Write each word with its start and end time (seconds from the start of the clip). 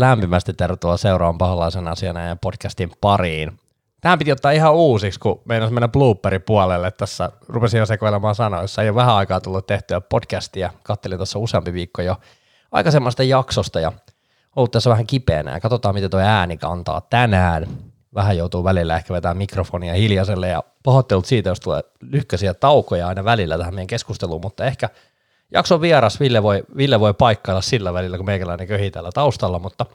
lämpimästi 0.00 0.52
tervetuloa 0.54 0.96
seuraavan 0.96 1.38
paholaisen 1.38 1.88
asiana 1.88 2.26
ja 2.26 2.36
podcastin 2.36 2.90
pariin. 3.00 3.58
Tähän 4.00 4.18
piti 4.18 4.32
ottaa 4.32 4.50
ihan 4.50 4.74
uusiksi, 4.74 5.20
kun 5.20 5.42
meinas 5.44 5.70
mennä 5.70 5.88
blooperin 5.88 6.42
puolelle. 6.42 6.90
Tässä 6.90 7.30
rupesin 7.48 7.78
jo 7.78 7.86
sekoilemaan 7.86 8.34
sanoissa. 8.34 8.82
Ei 8.82 8.88
ole 8.88 8.94
vähän 8.94 9.14
aikaa 9.14 9.40
tullut 9.40 9.66
tehtyä 9.66 10.00
podcastia. 10.00 10.70
Kattelin 10.82 11.18
tuossa 11.18 11.38
useampi 11.38 11.72
viikko 11.72 12.02
jo 12.02 12.16
aikaisemmasta 12.72 13.22
jaksosta 13.22 13.80
ja 13.80 13.92
ollut 14.56 14.70
tässä 14.70 14.90
vähän 14.90 15.06
kipeänä. 15.06 15.52
Ja 15.52 15.60
katsotaan, 15.60 15.94
miten 15.94 16.10
tuo 16.10 16.20
ääni 16.20 16.56
kantaa 16.56 17.00
tänään. 17.00 17.66
Vähän 18.14 18.36
joutuu 18.36 18.64
välillä 18.64 18.96
ehkä 18.96 19.14
vetämään 19.14 19.36
mikrofonia 19.36 19.94
hiljaiselle 19.94 20.48
ja 20.48 20.62
pahoittelut 20.82 21.26
siitä, 21.26 21.48
jos 21.48 21.60
tulee 21.60 21.82
lyhkäisiä 22.00 22.54
taukoja 22.54 23.08
aina 23.08 23.24
välillä 23.24 23.58
tähän 23.58 23.74
meidän 23.74 23.86
keskusteluun, 23.86 24.40
mutta 24.42 24.64
ehkä– 24.64 24.90
jakson 25.52 25.80
vieras 25.80 26.20
Ville 26.20 26.42
voi, 26.42 26.62
Ville 26.76 27.00
voi 27.00 27.14
paikkailla 27.14 27.62
sillä 27.62 27.92
välillä, 27.92 28.16
kun 28.16 28.26
meikäläinen 28.26 28.66
köhii 28.66 28.90
täällä 28.90 29.10
taustalla, 29.14 29.58
mutta 29.58 29.86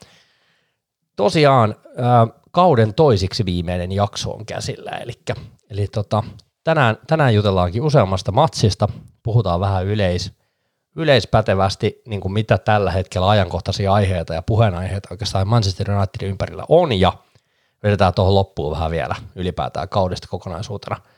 tosiaan 1.16 1.76
ää, 1.98 2.28
kauden 2.52 2.94
toisiksi 2.94 3.46
viimeinen 3.46 3.92
jakso 3.92 4.32
on 4.32 4.46
käsillä, 4.46 4.92
eli, 4.92 5.14
eli 5.70 5.88
tota, 5.88 6.24
tänään, 6.64 6.98
tänään 7.08 7.36
jutellaankin 7.36 7.82
useammasta 7.82 8.32
matsista, 8.32 8.88
puhutaan 9.24 9.60
vähän 9.60 9.86
yleis, 9.86 10.34
yleispätevästi, 10.96 12.02
niin 12.08 12.22
kuin 12.22 12.34
mitä 12.34 12.58
tällä 12.58 12.92
hetkellä 12.92 13.30
ajankohtaisia 13.30 13.94
aiheita 13.94 14.34
ja 14.34 14.42
puheenaiheita 14.42 15.08
oikeastaan 15.12 15.48
Manchester 15.48 15.92
Unitedin 15.92 16.30
ympärillä 16.30 16.64
on, 16.70 17.00
ja 17.00 17.14
vedetään 17.84 18.14
tuohon 18.14 18.36
loppuun 18.36 18.72
vähän 18.72 18.92
vielä 18.92 19.16
ylipäätään 19.36 19.90
kaudesta 19.90 20.28
kokonaisuutena– 20.28 20.98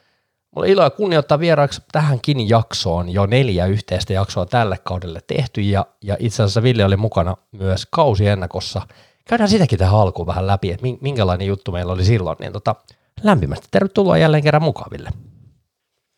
Mulla 0.55 0.67
ilo 0.67 0.83
ja 0.83 0.89
kunniottaa 0.89 1.39
vieraaksi 1.39 1.81
tähänkin 1.91 2.49
jaksoon 2.49 3.09
jo 3.09 3.25
neljä 3.25 3.65
yhteistä 3.65 4.13
jaksoa 4.13 4.45
tälle 4.45 4.77
kaudelle 4.83 5.19
tehty 5.27 5.61
ja, 5.61 5.85
ja 6.03 6.17
itse 6.19 6.43
asiassa 6.43 6.63
Ville 6.63 6.85
oli 6.85 6.97
mukana 6.97 7.37
myös 7.51 7.87
kausiennakossa. 7.91 8.81
Käydään 9.27 9.49
sitäkin 9.49 9.79
tähän 9.79 9.99
alkuun 9.99 10.27
vähän 10.27 10.47
läpi, 10.47 10.71
että 10.71 10.85
minkälainen 11.01 11.47
juttu 11.47 11.71
meillä 11.71 11.93
oli 11.93 12.03
silloin. 12.03 12.37
Niin 12.39 12.53
tota, 12.53 12.75
lämpimästi 13.23 13.67
tervetuloa 13.71 14.17
jälleen 14.17 14.43
kerran 14.43 14.63
mukaan, 14.63 14.91
Ville. 14.91 15.09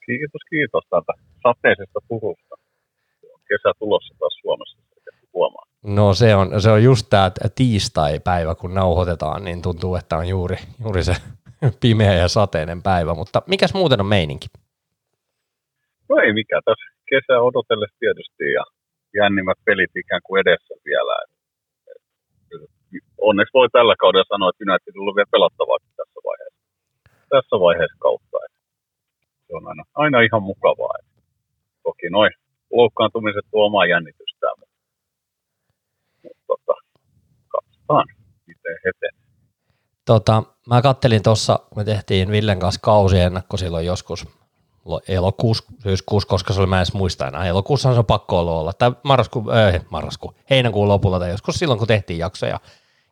Kiitos, 0.06 0.42
kiitos 0.50 0.84
täältä 0.90 1.14
sateisesta 1.44 2.00
puhusta. 2.08 2.56
Kesä 3.48 3.74
tulossa 3.80 4.16
taas 4.20 4.34
Suomessa, 4.42 4.78
huomaa. 5.34 5.66
No 5.84 6.14
se 6.14 6.36
on, 6.36 6.62
se 6.62 6.70
on 6.70 6.84
just 6.84 7.08
tämä 7.10 7.32
tiistai-päivä, 7.56 8.56
kun 8.56 8.74
nauhoitetaan, 8.74 9.44
niin 9.44 9.62
tuntuu, 9.62 9.96
että 9.96 10.18
on 10.18 10.28
juuri, 10.28 10.58
juuri 10.84 11.04
se 11.04 11.16
pimeä 11.82 12.14
ja 12.14 12.28
sateinen 12.28 12.82
päivä, 12.84 13.14
mutta 13.14 13.42
mikäs 13.48 13.74
muuten 13.74 14.00
on 14.00 14.06
meininki? 14.06 14.48
No 16.10 16.16
ei 16.24 16.34
mikään, 16.34 16.62
tässä 16.66 16.86
kesä 17.10 17.42
odotellessa 17.42 17.98
tietysti 18.00 18.52
ja 18.58 18.64
jännimmät 19.16 19.60
pelit 19.66 19.96
ikään 19.96 20.22
kuin 20.24 20.42
edessä 20.42 20.74
vielä. 20.86 21.16
Onneksi 23.18 23.54
voi 23.54 23.70
tällä 23.70 23.96
kaudella 24.00 24.26
sanoa, 24.34 24.50
että 24.50 24.64
United 24.66 24.94
on 24.96 25.16
vielä 25.16 25.36
pelattavaa 25.36 25.78
tässä 26.00 26.20
vaiheessa, 26.28 26.62
tässä 27.34 27.56
vaiheessa 27.66 27.98
kautta. 28.00 28.38
Se 29.48 29.52
on 29.58 29.68
aina, 29.68 29.84
aina 30.04 30.22
ihan 30.22 30.44
mukavaa. 30.44 30.96
Toki 31.84 32.10
noin 32.10 32.32
loukkaantumiset 32.72 33.46
tuo 33.52 33.66
omaa 33.66 33.86
jännitystään, 33.86 34.56
mutta, 34.60 34.76
mutta 36.24 36.44
tota, 36.48 36.74
katsotaan, 37.54 38.08
miten 38.48 38.78
etenee. 38.90 39.25
Tota, 40.06 40.44
mä 40.68 40.82
kattelin 40.82 41.24
tuossa, 41.24 41.60
me 41.76 41.84
tehtiin 41.84 42.32
Villen 42.32 42.60
kanssa 42.60 42.82
kausiennakko 42.82 43.58
silloin 43.58 43.86
joskus 43.86 44.28
elokuussa, 45.08 45.64
syyskuussa, 45.84 46.28
koska 46.30 46.54
se 46.54 46.60
oli 46.60 46.68
mä 46.68 46.76
en 46.76 46.80
edes 46.80 46.94
muista 46.94 47.28
enää. 47.28 47.46
Elokuussa 47.46 47.94
se 47.94 48.00
on 48.00 48.06
pakko 48.06 48.40
olla, 48.40 48.74
tai 48.74 48.92
marrasku, 49.04 49.44
äh, 49.52 49.86
marrasku, 49.90 50.34
heinäkuun 50.50 50.88
lopulla 50.88 51.20
tai 51.20 51.30
joskus 51.30 51.56
silloin, 51.56 51.80
kun 51.80 51.88
tehtiin 51.88 52.20
jaksoja. 52.20 52.60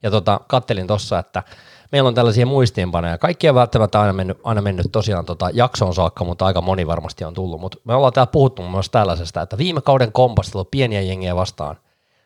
Ja 0.04 0.12
tota, 0.12 0.40
kattelin 0.48 0.88
tuossa, 0.88 1.20
että 1.20 1.44
meillä 1.92 2.08
on 2.08 2.16
tällaisia 2.16 2.46
muistiinpanoja. 2.46 3.18
Kaikki 3.18 3.48
ei 3.48 3.54
välttämättä 3.54 4.02
aina 4.02 4.14
mennyt, 4.14 4.38
aina 4.44 4.62
mennyt 4.62 4.88
tosiaan 4.92 5.25
tota 5.25 5.50
jaksoon 5.54 5.94
saakka, 5.94 6.24
mutta 6.24 6.46
aika 6.46 6.62
moni 6.62 6.88
varmasti 6.88 7.24
on 7.24 7.34
tullut. 7.34 7.62
Mutta 7.62 7.78
me 7.84 7.96
ollaan 7.96 8.14
täällä 8.14 8.31
puhuttu 8.31 8.62
myös 8.62 8.90
tällaisesta, 8.90 9.42
että 9.42 9.58
viime 9.58 9.81
kauden 9.81 10.12
kompastelu 10.12 10.66
pieniä 10.66 11.02
jengiä 11.02 11.36
vastaan– 11.36 11.75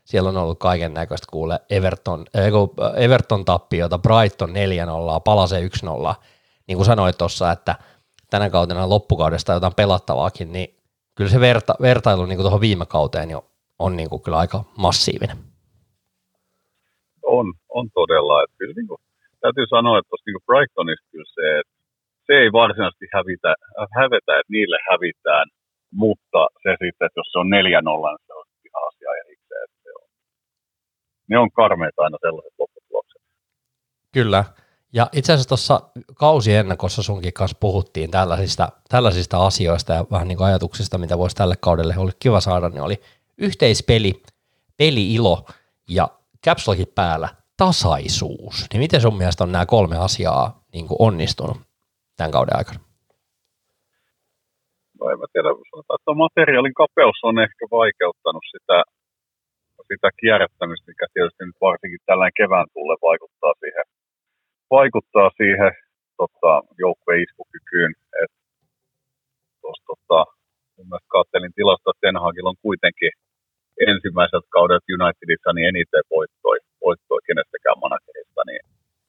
siellä 0.08 0.30
on 0.30 0.38
ollut 0.38 0.60
kaiken 0.60 0.94
näköistä 0.94 1.28
kuule 1.32 1.60
Everton, 1.70 2.26
äh, 2.36 3.04
Everton 3.04 3.46
tappiota, 3.46 4.00
Brighton 4.00 4.50
4-0, 4.50 5.20
Palase 5.26 5.60
1-0. 5.60 6.16
Niin 6.68 6.78
kuin 6.78 6.86
sanoit 6.86 7.18
tuossa, 7.18 7.52
että 7.52 7.76
tänä 8.30 8.50
kautena 8.50 8.90
loppukaudesta 8.90 9.54
jotain 9.54 9.76
pelattavaakin, 9.76 10.52
niin 10.52 10.68
kyllä 11.16 11.32
se 11.32 11.40
verta, 11.40 11.76
vertailu 11.82 12.26
niin 12.26 12.40
tuohon 12.40 12.62
viime 12.62 12.86
kauteen 12.86 13.30
jo 13.30 13.46
on 13.80 13.96
niin 13.96 14.10
kuin 14.10 14.22
kyllä 14.22 14.38
aika 14.38 14.64
massiivinen. 14.78 15.38
On, 17.24 17.54
on 17.70 17.90
todella. 17.94 18.44
Että 18.44 18.56
kyllä 18.58 18.74
niin 18.76 18.88
kuin, 18.88 19.02
täytyy 19.42 19.68
sanoa, 19.68 20.00
että 20.00 20.16
niin 20.26 20.48
Brightonissa 20.50 21.08
kyllä 21.12 21.32
se, 21.38 21.60
että 21.60 21.74
se 22.28 22.34
ei 22.34 22.52
varsinaisesti 22.52 23.06
hävitä, 23.14 23.56
hävetä, 24.00 24.32
että 24.40 24.54
niille 24.56 24.78
hävitään, 24.92 25.48
mutta 25.92 26.42
se 26.64 26.72
sitten, 26.84 27.06
että 27.06 27.20
jos 27.20 27.32
se 27.32 27.40
on 27.40 27.48
4-0, 27.48 27.50
niin 27.50 28.28
se 28.28 28.34
on 28.40 28.46
ihan 28.68 28.84
asia 28.90 29.12
erikseen 29.24 29.68
ne 31.30 31.40
on 31.40 31.52
karmeita 31.52 32.02
aina 32.02 32.18
sellaiset 32.22 32.54
lopputulokset. 32.60 33.22
Kyllä. 34.14 34.44
Ja 34.94 35.10
itse 35.14 35.34
asiassa 35.34 35.50
tuossa 35.50 35.82
kausiennakossa 36.16 37.04
sunkin 37.04 37.34
kanssa 37.34 37.58
puhuttiin 37.60 38.12
tällaisista, 38.12 38.70
tällaisista 38.90 39.46
asioista 39.46 39.94
ja 39.94 40.06
vähän 40.12 40.28
niin 40.28 40.38
kuin 40.38 40.48
ajatuksista, 40.48 40.98
mitä 40.98 41.18
voisi 41.18 41.36
tälle 41.36 41.56
kaudelle 41.62 41.96
oli 41.98 42.12
kiva 42.20 42.40
saada, 42.40 42.70
niin 42.70 42.82
oli 42.82 43.02
yhteispeli, 43.38 44.22
peli-ilo 44.78 45.46
ja 45.90 46.08
capslokin 46.46 46.88
päällä 46.96 47.30
tasaisuus. 47.58 48.66
Niin 48.74 48.82
miten 48.82 49.02
sun 49.02 49.18
mielestä 49.18 49.44
on 49.44 49.52
nämä 49.52 49.66
kolme 49.66 49.98
asiaa 49.98 50.64
niin 50.74 50.88
kuin 50.88 50.98
onnistunut 51.00 51.58
tämän 52.18 52.32
kauden 52.32 52.58
aikana? 52.58 52.80
No 55.00 55.10
en 55.10 55.20
mä 55.20 55.26
tiedä, 55.34 55.50
sanotaan, 55.50 56.00
että 56.00 56.14
materiaalin 56.14 56.74
kapeus 56.74 57.20
on 57.24 57.40
ehkä 57.40 57.66
vaikeuttanut 57.72 58.44
sitä 58.52 58.84
sitä 59.90 60.10
kierrättämistä, 60.20 60.90
mikä 60.92 61.06
tietysti 61.14 61.44
nyt 61.46 61.60
varsinkin 61.68 62.06
tällainen 62.06 62.40
kevään 62.40 62.68
tulle 62.74 62.96
vaikuttaa 63.10 63.54
siihen, 63.64 63.86
vaikuttaa 64.78 65.30
siihen 65.40 65.72
tota, 66.22 66.54
joukkueen 66.84 67.24
iskukykyyn. 67.26 67.94
Et, 68.22 68.32
tos, 69.64 69.80
tota, 69.90 70.20
mun 70.76 70.88
mielestä 70.88 71.16
kattelin 71.18 71.54
tilasta, 71.58 71.90
että 71.90 72.04
Ten 72.04 72.24
Hagilla 72.24 72.54
on 72.54 72.66
kuitenkin 72.68 73.14
ensimmäiset 73.92 74.46
kaudet 74.56 74.86
Unitedissa 74.96 75.50
niin 75.54 75.70
eniten 75.72 76.04
voittoi, 76.16 76.58
voittoi 76.86 77.20
kenestäkään 77.28 77.80
managerista, 77.86 78.42
niin, 78.50 78.64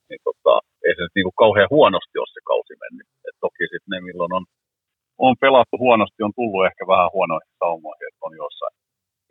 niin 0.08 0.22
tota, 0.28 0.54
ei 0.84 0.94
se 0.94 1.02
nyt 1.02 1.16
niin 1.16 1.40
kauhean 1.44 1.74
huonosti 1.76 2.16
ole 2.18 2.34
se 2.34 2.40
kausi 2.50 2.74
mennyt. 2.82 3.08
Et 3.28 3.36
toki 3.44 3.64
sitten 3.72 3.90
ne, 3.92 3.98
milloin 4.08 4.32
on, 4.38 4.44
on 5.26 5.34
pelattu 5.44 5.76
huonosti, 5.84 6.20
on 6.22 6.38
tullut 6.38 6.66
ehkä 6.68 6.84
vähän 6.94 7.14
huonoihin 7.14 7.58
saumoihin, 7.62 8.08
että 8.08 8.26
on 8.28 8.34
jossain, 8.44 8.74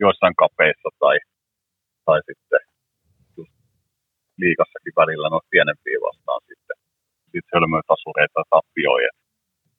joissain 0.04 0.34
kapeissa 0.42 0.90
tai, 1.02 1.16
tai 2.08 2.20
sitten 2.28 2.62
liikassakin 4.42 4.98
välillä 5.02 5.28
noita 5.28 5.52
pienempiä 5.54 5.98
vastaan 6.08 6.40
sitten, 6.48 6.76
sitten 7.32 7.52
hölmötasureita 7.54 8.40
ja 8.40 8.50
tappioja. 8.54 9.12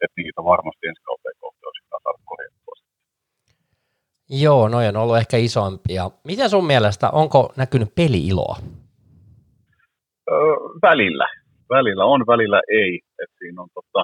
Että 0.04 0.18
niitä 0.22 0.42
varmasti 0.54 0.88
ensi 0.88 1.02
kauteen 1.10 1.38
kohti 1.44 1.62
olisi 1.66 1.86
korjattua. 2.30 2.76
Joo, 4.46 4.68
noin 4.68 4.88
on 4.88 5.02
ollut 5.04 5.18
ehkä 5.18 5.38
isompia. 5.38 6.04
Mitä 6.24 6.50
sun 6.50 6.66
mielestä, 6.74 7.10
onko 7.22 7.54
näkynyt 7.58 7.96
peli-iloa? 7.96 8.56
Öö, 10.32 10.56
välillä. 10.82 11.28
Välillä 11.70 12.06
on, 12.06 12.22
välillä 12.28 12.62
ei. 12.82 13.00
Et 13.24 13.32
siinä 13.40 13.62
on 13.62 13.70
tota, 13.74 14.02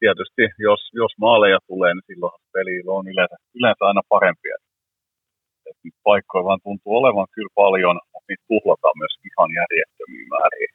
tietysti, 0.00 0.42
jos, 0.58 0.80
jos 0.92 1.12
maaleja 1.20 1.58
tulee, 1.66 1.94
niin 1.94 2.06
silloin 2.06 2.32
peli 2.52 2.82
on 2.86 3.08
yleensä, 3.08 3.36
yleensä 3.54 3.84
aina 3.84 4.02
parempi. 4.08 4.48
Et 4.56 4.64
paikkoja 6.08 6.44
vaan 6.48 6.60
tuntuu 6.66 6.92
olevan 7.00 7.26
kyllä 7.34 7.52
paljon, 7.62 7.96
mutta 8.12 8.28
niitä 8.28 8.44
tuhlataan 8.52 8.96
myös 9.02 9.14
ihan 9.28 9.50
järjettömiin 9.60 10.28
määriin. 10.34 10.72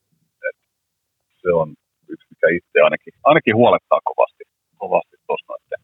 Et 0.48 0.58
se 1.42 1.50
on 1.62 1.68
yksi, 2.14 2.28
mikä 2.32 2.48
itse 2.58 2.78
ainakin, 2.88 3.14
ainakin 3.30 3.56
huolettaa 3.56 4.02
kovasti, 4.10 4.44
kovasti 4.78 5.16
tuossa 5.28 5.48
noiden 5.50 5.82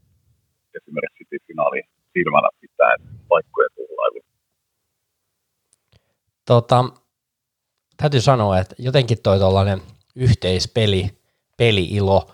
esimerkiksi 0.78 1.24
City-finaali 1.24 1.82
silmällä 2.14 2.50
pitää, 2.62 2.96
paikkoja 3.28 3.70
tuhlailu. 3.76 4.22
Tota, 6.46 6.86
täytyy 7.98 8.22
sanoa, 8.22 8.60
että 8.60 8.76
jotenkin 8.80 9.18
toi 9.24 9.40
tuollainen 9.40 9.82
yhteispeli, 10.16 11.10
peli-ilo, 11.58 12.32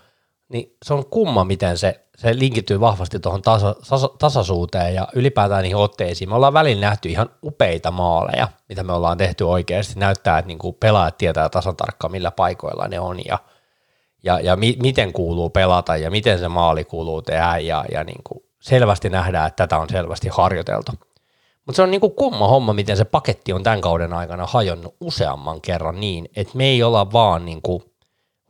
niin 0.52 0.76
se 0.86 0.94
on 0.94 1.06
kumma, 1.06 1.44
miten 1.44 1.78
se 1.78 2.00
se 2.22 2.40
linkittyy 2.40 2.80
vahvasti 2.80 3.20
tuohon 3.20 3.42
tasa, 3.42 3.76
tasa, 3.90 4.10
tasaisuuteen 4.20 4.96
ja 4.96 5.08
ylipäätään 5.16 5.64
niihin 5.64 5.78
otteisiin. 5.78 6.30
Me 6.30 6.36
ollaan 6.36 6.54
välillä 6.54 6.82
nähty 6.82 7.10
ihan 7.10 7.30
upeita 7.44 7.92
maaleja, 7.92 8.48
mitä 8.70 8.84
me 8.84 8.94
ollaan 8.94 9.18
tehty 9.18 9.44
oikeasti. 9.44 10.00
Näyttää, 10.00 10.38
että 10.38 10.48
niinku 10.48 10.74
pelaajat 10.74 11.18
tietää 11.18 11.50
tasan 11.50 11.76
tarkkaan, 11.76 12.12
millä 12.12 12.32
paikoilla 12.32 12.88
ne 12.88 13.00
on 13.00 13.26
ja, 13.26 13.40
ja, 14.24 14.40
ja 14.40 14.56
mi, 14.56 14.78
miten 14.82 15.14
kuuluu 15.14 15.50
pelata 15.50 15.98
ja 15.98 16.12
miten 16.12 16.40
se 16.40 16.48
maali 16.48 16.84
kuuluu 16.84 17.22
tehdä 17.22 17.58
ja, 17.58 17.86
ja 17.92 18.04
niinku 18.04 18.46
selvästi 18.60 19.10
nähdään, 19.10 19.48
että 19.48 19.68
tätä 19.68 19.78
on 19.78 19.90
selvästi 19.90 20.30
harjoiteltu. 20.32 20.92
Mutta 21.66 21.76
se 21.76 21.82
on 21.82 21.92
niinku 21.92 22.10
kumma 22.10 22.48
homma, 22.48 22.74
miten 22.74 22.98
se 22.98 23.06
paketti 23.06 23.54
on 23.54 23.64
tämän 23.64 23.82
kauden 23.82 24.14
aikana 24.14 24.46
hajonnut 24.48 24.96
useamman 25.02 25.62
kerran 25.62 26.00
niin, 26.00 26.30
että 26.36 26.58
me 26.58 26.66
ei 26.66 26.84
olla 26.84 27.12
vaan 27.12 27.46
niinku, 27.46 27.84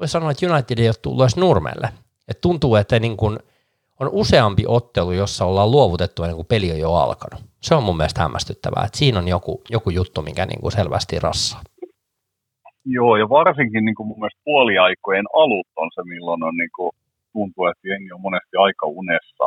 voi 0.02 0.08
sanoa, 0.08 0.32
että 0.32 0.46
United 0.54 0.80
ei 0.80 0.88
ole 0.88 1.02
tullut 1.02 1.24
edes 1.24 1.38
nurmelle. 1.38 1.88
Et 2.28 2.42
tuntuu, 2.42 2.76
että 2.76 3.00
niinku 3.00 3.26
on 4.00 4.10
useampi 4.12 4.64
ottelu, 4.68 5.12
jossa 5.12 5.46
ollaan 5.46 5.72
luovutettu 5.72 6.24
ennen 6.24 6.36
kuin 6.36 6.52
peli 6.54 6.72
on 6.72 6.80
jo 6.80 6.94
alkanut. 6.94 7.42
Se 7.62 7.76
on 7.76 7.84
mun 7.84 7.98
mielestä 7.98 8.22
hämmästyttävää, 8.22 8.84
että 8.86 8.98
siinä 8.98 9.20
on 9.20 9.28
joku, 9.28 9.62
joku 9.70 9.90
juttu, 9.90 10.22
mikä 10.22 10.46
niinku 10.46 10.72
selvästi 10.72 11.20
rassaa. 11.20 11.62
Joo, 12.86 13.18
ja 13.22 13.30
varsinkin 13.30 13.86
niin 13.86 13.96
kuin 13.96 14.08
mun 14.08 14.20
mielestä 14.20 14.42
puoliaikojen 14.44 15.26
alut 15.44 15.68
on 15.76 15.90
se, 15.96 16.02
milloin 16.04 16.44
on 16.44 16.56
niin 16.58 16.74
kuin, 16.76 16.92
tuntuu, 17.34 17.66
että 17.66 17.88
jengi 17.88 18.12
on 18.12 18.22
monesti 18.22 18.56
aika 18.58 18.86
unessa. 18.86 19.46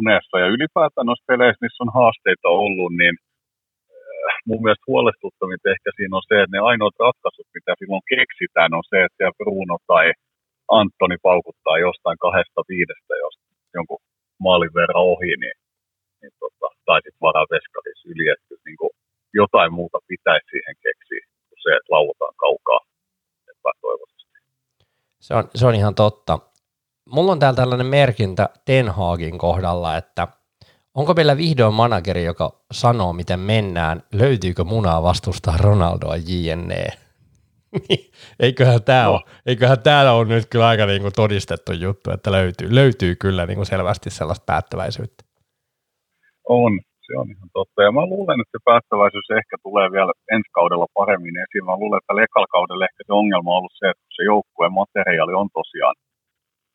unessa. 0.00 0.38
Ja 0.38 0.46
ylipäätään 0.46 1.06
noissa 1.06 1.28
peleissä, 1.30 1.64
missä 1.64 1.84
on 1.84 1.92
haasteita 1.98 2.48
ollut, 2.48 2.92
niin 3.00 3.14
mun 4.48 4.62
mielestä 4.62 4.90
huolestuttavinta 4.92 5.66
ehkä 5.74 5.90
siinä 5.96 6.16
on 6.18 6.26
se, 6.28 6.34
että 6.42 6.54
ne 6.54 6.60
ainoat 6.70 6.96
ratkaisut, 7.06 7.48
mitä 7.56 7.72
silloin 7.78 8.08
keksitään, 8.14 8.70
on 8.78 8.86
se, 8.90 8.98
että 9.06 9.36
Bruno 9.38 9.76
tai 9.90 10.06
Antoni 10.78 11.18
paukuttaa 11.28 11.84
jostain 11.86 12.18
kahdesta 12.24 12.60
viidestä, 12.72 13.12
jos 13.24 13.34
jonkun 13.76 14.00
maalin 14.46 14.74
verran 14.78 15.04
ohi, 15.12 15.32
niin, 15.42 15.58
niin 16.20 16.34
tota, 16.42 16.66
tai 16.86 16.98
sitten 17.04 17.26
varaa 17.28 17.46
yli, 18.10 18.28
että 18.34 18.54
niin 18.66 18.98
jotain 19.34 19.72
muuta 19.78 19.98
pitäisi 20.08 20.46
siihen 20.50 20.76
keksiä 20.86 21.24
kuin 21.48 21.62
se, 21.64 21.70
että 21.76 21.94
lauataan 21.94 22.34
kaukaa 22.36 22.80
epätoivoisesti. 23.52 24.38
Se 25.26 25.34
on, 25.34 25.44
se 25.54 25.66
on 25.66 25.74
ihan 25.74 25.94
totta. 25.94 26.38
Mulla 27.04 27.32
on 27.32 27.38
täällä 27.38 27.56
tällainen 27.56 27.86
merkintä 27.86 28.48
Ten 28.64 28.88
Hagin 28.88 29.38
kohdalla, 29.38 29.96
että 29.96 30.28
onko 30.98 31.14
meillä 31.14 31.36
vihdoin 31.36 31.74
manageri, 31.74 32.24
joka 32.24 32.46
sanoo, 32.72 33.12
miten 33.12 33.40
mennään, 33.40 34.02
löytyykö 34.12 34.64
munaa 34.64 35.02
vastustaa 35.02 35.56
Ronaldoa 35.56 36.16
JNE? 36.16 36.86
eiköhän, 38.46 38.82
tää 38.82 39.04
no. 39.04 39.12
ole, 39.12 39.20
eiköhän 39.46 39.82
täällä 39.82 40.12
on 40.12 40.28
nyt 40.28 40.46
kyllä 40.50 40.68
aika 40.68 40.86
niinku 40.86 41.10
todistettu 41.16 41.72
juttu, 41.72 42.10
että 42.10 42.32
löytyy, 42.32 42.74
löytyy 42.74 43.16
kyllä 43.16 43.46
niinku 43.46 43.64
selvästi 43.64 44.10
sellaista 44.10 44.44
päättäväisyyttä. 44.46 45.22
On, 46.48 46.72
se 47.06 47.12
on 47.20 47.30
ihan 47.30 47.48
totta. 47.52 47.82
Ja 47.82 47.92
mä 47.92 48.12
luulen, 48.14 48.40
että 48.40 48.54
se 48.58 48.62
päättäväisyys 48.64 49.30
ehkä 49.40 49.56
tulee 49.62 49.88
vielä 49.96 50.12
ensi 50.34 50.50
kaudella 50.58 50.86
paremmin 50.94 51.36
esiin. 51.44 51.64
Mä 51.64 51.80
luulen, 51.82 51.98
että 51.98 52.22
ekalla 52.24 52.54
kaudella 52.56 52.84
ehkä 52.84 53.02
se 53.06 53.12
ongelma 53.12 53.50
on 53.50 53.58
ollut 53.58 53.78
se, 53.80 53.86
että 53.90 54.06
se 54.16 54.22
joukkueen 54.32 54.72
materiaali 54.82 55.34
on 55.42 55.48
tosiaan 55.60 55.96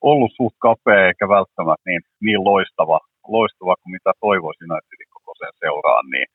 ollut 0.10 0.32
suht 0.38 0.56
kapea 0.68 1.08
eikä 1.08 1.26
välttämättä 1.38 1.86
niin, 1.90 2.02
niin 2.26 2.44
loistava, 2.50 3.00
loistava 3.36 3.76
kuin 3.82 3.94
mitä 3.98 4.12
toivoisin 4.26 4.72
Unitedin 4.72 5.14
koko 5.16 5.32
sen 5.42 5.54
seuraan, 5.64 6.06
niin, 6.14 6.28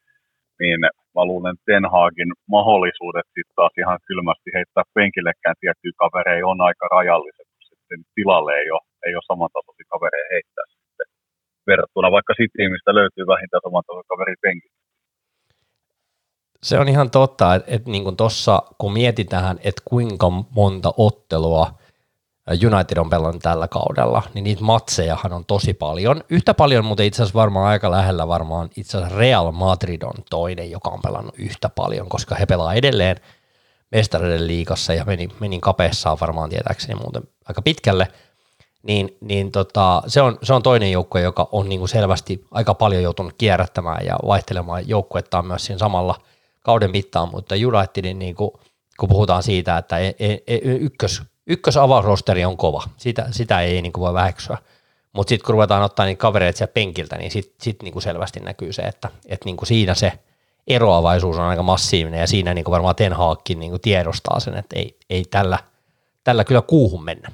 niin 0.61 0.79
mä 1.17 1.23
luulen, 1.31 1.56
Ten 1.67 1.85
Hagin 1.94 2.32
mahdollisuudet 2.56 3.26
sitten 3.35 3.56
taas 3.58 3.75
ihan 3.82 3.99
kylmästi 4.08 4.50
heittää 4.56 4.85
penkillekään 4.96 5.56
tiettyjä 5.61 6.00
kavereja 6.02 6.50
on 6.52 6.61
aika 6.69 6.87
rajalliset, 6.96 7.49
sitten 7.69 8.00
tilalle 8.14 8.52
ei 8.62 8.70
ole, 8.76 8.85
ei 9.06 9.14
ole 9.19 9.31
samantasoisia 9.32 9.93
kavereja 9.94 10.29
heittää 10.35 10.67
sitten 10.75 11.06
verrattuna 11.70 12.08
vaikka 12.17 12.32
Cityin, 12.38 12.73
mistä 12.75 12.93
löytyy 12.99 13.25
vähintään 13.32 13.64
samantasoisia 13.67 14.12
kavereja 14.12 14.44
penkistä. 14.46 14.79
Se 16.62 16.79
on 16.79 16.88
ihan 16.88 17.11
totta, 17.11 17.55
että, 17.55 17.75
että 17.75 17.91
niin 17.91 18.17
tuossa 18.17 18.62
kun 18.79 18.93
mietitään, 18.93 19.56
että 19.69 19.82
kuinka 19.91 20.26
monta 20.61 20.91
ottelua– 20.96 21.67
United 22.53 22.97
on 22.99 23.11
pelannut 23.11 23.43
tällä 23.43 23.69
kaudella, 23.69 24.23
niin 24.35 24.45
niitä 24.45 24.65
matsejahan 24.65 25.33
on 25.33 25.45
tosi 25.45 25.75
paljon. 25.75 26.25
Yhtä 26.29 26.55
paljon, 26.55 26.85
mutta 26.85 27.03
itse 27.03 27.23
asiassa 27.23 27.39
varmaan 27.39 27.67
aika 27.67 27.91
lähellä 27.91 28.29
varmaan 28.29 28.71
itse 28.77 28.99
asiassa 28.99 29.17
Real 29.17 29.53
Madrid 29.53 30.03
on 30.03 30.25
toinen, 30.31 30.71
joka 30.71 30.91
on 30.91 31.00
pelannut 31.03 31.35
yhtä 31.39 31.69
paljon, 31.69 32.09
koska 32.09 32.35
he 32.35 32.47
pelaa 32.47 32.75
edelleen 32.75 33.17
mestareiden 33.93 34.47
liigassa 34.47 34.95
ja 34.95 35.05
meni, 35.05 35.29
meni 35.41 35.61
kapeessaan 35.61 36.19
varmaan 36.21 36.50
tietääkseni 36.50 36.95
muuten 36.95 37.23
aika 37.49 37.62
pitkälle, 37.62 38.09
niin, 38.83 39.17
niin 39.21 39.53
tota, 39.53 40.03
se, 40.06 40.23
on, 40.23 40.39
se 40.43 40.55
on 40.55 40.62
toinen 40.62 40.93
joukko, 40.93 41.19
joka 41.19 41.49
on 41.53 41.69
niin 41.69 41.79
kuin 41.79 41.89
selvästi 41.89 42.47
aika 42.51 42.75
paljon 42.75 43.03
joutunut 43.03 43.35
kierrättämään 43.39 44.06
ja 44.06 44.17
vaihtelemaan 44.27 44.89
joukkuettaan 44.89 45.47
myös 45.47 45.65
siinä 45.65 45.79
samalla 45.79 46.15
kauden 46.62 46.91
mittaan, 46.91 47.29
mutta 47.31 47.55
Unitedin 47.55 48.19
niin 48.19 48.35
kuin, 48.35 48.51
kun 49.01 49.09
puhutaan 49.09 49.43
siitä, 49.43 49.79
että 49.79 49.99
e, 49.99 50.15
e, 50.19 50.33
e, 50.47 50.59
ykkös 50.62 51.23
ykkösavausrosteri 51.49 52.45
on 52.45 52.56
kova, 52.56 52.83
sitä, 52.97 53.27
sitä 53.31 53.61
ei 53.61 53.83
niin 53.83 53.93
kuin 53.93 54.03
voi 54.03 54.15
väheksyä. 54.15 54.59
Mutta 55.12 55.29
sitten 55.29 55.47
kun 55.47 55.53
ruvetaan 55.53 55.83
ottaa 55.83 56.06
niitä 56.06 56.21
kavereita 56.21 56.59
sieltä 56.59 56.73
penkiltä, 56.73 57.17
niin 57.17 57.31
sitten 57.31 57.55
sit 57.61 57.83
niin 57.83 57.93
kuin 57.93 58.03
selvästi 58.03 58.41
näkyy 58.41 58.73
se, 58.73 58.83
että 58.83 59.09
et 59.29 59.45
niin 59.45 59.56
kuin 59.56 59.67
siinä 59.67 59.95
se 59.95 60.12
eroavaisuus 60.67 61.39
on 61.39 61.45
aika 61.53 61.62
massiivinen 61.62 62.21
ja 62.21 62.27
siinä 62.27 62.55
niin 62.55 62.65
kuin 62.65 62.73
varmaan 62.73 62.97
Ten 62.97 63.12
Hagkin 63.12 63.61
niin 63.61 63.71
kuin 63.71 63.81
tiedostaa 63.81 64.41
sen, 64.41 64.55
että 64.56 64.77
ei, 64.79 64.97
ei 65.11 65.25
tällä, 65.31 65.59
tällä 66.25 66.45
kyllä 66.45 66.62
kuuhun 66.62 67.05
mennä. 67.05 67.29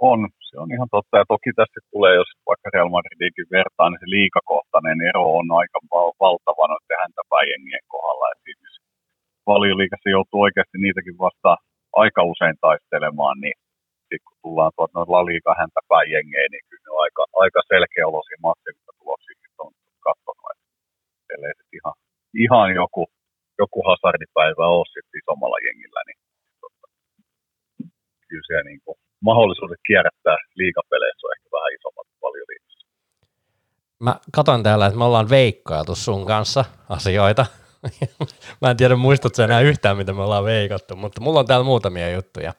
On, 0.00 0.28
se 0.50 0.58
on 0.62 0.72
ihan 0.74 0.88
totta. 0.90 1.18
Ja 1.18 1.24
toki 1.28 1.50
tässä 1.56 1.80
tulee, 1.92 2.14
jos 2.14 2.30
vaikka 2.46 2.70
Real 2.74 2.88
Madridinkin 2.88 3.52
vertaa, 3.58 3.90
niin 3.90 4.02
se 4.02 4.10
liikakohtainen 4.16 5.00
ero 5.10 5.24
on 5.38 5.46
aika 5.60 5.78
valtava 6.20 6.64
noiden 6.68 7.02
häntäpäijengien 7.02 7.84
kohdalla. 7.88 8.26
Et 8.32 8.42
valioliikassa 9.46 10.08
joutuu 10.16 10.40
oikeasti 10.46 10.78
niitäkin 10.78 11.18
vastaan 11.18 11.58
aika 12.02 12.20
usein 12.32 12.56
taistelemaan, 12.64 13.36
niin 13.44 13.56
sitten 14.00 14.26
kun 14.26 14.38
tullaan 14.42 14.72
tuolta 14.76 14.94
noin 14.96 15.14
laliika 15.16 15.52
häntä 15.60 15.80
päin 15.90 16.08
jengeen, 16.16 16.50
niin 16.50 16.64
kyllä 16.68 16.84
ne 16.84 16.90
on 16.94 17.02
aika, 17.06 17.22
aika 17.44 17.60
selkeä 17.72 18.04
olosia 18.12 18.44
massiivista 18.48 18.92
tuloksia 19.00 19.34
sitten 19.42 19.64
on 19.64 19.72
katsonut. 20.06 20.46
Että 21.32 21.52
sitten 21.58 21.78
ihan, 21.78 21.94
ihan 22.44 22.68
joku, 22.82 23.02
joku 23.62 23.78
hasardipäivä 23.88 24.64
ole 24.76 24.92
sitten 24.94 25.18
isommalla 25.22 25.58
jengillä, 25.66 26.00
niin 26.06 26.18
totta, 26.62 26.86
kyllä 28.28 28.46
siellä 28.46 28.68
niin 28.70 28.82
kuin, 28.84 28.96
mahdollisuudet 29.28 29.80
kierrättää 29.88 30.38
liikapeleissä 30.60 31.26
on 31.26 31.34
ehkä 31.36 31.48
vähän 31.56 31.74
isommat 31.78 32.06
paljon 32.24 32.46
liikassa. 32.50 32.86
Mä 34.06 34.14
katon 34.36 34.62
täällä, 34.62 34.86
että 34.86 34.98
me 34.98 35.04
ollaan 35.04 35.30
veikkailtu 35.30 35.94
sun 35.94 36.26
kanssa 36.26 36.64
asioita, 36.88 37.46
Mä 38.60 38.70
en 38.70 38.76
tiedä, 38.76 38.96
muistutko 38.96 39.42
enää 39.42 39.60
yhtään, 39.60 39.96
mitä 39.96 40.12
me 40.12 40.22
ollaan 40.22 40.44
veikattu, 40.44 40.96
mutta 40.96 41.20
mulla 41.20 41.40
on 41.40 41.46
täällä 41.46 41.64
muutamia 41.64 42.10
juttuja. 42.10 42.54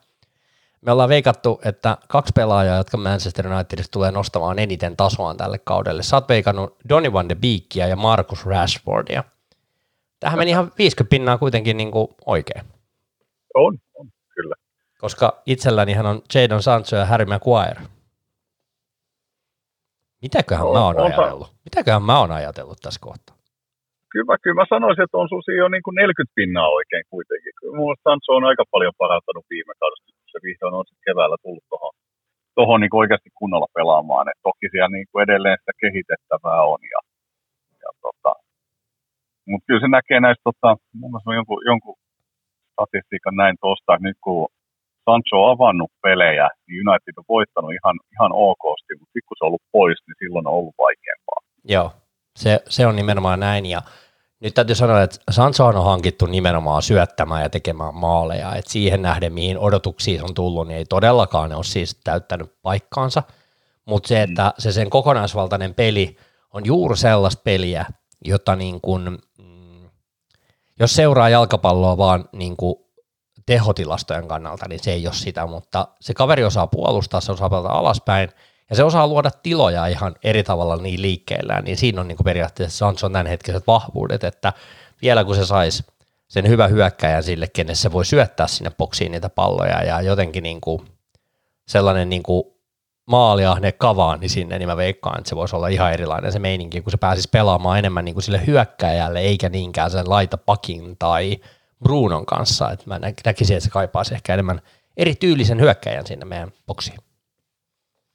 Me 0.82 0.92
ollaan 0.92 1.10
veikattu, 1.10 1.62
että 1.66 1.98
kaksi 2.08 2.34
pelaajaa, 2.36 2.78
jotka 2.78 2.98
Manchester 2.98 3.48
Unitedista 3.48 3.92
tulee 3.92 4.12
nostamaan 4.12 4.60
eniten 4.60 4.98
tasoaan 4.98 5.38
tälle 5.38 5.58
kaudelle. 5.58 6.04
Sä 6.04 6.16
oot 6.16 6.30
veikannut 6.30 6.78
Donny 6.90 7.14
van 7.14 7.30
de 7.30 7.36
Beekia 7.36 7.88
ja 7.88 7.96
Marcus 7.96 8.46
Rashfordia. 8.46 9.24
Tähän 10.20 10.40
meni 10.40 10.52
ihan 10.52 10.72
50 10.78 11.10
pinnaa 11.10 11.38
kuitenkin 11.38 11.78
niin 11.78 11.92
kuin 11.92 12.08
oikein. 12.26 12.66
On, 13.54 13.78
on, 13.94 14.12
kyllä. 14.36 14.56
Koska 15.00 15.42
itselläni 15.46 15.94
hän 15.94 16.06
on 16.06 16.22
Jadon 16.34 16.64
Sancho 16.64 16.96
ja 16.96 17.06
Harry 17.06 17.26
Maguire. 17.26 17.82
Mitäköhän 20.22 20.68
on, 20.68 20.74
mä 20.74 20.86
oon 20.86 21.00
on, 21.00 21.06
ajatellut? 21.06 21.54
Mitäköhän 21.66 22.04
mä 22.04 22.20
oon 22.20 22.32
ajatellut 22.32 22.80
tässä 22.82 23.00
kohtaa? 23.00 23.33
Kyllä, 24.14 24.36
kyllä 24.44 24.60
mä 24.62 24.74
sanoisin, 24.76 25.04
että 25.06 25.22
on 25.22 25.30
susi 25.34 25.52
jo 25.62 25.68
niin 25.74 25.86
kuin 25.86 25.96
40 25.96 26.38
pinnaa 26.40 26.70
oikein 26.80 27.06
kuitenkin. 27.14 27.54
Kyllä 27.58 27.78
mun 27.80 27.96
Sancho 28.04 28.32
on 28.40 28.50
aika 28.52 28.66
paljon 28.74 28.96
parantanut 29.04 29.46
viime 29.54 29.74
kaudesta, 29.82 30.08
kun 30.16 30.34
se 30.34 30.40
vihdoin 30.48 30.78
on 30.80 30.86
keväällä 31.08 31.38
tullut 31.46 31.66
tuohon 31.70 31.94
tohon 32.60 32.80
niin 32.82 33.02
oikeasti 33.02 33.30
kunnolla 33.40 33.76
pelaamaan. 33.78 34.30
Et 34.30 34.40
toki 34.50 34.68
siellä 34.72 34.94
niin 34.96 35.08
kuin 35.10 35.24
edelleen 35.26 35.58
sitä 35.60 35.74
kehitettävää 35.84 36.62
on. 36.74 36.82
Ja, 36.94 37.00
ja 37.84 37.90
tota, 38.06 38.32
mutta 39.50 39.66
kyllä 39.68 39.84
se 39.84 39.90
näkee 39.98 40.20
näistä, 40.20 40.44
tota, 40.50 40.70
mun 41.00 41.10
mielestä 41.12 41.30
on 41.30 41.40
jonkun, 41.40 41.62
jonkun 41.72 41.96
statistiikan 42.74 43.36
näin 43.42 43.56
tuosta, 43.62 43.92
nyt 44.08 44.18
kun 44.26 44.42
Sancho 45.06 45.36
on 45.44 45.52
avannut 45.54 45.92
pelejä, 46.06 46.48
niin 46.64 46.78
United 46.84 47.16
on 47.18 47.32
voittanut 47.36 47.72
ihan, 47.78 47.96
ihan 48.16 48.32
okosti, 48.52 48.92
mutta 49.00 49.20
kun 49.28 49.38
se 49.38 49.44
on 49.44 49.48
ollut 49.50 49.68
pois, 49.76 50.00
niin 50.08 50.20
silloin 50.22 50.48
on 50.48 50.58
ollut 50.60 50.76
vaikeampaa. 50.86 51.40
Joo, 51.74 51.90
se, 52.36 52.64
se 52.70 52.88
on 52.88 52.96
nimenomaan 52.96 53.40
näin, 53.40 53.66
ja 53.66 53.82
nyt 54.40 54.54
täytyy 54.54 54.76
sanoa, 54.76 55.02
että 55.02 55.18
Sancho 55.32 55.66
on 55.66 55.84
hankittu 55.84 56.26
nimenomaan 56.26 56.82
syöttämään 56.82 57.44
ja 57.44 57.50
tekemään 57.50 57.96
maaleja, 57.96 58.56
että 58.56 58.72
siihen 58.72 59.02
nähden, 59.02 59.34
mihin 59.34 59.60
odotuksiin 59.60 60.24
on 60.24 60.34
tullut, 60.34 60.68
niin 60.68 60.78
ei 60.78 60.86
todellakaan 60.86 61.50
ne 61.50 61.56
ole 61.56 61.64
siis 61.64 62.00
täyttänyt 62.04 62.56
paikkaansa, 62.62 63.24
mutta 63.86 64.08
se, 64.08 64.22
että 64.22 64.54
se 64.58 64.72
sen 64.72 64.90
kokonaisvaltainen 64.90 65.76
peli 65.76 66.18
on 66.54 66.66
juuri 66.66 66.98
sellaista 66.98 67.42
peliä, 67.44 67.86
jota 68.26 68.56
niin 68.56 68.82
kuin, 68.82 69.18
mm, 69.38 69.90
jos 70.80 70.96
seuraa 70.96 71.30
jalkapalloa 71.30 71.98
vaan 71.98 72.30
niin 72.32 72.58
kuin 72.58 72.76
tehotilastojen 73.46 74.28
kannalta, 74.28 74.66
niin 74.70 74.84
se 74.84 74.92
ei 74.92 75.08
ole 75.08 75.14
sitä, 75.14 75.46
mutta 75.46 75.88
se 76.02 76.14
kaveri 76.14 76.44
osaa 76.44 76.68
puolustaa, 76.68 77.22
se 77.22 77.32
osaa 77.32 77.50
pelata 77.50 77.70
alaspäin, 77.70 78.30
ja 78.70 78.76
se 78.76 78.84
osaa 78.84 79.08
luoda 79.08 79.32
tiloja 79.32 79.88
ihan 79.88 80.16
eri 80.24 80.44
tavalla 80.44 80.78
niin 80.78 81.02
liikkeellään, 81.02 81.64
niin 81.64 81.78
siinä 81.78 82.02
on 82.02 82.08
niin 82.08 82.18
kuin 82.18 82.26
periaatteessa 82.26 82.78
Sanson 82.78 83.12
tämänhetkiset 83.12 83.68
vahvuudet, 83.68 84.24
että 84.24 84.54
vielä 85.02 85.24
kun 85.24 85.36
se 85.36 85.46
saisi 85.46 85.84
sen 86.28 86.48
hyvä 86.48 86.68
hyökkäjän 86.68 87.24
sille, 87.24 87.48
kenen 87.48 87.76
se 87.76 87.92
voi 87.92 88.06
syöttää 88.06 88.48
sinne 88.48 88.72
boksiin 88.78 89.12
niitä 89.12 89.30
palloja 89.30 89.84
ja 89.84 90.02
jotenkin 90.02 90.44
niin 90.44 90.62
kuin 90.62 90.86
sellainen 91.68 92.10
niin 92.10 92.24
kuin 92.24 92.44
maaliahne 93.06 93.72
kavaani 93.72 94.30
sinne, 94.30 94.60
niin 94.60 94.70
mä 94.70 94.78
veikkaan, 94.78 95.18
että 95.18 95.30
se 95.30 95.36
voisi 95.36 95.56
olla 95.56 95.68
ihan 95.68 95.94
erilainen 95.94 96.32
se 96.32 96.40
meininki, 96.40 96.82
kun 96.82 96.92
se 96.92 96.98
pääsisi 96.98 97.30
pelaamaan 97.32 97.80
enemmän 97.80 98.06
niin 98.06 98.16
kuin 98.16 98.24
sille 98.24 98.48
hyökkäjälle, 98.48 99.20
eikä 99.20 99.50
niinkään 99.50 99.92
sen 99.92 100.10
laita 100.10 100.38
pakin 100.38 100.98
tai 101.00 101.38
Brunon 101.84 102.26
kanssa. 102.26 102.72
Et 102.72 102.86
mä 102.86 103.00
näkisin, 103.26 103.58
että 103.58 103.66
se 103.66 103.72
kaipaisi 103.72 104.14
ehkä 104.14 104.34
enemmän 104.34 104.62
erityylisen 104.98 105.62
hyökkäjän 105.62 106.08
sinne 106.08 106.26
meidän 106.26 106.52
boksiin. 106.68 107.00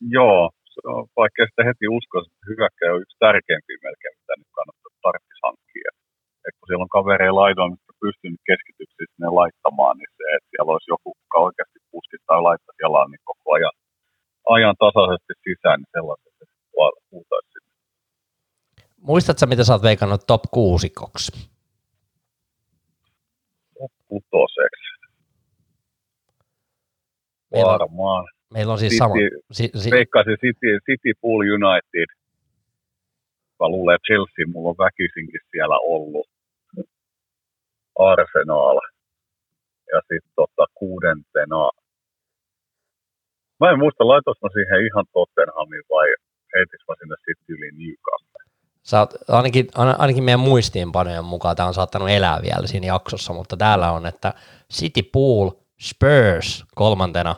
Joo, 0.01 0.51
se 0.75 0.81
on 0.95 1.03
vaikea 1.21 1.47
sitä 1.51 1.63
heti 1.69 1.87
uskoa, 1.97 2.21
että 2.23 2.49
hyökkäjä 2.51 2.95
on 2.95 3.03
yksi 3.05 3.17
tärkeimpiä 3.27 3.79
melkein, 3.87 4.17
mitä 4.21 4.35
nyt 4.39 4.51
kannattaa 4.59 5.03
tarvitsisi 5.07 5.45
hankkia. 5.47 5.91
Et 6.47 6.55
kun 6.57 6.67
siellä 6.67 6.87
on 6.87 6.97
kavereja 6.99 7.39
laidoilla, 7.43 7.75
mitkä 7.75 7.93
pystyy 8.05 8.31
nyt 8.31 8.45
keskityksiä 8.51 9.07
sinne 9.07 9.31
laittamaan, 9.41 9.95
niin 9.99 10.13
se, 10.19 10.27
että 10.37 10.51
siellä 10.51 10.73
olisi 10.75 10.93
joku, 10.95 11.09
joka 11.25 11.39
oikeasti 11.49 11.79
puskittaa 11.93 12.37
tai 12.37 12.47
laittaisi 12.49 12.83
jalan 12.87 13.11
niin 13.11 13.25
koko 13.31 13.47
ajan, 13.57 13.77
ajan 14.57 14.77
tasaisesti 14.85 15.33
sisään, 15.45 15.79
niin 15.81 15.93
sellaiset, 15.97 16.35
että 16.43 16.57
huutaisi 17.11 17.49
sinne. 17.55 17.73
Muistatko, 19.11 19.47
mitä 19.53 19.65
sä 19.65 19.73
oot 19.73 19.89
veikannut 19.91 20.27
top 20.33 20.45
kuusikoksi? 20.57 21.31
Top 23.79 23.93
kutoseksi. 24.09 24.89
Varmaan. 27.53 28.25
Meillä 28.59 28.73
on 28.73 28.79
siis 28.79 28.93
City, 28.93 28.99
sama. 28.99 29.15
Si, 29.53 29.71
si, 29.83 29.91
veikkaisin 29.91 30.39
City, 30.45 30.71
City 30.87 31.13
Pool 31.21 31.41
United. 31.59 32.09
Mä 33.61 33.67
luulen, 33.69 33.95
että 33.95 34.07
Chelsea 34.07 34.53
mulla 34.53 34.69
on 34.69 34.85
väkisinkin 34.87 35.41
siellä 35.51 35.79
ollut. 35.79 36.29
Arsenal. 37.99 38.81
Ja 39.93 40.01
sitten 40.01 40.33
tota, 40.37 40.65
kuudentena. 40.75 41.63
Mä 43.61 43.71
en 43.71 43.79
muista, 43.79 44.09
laitois 44.09 44.43
mä 44.43 44.49
siihen 44.53 44.87
ihan 44.87 45.05
Tottenhamin 45.13 45.85
vai 45.91 46.09
heitis 46.55 46.83
mä 46.89 46.95
sinne 46.99 47.17
sitten 47.27 47.55
yli 47.55 47.71
Newcastle. 47.81 48.43
Sä 48.83 48.99
oot, 48.99 49.15
ainakin, 49.29 49.67
ainakin 49.75 50.25
meidän 50.25 50.41
muistiinpanojen 50.51 51.25
mukaan 51.25 51.57
tämä 51.57 51.67
on 51.67 51.75
saattanut 51.75 52.11
elää 52.11 52.39
vielä 52.43 52.67
siinä 52.67 52.87
jaksossa, 52.87 53.33
mutta 53.33 53.57
täällä 53.57 53.93
on, 53.93 54.07
että 54.07 54.35
City 54.73 55.03
Pool, 55.03 55.51
Spurs 55.81 56.65
kolmantena, 56.75 57.35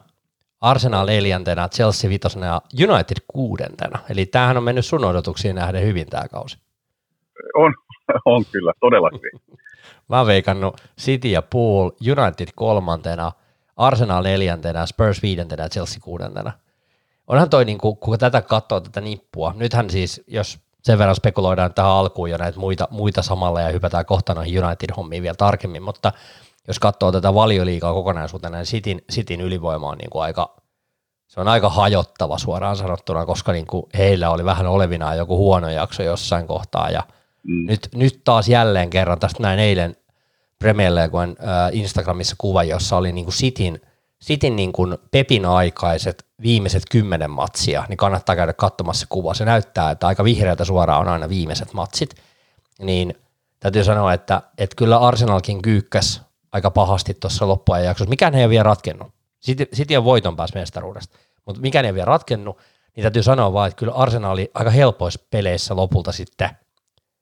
Arsenal 0.61 1.07
neljäntenä, 1.07 1.69
Chelsea 1.69 2.11
vitosena 2.11 2.47
ja 2.47 2.63
United 2.89 3.17
kuudentena. 3.29 3.99
Eli 4.09 4.27
tämähän 4.27 4.57
on 4.57 4.63
mennyt 4.63 4.87
sun 4.87 5.05
odotuksiin 5.05 5.57
nähden 5.57 5.83
hyvin 5.83 6.07
tämä 6.07 6.29
kausi. 6.29 6.59
On, 7.55 7.75
on 8.25 8.45
kyllä, 8.53 8.73
todella 8.81 9.11
hyvin. 9.13 9.59
Mä 10.09 10.19
oon 10.19 10.27
veikannut 10.27 10.81
City 11.01 11.29
ja 11.29 11.43
Pool, 11.43 11.91
United 11.91 12.49
kolmantena, 12.55 13.33
Arsenal 13.77 14.23
neljäntenä, 14.23 14.87
Spurs 14.87 15.23
viidentenä 15.23 15.63
ja 15.63 15.69
Chelsea 15.69 16.01
kuudentena. 16.03 16.53
Onhan 17.27 17.51
toi, 17.51 17.65
niin 17.65 17.79
kun, 17.79 17.97
kun 17.97 18.19
tätä 18.19 18.43
katsoo 18.43 18.81
tätä 18.81 19.01
nippua, 19.01 19.55
nythän 19.57 19.91
siis, 19.91 20.23
jos 20.27 20.59
sen 20.83 20.99
verran 20.99 21.17
spekuloidaan 21.17 21.75
tähän 21.75 21.91
alkuun 21.91 22.31
jo 22.31 22.37
näitä 22.37 22.59
muita, 22.59 22.89
muita 22.91 23.23
samalla 23.23 23.61
ja 23.61 23.69
hypätään 23.69 24.07
kohta 24.07 24.35
noihin 24.35 24.65
United-hommiin 24.65 25.23
vielä 25.23 25.35
tarkemmin, 25.35 25.83
mutta 25.83 26.13
jos 26.69 26.79
katsoo 26.79 27.13
tätä 27.13 27.35
valioliikaa 27.35 27.93
kokonaisuutena, 27.93 28.57
niin 28.57 28.67
Sitin, 28.67 29.05
Sitin 29.11 29.41
ylivoima 29.41 29.89
on 29.89 29.99
niin 29.99 30.11
kuin 30.11 30.23
aika, 30.23 30.57
se 31.27 31.41
on 31.41 31.49
aika 31.49 31.69
hajottava 31.69 32.39
suoraan 32.39 32.77
sanottuna, 32.77 33.27
koska 33.27 33.53
niin 33.53 33.67
kuin 33.67 33.87
heillä 33.99 34.31
oli 34.31 34.45
vähän 34.45 34.67
olevinaan 34.67 35.17
joku 35.17 35.37
huono 35.37 35.69
jakso 35.71 36.03
jossain 36.03 36.47
kohtaa 36.47 36.91
ja 36.91 37.03
mm. 37.43 37.67
nyt, 37.67 37.89
nyt 37.95 38.21
taas 38.25 38.49
jälleen 38.49 38.91
kerran, 38.91 39.19
tästä 39.19 39.43
näin 39.43 39.59
eilen 39.59 39.97
Premier 40.59 40.95
Leagueen 40.95 41.37
äh, 41.41 41.71
Instagramissa 41.73 42.37
kuva, 42.39 42.65
jossa 42.65 42.97
oli 42.97 43.13
niin 43.13 43.25
kuin 43.25 43.35
Sitin, 43.35 43.81
Sitin 44.19 44.57
niin 44.57 44.73
kuin 44.73 44.99
Pepin 45.11 45.47
aikaiset 45.47 46.27
viimeiset 46.43 46.83
kymmenen 46.91 47.31
matsia, 47.31 47.85
niin 47.89 47.97
kannattaa 47.97 48.37
käydä 48.37 48.53
katsomassa 48.53 49.07
kuva. 49.09 49.35
Se 49.35 49.45
näyttää, 49.45 49.91
että 49.91 50.07
aika 50.07 50.25
vihreältä 50.25 50.65
suoraan 50.65 51.01
on 51.01 51.09
aina 51.09 51.29
viimeiset 51.29 51.73
matsit. 51.73 52.15
Niin 52.79 53.15
täytyy 53.61 53.85
sanoa, 53.85 54.13
että, 54.13 54.43
että 54.59 54.77
kyllä 54.77 54.99
Arsenalkin 54.99 55.63
kyykkäs 55.63 56.23
aika 56.53 56.71
pahasti 56.71 57.15
tuossa 57.15 57.49
loppuajan 57.49 57.87
jaksossa. 57.87 58.11
Mikään 58.11 58.35
ei 58.35 58.45
ole 58.45 58.51
vielä 58.51 58.63
ratkennut. 58.63 59.13
City 59.75 59.97
on 59.97 60.05
voiton 60.05 60.37
päässä 60.37 60.59
mestaruudesta, 60.59 61.19
mutta 61.47 61.61
mikään 61.61 61.85
ei 61.85 61.89
ole 61.89 61.95
vielä 61.95 62.05
ratkennut, 62.05 62.59
niin 62.97 63.03
täytyy 63.03 63.23
sanoa 63.23 63.53
vaan, 63.53 63.69
että 63.69 63.79
kyllä 63.79 63.93
Arsenali 63.93 64.51
aika 64.55 64.71
helpoissa 64.71 65.27
peleissä 65.31 65.77
lopulta 65.77 66.13
sitten 66.13 66.51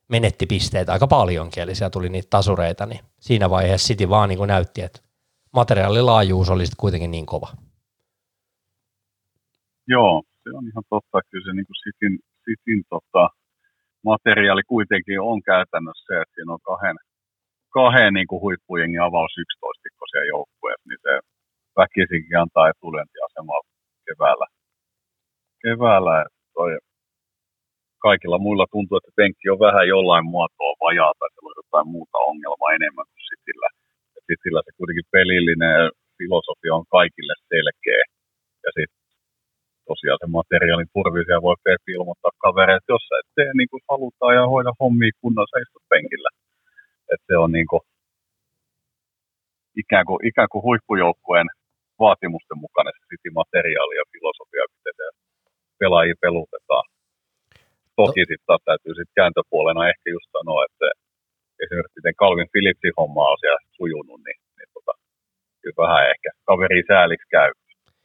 menetti 0.08 0.46
pisteitä 0.46 0.92
aika 0.92 1.06
paljonkin, 1.06 1.62
eli 1.62 1.74
siellä 1.74 1.90
tuli 1.90 2.08
niitä 2.08 2.26
tasureita, 2.30 2.86
niin 2.86 3.00
siinä 3.20 3.50
vaiheessa 3.50 3.86
City 3.88 4.08
vaan 4.08 4.28
niin 4.28 4.38
kuin 4.38 4.48
näytti, 4.48 4.82
että 4.82 5.00
materiaalilaajuus 5.52 6.50
oli 6.50 6.66
sitten 6.66 6.80
kuitenkin 6.80 7.10
niin 7.10 7.26
kova. 7.26 7.48
Joo, 9.86 10.22
se 10.42 10.56
on 10.56 10.66
ihan 10.66 10.84
totta. 10.90 11.20
Kyllä 11.30 11.44
se 11.44 11.52
niin 11.52 11.66
kuin 11.66 11.80
Cityn, 11.84 12.18
Cityn 12.44 12.82
tota, 12.88 13.28
materiaali 14.04 14.62
kuitenkin 14.62 15.20
on 15.20 15.42
käytännössä 15.42 16.04
se, 16.06 16.20
että 16.22 16.34
siinä 16.34 16.52
on 16.52 16.60
kahden, 16.70 16.96
kahden 17.76 18.12
niin 18.14 18.28
kuin 18.30 18.42
huippujengin 18.44 19.02
avaus 19.08 19.32
11 19.38 20.08
siellä 20.10 20.32
joukkueessa, 20.34 20.88
niin 20.88 21.02
se 21.06 21.12
väkisinkin 21.80 22.40
antaa 22.42 22.70
etulyöntiasemaa 22.72 23.60
keväällä. 24.06 24.46
keväällä 25.64 26.16
toi, 26.56 26.70
kaikilla 28.06 28.38
muilla 28.44 28.66
tuntuu, 28.74 28.96
että 28.98 29.18
penkki 29.20 29.46
on 29.54 29.64
vähän 29.66 29.88
jollain 29.94 30.26
muotoa 30.34 30.72
vajaa 30.84 31.12
tai 31.18 31.28
siellä 31.30 31.50
on 31.50 31.60
jotain 31.62 31.88
muuta 31.94 32.18
ongelmaa 32.30 32.76
enemmän 32.78 33.06
kuin 33.12 33.28
sitillä. 33.30 33.68
Et 34.16 34.24
sitillä 34.30 34.60
se 34.62 34.70
kuitenkin 34.78 35.12
pelillinen 35.16 35.78
filosofia 36.18 36.72
on 36.78 36.86
kaikille 36.96 37.34
selkeä. 37.52 38.02
Ja 38.64 38.70
sitten 38.76 39.02
tosiaan 39.90 40.20
se 40.22 40.26
materiaalin 40.38 40.92
turvi 40.94 41.20
siellä 41.24 41.46
voi 41.48 41.56
Pepi 41.66 41.92
ilmoittaa 41.98 42.40
kavereille, 42.44 42.80
että 42.80 42.94
jos 42.94 43.04
sä 43.08 43.14
et 43.20 43.30
tee 43.36 43.50
niin 43.58 43.70
kuin 43.72 43.82
halutaan 43.90 44.34
ja 44.38 44.44
hoida 44.52 44.72
hommia 44.82 45.20
kunnossa, 45.22 45.62
istut 45.62 45.84
penkillä. 45.94 46.30
Että 47.12 47.26
se 47.30 47.36
on 47.44 47.50
niin 47.56 47.68
kuin, 47.70 47.82
ikään, 49.82 50.06
kuin, 50.08 50.20
ikään 50.30 50.50
kuin 50.52 50.62
huippujoukkueen 50.66 51.48
vaatimusten 52.04 52.58
mukainen 52.64 52.94
se 52.96 53.02
City 53.10 53.30
materiaali 53.40 53.94
ja 54.00 54.04
filosofia, 54.12 54.64
miten 54.74 54.94
se 55.00 55.06
pelaajia 55.80 56.22
pelutetaan. 56.24 56.86
Toki 58.00 58.22
no. 58.22 58.28
sitten 58.30 58.58
täytyy 58.68 58.92
sitten 58.94 59.18
kääntöpuolena 59.18 59.88
ehkä 59.92 60.06
just 60.16 60.28
sanoa, 60.36 60.60
että 60.68 60.86
esimerkiksi 61.62 61.98
miten 61.98 62.18
Calvin 62.20 62.52
Phillipsin 62.52 62.98
homma 63.00 63.30
on 63.32 63.38
siellä 63.40 63.62
sujunut, 63.78 64.20
niin, 64.26 64.38
niin 64.56 64.70
tota, 64.74 64.92
kyllä 65.60 65.82
vähän 65.84 66.10
ehkä 66.12 66.28
kaveri 66.48 66.82
sääliksi 66.90 67.28
käy. 67.36 67.50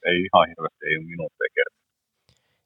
Ei 0.10 0.17
ihan 0.27 0.48
hirveästi, 0.50 0.86
ei 0.86 0.98
minuutteja 1.13 1.55
kertaa. 1.57 1.83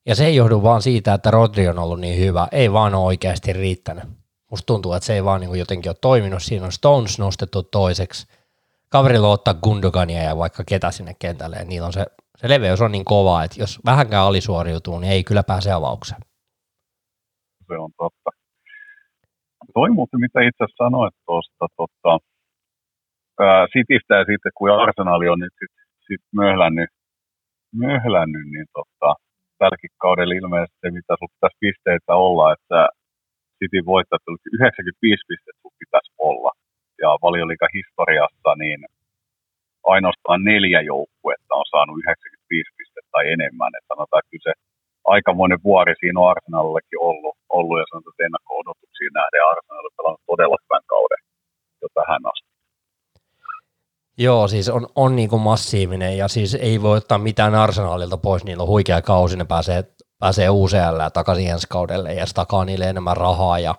Ja 0.09 0.15
se 0.15 0.25
ei 0.25 0.35
johdu 0.35 0.63
vaan 0.63 0.81
siitä, 0.81 1.13
että 1.13 1.31
Rodri 1.31 1.67
on 1.67 1.79
ollut 1.79 1.99
niin 1.99 2.19
hyvä, 2.19 2.47
ei 2.51 2.71
vaan 2.71 2.95
ole 2.95 3.05
oikeasti 3.05 3.53
riittänyt. 3.53 4.03
Musta 4.51 4.65
tuntuu, 4.65 4.93
että 4.93 5.05
se 5.05 5.13
ei 5.13 5.23
vaan 5.23 5.41
niin 5.41 5.59
jotenkin 5.59 5.89
ole 5.89 5.95
toiminut. 6.01 6.43
Siinä 6.43 6.65
on 6.65 6.71
Stones 6.71 7.19
nostettu 7.19 7.63
toiseksi. 7.63 8.27
Kaverilla 8.89 9.27
ottaa 9.27 9.53
Gundogania 9.53 10.23
ja 10.23 10.37
vaikka 10.37 10.63
ketä 10.67 10.91
sinne 10.91 11.13
kentälle. 11.19 11.55
Ja 11.55 11.65
niillä 11.65 11.85
on 11.85 11.93
se, 11.93 12.05
se 12.35 12.49
leveys 12.49 12.81
on 12.81 12.91
niin 12.91 13.05
kova, 13.05 13.43
että 13.43 13.59
jos 13.59 13.79
vähänkään 13.85 14.23
alisuoriutuu, 14.23 14.99
niin 14.99 15.11
ei 15.11 15.23
kyllä 15.23 15.43
pääse 15.43 15.71
avaukseen. 15.71 16.21
Se 17.67 17.77
on 17.77 17.91
totta. 17.97 18.29
Toi 19.73 19.89
muuten, 19.89 20.19
mitä 20.19 20.39
itse 20.41 20.65
sanoit 20.77 21.15
tuosta 21.25 21.65
tota, 21.77 22.19
Citystä 23.73 24.13
ja 24.15 24.25
sitten 24.31 24.51
kun 24.55 24.71
Arsenali 24.71 25.27
on 25.29 25.39
nyt 25.39 25.53
sit, 25.59 25.73
sit 26.07 26.23
möhlännyt, 26.35 26.89
möhlännyt, 27.75 28.45
niin 28.53 28.67
tota, 28.73 29.15
tälläkin 29.59 29.89
kaudella 29.97 30.33
ilmeisesti 30.33 30.77
se, 30.81 30.91
mitä 30.91 31.13
sinulla 31.13 31.33
pitäisi 31.35 31.57
pisteitä 31.59 32.15
olla, 32.15 32.53
että 32.53 32.79
City 33.59 33.79
voittaa, 33.93 34.17
että 34.19 34.31
95 34.53 35.29
pistettä 35.29 35.57
sinulla 35.57 35.81
pitäisi 35.83 36.11
olla. 36.29 36.51
Ja 37.03 37.09
valioliikan 37.25 37.75
historiassa 37.77 38.51
niin 38.63 38.79
ainoastaan 39.93 40.39
neljä 40.51 40.81
joukkuetta 40.93 41.53
on 41.61 41.67
saanut 41.73 41.97
95 41.97 42.77
pistettä 42.77 43.09
tai 43.13 43.25
enemmän. 43.35 43.71
Että 43.77 43.91
sanotaan, 43.93 44.21
että 44.21 44.47
se 44.47 44.53
aikamoinen 45.13 45.59
vuori 45.67 45.93
siinä 45.99 46.19
on 46.21 46.29
Arsenalillekin 46.33 47.01
ollut, 47.09 47.35
ollut 47.57 47.79
ja 47.79 47.85
sanotaan, 47.87 48.13
että 48.13 48.25
ennakko-odotuksiin 48.27 49.13
nähden 49.17 49.47
Arsenal 49.51 49.85
on 49.89 49.97
pelannut 49.97 50.27
todella 50.31 50.57
hyvän 50.63 50.85
kauden 50.93 51.21
jo 51.81 51.87
tähän 51.97 52.23
asti. 52.31 52.47
Joo, 54.19 54.47
siis 54.47 54.69
on, 54.69 54.87
on 54.95 55.15
niin 55.15 55.29
kuin 55.29 55.41
massiivinen 55.41 56.17
ja 56.17 56.27
siis 56.27 56.55
ei 56.55 56.81
voi 56.81 56.97
ottaa 56.97 57.17
mitään 57.17 57.55
arsenaalilta 57.55 58.17
pois, 58.17 58.43
niillä 58.43 58.63
on 58.63 58.69
huikea 58.69 59.01
kausi, 59.01 59.37
ne 59.37 59.45
pääsee, 59.45 59.83
pääsee 60.19 60.49
UCL 60.49 61.09
takaisin 61.13 61.49
ensi 61.49 61.67
kaudelle 61.69 62.13
ja 62.13 62.25
takaa 62.33 62.65
niille 62.65 62.89
enemmän 62.89 63.17
rahaa 63.17 63.59
ja 63.59 63.75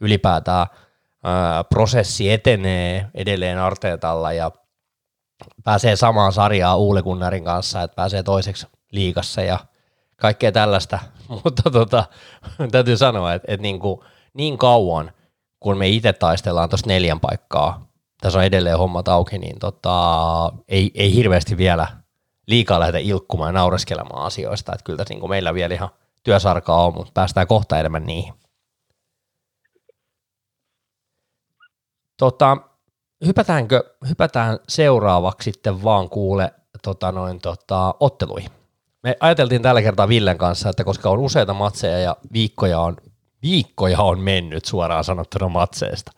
ylipäätään 0.00 0.66
ää, 1.24 1.64
prosessi 1.64 2.32
etenee 2.32 3.06
edelleen 3.14 3.58
Arteetalla 3.58 4.32
ja 4.32 4.50
pääsee 5.64 5.96
samaan 5.96 6.32
sarjaan 6.32 6.78
Uule 6.78 7.02
Gunnarin 7.02 7.44
kanssa, 7.44 7.82
että 7.82 7.94
pääsee 7.94 8.22
toiseksi 8.22 8.66
liikassa 8.92 9.42
ja 9.42 9.58
kaikkea 10.16 10.52
tällaista, 10.52 10.98
mutta 11.44 11.70
tota, 11.70 12.04
täytyy 12.72 12.96
sanoa, 12.96 13.34
että, 13.34 13.52
että 13.52 13.62
niin, 13.62 13.80
kuin, 13.80 14.00
niin 14.34 14.58
kauan 14.58 15.12
kun 15.60 15.78
me 15.78 15.88
itse 15.88 16.12
taistellaan 16.12 16.68
tuosta 16.68 16.88
neljän 16.88 17.20
paikkaa 17.20 17.90
tässä 18.20 18.38
on 18.38 18.44
edelleen 18.44 18.78
hommat 18.78 19.08
auki, 19.08 19.38
niin 19.38 19.58
tota, 19.58 20.52
ei, 20.68 20.90
ei 20.94 21.14
hirveästi 21.14 21.56
vielä 21.56 21.86
liikaa 22.50 22.80
lähdetä 22.80 22.98
ilkkumaan 22.98 23.48
ja 23.48 23.52
naureskelemaan 23.52 24.24
asioista, 24.24 24.72
että 24.72 24.84
kyllä 24.84 24.96
tässä 24.96 25.14
niin 25.14 25.20
kuin 25.20 25.30
meillä 25.30 25.54
vielä 25.54 25.74
ihan 25.74 25.88
työsarkaa 26.22 26.84
on, 26.84 26.94
mutta 26.94 27.12
päästään 27.14 27.46
kohta 27.46 27.78
enemmän 27.78 28.06
niihin. 28.06 28.34
Tota, 32.16 32.56
hypätäänkö, 33.26 33.94
hypätään 34.08 34.58
seuraavaksi 34.68 35.44
sitten 35.44 35.84
vaan 35.84 36.08
kuule 36.08 36.54
tota 36.82 37.12
noin, 37.12 37.40
tota, 37.40 37.94
otteluihin. 38.00 38.50
Me 39.02 39.16
ajateltiin 39.20 39.62
tällä 39.62 39.82
kertaa 39.82 40.08
Villen 40.08 40.38
kanssa, 40.38 40.68
että 40.68 40.84
koska 40.84 41.10
on 41.10 41.18
useita 41.18 41.54
matseja 41.54 41.98
ja 41.98 42.16
viikkoja 42.32 42.80
on, 42.80 42.96
viikkoja 43.42 44.00
on 44.00 44.20
mennyt 44.20 44.64
suoraan 44.64 45.04
sanottuna 45.04 45.48
matseista, 45.48 46.12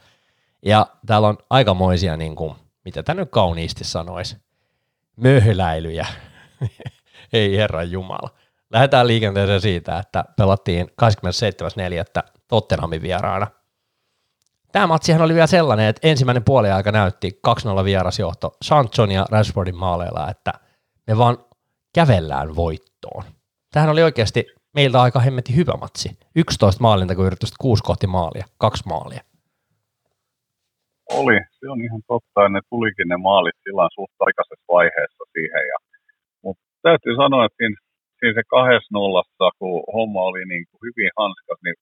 ja 0.65 0.87
täällä 1.07 1.29
on 1.29 1.39
aikamoisia, 1.51 2.17
niin 2.17 2.37
kuin, 2.37 2.55
mitä 2.85 3.03
tämä 3.03 3.21
nyt 3.21 3.31
kauniisti 3.31 3.85
sanoisi, 3.85 4.37
möhläilyjä. 5.23 6.07
Ei 7.33 7.57
herran 7.57 7.91
jumala. 7.91 8.31
Lähdetään 8.71 9.07
liikenteeseen 9.07 9.61
siitä, 9.61 9.99
että 9.99 10.25
pelattiin 10.37 10.87
27.4. 10.87 12.23
Tottenhamin 12.49 13.03
vieraana. 13.03 13.47
Tämä 14.73 14.87
matsihan 14.87 15.23
oli 15.23 15.35
vielä 15.35 15.47
sellainen, 15.47 15.87
että 15.87 16.09
ensimmäinen 16.09 16.45
puoliaika 16.45 16.93
näytti 16.93 17.41
2-0 17.81 17.85
vierasjohto 17.85 18.57
Sanchon 18.63 19.11
ja 19.11 19.27
Rashfordin 19.31 19.77
maaleilla, 19.77 20.31
että 20.31 20.53
me 21.07 21.19
vaan 21.19 21.39
kävellään 21.95 22.57
voittoon. 22.57 23.25
Tähän 23.73 23.91
oli 23.91 24.03
oikeasti 24.03 24.47
meiltä 24.75 25.03
aika 25.03 25.21
hemmetti 25.21 25.57
hyvä 25.57 25.73
matsi. 25.81 26.19
11 26.37 26.83
maalinta, 26.83 27.15
kun 27.15 27.27
yritystä 27.27 27.57
kuusi 27.61 27.83
kohti 27.83 28.07
maalia, 28.07 28.45
kaksi 28.59 28.83
maalia. 28.87 29.23
Oli, 31.21 31.39
se 31.59 31.65
on 31.73 31.81
ihan 31.87 32.03
totta, 32.13 32.43
ja 32.45 32.49
ne 32.49 32.61
tulikin 32.71 33.09
ne 33.09 33.17
maalit 33.17 33.59
silloin 33.65 33.91
suht 33.95 34.17
aikaisessa 34.27 34.73
vaiheessa 34.77 35.25
siihen. 35.35 35.65
Ja, 35.73 35.79
mutta 36.45 36.63
täytyy 36.87 37.15
sanoa, 37.23 37.45
että 37.45 37.59
siinä, 37.61 37.77
siinä 38.19 38.35
se 38.39 38.45
kahdessa 38.57 38.95
nollassa, 38.99 39.47
kun 39.59 39.75
homma 39.95 40.21
oli 40.31 40.43
niin 40.53 40.65
kuin 40.69 40.81
hyvin 40.87 41.11
hanskas, 41.21 41.61
niin 41.65 41.79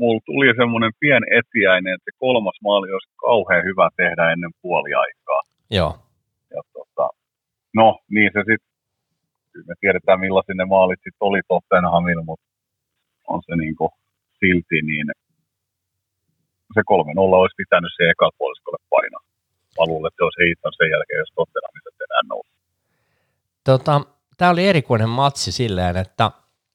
mulla 0.00 0.20
tuli 0.28 0.48
semmoinen 0.60 0.92
pien 1.02 1.24
etiäinen, 1.38 1.94
että 1.94 2.08
se 2.08 2.14
kolmas 2.24 2.58
maali 2.66 2.88
olisi 2.92 3.12
kauhean 3.26 3.64
hyvä 3.68 3.86
tehdä 4.00 4.24
ennen 4.32 4.54
puoliaikaa. 4.62 5.42
Joo. 5.78 5.92
Ja 6.54 6.62
tota, 6.76 7.06
no, 7.80 7.88
niin 8.14 8.30
se 8.34 8.40
sitten, 8.48 8.72
me 9.68 9.74
tiedetään 9.80 10.20
millaisia 10.20 10.54
ne 10.58 10.64
maalit 10.64 11.00
sitten 11.04 11.26
oli 11.28 11.40
Tottenhamilla, 11.48 12.24
mutta 12.30 12.46
on 13.32 13.40
se 13.46 13.56
niin 13.56 13.76
kuin 13.76 13.92
silti 14.40 14.78
niin 14.90 15.06
se 16.74 16.80
3-0 16.80 16.84
olisi 17.42 17.60
pitänyt 17.62 17.92
se 17.96 18.10
eka 18.10 18.30
puoliskolle 18.38 18.80
painaa. 18.90 19.22
Mä 19.78 19.86
luulen, 19.86 20.08
että 20.08 20.18
se 20.20 20.24
olisi 20.24 20.42
heittänyt 20.44 20.74
sen 20.78 20.90
jälkeen, 20.90 21.18
jos 21.18 21.32
Tottenhamissa 21.34 21.90
enää 22.08 22.22
nousi. 22.28 22.50
Tota, 23.64 24.00
tämä 24.36 24.50
oli 24.50 24.68
erikoinen 24.68 25.08
matsi 25.08 25.52
silleen, 25.52 25.96
että, 25.96 26.30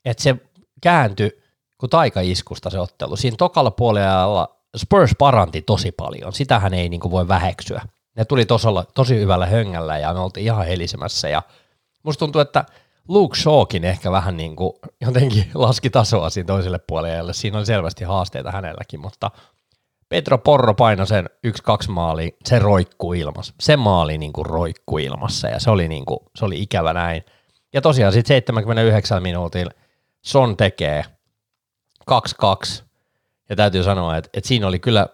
että 0.05 0.23
se 0.23 0.35
kääntyi 0.81 1.43
kuin 1.77 1.89
taikaiskusta 1.89 2.69
se 2.69 2.79
ottelu. 2.79 3.15
Siinä 3.15 3.37
tokalla 3.37 3.71
puolella 3.71 4.59
Spurs 4.77 5.11
paranti 5.17 5.61
tosi 5.61 5.91
paljon. 5.91 6.33
Sitähän 6.33 6.73
ei 6.73 6.89
niin 6.89 6.99
kuin 6.99 7.11
voi 7.11 7.27
väheksyä. 7.27 7.81
Ne 8.15 8.25
tuli 8.25 8.45
tosalla, 8.45 8.85
tosi 8.95 9.15
hyvällä 9.15 9.45
höngällä 9.45 9.97
ja 9.97 10.13
me 10.13 10.19
oltiin 10.19 10.45
ihan 10.45 10.65
helisemässä. 10.65 11.29
Ja 11.29 11.41
musta 12.03 12.19
tuntuu, 12.19 12.41
että 12.41 12.65
Luke 13.07 13.37
Shawkin 13.37 13.85
ehkä 13.85 14.11
vähän 14.11 14.37
niin 14.37 14.55
kuin 14.55 14.73
jotenkin 15.01 15.45
laski 15.65 15.89
tasoa 15.89 16.29
siinä 16.29 16.47
toiselle 16.47 16.79
puolelle. 16.87 17.33
Siinä 17.33 17.57
oli 17.57 17.65
selvästi 17.65 18.03
haasteita 18.03 18.51
hänelläkin, 18.51 18.99
mutta 18.99 19.31
Petro 20.09 20.37
Porro 20.37 20.73
paino 20.73 21.05
sen 21.05 21.29
yksi 21.43 21.63
kaksi 21.63 21.91
maali, 21.91 22.37
se 22.45 22.59
roikkuu 22.59 23.13
ilmassa. 23.13 23.53
Se 23.59 23.77
maali 23.77 24.17
niin 24.17 24.33
kuin 24.33 24.45
roikkuu 24.45 24.97
ilmassa 24.97 25.47
ja 25.47 25.59
se 25.59 25.71
oli, 25.71 25.87
niin 25.87 26.05
kuin, 26.05 26.19
se 26.35 26.45
oli 26.45 26.61
ikävä 26.61 26.93
näin. 26.93 27.23
Ja 27.73 27.81
tosiaan 27.81 28.13
sitten 28.13 28.27
79 28.27 29.23
minuutilla 29.23 29.71
Son 30.21 30.57
tekee 30.57 31.03
2-2. 32.11 32.83
Ja 33.49 33.55
täytyy 33.55 33.83
sanoa, 33.83 34.17
että, 34.17 34.29
että 34.33 34.47
siinä 34.47 34.67
oli 34.67 34.79
kyllä 34.79 35.07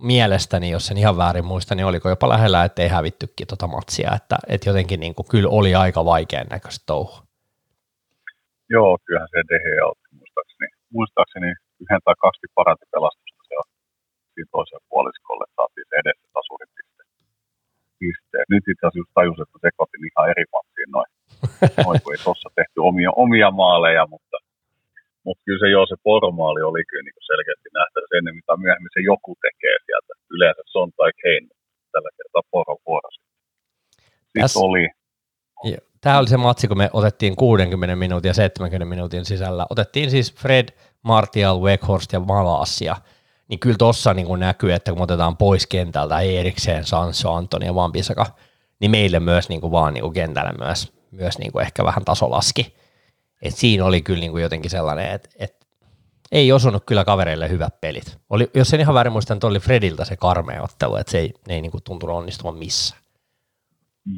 mielestäni, 0.00 0.70
jos 0.70 0.86
sen 0.86 0.98
ihan 0.98 1.16
väärin 1.16 1.44
muista, 1.44 1.74
niin 1.74 1.86
oliko 1.86 2.08
jopa 2.08 2.28
lähellä, 2.28 2.64
että 2.64 2.82
ei 2.82 2.88
hävittykin 2.88 3.46
tota 3.46 3.66
matsia, 3.66 4.10
että, 4.16 4.36
että 4.48 4.68
jotenkin 4.68 5.00
niin 5.00 5.14
kuin, 5.14 5.26
kyllä 5.30 5.48
oli 5.48 5.74
aika 5.74 6.04
vaikean 6.04 6.46
näköistä 6.50 6.84
touhu. 6.86 7.16
Joo, 8.70 8.98
kyllähän 9.04 9.28
se 9.30 9.38
otti 9.90 10.08
muistaakseni, 10.18 10.68
muistaakseni 10.92 11.46
yhden 11.80 12.00
tai 12.04 12.14
kaksi 12.18 12.46
paranti 12.54 12.84
pelastusta 12.90 13.17
siinä 14.38 14.56
toisella 14.56 14.88
puoliskolle, 14.92 15.44
saatiin 15.56 15.88
se 15.88 15.94
edessä 16.02 16.26
tasurin 16.36 16.72
piste. 16.76 17.02
pisteet. 18.00 18.48
Nyt 18.54 18.64
itse 18.72 18.84
asiassa 18.86 19.16
tajusin, 19.18 19.44
että 19.46 19.58
sekoitin 19.66 20.06
ihan 20.08 20.26
eri 20.32 20.46
matsiin 20.54 20.90
noin, 20.96 21.10
noin 21.86 22.00
kun 22.02 22.12
ei 22.14 22.24
tuossa 22.26 22.48
tehty 22.58 22.78
omia, 22.90 23.10
omia 23.24 23.50
maaleja, 23.62 24.04
mutta 24.14 24.36
mutta 25.26 25.42
kyllä 25.46 25.62
se 25.62 25.68
joo, 25.76 25.84
se 25.86 25.96
poromaali 26.08 26.62
oli 26.70 26.82
kyllä 26.88 27.04
niin 27.06 27.28
selkeästi 27.32 27.68
nähtävissä 27.78 28.16
ennen 28.18 28.34
mitä 28.40 28.52
myöhemmin 28.64 28.94
se 28.96 29.00
joku 29.12 29.32
tekee 29.46 29.76
sieltä. 29.86 30.12
Yleensä 30.34 30.62
Son 30.72 30.90
tai 30.98 31.10
Kane, 31.22 31.48
tällä 31.92 32.10
kertaa 32.18 32.50
poron 32.54 32.80
vuorosi. 32.86 33.20
Sitten 34.30 34.62
oli. 34.68 34.84
Tämä 36.00 36.18
oli 36.18 36.28
se 36.28 36.36
matsi, 36.36 36.68
kun 36.68 36.78
me 36.78 36.90
otettiin 36.92 37.36
60 37.36 37.96
minuutin 37.96 38.28
ja 38.28 38.34
70 38.34 38.84
minuutin 38.84 39.24
sisällä. 39.24 39.66
Otettiin 39.70 40.10
siis 40.10 40.34
Fred, 40.34 40.68
Martial, 41.02 41.60
Weghorst 41.60 42.12
ja 42.12 42.20
Malasia. 42.20 42.96
Niin 43.48 43.58
kyllä 43.58 43.76
tuossa 43.78 44.14
niin 44.14 44.40
näkyy, 44.40 44.72
että 44.72 44.92
kun 44.92 45.02
otetaan 45.02 45.36
pois 45.36 45.66
kentältä 45.66 46.20
erikseen 46.20 46.84
Sancho, 46.84 47.32
Antoni 47.32 47.66
ja 47.66 47.74
Van 47.74 47.92
Bissaka, 47.92 48.26
niin 48.80 48.90
meille 48.90 49.20
myös 49.20 49.48
niin 49.48 49.60
kuin 49.60 49.72
vaan 49.72 49.94
niin 49.94 50.02
kuin 50.02 50.14
kentällä 50.14 50.52
myös, 50.58 50.92
myös 51.10 51.38
niin 51.38 51.52
kuin 51.52 51.62
ehkä 51.62 51.84
vähän 51.84 52.04
taso 52.04 52.30
laski 52.30 52.78
et 53.42 53.54
siinä 53.54 53.84
oli 53.84 54.02
kyllä 54.02 54.20
niin 54.20 54.30
kuin 54.30 54.42
jotenkin 54.42 54.70
sellainen, 54.70 55.14
että 55.14 55.28
et 55.38 55.54
ei 56.32 56.52
osunut 56.52 56.82
kyllä 56.86 57.04
kavereille 57.04 57.48
hyvät 57.48 57.80
pelit. 57.80 58.18
Oli, 58.30 58.50
jos 58.54 58.74
en 58.74 58.80
ihan 58.80 58.94
väärin 58.94 59.12
muista, 59.12 59.34
että 59.34 59.46
oli 59.46 59.58
Frediltä 59.58 60.04
se 60.04 60.16
karmea 60.16 60.62
ottelu, 60.62 60.96
että 60.96 61.10
se 61.12 61.18
ei, 61.18 61.34
ne 61.48 61.54
ei 61.54 61.60
niin 61.60 61.70
kuin 61.70 61.84
tuntunut 61.84 62.16
onnistumaan 62.16 62.58
missään. 62.58 63.02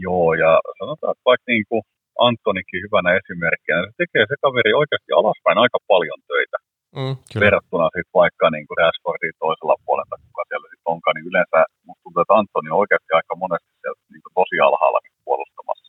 Joo, 0.05 0.35
ja 0.35 0.61
sanotaan, 0.79 1.12
että 1.12 1.29
vaikka 1.31 1.45
niin 1.53 1.64
kuin 1.69 1.83
Antonikin 2.19 2.83
hyvänä 2.85 3.11
esimerkkinä, 3.21 3.87
se 3.87 3.93
tekee 3.97 4.25
se 4.29 4.35
kaveri 4.45 4.73
oikeasti 4.81 5.12
alaspäin 5.12 5.59
aika 5.59 5.79
paljon 5.93 6.21
töitä. 6.31 6.57
Mm, 6.98 7.14
kyllä. 7.31 7.44
Verrattuna 7.44 7.87
sitten 7.94 8.18
vaikka 8.22 8.44
niin 8.50 8.66
kuin 8.66 8.79
Rashfordin 8.83 9.40
toisella 9.44 9.76
puolella, 9.85 10.16
kuka 10.26 10.42
siellä 10.48 10.68
sitten 10.72 10.92
onkaan, 10.94 11.14
niin 11.14 11.29
yleensä 11.31 11.59
musta 11.87 12.03
tuntuu, 12.03 12.22
että 12.22 12.38
Antoni 12.38 12.70
on 12.70 12.83
oikeasti 12.83 13.11
aika 13.18 13.35
monesti 13.42 13.72
sieltä 13.81 14.03
niin 14.12 14.24
kuin 14.24 14.37
tosi 14.40 14.57
alhaalla 14.66 15.00
puolustamassa, 15.26 15.88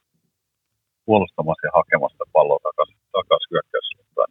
puolustamassa 1.08 1.68
ja 1.68 1.76
hakemassa 1.80 2.24
palloa 2.36 2.60
takaisin 2.68 2.98
takaisin 3.20 3.52
hyökkäyssuuntaan. 3.54 4.30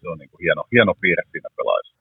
Se 0.00 0.06
on 0.12 0.18
niin 0.18 0.30
kuin 0.30 0.42
hieno, 0.44 0.62
hieno 0.74 0.92
piirre 1.00 1.24
siinä 1.32 1.48
pelaajassa. 1.56 1.94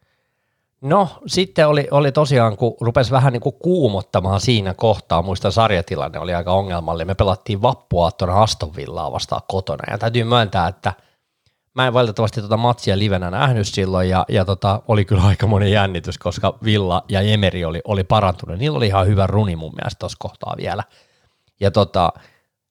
No 0.82 1.02
sitten 1.26 1.68
oli, 1.68 1.88
oli 1.92 2.12
tosiaan, 2.12 2.58
kun 2.58 2.78
rupesi 2.82 3.12
vähän 3.12 3.34
niin 3.34 3.42
kuin 3.42 3.56
kuumottamaan 3.60 4.40
siinä 4.40 4.74
kohtaa, 4.74 5.22
muista 5.22 5.52
sarjatilanne 5.52 6.20
oli 6.20 6.34
aika 6.34 6.54
ongelmallinen, 6.54 7.08
me 7.08 7.16
pelattiin 7.16 7.62
vappuaattona 7.62 8.42
Aston 8.44 8.76
Villaa 8.76 9.12
vastaan 9.12 9.42
kotona, 9.48 9.84
ja 9.92 9.98
täytyy 9.98 10.24
myöntää, 10.24 10.68
että 10.68 10.94
mä 11.76 11.88
en 11.88 11.94
valitettavasti 11.94 12.42
tuota 12.42 12.58
matsia 12.58 13.00
livenä 13.00 13.32
nähnyt 13.32 13.68
silloin, 13.68 14.10
ja, 14.10 14.26
ja 14.30 14.46
tota, 14.46 14.82
oli 14.88 15.06
kyllä 15.06 15.24
aika 15.24 15.48
moni 15.48 15.72
jännitys, 15.72 16.18
koska 16.18 16.58
Villa 16.64 17.04
ja 17.10 17.22
Emeri 17.22 17.66
oli, 17.66 17.82
oli 17.84 18.04
parantunut, 18.04 18.58
niillä 18.58 18.78
oli 18.78 18.88
ihan 18.88 19.08
hyvä 19.08 19.28
runi 19.28 19.56
mun 19.56 19.74
mielestä 19.76 20.00
tuossa 20.00 20.18
kohtaa 20.20 20.56
vielä, 20.58 20.84
ja 21.60 21.72
tota, 21.72 22.14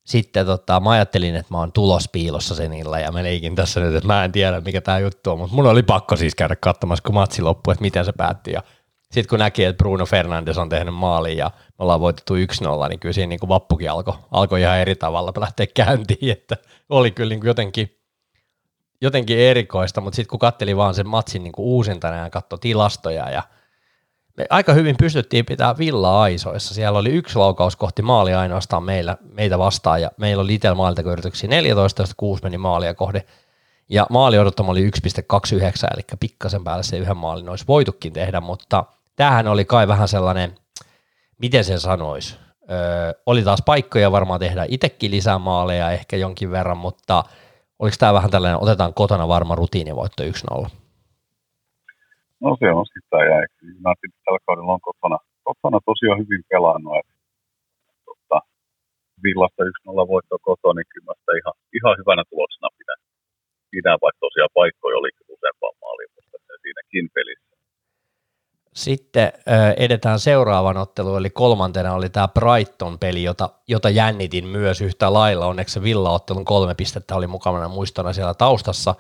sitten 0.08 0.46
tota, 0.46 0.80
mä 0.80 0.90
ajattelin, 0.90 1.36
että 1.36 1.54
mä 1.54 1.58
oon 1.58 1.72
tulospiilossa 1.72 2.54
senillä 2.54 3.00
ja 3.00 3.12
mä 3.12 3.22
leikin 3.22 3.54
tässä 3.54 3.80
nyt, 3.80 3.94
että 3.94 4.06
mä 4.06 4.24
en 4.24 4.32
tiedä 4.32 4.60
mikä 4.60 4.80
tämä 4.80 4.98
juttu 4.98 5.30
on, 5.30 5.38
mutta 5.38 5.56
mun 5.56 5.66
oli 5.66 5.82
pakko 5.82 6.16
siis 6.16 6.34
käydä 6.34 6.56
katsomassa, 6.56 7.02
kun 7.02 7.14
matsi 7.14 7.42
loppui, 7.42 7.72
että 7.72 7.82
miten 7.82 8.04
se 8.04 8.12
päättyi. 8.12 8.52
Ja 8.52 8.62
sitten 9.12 9.28
kun 9.28 9.38
näki, 9.38 9.64
että 9.64 9.78
Bruno 9.78 10.06
Fernandes 10.06 10.58
on 10.58 10.68
tehnyt 10.68 10.94
maalin 10.94 11.36
ja 11.36 11.50
me 11.56 11.82
ollaan 11.82 12.00
voitettu 12.00 12.34
1-0, 12.34 12.38
niin 12.88 13.00
kyllä 13.00 13.12
siinä 13.12 13.28
niin 13.28 13.40
kuin 13.40 13.48
vappukin 13.48 13.90
alkoi 13.90 14.14
alko 14.30 14.56
ihan 14.56 14.78
eri 14.78 14.96
tavalla 14.96 15.32
lähteä 15.36 15.66
käyntiin, 15.74 16.32
että 16.38 16.56
oli 16.88 17.10
kyllä 17.10 17.28
niin 17.28 17.40
kuin 17.40 17.48
jotenkin, 17.48 17.97
jotenkin 19.00 19.38
erikoista, 19.38 20.00
mutta 20.00 20.16
sitten 20.16 20.30
kun 20.30 20.38
katteli 20.38 20.76
vaan 20.76 20.94
sen 20.94 21.08
matsin 21.08 21.42
niin 21.42 21.52
uusintana 21.56 22.16
ja 22.16 22.30
katsoi 22.30 22.58
tilastoja 22.58 23.30
ja– 23.30 23.42
me 24.38 24.46
aika 24.50 24.72
hyvin 24.72 24.96
pystyttiin 24.96 25.46
pitää 25.46 25.78
villa 25.78 26.22
aisoissa. 26.22 26.74
Siellä 26.74 26.98
oli 26.98 27.10
yksi 27.10 27.38
laukaus 27.38 27.76
kohti 27.76 28.02
maali 28.02 28.34
ainoastaan 28.34 28.82
meillä, 28.82 29.16
meitä 29.32 29.58
vastaan, 29.58 30.02
ja 30.02 30.10
meillä 30.16 30.42
oli 30.42 30.54
itsellä 30.54 30.74
maalintayrityksiä 30.74 31.50
14, 31.50 32.02
josta 32.02 32.14
6 32.16 32.42
meni 32.42 32.58
maalia 32.58 32.94
kohde. 32.94 33.24
Ja 33.88 34.06
maali 34.10 34.38
odottama 34.38 34.72
oli 34.72 34.90
1,29, 34.90 34.90
eli 35.94 36.02
pikkasen 36.20 36.64
päälle 36.64 36.82
se 36.82 36.98
yhden 36.98 37.16
maalin 37.16 37.48
olisi 37.48 37.64
voitukin 37.68 38.12
tehdä, 38.12 38.40
mutta 38.40 38.84
tämähän 39.16 39.48
oli 39.48 39.64
kai 39.64 39.88
vähän 39.88 40.08
sellainen, 40.08 40.54
miten 41.38 41.64
sen 41.64 41.80
sanoisi, 41.80 42.36
öö, 42.70 43.12
oli 43.26 43.42
taas 43.42 43.62
paikkoja 43.66 44.12
varmaan 44.12 44.40
tehdä 44.40 44.66
itsekin 44.68 45.10
lisää 45.10 45.38
maaleja 45.38 45.90
ehkä 45.90 46.16
jonkin 46.16 46.50
verran, 46.50 46.78
mutta 46.78 47.24
oliko 47.78 47.96
tämä 47.98 48.18
vähän 48.18 48.30
tällainen, 48.30 48.62
otetaan 48.62 48.94
kotona 48.94 49.28
varma 49.28 49.54
rutiinivoitto 49.54 50.22
1-0? 50.22 50.28
No 52.44 52.48
se 52.60 52.68
on 52.78 52.86
sitä, 52.94 53.18
ja 53.30 53.36
United 53.80 54.10
tällä 54.24 54.40
kaudella 54.46 54.72
on 54.76 54.86
kotona, 54.90 55.18
kotona 55.48 55.78
tosiaan 55.90 56.18
hyvin 56.22 56.42
pelannut. 56.50 56.94
Että, 57.00 57.14
tota, 58.08 58.38
Villasta 59.24 59.62
1-0 59.64 60.12
voitto 60.12 60.36
kotoa, 60.48 60.72
niin 60.74 60.88
kyllä 60.92 61.12
sitä 61.18 61.32
ihan, 61.40 61.56
ihan 61.78 61.94
hyvänä 62.00 62.22
tuloksena 62.30 62.68
pidän. 62.78 63.00
Pidän, 63.72 63.98
vaikka 64.04 64.24
tosiaan 64.26 64.52
paikkoja 64.58 64.98
oli 65.00 65.10
useampaan 65.34 65.76
maaliin, 65.82 66.10
mutta 66.14 66.36
siinäkin 66.62 67.06
pelissä. 67.16 67.47
Sitten 68.78 69.32
edetään 69.76 70.20
seuraavan 70.20 70.76
otteluun, 70.76 71.18
eli 71.18 71.30
kolmantena 71.30 71.94
oli 71.94 72.08
tämä 72.08 72.28
Brighton-peli, 72.28 73.22
jota, 73.22 73.50
jota 73.68 73.90
jännitin 73.90 74.46
myös 74.46 74.80
yhtä 74.80 75.12
lailla. 75.12 75.46
Onneksi 75.46 75.72
se 75.72 75.82
Villa-ottelun 75.82 76.44
kolme 76.44 76.74
pistettä 76.74 77.16
oli 77.16 77.26
mukana 77.26 77.68
muistona 77.68 78.12
siellä 78.12 78.34
taustassa. 78.34 78.94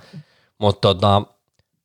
Mutta 0.58 0.80
tota, 0.80 1.22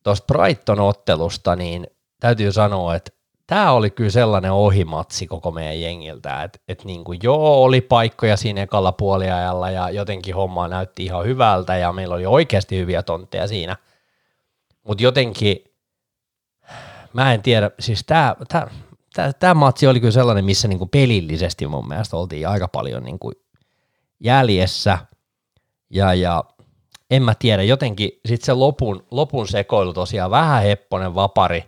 tuosta 0.02 0.34
Brighton-ottelusta, 0.34 1.56
niin 1.56 1.86
täytyy 2.20 2.52
sanoa, 2.52 2.94
että 2.94 3.10
tämä 3.46 3.72
oli 3.72 3.90
kyllä 3.90 4.10
sellainen 4.10 4.52
ohimatsi 4.52 5.26
koko 5.26 5.50
meidän 5.50 5.80
jengiltä, 5.80 6.42
että 6.42 6.58
et 6.68 6.84
niin 6.84 7.04
kuin 7.04 7.18
joo, 7.22 7.62
oli 7.62 7.80
paikkoja 7.80 8.36
siinä 8.36 8.62
ekalla 8.62 8.92
puoliajalla 8.92 9.70
ja 9.70 9.90
jotenkin 9.90 10.34
homma 10.34 10.68
näytti 10.68 11.04
ihan 11.04 11.24
hyvältä 11.24 11.76
ja 11.76 11.92
meillä 11.92 12.14
oli 12.14 12.26
oikeasti 12.26 12.78
hyviä 12.78 13.02
tontteja 13.02 13.48
siinä, 13.48 13.76
mutta 14.82 15.02
jotenkin, 15.02 15.64
mä 17.14 17.34
en 17.34 17.42
tiedä, 17.42 17.70
siis 17.80 18.04
tämä 18.06 18.36
tää, 18.48 18.70
tää, 19.14 19.32
tää 19.32 19.54
matsi 19.54 19.86
oli 19.86 20.00
kyllä 20.00 20.12
sellainen, 20.12 20.44
missä 20.44 20.68
niin 20.68 20.78
kuin 20.78 20.90
pelillisesti 20.90 21.66
mun 21.66 21.88
mielestä 21.88 22.16
oltiin 22.16 22.48
aika 22.48 22.68
paljon 22.68 23.02
niin 23.02 23.18
kuin 23.18 23.34
jäljessä 24.20 24.98
ja, 25.90 26.14
ja 26.14 26.44
en 27.10 27.22
mä 27.22 27.34
tiedä, 27.34 27.62
jotenkin 27.62 28.10
sitten 28.26 28.46
se 28.46 28.52
lopun, 28.52 29.06
lopun 29.10 29.48
sekoilu 29.48 29.92
tosiaan 29.92 30.30
vähän 30.30 30.62
hepponen 30.62 31.14
vapari, 31.14 31.64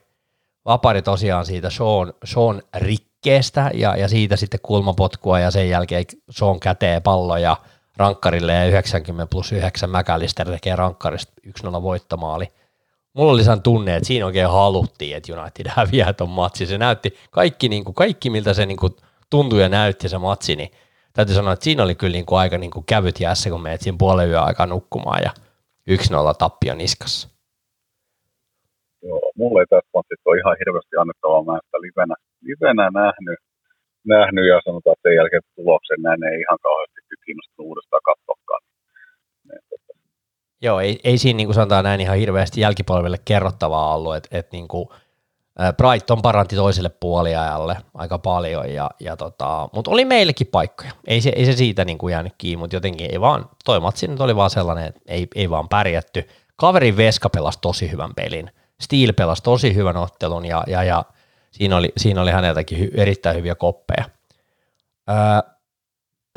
vapari 0.64 1.02
tosiaan 1.02 1.46
siitä 1.46 1.70
Sean, 1.70 2.12
Sean 2.24 2.62
rikkeestä 2.76 3.70
ja, 3.74 3.96
ja 3.96 4.08
siitä 4.08 4.36
sitten 4.36 4.60
kulmapotkua 4.62 5.40
ja 5.40 5.50
sen 5.50 5.68
jälkeen 5.68 6.04
Sean 6.30 6.60
kätee 6.60 7.00
pallo 7.00 7.36
ja 7.36 7.56
rankkarille 7.96 8.52
ja 8.52 8.66
90 8.66 9.26
plus 9.30 9.52
9 9.52 9.90
Mäkälister 9.90 10.50
tekee 10.50 10.76
rankkarista 10.76 11.32
1-0 11.66 11.82
voittomaali. 11.82 12.52
Mulla 13.16 13.32
oli 13.32 13.44
sen 13.44 13.62
tunne, 13.62 13.96
että 13.96 14.06
siinä 14.06 14.26
oikein 14.26 14.48
haluttiin, 14.48 15.16
että 15.16 15.32
United 15.32 15.66
häviää 15.68 16.12
ton 16.12 16.28
matsi. 16.28 16.66
Se 16.66 16.78
näytti 16.78 17.16
kaikki, 17.30 17.68
niin 17.68 17.84
kuin, 17.84 17.94
kaikki 17.94 18.30
miltä 18.30 18.54
se 18.54 18.66
niin 18.66 18.76
kuin, 18.76 18.92
tuntui 19.30 19.62
ja 19.62 19.68
näytti 19.68 20.08
se 20.08 20.18
matsi, 20.18 20.56
niin 20.56 20.70
täytyy 21.12 21.34
sanoa, 21.34 21.52
että 21.52 21.64
siinä 21.64 21.82
oli 21.82 21.94
kyllä 21.94 22.12
niin 22.12 22.26
kuin 22.26 22.38
aika 22.38 22.58
niin 22.58 22.70
kuin 22.70 22.84
kävyt 22.86 23.20
jäässä, 23.20 23.50
kun 23.50 23.62
menet 23.62 23.80
siinä 23.80 23.98
puolen 23.98 24.28
yön 24.28 24.42
aikaa 24.42 24.66
nukkumaan 24.66 25.20
ja 25.24 25.30
1-0 25.90 25.94
tappio 26.38 26.74
niskassa. 26.74 27.28
Joo, 29.02 29.20
mulla 29.36 29.60
ei 29.60 29.66
tässä 29.70 29.90
matsissa 29.94 30.30
ole 30.30 30.38
ihan 30.38 30.56
hirveästi 30.60 30.96
annettavaa. 30.96 31.44
Mä 31.44 31.58
sitä 31.64 31.78
livenä, 31.86 32.14
livenä 32.48 32.86
nähnyt, 33.02 33.38
nähnyt 34.14 34.46
ja 34.52 34.56
sanotaan, 34.66 34.94
että 34.94 35.08
sen 35.08 35.16
jälkeen 35.20 35.42
tuloksen 35.56 36.02
näin 36.06 36.22
ei 36.30 36.38
ihan 36.44 36.58
kauheasti 36.66 37.00
kiinnostunut 37.26 37.68
uudestaan 37.70 38.08
katsoakaan. 38.10 38.62
Joo, 40.62 40.80
ei, 40.80 41.00
ei 41.04 41.18
siinä 41.18 41.36
niin 41.36 41.46
kuin 41.46 41.54
sanotaan 41.54 41.84
näin 41.84 42.00
ihan 42.00 42.16
hirveästi 42.16 42.60
jälkipolville 42.60 43.18
kerrottavaa 43.24 43.94
ollut, 43.94 44.16
että 44.16 44.38
et 44.38 44.52
niin 44.52 44.68
kuin, 44.68 44.88
Brighton 45.76 46.22
paranti 46.22 46.56
toiselle 46.56 46.88
puoliajalle 46.88 47.76
aika 47.94 48.18
paljon, 48.18 48.72
ja, 48.74 48.90
ja 49.00 49.16
tota, 49.16 49.68
mutta 49.72 49.90
oli 49.90 50.04
meillekin 50.04 50.46
paikkoja. 50.46 50.90
Ei 51.06 51.20
se, 51.20 51.32
ei 51.36 51.46
se 51.46 51.52
siitä 51.52 51.84
niin 51.84 51.98
kuin 51.98 52.12
jäänyt 52.12 52.34
kiinni, 52.38 52.56
mutta 52.56 52.76
jotenkin 52.76 53.10
ei 53.10 53.20
vaan, 53.20 53.50
toi 53.64 53.80
matsi 53.80 54.08
nyt 54.08 54.20
oli 54.20 54.36
vaan 54.36 54.50
sellainen, 54.50 54.84
että 54.84 55.00
ei, 55.08 55.26
ei 55.34 55.50
vaan 55.50 55.68
pärjätty. 55.68 56.28
Kaverin 56.56 56.96
Veska 56.96 57.30
pelasi 57.30 57.58
tosi 57.62 57.90
hyvän 57.90 58.14
pelin. 58.14 58.50
Steel 58.80 59.12
pelasi 59.12 59.42
tosi 59.42 59.74
hyvän 59.74 59.96
ottelun, 59.96 60.44
ja, 60.44 60.64
ja, 60.66 60.84
ja 60.84 61.04
siinä, 61.50 61.76
oli, 61.76 61.92
siinä 61.96 62.22
oli 62.22 62.30
häneltäkin 62.30 62.78
hy, 62.78 62.90
erittäin 62.94 63.36
hyviä 63.36 63.54
koppeja. 63.54 64.04
Öö, 65.10 65.55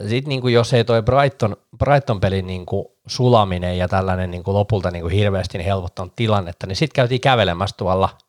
sitten 0.07 0.29
niin 0.29 0.41
kuin 0.41 0.53
jos 0.53 0.73
ei 0.73 0.83
toi 0.83 1.01
Brighton, 1.01 1.57
Brighton-pelin 1.77 2.47
niin 2.47 2.65
kuin 2.65 2.85
sulaminen 3.07 3.77
ja 3.77 3.87
tällainen 3.87 4.31
niin 4.31 4.43
kuin 4.43 4.55
lopulta 4.55 4.91
niin 4.91 5.01
kuin 5.01 5.13
hirveästi 5.13 5.65
helpottanut 5.65 6.15
tilannetta, 6.15 6.67
niin 6.67 6.75
sitten 6.75 6.95
käytiin 6.95 7.21
kävelemässä 7.21 7.75
tuolla– 7.77 8.09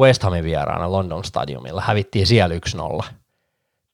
West 0.00 0.22
Hamin 0.22 0.44
vieraana 0.44 0.92
London 0.92 1.24
Stadiumilla, 1.24 1.80
hävittiin 1.80 2.26
siellä 2.26 2.54
1-0. 3.02 3.04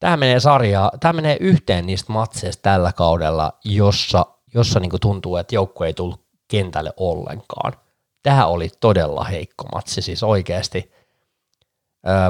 Tämä 0.01 0.17
menee 0.17 0.41
sarjaa, 0.41 0.91
tämä 1.01 1.13
menee 1.13 1.37
yhteen 1.41 1.87
niistä 1.87 2.13
matseista 2.13 2.63
tällä 2.63 2.93
kaudella, 2.93 3.53
jossa, 3.65 4.27
jossa 4.55 4.81
niin 4.81 4.91
tuntuu, 5.01 5.37
että 5.37 5.55
joukkue 5.55 5.87
ei 5.87 5.95
tullut 5.95 6.21
kentälle 6.49 6.93
ollenkaan. 6.97 7.73
Tämä 8.23 8.47
oli 8.47 8.71
todella 8.81 9.25
heikko 9.25 9.65
matsi, 9.75 10.03
siis 10.03 10.23
oikeasti. 10.23 10.93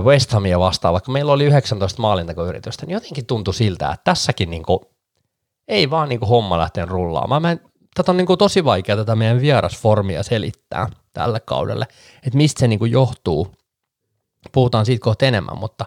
West 0.05 0.33
Hamia 0.33 0.59
vastaan, 0.59 0.93
vaikka 0.93 1.12
meillä 1.12 1.33
oli 1.33 1.45
19 1.45 2.03
maalintakoyritystä, 2.03 2.87
niin 2.87 2.95
jotenkin 2.95 3.27
tuntui 3.27 3.55
siltä, 3.55 3.91
että 3.91 4.05
tässäkin 4.05 4.51
niin 4.51 4.62
kuin, 4.62 4.81
ei 5.69 5.91
vaan 5.91 6.09
niin 6.09 6.19
kuin 6.19 6.29
homma 6.29 6.59
lähteä 6.59 6.87
rullaamaan. 6.87 7.43
Mä 7.43 7.51
en, 7.51 7.61
tätä 7.95 8.12
on 8.12 8.17
niin 8.17 8.27
kuin 8.27 8.39
tosi 8.39 8.65
vaikea 8.65 8.97
tätä 8.97 9.17
meidän 9.17 9.41
vierasformia 9.41 10.23
selittää 10.23 10.89
tällä 11.12 11.41
kaudelle, 11.41 11.87
että 12.27 12.37
mistä 12.37 12.61
se 12.61 12.69
niin 12.69 12.79
kuin 12.79 12.93
johtuu, 12.93 13.55
puhutaan 14.53 14.87
siitä 14.87 15.05
kohta 15.05 15.27
enemmän, 15.27 15.59
mutta 15.59 15.87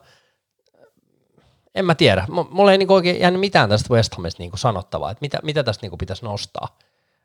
en 1.76 1.86
mä 1.86 1.96
tiedä. 1.96 2.26
Mulla 2.50 2.72
ei 2.72 2.78
niinku 2.78 2.94
oikein 2.94 3.20
jäänyt 3.20 3.40
mitään 3.40 3.70
tästä 3.70 3.94
West 3.94 4.16
Hamista 4.16 4.44
niinku 4.44 4.58
sanottavaa, 4.58 5.12
että 5.12 5.22
mitä, 5.22 5.40
mitä 5.44 5.64
tästä 5.64 5.84
niinku 5.84 5.98
pitäisi 5.98 6.26
nostaa. 6.26 6.78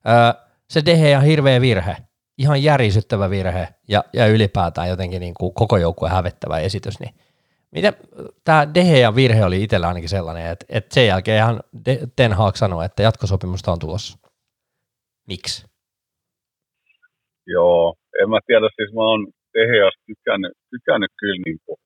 Öö, 0.08 0.42
se 0.70 0.84
Dehe 0.86 1.16
on 1.16 1.24
hirveä 1.24 1.60
virhe, 1.60 1.96
ihan 2.38 2.62
järisyttävä 2.62 3.30
virhe 3.30 3.68
ja, 3.88 4.04
ja 4.12 4.26
ylipäätään 4.26 4.88
jotenkin 4.88 5.20
niinku 5.20 5.50
koko 5.50 5.76
joukkueen 5.76 6.14
hävettävä 6.14 6.58
esitys, 6.58 7.00
niin 7.00 7.14
Miten 7.74 7.94
tämä 8.44 8.66
ja 9.00 9.14
virhe 9.14 9.44
oli 9.44 9.62
itsellä 9.62 9.88
ainakin 9.88 10.08
sellainen, 10.16 10.46
että, 10.52 10.66
että 10.68 10.94
sen 10.94 11.06
jälkeen 11.06 11.38
ihan 11.42 11.60
Ten 12.16 12.32
Hag 12.32 12.56
sanoi, 12.56 12.84
että 12.84 13.02
jatkosopimusta 13.02 13.72
on 13.72 13.78
tulossa. 13.78 14.18
Miksi? 15.28 15.66
Joo, 17.46 17.94
en 18.20 18.30
mä 18.30 18.38
tiedä, 18.46 18.68
siis 18.76 18.92
mä 18.94 19.02
oon 19.10 19.20
Teheas 19.52 19.94
tykännyt, 20.06 20.52
tykännyt 20.70 21.12
kyllä 21.20 21.40
niin 21.46 21.58
kuin 21.64 21.78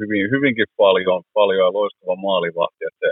hyvin, 0.00 0.30
hyvinkin 0.34 0.66
paljon, 0.76 1.22
paljon 1.32 1.66
ja 1.66 1.72
loistava 1.72 2.16
maalivahti, 2.16 2.82
että 2.88 2.98
se 3.02 3.10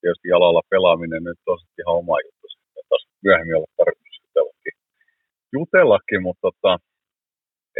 tietysti 0.00 0.28
jalalla 0.28 0.62
pelaaminen 0.70 1.24
nyt 1.24 1.38
on 1.46 1.58
ihan 1.80 1.96
oma 2.02 2.16
juttu. 2.24 2.46
Sitten 2.48 2.84
taas 2.88 3.04
myöhemmin 3.24 3.56
olla 3.56 3.70
jutellakin 5.52 6.22
mutta 6.22 6.40
tota, 6.46 6.72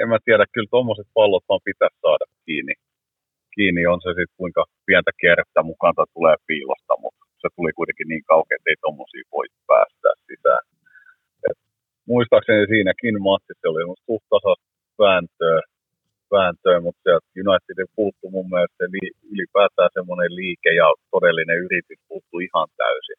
en 0.01 0.09
mä 0.09 0.19
tiedä, 0.25 0.45
kyllä 0.55 0.73
tuommoiset 0.75 1.09
pallot 1.15 1.45
vaan 1.49 1.67
pitäisi 1.69 1.99
saada 2.05 2.27
kiinni. 2.47 2.75
Kiinni 3.55 3.83
on 3.93 4.01
se 4.05 4.11
sitten 4.11 4.39
kuinka 4.41 4.63
pientä 4.87 5.11
kierrettä 5.21 5.61
mukaan 5.71 5.95
tulee 6.15 6.37
piilosta, 6.49 6.95
mutta 7.05 7.23
se 7.43 7.49
tuli 7.57 7.73
kuitenkin 7.79 8.09
niin 8.09 8.25
kauhean, 8.31 8.57
että 8.59 8.71
ei 8.71 8.83
tuommoisia 8.85 9.33
voi 9.37 9.47
päästää 9.71 10.15
sisään. 10.29 10.63
Et 11.49 11.59
muistaakseni 12.13 12.73
siinäkin 12.73 13.17
matsissa 13.29 13.71
oli 13.73 13.83
suht 14.07 14.27
tasasta 14.33 14.69
vääntöä, 15.05 15.61
vääntöä 16.37 16.79
mutta 16.87 17.11
Unitedin 17.43 17.91
puuttu 17.99 18.25
mun 18.35 18.49
mielestä 18.55 18.85
li, 18.95 19.07
ylipäätään 19.33 19.93
semmoinen 19.97 20.33
liike 20.41 20.71
ja 20.81 20.89
todellinen 21.13 21.59
yritys 21.67 22.01
puuttu 22.09 22.35
ihan 22.47 22.69
täysin. 22.83 23.19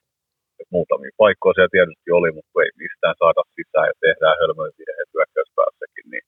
Muutamia 0.75 1.19
paikkoja 1.23 1.53
siellä 1.53 1.75
tietysti 1.75 2.09
oli, 2.19 2.29
mutta 2.37 2.57
ei 2.63 2.71
mistään 2.83 3.15
saada 3.21 3.41
sisään 3.55 3.87
ja 3.89 3.95
tehdään 4.05 4.39
hölmöjä 4.41 4.71
virheitä 4.79 5.13
hyökkäyspäässäkin, 5.15 6.07
niin 6.11 6.25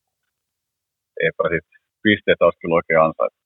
eipä 1.24 1.44
sitten 1.54 1.80
pisteet 2.04 2.42
olisi 2.42 2.60
kyllä 2.62 2.80
oikein 2.80 3.02
ansaita. 3.08 3.38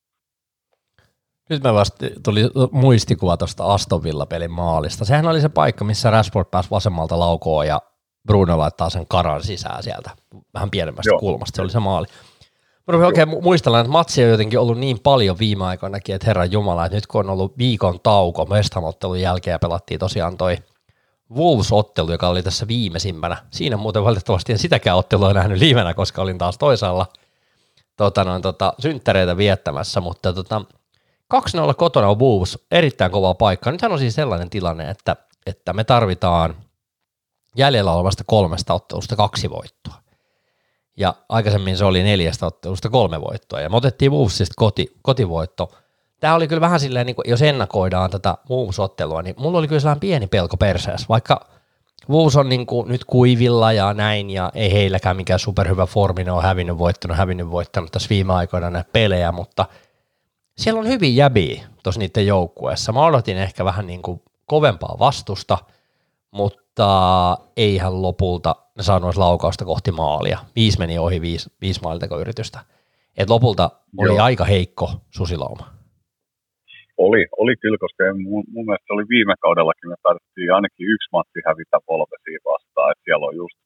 Nyt 1.49 1.63
me 1.63 1.73
vasta 1.73 2.06
tuli 2.23 2.41
muistikuva 2.71 3.38
tuosta 3.38 3.63
Aston 3.73 4.04
Villa-pelin 4.04 4.52
maalista. 4.52 5.06
Sehän 5.06 5.28
oli 5.28 5.41
se 5.41 5.49
paikka, 5.49 5.86
missä 5.86 6.10
Rashford 6.10 6.47
pääsi 6.52 6.69
vasemmalta 6.71 7.19
laukoon 7.19 7.67
ja 7.67 7.82
Bruno 8.28 8.58
laittaa 8.58 8.89
sen 8.89 9.08
karan 9.08 9.43
sisään 9.43 9.84
sieltä 9.84 10.10
vähän 10.54 10.69
pienemmästä 10.69 11.10
Joo. 11.10 11.19
kulmasta, 11.19 11.56
se 11.56 11.62
oli 11.62 11.71
se 11.71 11.80
maali. 11.80 12.08
Mä 12.88 12.91
rupean 12.91 13.08
oikein 13.08 13.43
muistella, 13.43 13.80
että 13.80 13.91
matsi 13.91 14.23
on 14.23 14.30
jotenkin 14.30 14.60
ollut 14.60 14.78
niin 14.78 14.99
paljon 14.99 15.39
viime 15.39 15.65
aikoinakin, 15.65 16.15
että 16.15 16.28
herran 16.28 16.52
jumala, 16.52 16.86
että 16.86 16.95
nyt 16.95 17.08
kun 17.08 17.25
on 17.25 17.30
ollut 17.30 17.58
viikon 17.58 17.99
tauko 17.99 18.45
West 18.45 18.75
jälkeen 19.21 19.54
ja 19.54 19.60
pelattiin 19.60 19.99
tosiaan 19.99 20.38
toi 20.38 20.58
Wolves-ottelu, 21.36 22.12
joka 22.12 22.28
oli 22.28 22.44
tässä 22.44 22.68
viimeisimpänä. 22.68 23.38
Siinä 23.52 23.78
muuten 23.78 24.04
valitettavasti 24.04 24.52
en 24.52 24.60
sitäkään 24.60 24.98
ottelua 24.98 25.34
nähnyt 25.34 25.60
liivenä, 25.60 25.94
koska 25.94 26.22
olin 26.22 26.38
taas 26.38 26.58
toisaalla 26.58 27.06
tota, 27.98 28.24
noin, 28.24 28.42
tota, 28.42 28.74
synttäreitä 28.80 29.38
viettämässä, 29.38 30.02
mutta 30.02 30.34
tota, 30.34 30.62
2-0 31.34 31.39
kotona 31.78 32.10
on 32.10 32.20
Wolves, 32.20 32.60
erittäin 32.72 33.12
kova 33.12 33.34
paikka. 33.34 33.72
Nythän 33.72 33.92
on 33.92 34.00
siis 34.00 34.15
sellainen 34.15 34.50
tilanne, 34.50 34.89
että, 34.89 35.15
että 35.46 35.74
me 35.74 35.84
tarvitaan– 35.84 36.56
jäljellä 37.56 37.94
olevasta 37.94 38.24
kolmesta 38.28 38.74
ottelusta 38.74 39.15
kaksi 39.15 39.50
voittoa. 39.50 39.94
Ja 40.98 41.15
aikaisemmin 41.30 41.78
se 41.78 41.86
oli 41.86 42.04
neljästä 42.04 42.46
ottelusta 42.46 42.89
kolme 42.89 43.22
voittoa. 43.22 43.62
Ja 43.62 43.70
me 43.70 43.78
otettiin 43.78 44.12
Wolvesista 44.12 44.54
koti, 44.58 44.96
kotivoitto. 45.02 45.72
Tämä 46.19 46.36
oli 46.36 46.47
kyllä 46.47 46.62
vähän 46.62 46.79
silleen, 46.79 47.05
niin 47.05 47.15
kuin, 47.15 47.29
jos 47.29 47.41
ennakoidaan 47.41 48.10
tätä 48.10 48.38
Wolves-ottelua, 48.49 49.21
niin 49.21 49.36
mulla 49.38 49.58
oli 49.58 49.67
kyllä 49.67 49.79
sellainen 49.79 49.99
pieni 49.99 50.27
pelko 50.27 50.58
perseessä, 50.58 51.05
vaikka 51.10 51.45
Wolves 52.10 52.36
on 52.36 52.49
niin 52.49 52.65
kuin 52.65 52.88
nyt 52.88 53.05
kuivilla 53.05 53.71
ja 53.71 53.93
näin, 53.93 54.29
ja 54.29 54.51
ei 54.55 54.73
heilläkään 54.73 55.15
mikään 55.15 55.39
superhyvä 55.39 55.86
formi, 55.86 56.23
ne 56.23 56.32
on 56.32 56.43
hävinnyt 56.43 56.77
voittanut, 56.77 57.17
hävinnyt 57.17 57.51
voittanut 57.51 57.91
tässä 57.91 58.10
viime 58.10 58.34
aikoina 58.34 58.69
näitä 58.69 58.89
pelejä, 58.93 59.32
mutta 59.32 59.65
siellä 60.58 60.79
on 60.79 60.88
hyvin 60.88 61.15
jäbiä 61.15 61.63
tuossa 61.84 61.99
niiden 61.99 62.27
joukkueessa. 62.27 62.91
Mä 62.91 63.05
odotin 63.05 63.38
ehkä 63.38 63.65
vähän 63.65 63.88
niin 63.88 64.01
kuin 64.01 64.21
kovempaa 64.45 64.95
vastusta, 64.99 65.58
mutta 66.32 67.38
ei 67.58 67.77
hän 67.77 68.01
lopulta 68.01 68.55
ne 68.77 68.84
saanut 68.84 69.15
laukausta 69.15 69.65
kohti 69.65 69.91
maalia. 69.91 70.39
Viisi 70.55 70.79
meni 70.79 70.99
ohi 70.99 71.21
viisi, 71.21 71.51
viisi 71.62 71.82
maalitekoyritystä. 71.82 72.60
Et 73.17 73.29
lopulta 73.29 73.71
oli 73.97 74.10
Joo. 74.15 74.23
aika 74.23 74.45
heikko 74.45 74.91
susilauma. 75.10 75.79
Oli, 77.05 77.21
oli 77.43 77.53
kyllä, 77.62 77.79
koska 77.83 78.01
mun, 78.29 78.43
mun 78.53 78.65
mielestä 78.67 78.93
oli 78.95 79.05
viime 79.15 79.35
kaudellakin, 79.45 79.89
me 79.89 79.97
tarvittiin 80.07 80.55
ainakin 80.57 80.85
yksi 80.93 81.09
matsi 81.15 81.39
hävitä 81.47 81.77
polvesiin 81.89 82.41
vastaan, 82.51 82.91
että 82.91 83.05
siellä 83.05 83.25
on 83.29 83.35
just 83.43 83.57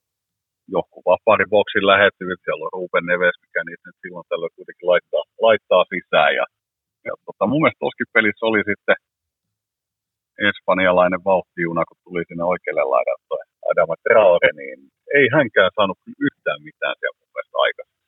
joku 0.78 0.98
vapaari 1.10 1.46
boksin 1.54 1.86
lähettyvät, 1.92 2.40
siellä 2.44 2.64
on 2.66 2.74
Ruben 2.78 3.06
Neves, 3.10 3.38
mikä 3.44 3.60
niitä 3.64 3.86
nyt 3.86 4.00
silloin 4.04 4.28
tällöin 4.30 4.56
kuitenkin 4.58 4.90
laittaa, 4.92 5.24
laittaa 5.48 5.84
sisään. 5.94 6.32
Ja, 6.40 6.46
ja 7.08 7.14
tota, 7.26 7.44
mun 7.50 7.62
mielestä 7.62 7.84
tossakin 7.84 8.14
pelissä 8.16 8.44
oli 8.50 8.62
sitten 8.72 8.98
espanjalainen 10.50 11.22
vauhtijuna, 11.30 11.84
kun 11.88 12.00
tuli 12.06 12.24
sinne 12.28 12.44
oikealle 12.54 12.86
laidalle 12.94 13.44
Adama 13.72 13.96
Traore, 14.04 14.52
niin 14.60 14.78
ei 15.20 15.26
hänkään 15.38 15.72
saanut 15.76 16.00
yhtään 16.28 16.60
mitään 16.68 16.96
siellä 17.00 17.20
mun 17.20 17.32
mielestä 17.34 17.58
aikaisemmin. 17.66 18.04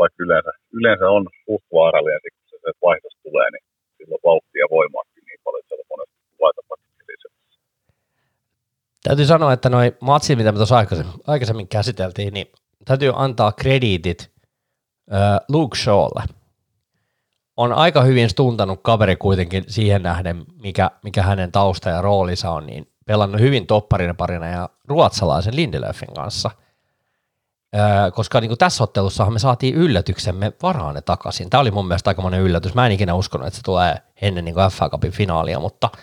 Vaikka 0.00 0.18
yleensä, 0.24 0.52
yleensä 0.78 1.06
on 1.16 1.24
suht 1.44 1.66
vaarallinen, 1.76 2.32
kun 2.36 2.46
se, 2.50 2.56
se 2.64 2.70
vaihdos 2.84 3.16
tulee, 3.24 3.48
niin 3.50 3.64
silloin 4.04 4.24
vauhtia 4.24 4.66
voimaakin 4.70 5.22
niin 5.26 5.40
paljon, 5.44 5.60
että 5.60 5.68
siellä 5.68 5.84
monesti 5.90 6.14
Täytyy 9.02 9.26
sanoa, 9.26 9.52
että 9.52 9.68
noin 9.68 9.92
matsit, 10.00 10.38
mitä 10.38 10.52
me 10.52 10.56
tuossa 10.56 10.76
aikaisemmin, 10.76 11.14
aikaisemmin 11.26 11.68
käsiteltiin, 11.68 12.34
niin 12.34 12.46
täytyy 12.84 13.12
antaa 13.14 13.52
krediitit 13.52 14.30
äh, 15.12 15.40
Luke 15.48 15.78
Shawlle. 15.78 16.22
On 17.56 17.72
aika 17.72 18.02
hyvin 18.02 18.30
stuntanut 18.30 18.80
kaveri 18.82 19.16
kuitenkin 19.16 19.64
siihen 19.68 20.02
nähden, 20.02 20.44
mikä, 20.62 20.90
mikä 21.02 21.22
hänen 21.22 21.52
tausta 21.52 21.90
ja 21.90 22.02
roolinsa 22.02 22.50
on, 22.50 22.66
niin 22.66 22.86
pelannut 23.06 23.40
hyvin 23.40 23.66
topparina 23.66 24.14
parina 24.14 24.46
ja 24.46 24.68
ruotsalaisen 24.84 25.56
Lindelöfin 25.56 26.14
kanssa. 26.14 26.50
Koska 28.12 28.40
niin 28.40 28.48
kuin 28.48 28.58
tässä 28.58 28.84
ottelussahan 28.84 29.32
me 29.32 29.38
saatiin 29.38 29.74
yllätyksemme 29.74 30.52
varaane 30.62 31.00
takaisin. 31.00 31.50
Tämä 31.50 31.60
oli 31.60 31.70
mun 31.70 31.88
mielestä 31.88 32.10
aika 32.10 32.22
monen 32.22 32.40
yllätys. 32.40 32.74
Mä 32.74 32.86
en 32.86 32.92
ikinä 32.92 33.14
uskonut, 33.14 33.46
että 33.46 33.56
se 33.56 33.62
tulee 33.62 33.94
ennen 34.22 34.44
niin 34.44 34.56
FA 34.70 34.88
Cupin 34.88 35.12
finaalia, 35.12 35.60
mutta– 35.60 35.88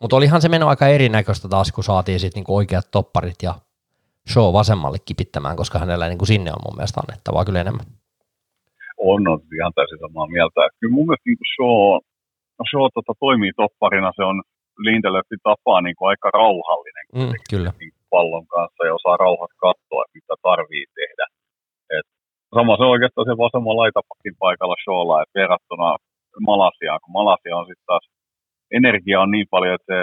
mutta 0.00 0.16
olihan 0.16 0.42
se 0.42 0.48
meno 0.48 0.68
aika 0.68 0.86
erinäköistä 0.88 1.48
taas, 1.48 1.72
kun 1.72 1.84
saatiin 1.84 2.20
sitten 2.20 2.38
niinku 2.38 2.56
oikeat 2.56 2.86
topparit 2.90 3.40
ja 3.42 3.54
show 4.32 4.52
vasemmalle 4.52 4.98
kipittämään, 5.08 5.56
koska 5.56 5.78
hänellä 5.78 6.08
niinku 6.08 6.26
sinne 6.26 6.50
on 6.52 6.62
mun 6.64 6.76
mielestä 6.76 7.00
annettavaa 7.00 7.44
kyllä 7.44 7.60
enemmän. 7.60 7.86
On, 9.10 9.28
on 9.28 9.40
ihan 9.58 9.72
täysin 9.74 9.98
samaa 10.04 10.26
mieltä. 10.36 10.60
Kyllä 10.78 10.94
mun 10.94 11.06
mielestä 11.06 11.28
niinku 11.28 11.46
show, 11.54 11.80
no 12.58 12.62
show 12.70 12.86
tota, 12.94 13.12
toimii 13.24 13.52
topparina, 13.56 14.12
se 14.16 14.24
on 14.30 14.42
Lindelöfin 14.86 15.42
tapaa 15.42 15.80
niinku 15.80 16.04
aika 16.10 16.28
rauhallinen 16.38 17.06
mm, 17.18 17.34
kyllä. 17.50 17.70
Niinku 17.80 18.00
pallon 18.10 18.46
kanssa 18.54 18.82
ja 18.86 18.94
osaa 18.98 19.16
rauhat 19.24 19.52
katsoa, 19.64 20.02
että 20.02 20.16
mitä 20.18 20.34
tarvii 20.48 20.84
sama 22.58 22.74
se 22.76 22.84
oikeastaan 22.94 23.28
se 23.28 23.34
vasemman 23.44 23.80
laitapakin 23.82 24.34
paikalla 24.44 24.76
showlla, 24.84 25.22
että 25.22 25.38
verrattuna 25.40 25.88
Malasiaan, 26.50 27.00
kun 27.02 27.16
Malasia 27.18 27.58
on 27.60 27.66
sitten 27.70 27.88
taas 27.90 28.04
energia 28.78 29.20
on 29.24 29.30
niin 29.36 29.48
paljon, 29.54 29.74
että 29.74 29.92
se 29.92 30.00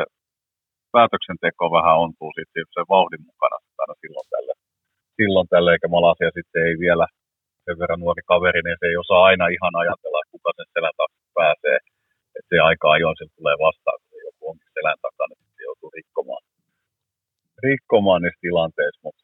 päätöksenteko 0.95 1.63
vähän 1.77 1.99
ontuu 2.03 2.31
sitten 2.37 2.65
sen 2.75 2.87
vauhdin 2.95 3.23
mukana 3.29 3.57
aina 3.81 3.95
silloin 4.01 4.27
tälle. 4.33 4.53
Silloin 5.17 5.47
tälle, 5.53 5.69
eikä 5.71 5.87
Malasia 5.97 6.31
sitten 6.37 6.61
ei 6.67 6.75
vielä 6.85 7.05
sen 7.65 7.79
verran 7.81 8.01
nuori 8.03 8.23
kaveri, 8.31 8.61
niin 8.63 8.77
se 8.79 8.85
ei 8.89 8.97
osaa 9.03 9.27
aina 9.29 9.45
ihan 9.55 9.73
ajatella, 9.81 10.19
että 10.19 10.33
kuka 10.35 10.49
sen 10.57 10.69
selän 10.73 10.97
taakse 10.97 11.19
pääsee. 11.39 11.77
Että 12.37 12.49
se 12.49 12.57
aika 12.69 12.87
ajoin 12.95 13.17
sen 13.19 13.29
tulee 13.37 13.57
vastaan, 13.65 13.97
kun 14.01 14.25
joku 14.27 14.41
onkin 14.49 14.71
selän 14.77 14.99
takana, 15.05 15.33
niin 15.39 15.53
se 15.57 15.63
joutuu 15.69 15.89
rikkomaan, 15.97 16.43
rikkomaan 17.67 18.21
niissä 18.21 18.43
tilanteissa. 18.45 19.01
Mutta 19.05 19.23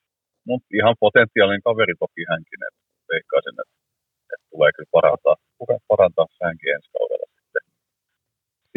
mut 0.50 0.64
ihan 0.80 0.96
potentiaalinen 1.06 1.68
kaveri 1.70 1.96
toki 2.04 2.24
hänkin, 2.32 2.62
että 2.68 2.89
veikkaisin, 3.12 3.56
että, 3.64 3.76
että 4.34 4.46
tulee 4.54 4.72
kyllä 4.76 4.94
parantaa, 4.98 5.36
parantaa 5.92 6.28
hänkin 6.48 6.74
ensi 6.76 6.90
kaudella 6.98 7.30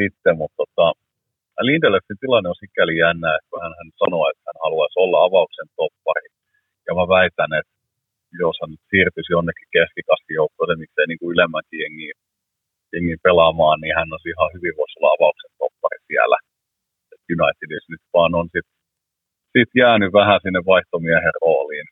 sitten, 0.00 0.34
mutta 0.40 0.56
tota, 0.62 0.86
Lindelöfin 1.68 2.18
tilanne 2.22 2.48
on 2.52 2.62
sikäli 2.64 2.94
jännä, 3.04 3.28
että 3.36 3.56
hän, 3.62 3.72
hän 3.78 3.88
sanoo, 4.02 4.24
että 4.30 4.44
hän 4.48 4.58
haluaisi 4.66 4.96
olla 5.04 5.18
avauksen 5.28 5.68
toppari. 5.80 6.26
Ja 6.86 6.92
mä 6.98 7.04
väitän, 7.16 7.52
että 7.60 7.74
jos 8.42 8.56
hän 8.60 8.70
nyt 8.72 8.84
siirtyisi 8.90 9.34
jonnekin 9.36 9.72
keskikaskijoukkoon, 9.76 10.82
miksei 10.84 11.06
niin 11.06 11.20
kuin 11.20 11.32
ylemmänkin 11.34 11.82
jengiin, 11.84 12.16
jengiin 12.92 13.24
pelaamaan, 13.26 13.78
niin 13.80 13.94
hän 13.98 14.12
on 14.14 14.22
ihan 14.32 14.50
hyvin 14.56 14.74
voisi 14.78 14.96
olla 14.98 15.14
avauksen 15.16 15.52
toppari 15.62 15.98
siellä. 16.10 16.38
Unitedissa 17.36 17.92
nyt 17.92 18.04
vaan 18.14 18.34
on 18.40 18.48
sitten 18.54 18.76
sit 19.54 19.70
jäänyt 19.82 20.12
vähän 20.20 20.38
sinne 20.44 20.60
vaihtomiehen 20.72 21.36
rooliin 21.42 21.88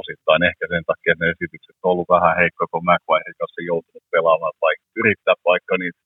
osittain 0.00 0.42
ehkä 0.50 0.64
sen 0.72 0.84
takia, 0.90 1.12
että 1.12 1.24
ne 1.24 1.32
esitykset 1.34 1.76
on 1.82 1.90
ollut 1.92 2.12
vähän 2.16 2.38
heikkoja, 2.40 2.70
kun 2.72 2.88
McWire 2.88 3.32
kanssa 3.40 3.68
joutunut 3.70 4.04
pelaamaan 4.14 4.56
tai 4.60 4.74
yrittää 5.00 5.34
vaikka 5.50 5.74
niitä 5.76 6.00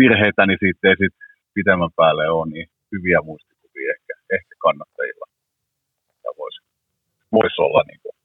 virheitä, 0.00 0.42
niin 0.46 0.60
siitä 0.62 0.82
ei 0.88 0.96
sitten 1.02 1.28
pitemmän 1.56 1.92
päälle 2.00 2.24
ole 2.30 2.50
niin 2.54 2.68
hyviä 2.92 3.20
muistikuvia 3.28 3.90
ehkä, 3.94 4.14
ehkä 4.36 4.54
kannattajilla. 4.66 5.26
Ja 6.24 6.30
voisi, 6.40 6.60
voisi 7.36 7.58
olla 7.66 7.82
niin 7.90 8.00
kuin, 8.02 8.16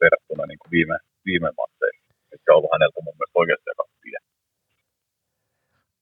verrattuna 0.00 0.44
niin 0.46 0.60
kuin 0.60 0.70
viime, 0.76 0.96
viime 1.28 1.50
matseihin, 1.60 2.04
mitkä 2.30 2.48
on 2.52 2.56
ollut 2.58 2.74
häneltä 2.74 2.98
mun 3.04 3.16
mielestä 3.16 3.40
oikeasti. 3.42 3.93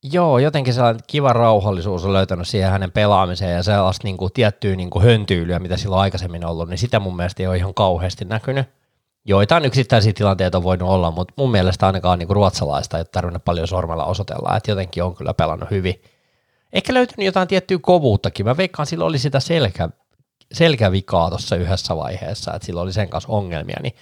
Joo, 0.03 0.39
jotenkin 0.39 0.75
sellainen 0.75 1.03
kiva 1.07 1.33
rauhallisuus 1.33 2.05
on 2.05 2.13
löytänyt 2.13 2.49
siihen 2.49 2.71
hänen 2.71 2.93
pelaamiseen 2.93 3.57
ja 3.57 3.63
sellaista 3.63 4.07
niin 4.07 4.17
kuin, 4.17 4.33
tiettyä 4.33 4.77
niin 4.77 4.91
kuin 4.91 5.05
höntyylyä, 5.05 5.59
mitä 5.59 5.77
sillä 5.77 5.97
on 5.97 6.03
aikaisemmin 6.03 6.47
ollut, 6.47 6.69
niin 6.69 6.79
sitä 6.79 7.01
mun 7.01 7.17
mielestä 7.17 7.43
ei 7.43 7.47
ole 7.47 7.57
ihan 7.57 7.75
kauheasti 7.75 8.25
näkynyt 8.25 8.67
joitain 9.25 9.65
yksittäisiä 9.65 10.13
tilanteita 10.13 10.59
on 10.59 10.65
voinut 10.65 10.89
olla, 10.89 11.11
mutta 11.11 11.35
mun 11.37 11.51
mielestä 11.51 11.87
ainakaan 11.87 12.19
niin 12.19 12.31
ruotsalaista 12.31 12.99
ei 12.99 13.05
tarvinnut 13.05 13.45
paljon 13.45 13.69
sormella 13.69 14.05
osoitella, 14.05 14.57
että 14.57 14.71
jotenkin 14.71 15.03
on 15.03 15.15
kyllä 15.15 15.35
pelannut 15.35 15.71
hyvin. 15.71 16.03
Ehkä 16.73 16.95
löytynyt 16.95 17.27
jotain 17.27 17.49
tiettyä 17.49 17.79
kovuuttakin. 17.83 18.47
Mä 18.47 18.57
veikkaan, 18.57 18.87
sillä 18.87 19.05
oli 19.05 19.19
sitä 19.19 19.41
selkä, 19.41 19.89
selkävikaa 20.53 21.29
tuossa 21.29 21.57
yhdessä 21.57 21.97
vaiheessa, 21.97 22.55
että 22.55 22.67
sillä 22.67 22.81
oli 22.81 22.93
sen 22.93 23.09
kanssa 23.09 23.33
ongelmia, 23.33 23.77
niin 23.83 23.95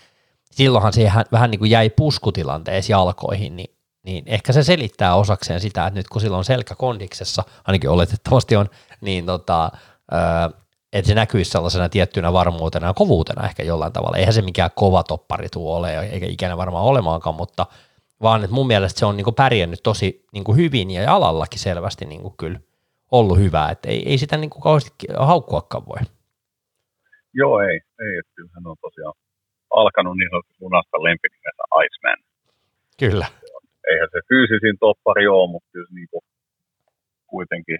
silloinhan 0.50 0.92
se 0.92 1.12
vähän 1.32 1.50
niin 1.50 1.58
kuin 1.58 1.70
jäi 1.70 1.90
puskutilanteessa 1.90 2.92
jalkoihin, 2.92 3.56
niin, 3.56 3.74
niin 4.02 4.24
ehkä 4.26 4.52
se 4.52 4.62
selittää 4.62 5.14
osakseen 5.14 5.60
sitä, 5.60 5.86
että 5.86 5.98
nyt 6.00 6.08
kun 6.08 6.20
sillä 6.20 6.36
on 6.36 6.44
selkä 6.44 6.74
kondiksessa, 6.74 7.42
ainakin 7.64 7.90
oletettavasti 7.90 8.56
on, 8.56 8.66
niin 9.00 9.26
tota, 9.26 9.70
öö, 10.12 10.60
että 10.92 11.08
se 11.08 11.14
näkyisi 11.14 11.50
sellaisena 11.50 11.88
tiettynä 11.88 12.32
varmuutena 12.32 12.86
ja 12.86 12.94
kovuutena 12.94 13.46
ehkä 13.46 13.62
jollain 13.62 13.92
tavalla. 13.92 14.16
Eihän 14.16 14.34
se 14.34 14.42
mikään 14.42 14.70
kova 14.74 15.02
toppari 15.02 15.48
tuu 15.48 15.72
ole, 15.72 15.98
eikä 15.98 16.26
ikinä 16.26 16.56
varmaan 16.56 16.84
olemaankaan, 16.84 17.34
mutta 17.34 17.66
vaan 18.22 18.44
että 18.44 18.54
mun 18.54 18.66
mielestä 18.66 18.98
se 18.98 19.06
on 19.06 19.16
niinku 19.16 19.32
pärjännyt 19.32 19.80
tosi 19.82 20.24
niinku 20.32 20.54
hyvin 20.54 20.90
ja 20.90 21.14
alallakin 21.14 21.58
selvästi 21.58 22.04
niinku 22.04 22.30
kyllä 22.30 22.60
ollut 23.10 23.38
hyvä, 23.38 23.68
että 23.68 23.88
ei, 23.88 24.08
ei 24.08 24.18
sitä 24.18 24.36
niinku 24.36 24.60
kauheasti 24.60 24.90
haukkuakaan 25.18 25.86
voi. 25.86 25.98
Joo, 27.34 27.60
ei, 27.60 27.80
ei 28.00 28.18
että 28.18 28.32
kyllä 28.34 28.50
hän 28.54 28.66
on 28.66 28.76
tosiaan 28.80 29.14
alkanut 29.70 30.16
niin 30.16 30.28
sanotusti 30.30 30.56
lunasta 30.60 31.02
lempinimensä 31.02 31.62
Iceman. 31.84 32.18
Kyllä. 32.98 33.26
Eihän 33.88 34.08
se 34.12 34.20
fyysisin 34.28 34.78
toppari 34.80 35.28
ole, 35.28 35.50
mutta 35.50 35.68
kyllä 35.72 35.88
niinku 35.94 36.24
kuitenkin, 37.26 37.78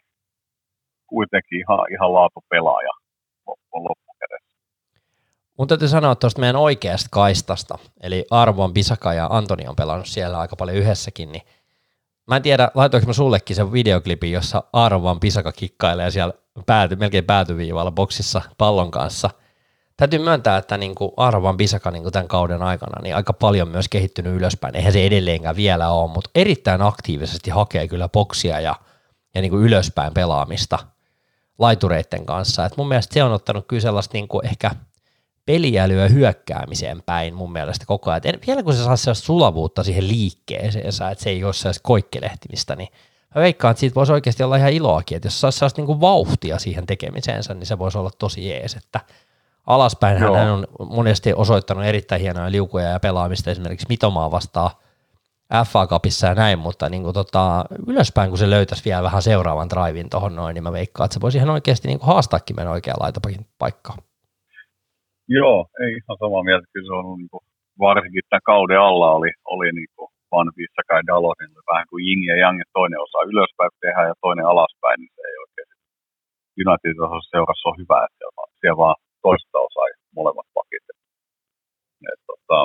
kuitenkin 1.07 1.59
ihan, 1.59 1.79
ihan 1.93 2.15
laatu 2.15 2.45
pelaaja 2.49 2.91
on 3.47 3.85
loppukädessä. 3.85 4.57
Mun 5.59 5.69
täytyy 5.69 5.89
sanoa 5.89 6.15
tuosta 6.15 6.41
meidän 6.41 6.57
oikeasta 6.57 7.09
kaistasta, 7.13 7.79
eli 8.03 8.27
Arvon, 8.31 8.75
Bisaka 8.75 9.15
ja 9.15 9.29
Antoni 9.31 9.69
on 9.69 9.77
pelannut 9.77 10.07
siellä 10.07 10.39
aika 10.39 10.57
paljon 10.57 10.77
yhdessäkin, 10.77 11.33
niin 11.33 11.43
mä 12.29 12.37
en 12.37 12.43
tiedä, 12.43 12.71
laitoinko 12.75 13.07
mä 13.07 13.13
sullekin 13.13 13.57
sen 13.57 13.73
videoklipin, 13.73 14.33
jossa 14.33 14.65
Arvon 14.73 15.21
Pisaka 15.21 15.53
kikkailee 15.53 16.11
siellä 16.11 16.35
pääty, 16.67 16.97
melkein 16.97 17.25
päätyviivalla 17.25 17.91
boksissa 17.91 18.43
pallon 18.59 18.91
kanssa. 18.91 19.31
Täytyy 20.01 20.19
myöntää, 20.19 20.57
että 20.57 20.79
niin 20.79 20.95
kuin 20.95 21.13
Arvan 21.17 21.57
Bisaka 21.57 21.91
niin 21.91 22.03
kuin 22.03 22.13
tämän 22.13 22.29
kauden 22.29 22.63
aikana 22.63 23.03
niin 23.03 23.17
aika 23.17 23.33
paljon 23.33 23.69
myös 23.69 23.89
kehittynyt 23.89 24.37
ylöspäin. 24.37 24.77
Eihän 24.77 24.93
se 24.93 25.07
edelleenkään 25.07 25.57
vielä 25.57 25.91
ole, 25.91 26.11
mutta 26.11 26.31
erittäin 26.35 26.83
aktiivisesti 26.83 27.51
hakee 27.51 27.89
kyllä 27.89 28.09
boksia 28.09 28.61
ja, 28.61 28.75
ja 29.35 29.41
niin 29.41 29.51
kuin 29.51 29.63
ylöspäin 29.63 30.15
pelaamista– 30.15 30.79
laitureiden 31.61 32.27
kanssa. 32.27 32.65
Et 32.65 32.77
mun 32.77 32.89
mielestä 32.89 33.15
se 33.15 33.25
on 33.25 33.33
ottanut 33.33 33.67
kyllä 33.69 33.81
sellaista 33.81 34.13
niin 34.13 34.29
kuin 34.29 34.47
ehkä 34.47 34.71
peliälyä 35.47 36.09
hyökkäämiseen 36.09 37.03
päin 37.07 37.35
mun 37.35 37.53
mielestä 37.53 37.87
koko 37.87 38.11
ajan. 38.11 38.21
Et 38.25 38.47
vielä 38.47 38.63
kun 38.63 38.75
se 38.75 38.85
saa 38.85 38.97
sellaista 38.97 39.27
sulavuutta 39.27 39.85
siihen 39.85 40.09
liikkeeseen, 40.09 40.87
että 40.87 41.23
se 41.23 41.31
ei 41.31 41.45
ole 41.45 41.53
sellaista 41.53 41.83
koikkelehtimistä, 41.83 42.77
niin 42.77 42.89
mä 43.35 43.43
veikkaan, 43.43 43.71
että 43.71 43.81
siitä 43.81 43.95
voisi 43.95 44.13
oikeasti 44.13 44.43
olla 44.43 44.57
ihan 44.57 44.73
iloakin, 44.73 45.17
että 45.17 45.27
jos 45.27 45.41
saisi 45.41 45.59
sellaista 45.59 45.81
niin 45.81 45.87
kuin 45.87 46.01
vauhtia 46.01 46.59
siihen 46.59 46.87
tekemiseensä, 46.87 47.55
niin 47.55 47.67
se 47.67 47.79
voisi 47.79 47.99
olla 47.99 48.11
tosi 48.19 48.49
jees, 48.49 48.75
että 48.75 49.01
alaspäin 49.75 50.19
hän 50.19 50.53
on 50.53 50.67
monesti 50.91 51.35
osoittanut 51.35 51.85
erittäin 51.85 52.21
hienoja 52.21 52.51
liukuja 52.51 52.89
ja 52.89 53.01
pelaamista 53.01 53.51
esimerkiksi 53.51 53.87
Mitomaa 53.89 54.31
vastaan 54.31 54.71
FA 55.71 55.87
Cupissa 55.87 56.27
ja 56.27 56.35
näin, 56.35 56.59
mutta 56.59 56.89
niin 56.89 57.03
kuin 57.03 57.15
tota, 57.15 57.65
ylöspäin, 57.87 58.29
kun 58.31 58.39
se 58.39 58.51
löytäisi 58.51 58.85
vielä 58.85 59.03
vähän 59.03 59.23
seuraavan 59.23 59.71
drivin 59.71 60.11
tuohon 60.11 60.37
noin, 60.37 60.55
niin 60.55 60.63
mä 60.65 60.73
veikkaan, 60.73 61.05
että 61.05 61.15
se 61.15 61.21
voisi 61.21 61.39
ihan 61.39 61.51
oikeasti 61.57 61.89
niin 61.89 61.99
kuin 61.99 62.07
haastaakin 62.13 62.57
meidän 62.57 62.73
oikea 62.73 63.01
laitapakin 63.01 63.47
paikkaa. 63.59 63.97
Joo, 65.29 65.59
ei 65.83 65.91
ihan 65.99 66.19
samaa 66.23 66.45
mieltä. 66.49 66.67
Kyllä 66.73 66.89
se 66.89 66.93
on 66.93 67.19
niin 67.19 67.33
kuin, 67.33 67.45
varsinkin 67.87 68.25
tämän 68.31 68.49
kauden 68.53 68.81
alla 68.89 69.09
oli, 69.19 69.31
oli 69.55 69.73
niin 69.79 69.91
kuin 69.97 70.09
Van 70.33 70.51
Vissaka 70.57 70.95
ja 70.99 71.07
Dalonin 71.11 71.53
vähän 71.71 71.87
kuin 71.91 72.03
Jing 72.07 72.23
ja 72.31 72.37
Yang, 72.43 72.59
toinen 72.79 73.01
osa 73.07 73.19
ylöspäin 73.33 73.71
tehdä 73.85 74.03
ja 74.11 74.15
toinen 74.25 74.47
alaspäin, 74.53 74.99
niin 75.01 75.13
se 75.17 75.23
ei 75.31 75.37
oikein 75.45 75.71
United 76.65 76.95
seurassa 77.33 77.69
on 77.71 77.79
hyvä, 77.83 77.99
että 78.05 78.17
siellä 78.19 78.37
vaan, 78.39 78.51
siellä 78.61 78.83
vaan 78.85 78.99
toista 79.27 79.57
osaa 79.67 79.89
molemmat 80.19 80.49
pakit. 80.59 80.87
Et, 82.13 82.21
tota, 82.31 82.59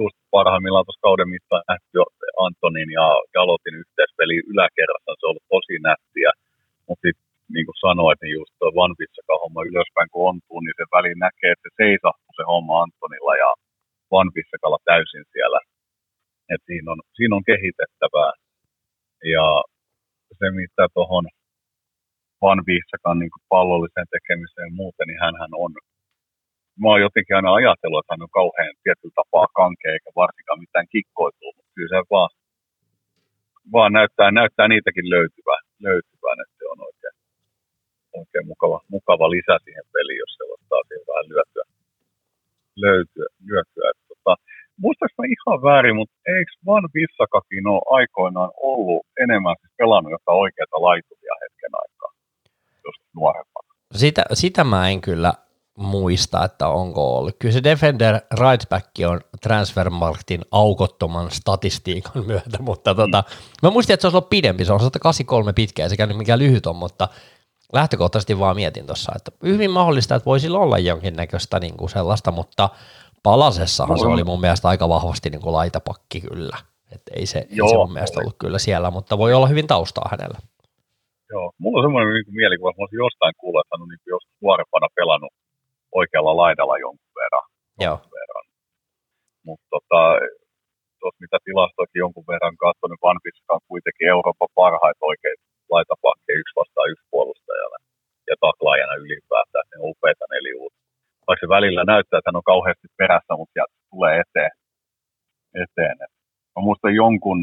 just 0.00 0.16
parhaimmillaan 0.36 0.86
tuossa 0.86 1.06
kauden 1.08 1.28
mittaan 1.36 1.62
nähty 1.68 1.98
Antonin 2.46 2.90
ja 2.98 3.06
Jalotin 3.34 3.76
yhteispeli 3.82 4.36
yläkerrassa, 4.52 5.10
se 5.18 5.26
on 5.26 5.30
ollut 5.30 5.50
tosi 5.54 5.76
nättiä, 5.88 6.30
mutta 6.86 7.02
sitten 7.06 7.26
niin 7.54 7.66
kuin 7.66 7.82
sanoit, 7.86 8.18
niin 8.22 8.34
just 8.40 8.52
tuo 8.58 8.70
Van 8.78 8.94
homma 9.42 9.62
ylöspäin 9.70 10.08
kun 10.12 10.28
ontuu, 10.30 10.58
niin 10.60 10.76
se 10.78 10.84
väliin 10.96 11.20
näkee, 11.26 11.50
että 11.52 11.66
se 11.66 11.72
seisahtuu 11.82 12.32
se 12.36 12.44
homma 12.52 12.74
Antonilla 12.82 13.34
ja 13.44 13.50
Van 14.12 14.30
Vissakalla 14.34 14.80
täysin 14.90 15.24
siellä. 15.34 15.60
Et 16.52 16.62
siinä, 16.68 16.88
on, 16.92 17.00
siinä 17.16 17.36
on 17.38 17.44
kehitettävää. 17.50 18.32
Ja 19.34 19.46
se, 20.38 20.46
mitä 20.60 20.84
tuohon 20.94 21.26
Van 22.42 22.60
Vissakan 22.66 23.18
niin 23.18 23.44
pallolliseen 23.48 24.08
tekemiseen 24.16 24.68
ja 24.68 24.76
muuten, 24.80 25.06
niin 25.06 25.20
hän 25.24 25.34
on 25.64 25.72
mä 26.82 26.88
oon 26.90 27.06
jotenkin 27.06 27.36
aina 27.36 27.50
ajatellut, 27.60 28.00
että 28.00 28.12
hän 28.14 28.26
on 28.26 28.38
kauhean 28.40 28.74
tietyllä 28.82 29.18
tapaa 29.20 29.48
kankea, 29.60 29.92
eikä 29.92 30.10
varsinkaan 30.22 30.62
mitään 30.64 30.88
kikkoitua, 30.94 31.50
mutta 31.56 31.72
kyllä 31.74 31.90
se 31.92 32.00
vaan, 32.14 32.30
vaan 33.74 33.92
näyttää, 33.98 34.30
näyttää 34.40 34.68
niitäkin 34.68 35.06
löytyvän, 35.14 35.62
löytyvän 35.88 36.38
että 36.42 36.56
se 36.58 36.64
on 36.72 36.80
oikein, 36.88 37.16
oikein 38.20 38.46
mukava, 38.52 38.78
mukava 38.96 39.26
lisä 39.36 39.54
siihen 39.64 39.86
peliin, 39.94 40.22
jos 40.24 40.32
se 40.36 40.44
ottaa 40.54 40.82
siihen 40.88 41.08
vähän 41.10 41.26
lyötyä, 41.32 41.64
löytyä, 42.84 43.28
lyötyä. 43.48 43.84
Että, 43.90 44.04
tota, 44.10 44.32
muistaakseni 44.84 45.34
ihan 45.36 45.58
väärin, 45.68 45.96
mutta 46.00 46.16
eikö 46.36 46.52
Van 46.66 46.86
Vissakakin 46.94 47.66
ole 47.74 47.88
aikoinaan 47.98 48.52
ollut 48.70 49.02
enemmän 49.24 49.56
siis 49.60 49.74
pelannut 49.82 50.14
jotain 50.16 50.42
oikeita 50.44 50.76
laituvia 50.88 51.34
hetken 51.42 51.74
aikaa, 51.82 52.09
jos 52.84 52.94
nuorempana? 53.14 53.68
Sitä, 53.94 54.24
sitä 54.32 54.64
mä 54.64 54.88
en 54.88 55.00
kyllä 55.00 55.34
muista, 55.80 56.44
että 56.44 56.68
onko 56.68 57.18
ollut. 57.18 57.36
Kyllä 57.38 57.52
se 57.52 57.62
Defender 57.62 58.20
right 58.40 58.68
back 58.68 58.86
on 59.08 59.20
Transfermarktin 59.40 60.40
aukottoman 60.50 61.30
statistiikan 61.30 62.26
myötä, 62.26 62.58
mutta 62.60 62.94
tota, 62.94 63.24
mm. 63.28 63.66
mä 63.68 63.70
muistin, 63.70 63.94
että 63.94 64.02
se 64.02 64.06
olisi 64.06 64.16
ollut 64.16 64.30
pidempi, 64.30 64.64
se 64.64 64.72
on 64.72 64.80
183 64.80 65.52
pitkä, 65.52 65.82
ja 65.82 65.88
se 65.88 65.96
käynyt 65.96 66.16
mikä 66.16 66.38
lyhyt 66.38 66.66
on, 66.66 66.76
mutta 66.76 67.08
lähtökohtaisesti 67.72 68.38
vaan 68.38 68.56
mietin 68.56 68.86
tuossa, 68.86 69.12
että 69.16 69.32
hyvin 69.42 69.70
mahdollista, 69.70 70.14
että 70.14 70.26
voisi 70.26 70.48
olla 70.48 70.78
jonkinnäköistä 70.78 71.60
niin 71.60 71.76
kuin 71.76 71.90
sellaista, 71.90 72.30
mutta 72.30 72.68
palasessahan 73.22 73.96
no, 73.96 74.02
se 74.02 74.06
oli 74.06 74.24
mun 74.24 74.40
mielestä 74.40 74.68
aika 74.68 74.88
vahvasti 74.88 75.30
niin 75.30 75.40
kuin 75.40 75.52
laitapakki 75.52 76.20
kyllä. 76.20 76.56
Että 76.92 77.12
ei 77.16 77.26
se, 77.26 77.38
ei 77.38 77.68
se 77.70 77.76
mun 77.76 77.92
mielestä 77.92 78.20
ollut 78.20 78.36
kyllä 78.38 78.58
siellä, 78.58 78.90
mutta 78.90 79.18
voi 79.18 79.34
olla 79.34 79.46
hyvin 79.46 79.66
taustaa 79.66 80.08
hänellä. 80.10 80.38
Joo, 81.32 81.46
mulla 81.60 81.76
on 81.78 81.84
semmoinen 81.84 82.12
niin 82.14 82.38
mielikuva, 82.42 82.70
että 82.70 82.78
mä 82.80 82.84
olisin 82.84 83.04
jostain 83.06 83.34
kuullut, 83.40 83.60
että 83.60 83.72
hän 83.74 83.84
on 83.84 83.90
niin 83.92 84.12
joskus 84.14 84.36
nuorempana 84.46 84.88
pelannut 84.98 85.34
oikealla 86.00 86.40
laidalla 86.42 86.76
jonkun 86.86 87.12
verran. 87.20 87.46
Joo. 87.84 87.98
verran. 88.18 88.46
Mutta 89.46 89.66
tota, 89.74 90.00
tuossa 91.00 91.24
mitä 91.24 91.38
tilastoikin 91.46 92.02
jonkun 92.04 92.30
verran 92.32 92.56
katsonut, 92.64 92.92
niin 92.92 93.04
Van 93.04 93.20
on 93.54 93.68
kuitenkin 93.72 94.10
Euroopan 94.14 94.54
parhaita 94.60 95.02
oikeita 95.12 95.44
laitapakkeja 95.74 96.40
yksi 96.42 96.58
vastaan 96.60 96.90
yksi 96.92 97.06
puolustajana 97.12 97.78
ja 98.28 98.34
taklaajana 98.46 98.94
ylipäätään. 99.04 99.66
Ne 99.70 99.76
on 99.82 99.90
upeita 99.94 100.24
neliuut. 100.34 100.72
Vaikka 101.26 101.42
se 101.44 101.54
välillä 101.56 101.82
näyttää, 101.92 102.18
että 102.18 102.28
hän 102.30 102.40
on 102.40 102.50
kauheasti 102.52 102.88
perässä, 103.00 103.32
mutta 103.38 103.54
sieltä 103.54 103.74
tulee 103.92 104.14
eteen. 104.22 104.54
eteen. 105.64 105.96
mä 106.54 106.60
muistan 106.66 106.94
jonkun, 107.02 107.40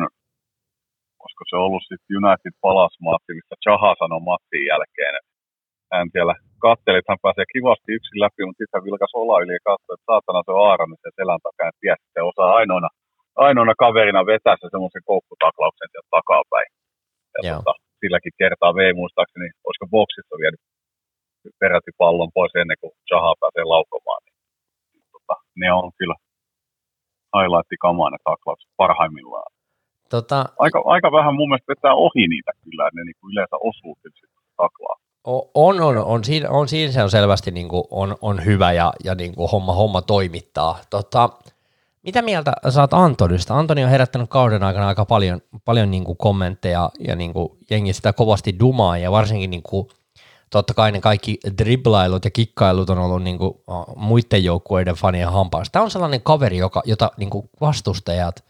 koska 1.24 1.44
se 1.50 1.56
ollut 1.66 1.86
sitten 1.90 2.18
United 2.20 2.54
palas 2.66 2.96
matsi, 3.08 3.32
missä 3.38 3.56
Chaha 3.64 3.92
sanoi 4.02 4.28
matsin 4.32 4.64
jälkeen, 4.72 5.14
että 5.20 5.32
hän 5.94 6.08
siellä 6.16 6.36
katteli, 6.66 6.98
että 7.00 7.12
hän 7.14 7.24
pääsee 7.26 7.48
kivasti 7.56 7.90
yksin 7.98 8.22
läpi, 8.24 8.42
mutta 8.46 8.60
sitten 8.60 8.76
hän 8.78 8.88
vilkas 8.88 9.14
olla 9.22 9.42
yli 9.44 9.54
ja 9.58 9.68
katsoi, 9.70 9.94
että 9.96 10.10
saatana 10.12 10.40
se 10.46 10.52
on 10.56 10.64
Aaronisen 10.70 11.18
selän 11.18 11.44
takaa, 11.48 11.70
että 11.70 11.82
tiesi, 11.84 12.04
että 12.06 12.30
osaa 12.32 12.52
ainoana, 12.60 12.90
ainoana 13.48 13.74
kaverina 13.84 14.30
vetää 14.32 14.56
se 14.58 14.68
semmoisen 14.74 15.08
koukkutaklauksen 15.10 15.90
sieltä 15.92 16.12
takapäin. 16.18 16.70
Ja 17.36 17.42
tota, 17.56 17.74
silläkin 18.02 18.40
kertaa 18.42 18.78
vei 18.80 18.92
muistaakseni, 19.02 19.48
olisiko 19.66 19.88
boksissa 19.96 20.36
vienyt 20.42 20.62
peräti 21.62 21.92
pallon 21.98 22.32
pois 22.38 22.54
ennen 22.62 22.78
kuin 22.82 22.94
Jaha 23.12 23.34
pääsee 23.42 23.66
laukomaan. 23.74 24.22
Niin, 24.26 25.06
tota, 25.14 25.36
ne 25.62 25.70
on 25.80 25.92
kyllä 25.98 26.18
highlight-kamaa 27.36 28.10
ne 28.10 28.18
taklaukset 28.24 28.72
parhaimmillaan. 28.82 29.52
Tota... 30.10 30.46
Aika, 30.60 30.82
aika 30.86 31.12
vähän 31.12 31.36
mun 31.36 31.50
mielestä 31.50 31.74
vetää 31.74 31.94
ohi 31.94 32.28
niitä 32.28 32.52
kyllä, 32.64 32.90
ne 32.94 33.04
niin 33.04 33.16
kuin 33.22 33.32
yleensä 33.32 33.56
osuu 33.56 33.98
taklaa. 34.58 34.98
On, 35.54 35.82
on, 35.82 35.98
on, 35.98 36.24
siinä, 36.24 36.50
on, 36.50 36.68
siinä 36.68 36.92
se 36.92 37.04
on 37.04 37.10
selvästi 37.10 37.52
niin 37.52 37.70
kuin 37.70 37.84
on, 37.92 38.16
on 38.22 38.46
hyvä 38.46 38.72
ja, 38.72 38.94
ja 39.04 39.16
niin 39.16 39.36
kuin 39.36 39.52
homma, 39.52 39.74
homma 39.74 40.02
toimittaa. 40.02 40.80
Tota, 40.90 41.30
mitä 42.04 42.22
mieltä 42.22 42.54
saat 42.70 42.94
Antonista? 42.94 43.58
Antoni 43.58 43.84
on 43.84 43.90
herättänyt 43.90 44.30
kauden 44.30 44.64
aikana 44.64 44.88
aika 44.88 45.06
paljon, 45.06 45.42
paljon 45.66 45.92
niin 45.92 46.04
kuin 46.04 46.18
kommentteja 46.18 46.90
ja 47.00 47.16
niin 47.16 47.34
kuin 47.34 47.50
jengi 47.70 47.94
sitä 47.94 48.14
kovasti 48.14 48.56
dumaa 48.60 48.98
ja 48.98 49.12
varsinkin 49.12 49.50
niin 49.50 49.64
kuin, 49.64 49.88
totta 50.50 50.74
kai 50.74 50.92
ne 50.92 51.02
kaikki 51.02 51.38
driblailut 51.58 52.26
ja 52.26 52.32
kikkailut 52.32 52.90
on 52.90 52.98
ollut 52.98 53.24
niin 53.24 53.38
kuin, 53.38 53.54
muiden 53.96 54.44
joukkueiden 54.44 54.96
fanien 54.96 55.32
hampaassa. 55.32 55.72
Tämä 55.72 55.84
on 55.84 55.92
sellainen 55.92 56.22
kaveri, 56.22 56.58
joka, 56.58 56.82
jota 56.86 57.12
niin 57.18 57.30
kuin 57.30 57.50
vastustajat, 57.62 58.44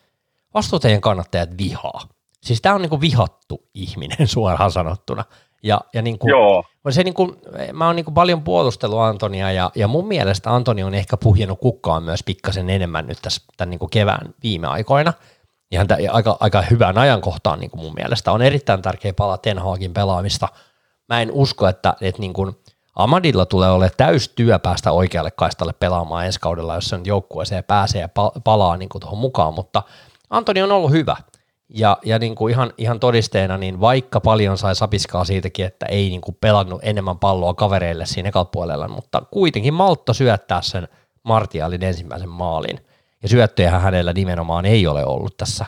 vastustajien 0.53 1.01
kannattajat 1.01 1.49
vihaa. 1.57 2.01
Siis 2.43 2.61
tämä 2.61 2.75
on 2.75 2.81
niin 2.81 2.89
kuin 2.89 3.01
vihattu 3.01 3.69
ihminen 3.73 4.27
suoraan 4.35 4.71
sanottuna. 4.71 5.23
Ja, 5.63 5.81
ja 5.93 6.01
niin 6.01 6.19
kuin, 6.19 6.29
Joo. 6.29 6.63
Se 6.89 7.03
niin 7.03 7.13
kuin, 7.13 7.35
mä 7.73 7.85
oon 7.85 7.95
niin 7.95 8.05
kuin 8.05 8.13
paljon 8.13 8.43
puolustellut 8.43 8.99
Antonia 8.99 9.51
ja, 9.51 9.71
ja 9.75 9.87
mun 9.87 10.07
mielestä 10.07 10.55
Antoni 10.55 10.83
on 10.83 10.93
ehkä 10.93 11.17
puhjennut 11.17 11.59
kukkaan 11.59 12.03
myös 12.03 12.23
pikkasen 12.23 12.69
enemmän 12.69 13.07
nyt 13.07 13.17
tässä 13.21 13.41
tämän 13.57 13.69
niin 13.69 13.79
kuin 13.79 13.89
kevään 13.89 14.33
viime 14.43 14.67
aikoina. 14.67 15.13
Ja 15.71 15.79
häntä 15.79 15.97
aika, 16.11 16.37
aika 16.39 16.61
hyvään 16.61 16.97
ajankohtaan 16.97 17.59
niin 17.59 17.71
kuin 17.71 17.81
mun 17.81 17.93
mielestä. 17.93 18.31
On 18.31 18.41
erittäin 18.41 18.81
tärkeä 18.81 19.13
palaa 19.13 19.37
Ten 19.37 19.59
Hagin 19.59 19.93
pelaamista. 19.93 20.47
Mä 21.09 21.21
en 21.21 21.31
usko, 21.31 21.67
että, 21.67 21.93
että 22.01 22.21
niin 22.21 22.33
kuin 22.33 22.55
Amadilla 22.95 23.45
tulee 23.45 23.69
olemaan 23.69 23.91
täys 23.97 24.29
työ 24.29 24.59
päästä 24.59 24.91
oikealle 24.91 25.31
kaistalle 25.31 25.73
pelaamaan 25.73 26.25
ensi 26.25 26.39
kaudella, 26.39 26.75
jos 26.75 26.89
se 26.89 26.97
nyt 26.97 27.07
joukkueeseen 27.07 27.63
pääsee 27.63 28.01
ja 28.01 28.09
palaa 28.43 28.77
niin 28.77 28.89
tuohon 28.99 29.17
mukaan, 29.17 29.53
mutta 29.53 29.83
Antoni 30.29 30.61
on 30.61 30.71
ollut 30.71 30.91
hyvä. 30.91 31.15
Ja, 31.69 31.97
ja 32.05 32.19
niin 32.19 32.35
kuin 32.35 32.51
ihan, 32.51 32.73
ihan 32.77 32.99
todisteena, 32.99 33.57
niin 33.57 33.79
vaikka 33.79 34.21
paljon 34.21 34.57
sai 34.57 34.75
sapiskaa 34.75 35.25
siitäkin, 35.25 35.65
että 35.65 35.85
ei 35.85 36.09
niin 36.09 36.21
kuin 36.21 36.37
pelannut 36.41 36.79
enemmän 36.83 37.19
palloa 37.19 37.53
kavereille 37.53 38.05
siinä 38.05 38.31
puolella, 38.51 38.87
mutta 38.87 39.21
kuitenkin 39.31 39.73
maltto 39.73 40.13
syöttää 40.13 40.61
sen 40.61 40.87
Martialin 41.23 41.83
ensimmäisen 41.83 42.29
maalin. 42.29 42.79
Ja 43.23 43.29
syöttöjähän 43.29 43.81
hänellä 43.81 44.13
nimenomaan 44.13 44.65
ei 44.65 44.87
ole 44.87 45.05
ollut 45.05 45.37
tässä 45.37 45.65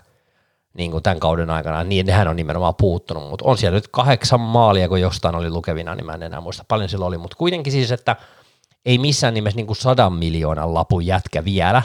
niin 0.73 0.91
kuin 0.91 1.03
tämän 1.03 1.19
kauden 1.19 1.49
aikana, 1.49 1.83
niin 1.83 2.09
hän 2.09 2.27
on 2.27 2.35
nimenomaan 2.35 2.75
puuttunut, 2.75 3.29
mutta 3.29 3.45
on 3.45 3.57
siellä 3.57 3.75
nyt 3.75 3.87
kahdeksan 3.87 4.39
maalia, 4.39 4.89
kun 4.89 5.01
jostain 5.01 5.35
oli 5.35 5.49
lukevina, 5.49 5.95
niin 5.95 6.05
mä 6.05 6.13
en 6.13 6.23
enää 6.23 6.41
muista 6.41 6.65
paljon 6.67 6.89
sillä 6.89 7.05
oli, 7.05 7.17
mutta 7.17 7.37
kuitenkin 7.37 7.73
siis, 7.73 7.91
että 7.91 8.15
ei 8.85 8.97
missään 8.97 9.33
nimessä 9.33 9.57
niin 9.57 9.67
kuin 9.67 9.77
sadan 9.77 10.13
miljoonan 10.13 10.73
lapun 10.73 11.05
jätkä 11.05 11.45
vielä, 11.45 11.81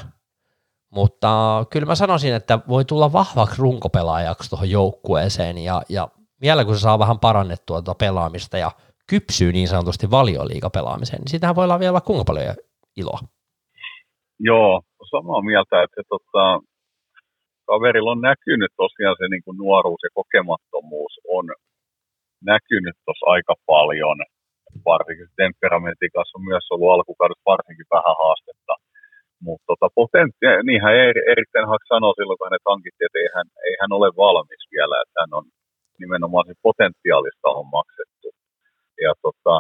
mutta 0.95 1.65
kyllä 1.71 1.87
mä 1.87 1.95
sanoisin, 1.95 2.35
että 2.35 2.59
voi 2.69 2.85
tulla 2.85 3.13
vahvaksi 3.13 3.63
runkopelaajaksi 3.63 4.51
tuohon 4.51 4.71
joukkueeseen 4.71 5.59
ja, 5.59 5.83
ja 5.89 6.09
vielä 6.41 6.65
kun 6.65 6.75
se 6.75 6.81
saa 6.81 6.99
vähän 6.99 7.19
parannettua 7.19 7.83
tuota 7.83 7.99
pelaamista 8.05 8.59
ja 8.59 8.71
kypsyy 9.11 9.53
niin 9.53 9.69
sanotusti 9.69 10.11
valioliikapelaamiseen, 10.11 11.21
niin 11.21 11.31
siitähän 11.31 11.57
voi 11.57 11.65
olla 11.65 11.79
vielä 11.79 12.01
kuinka 12.01 12.25
paljon 12.25 12.55
iloa. 12.97 13.19
Joo, 14.41 14.83
samaa 15.11 15.43
mieltä, 15.43 15.83
että 15.83 16.03
tota, 16.09 16.45
kaverilla 17.67 18.11
on 18.11 18.21
näkynyt 18.21 18.73
tosiaan 18.77 19.17
se 19.19 19.29
niin 19.29 19.45
kuin 19.45 19.59
nuoruus 19.59 20.03
ja 20.07 20.11
kokemattomuus 20.15 21.15
on 21.37 21.47
näkynyt 22.53 22.97
tuossa 23.05 23.27
aika 23.35 23.55
paljon, 23.67 24.19
varsinkin 24.85 25.29
temperamentin 25.37 26.11
kanssa 26.15 26.39
on 26.39 26.45
myös 26.51 26.67
ollut 26.71 26.93
alkukaudessa 26.95 27.51
varsinkin 27.53 27.93
vähän 27.95 28.17
haastetta 28.23 28.74
potentti, 30.05 30.47
niinhän 30.69 30.95
Eriksen 31.33 31.69
Hak 31.71 31.83
sanoi 31.93 32.15
silloin, 32.15 32.39
kun 32.39 32.49
hänet 32.49 32.71
hankittiin, 32.73 33.07
että 33.07 33.21
ei 33.23 33.31
hän, 33.37 33.49
ei 33.69 33.75
hän 33.81 33.93
ole 33.99 34.09
valmis 34.25 34.63
vielä, 34.75 34.95
että 35.03 35.19
hän 35.23 35.33
on 35.39 35.45
nimenomaan 36.03 36.47
se 36.47 36.55
potentiaalista 36.69 37.49
on 37.61 37.67
maksettu. 37.79 38.29
Ja 39.07 39.13
tota, 39.25 39.55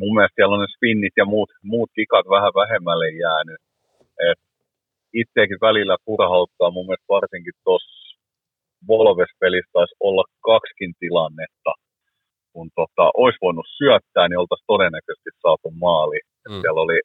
mun 0.00 0.14
mielestä 0.14 0.36
siellä 0.36 0.54
on 0.56 0.62
ne 0.64 0.74
spinnit 0.76 1.14
ja 1.20 1.26
muut, 1.34 1.50
muut 1.72 1.90
kikat 1.98 2.26
vähän 2.36 2.52
vähemmälle 2.62 3.08
jäänyt. 3.24 3.60
Et 4.30 4.40
itseäkin 5.22 5.64
välillä 5.68 5.96
turhauttaa 6.06 6.74
mun 6.74 6.86
mielestä 6.86 7.14
varsinkin 7.16 7.56
tuossa 7.64 8.00
Volves-pelissä 8.88 9.70
taisi 9.72 9.94
olla 10.08 10.24
kaksikin 10.50 10.92
tilannetta, 11.02 11.72
kun 12.52 12.68
tota, 12.80 13.04
olisi 13.22 13.42
voinut 13.46 13.68
syöttää, 13.78 14.24
niin 14.28 14.42
oltaisiin 14.42 14.72
todennäköisesti 14.74 15.30
saatu 15.42 15.68
maali. 15.84 16.20
Mm. 16.48 16.60
Siellä 16.60 16.80
oli 16.86 16.98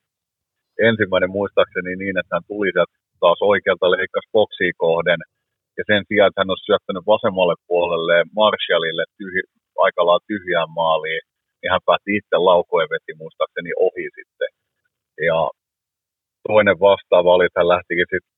ensimmäinen 0.89 1.35
muistaakseni 1.37 1.95
niin, 1.95 2.17
että 2.19 2.35
hän 2.35 2.47
tuli 2.47 2.69
sieltä 2.71 2.93
taas 3.23 3.39
oikealta 3.51 3.91
leikkasi 3.95 4.29
boksiin 4.35 4.75
kohden, 4.77 5.21
ja 5.77 5.83
sen 5.89 6.01
sijaan, 6.07 6.29
että 6.29 6.41
hän 6.41 6.53
olisi 6.53 6.67
syöttänyt 6.69 7.05
vasemmalle 7.13 7.55
puolelle 7.67 8.15
Marshallille 8.39 9.05
tyhj, 9.17 9.39
aika 9.85 10.01
lailla 10.05 10.27
tyhjään 10.31 10.71
maaliin, 10.81 11.23
niin 11.59 11.71
hän 11.73 11.85
päätti 11.87 12.11
itse 12.17 12.37
laukoon 12.49 12.83
ja 12.83 12.93
veti 12.93 13.13
muistaakseni 13.21 13.71
ohi 13.87 14.05
sitten. 14.17 14.51
Ja 15.29 15.39
toinen 16.47 16.79
vastaava 16.87 17.35
oli, 17.35 17.45
että 17.45 17.59
hän 17.59 17.73
lähtikin 17.75 18.09
sitten 18.11 18.35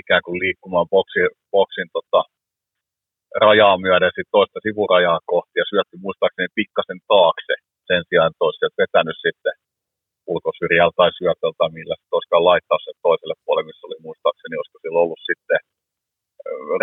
ikään 0.00 0.22
kuin 0.26 0.38
liikkumaan 0.42 0.88
boksin, 0.94 1.28
boksin 1.54 1.88
tota, 1.96 2.20
rajaa 3.46 3.76
myöden 3.86 4.12
sit 4.14 4.28
toista 4.36 4.58
sivurajaa 4.66 5.20
kohti 5.32 5.56
ja 5.60 5.66
syötti 5.70 5.96
muistaakseni 6.04 6.48
pikkasen 6.58 7.00
taakse 7.12 7.54
sen 7.88 8.02
sijaan, 8.08 8.30
että 8.30 8.44
olisi 8.44 8.80
vetänyt 8.82 9.18
sitten 9.26 9.54
ulkosyrjältä 10.32 10.96
tai 11.00 11.10
syötöltä, 11.18 11.64
millä 11.78 11.96
se 12.00 12.38
laittaa 12.50 12.78
sen 12.84 12.96
toiselle 13.06 13.36
puolelle, 13.42 13.68
missä 13.68 13.86
oli 13.86 14.04
muistaakseni, 14.06 14.56
olisiko 14.56 14.78
sillä 14.82 14.98
ollut 15.04 15.22
sitten 15.28 15.60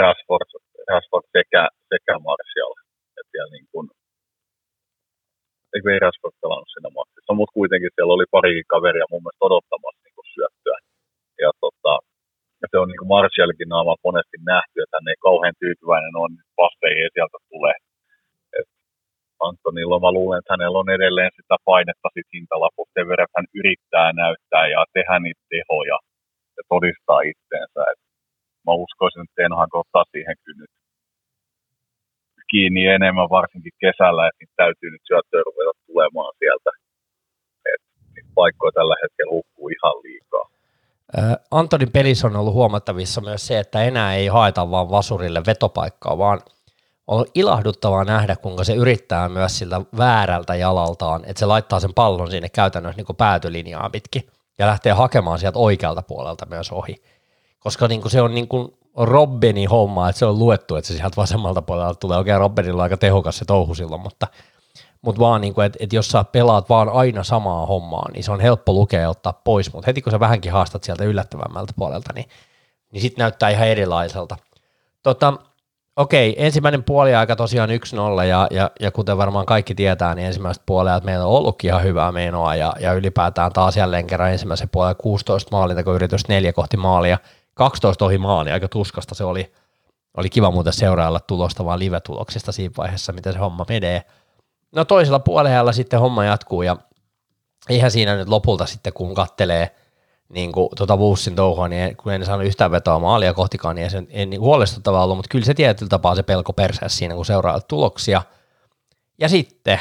Rashford, 0.02 0.50
Rashford 0.92 1.26
sekä, 1.38 1.64
sekä 1.92 2.14
Martial. 2.28 2.74
Et 3.20 3.30
ja 3.40 3.46
niin 3.54 3.68
kuin, 3.72 3.86
ei 5.74 6.02
Rashford 6.04 6.36
pelannut 6.42 6.72
siinä 6.72 6.90
maksissa, 7.00 7.32
mutta 7.38 7.58
kuitenkin 7.60 7.92
siellä 7.94 8.14
oli 8.18 8.28
pari 8.36 8.54
kaveria 8.74 9.12
mun 9.12 9.24
mielestä 9.24 9.46
odottamassa 9.48 10.02
niin 10.04 10.34
syöttöä. 10.36 10.78
Ja, 11.44 11.52
tota, 11.64 11.94
ja 12.62 12.66
se 12.72 12.78
on 12.82 12.88
niin 12.90 13.02
kuin 13.02 13.14
Martialkin 13.16 13.72
naama 13.74 14.04
monesti 14.08 14.38
nähty, 14.52 14.78
että 14.82 14.96
hän 14.98 15.12
ei 15.12 15.20
kauhean 15.28 15.56
tyytyväinen 15.62 16.16
on, 16.24 16.32
niin 16.36 16.48
ei 17.04 17.10
sieltä 17.16 17.38
tule. 17.52 17.74
Antonilla 19.48 20.00
mä 20.06 20.12
luulen, 20.18 20.40
että 20.40 20.54
hänellä 20.54 20.80
on 20.80 20.90
edelleen 20.98 21.32
sitä 21.36 21.56
painetta 21.70 22.08
sit 22.14 22.28
hintalapusta 22.34 22.96
sen 22.96 23.08
verran, 23.10 23.26
että 23.28 23.40
hän 23.40 23.54
yrittää 23.60 24.10
näyttää 24.24 24.66
ja 24.76 24.82
tehdä 24.98 25.16
niitä 25.20 25.44
tehoja 25.54 25.98
ja 26.58 26.64
todistaa 26.74 27.22
itseensä. 27.32 27.82
Et 27.92 28.02
mä 28.66 28.74
uskoisin, 28.86 29.22
että 29.24 29.38
Ten 29.38 29.54
Hag 29.60 29.72
ottaa 29.82 30.06
siihen 30.14 30.36
kyllä 30.44 30.62
nyt 30.62 30.74
kiinni 32.52 32.84
enemmän, 32.98 33.36
varsinkin 33.40 33.76
kesällä, 33.84 34.22
että 34.28 34.40
niitä 34.40 34.54
täytyy 34.62 34.90
nyt 34.92 35.06
syöttöä 35.10 35.42
ruveta 35.48 35.74
tulemaan 35.88 36.34
sieltä. 36.40 36.70
Et 37.74 37.84
paikkoja 38.36 38.72
tällä 38.72 38.96
hetkellä 39.04 39.32
hukkuu 39.38 39.68
ihan 39.70 39.98
liikaa. 40.06 40.46
Antonin 41.52 41.92
pelissä 41.92 42.28
on 42.28 42.36
ollut 42.36 42.54
huomattavissa 42.54 43.22
myös 43.22 43.48
se, 43.48 43.60
että 43.60 43.84
enää 43.84 44.16
ei 44.16 44.28
haeta 44.28 44.72
vaan 44.72 44.90
vasurille 44.90 45.42
vetopaikkaa, 45.48 46.18
vaan– 46.18 46.40
on 47.10 47.26
ilahduttavaa 47.36 48.03
nähdä, 48.03 48.36
kuinka 48.36 48.64
se 48.64 48.76
yrittää 48.76 49.30
myös 49.30 49.57
siltä 49.57 49.82
väärältä 49.97 50.55
jalaltaan, 50.55 51.22
että 51.26 51.39
se 51.39 51.45
laittaa 51.45 51.80
sen 51.80 51.93
pallon 51.93 52.32
sinne 52.32 52.49
käytännössä 52.49 53.01
niin 53.01 53.16
päätylinjaa 53.16 53.89
pitkin 53.89 54.28
ja 54.60 54.68
lähtee 54.68 54.91
hakemaan 54.91 55.39
sieltä 55.39 55.60
oikealta 55.60 56.01
puolelta 56.01 56.45
myös 56.45 56.72
ohi. 56.72 56.95
Koska 57.60 57.88
niin 57.88 58.01
kuin 58.01 58.12
se 58.12 58.22
on 58.22 58.36
niin 58.36 58.47
kuin 58.47 58.74
Robbenin 58.97 59.70
homma, 59.70 60.10
että 60.10 60.20
se 60.20 60.26
on 60.26 60.39
luettu, 60.39 60.76
että 60.76 60.88
se 60.88 60.93
sieltä 60.97 61.16
vasemmalta 61.18 61.62
puolelta 61.62 61.95
tulee. 61.95 62.18
Okei, 62.18 62.38
Robbenilla 62.38 62.82
on 62.82 62.84
aika 62.84 62.97
tehokas 62.97 63.38
se 63.38 63.45
touhu 63.45 63.76
silloin, 63.76 64.01
mutta, 64.01 64.28
mutta 65.01 65.20
vaan 65.20 65.41
niin 65.41 65.53
kuin, 65.53 65.66
että, 65.66 65.78
että 65.82 65.95
jos 65.95 66.07
sä 66.07 66.24
pelaat 66.24 66.70
vaan 66.70 66.89
aina 66.89 67.24
samaa 67.24 67.66
hommaa, 67.66 68.10
niin 68.14 68.24
se 68.24 68.32
on 68.32 68.39
helppo 68.39 68.74
lukea 68.74 69.01
ja 69.01 69.10
ottaa 69.10 69.41
pois, 69.43 69.74
mutta 69.74 69.88
heti 69.88 70.01
kun 70.01 70.12
sä 70.12 70.20
vähänkin 70.20 70.51
haastat 70.51 70.84
sieltä 70.84 71.03
yllättävämmältä 71.03 71.74
puolelta, 71.76 72.14
niin, 72.14 72.30
niin 72.91 73.01
sitten 73.01 73.24
näyttää 73.24 73.49
ihan 73.49 73.68
erilaiselta. 73.68 74.38
Tota, 75.03 75.34
Okei, 75.96 76.36
ensimmäinen 76.38 76.84
puoliaika 76.84 77.36
tosiaan 77.36 77.70
1-0 77.70 78.24
ja, 78.24 78.48
ja, 78.52 78.72
ja, 78.80 78.92
kuten 78.92 79.18
varmaan 79.18 79.46
kaikki 79.46 79.76
tietää, 79.76 80.16
niin 80.16 80.28
ensimmäiset 80.28 80.64
puolijat 80.66 81.04
meillä 81.04 81.26
on 81.26 81.32
ollutkin 81.32 81.68
ihan 81.68 81.84
hyvää 81.84 82.12
menoa 82.12 82.56
ja, 82.56 82.74
ja 82.80 82.94
ylipäätään 82.94 83.54
taas 83.54 83.78
jälleen 83.78 84.08
kerran 84.08 84.32
ensimmäisen 84.32 84.70
puolen 84.70 84.96
16 84.96 85.58
yritys 85.96 86.28
neljä 86.28 86.54
kohti 86.54 86.78
maalia, 86.78 87.18
12 87.54 88.06
ohi 88.06 88.18
maali, 88.18 88.52
aika 88.52 88.68
tuskasta 88.68 89.16
se 89.16 89.24
oli. 89.24 89.54
Oli 90.18 90.30
kiva 90.30 90.52
muuten 90.52 90.74
seurailla 90.74 91.20
tulosta 91.20 91.66
vaan 91.66 91.80
live-tuloksista 91.80 92.52
siinä 92.52 92.74
vaiheessa, 92.78 93.14
miten 93.14 93.34
se 93.34 93.40
homma 93.40 93.66
menee. 93.70 94.02
No 94.76 94.86
toisella 94.86 95.20
puolella 95.20 95.72
sitten 95.72 96.00
homma 96.00 96.26
jatkuu 96.26 96.62
ja 96.62 96.78
eihän 97.70 97.92
siinä 97.92 98.16
nyt 98.16 98.30
lopulta 98.30 98.66
sitten 98.66 98.94
kun 98.94 99.14
kattelee– 99.14 99.72
niin 100.30 100.51
kuin, 100.51 100.69
tuota 100.77 100.97
Woossin 100.97 101.36
touhua, 101.36 101.67
niin 101.67 101.97
kun 101.97 102.13
en 102.13 102.25
saanut 102.25 102.47
yhtään 102.47 102.71
vetoa 102.71 102.99
maalia 102.99 103.34
kohtikaan, 103.34 103.75
niin 103.75 103.89
se 103.89 104.03
ei 104.09 104.25
niin 104.25 104.41
huolestuttavaa 104.41 105.03
ollut, 105.03 105.17
mutta 105.17 105.30
kyllä 105.30 105.45
se 105.45 105.53
tietyllä 105.53 105.89
tapaa 105.89 106.15
se 106.15 106.23
pelko 106.23 106.53
perseessä 106.53 106.97
siinä, 106.97 107.15
kun 107.15 107.25
seuraa 107.25 107.61
tuloksia. 107.61 108.21
Ja 109.19 109.30
sitten 109.30 109.80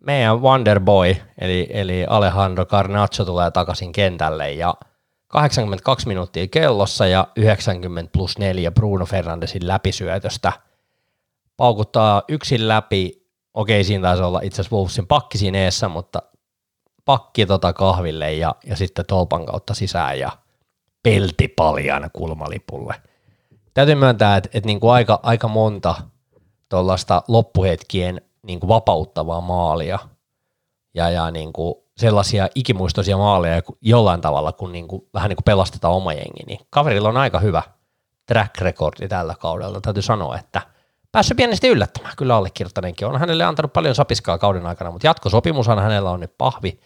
meidän 0.00 0.40
Wonderboy, 0.42 1.16
eli, 1.38 1.66
eli 1.70 2.06
Alejandro 2.08 2.64
Carnaccio 2.64 3.24
tulee 3.24 3.50
takaisin 3.50 3.92
kentälle 3.92 4.52
ja 4.52 4.74
82 5.28 6.08
minuuttia 6.08 6.46
kellossa 6.46 7.06
ja 7.06 7.28
90 7.36 8.12
plus 8.12 8.38
4 8.38 8.70
Bruno 8.70 9.06
Fernandesin 9.06 9.68
läpisyötöstä. 9.68 10.52
Paukuttaa 11.56 12.22
yksin 12.28 12.68
läpi, 12.68 13.26
okei 13.54 13.84
siinä 13.84 14.02
taisi 14.02 14.22
olla 14.22 14.40
itse 14.42 14.60
asiassa 14.60 14.76
Wolvesin 14.76 15.06
pakki 15.06 15.38
siinä 15.38 15.58
eessä, 15.58 15.88
mutta 15.88 16.22
pakki 17.08 17.46
tota 17.46 17.72
kahville 17.72 18.32
ja, 18.32 18.54
ja 18.66 18.76
sitten 18.76 19.04
tolpan 19.06 19.46
kautta 19.46 19.74
sisään 19.74 20.18
ja 20.18 20.30
pelti 21.02 21.48
paljan 21.48 22.10
kulmalipulle. 22.12 22.94
Täytyy 23.74 23.94
myöntää, 23.94 24.36
että, 24.36 24.50
että 24.54 24.66
niin 24.66 24.80
kuin 24.80 24.92
aika, 24.92 25.20
aika 25.22 25.48
monta 25.48 25.94
tuollaista 26.68 27.22
loppuhetkien 27.28 28.20
niin 28.42 28.60
kuin 28.60 28.68
vapauttavaa 28.68 29.40
maalia 29.40 29.98
ja, 30.94 31.10
ja 31.10 31.30
niin 31.30 31.52
kuin 31.52 31.74
sellaisia 31.96 32.48
ikimuistoisia 32.54 33.16
maaleja 33.16 33.62
jollain 33.80 34.20
tavalla, 34.20 34.52
kun 34.52 34.72
niin 34.72 34.88
kuin, 34.88 35.02
vähän 35.14 35.28
niin 35.28 35.36
kuin 35.36 35.44
pelastetaan 35.44 35.94
oma 35.94 36.12
jengi, 36.12 36.44
niin 36.46 36.60
kaverilla 36.70 37.08
on 37.08 37.16
aika 37.16 37.38
hyvä 37.38 37.62
track 38.26 38.60
recordi 38.60 39.08
tällä 39.08 39.34
kaudella. 39.40 39.80
Täytyy 39.80 40.02
sanoa, 40.02 40.38
että 40.38 40.62
päässyt 41.12 41.36
pienesti 41.36 41.68
yllättämään. 41.68 42.14
Kyllä 42.16 42.36
allekirjoittaneenkin 42.36 43.06
on 43.06 43.20
hänelle 43.20 43.44
antanut 43.44 43.72
paljon 43.72 43.94
sapiskaa 43.94 44.38
kauden 44.38 44.66
aikana, 44.66 44.90
mutta 44.90 45.06
jatkosopimushan 45.06 45.78
hänellä 45.78 46.10
on 46.10 46.20
nyt 46.20 46.38
pahvi 46.38 46.80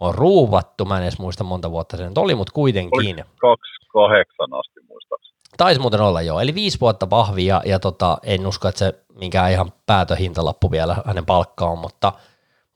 on 0.00 0.14
ruuvattu, 0.14 0.84
mä 0.84 0.96
en 0.96 1.02
edes 1.02 1.18
muista 1.18 1.44
monta 1.44 1.70
vuotta 1.70 1.96
sen 1.96 2.12
oli, 2.16 2.34
mutta 2.34 2.52
kuitenkin. 2.52 3.00
Oli 3.00 3.24
28 3.40 4.54
asti 4.58 4.80
muistaakseni. 4.88 5.38
Taisi 5.56 5.80
muuten 5.80 6.00
olla 6.00 6.22
joo, 6.22 6.40
eli 6.40 6.54
viisi 6.54 6.80
vuotta 6.80 7.10
vahvia 7.10 7.62
ja 7.64 7.78
tota, 7.78 8.18
en 8.22 8.46
usko, 8.46 8.68
että 8.68 8.78
se 8.78 8.94
minkään 9.18 9.52
ihan 9.52 9.72
päätöhintalappu 9.86 10.70
vielä 10.70 10.96
hänen 11.06 11.26
palkkaan 11.26 11.72
on, 11.72 11.78
mutta, 11.78 12.12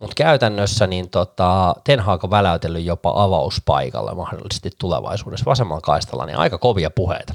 mutta 0.01 0.15
käytännössä 0.17 0.87
niin 0.87 1.11
tota, 1.11 1.75
Ten 1.85 2.01
Hag 2.01 2.25
on 2.25 2.31
väläytellyt 2.31 2.85
jopa 2.85 3.13
avauspaikalla 3.17 4.15
mahdollisesti 4.15 4.71
tulevaisuudessa 4.81 5.51
vasemmalla 5.51 5.81
kaistalla, 5.81 6.27
niin 6.27 6.39
aika 6.39 6.59
kovia 6.59 6.91
puheita. 6.91 7.35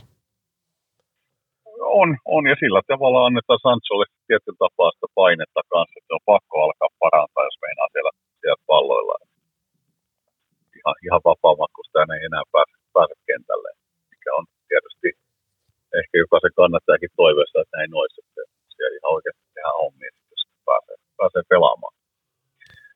On, 2.01 2.17
on 2.25 2.47
ja 2.47 2.55
sillä 2.59 2.81
tavalla 2.87 3.25
annetaan 3.25 3.59
Sancholle 3.63 4.05
tietyn 4.27 4.57
tapaa 4.59 4.91
sitä 4.91 5.07
painetta 5.15 5.61
kanssa, 5.73 5.97
että 5.99 6.13
on 6.17 6.25
pakko 6.25 6.55
alkaa 6.63 6.97
parantaa, 6.99 7.49
jos 7.49 7.59
meinaa 7.65 7.87
siellä, 7.93 8.11
siellä 8.41 8.63
palloilla 8.67 9.22
ihan, 10.83 10.95
ihan 11.07 11.21
vapaa-matkustajana 11.29 12.15
ei 12.15 12.25
enää 12.29 12.45
pääse, 12.53 12.75
pääse 12.97 13.15
kentälle, 13.29 13.69
mikä 14.11 14.29
on 14.39 14.45
tietysti 14.69 15.09
ehkä 15.99 16.15
jokaisen 16.23 16.57
kannattajakin 16.59 17.17
toiveessa, 17.21 17.61
että 17.61 17.77
näin 17.77 17.91
olisi, 17.99 18.21
että 18.21 18.41
siellä 18.75 18.95
ihan 18.99 19.13
oikeasti 19.17 19.43
tehdään 19.55 19.81
hommia, 19.83 20.11
jos 20.31 20.43
pääsee, 20.69 20.97
pääsee 21.19 21.43
pelaamaan. 21.53 21.95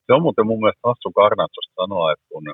Se 0.06 0.12
on 0.16 0.26
muuten 0.26 0.48
mun 0.50 0.60
mielestä 0.62 0.88
hassu 0.90 1.10
Garnatsosta 1.20 1.74
sanoa, 1.82 2.06
että 2.14 2.26
kun 2.32 2.46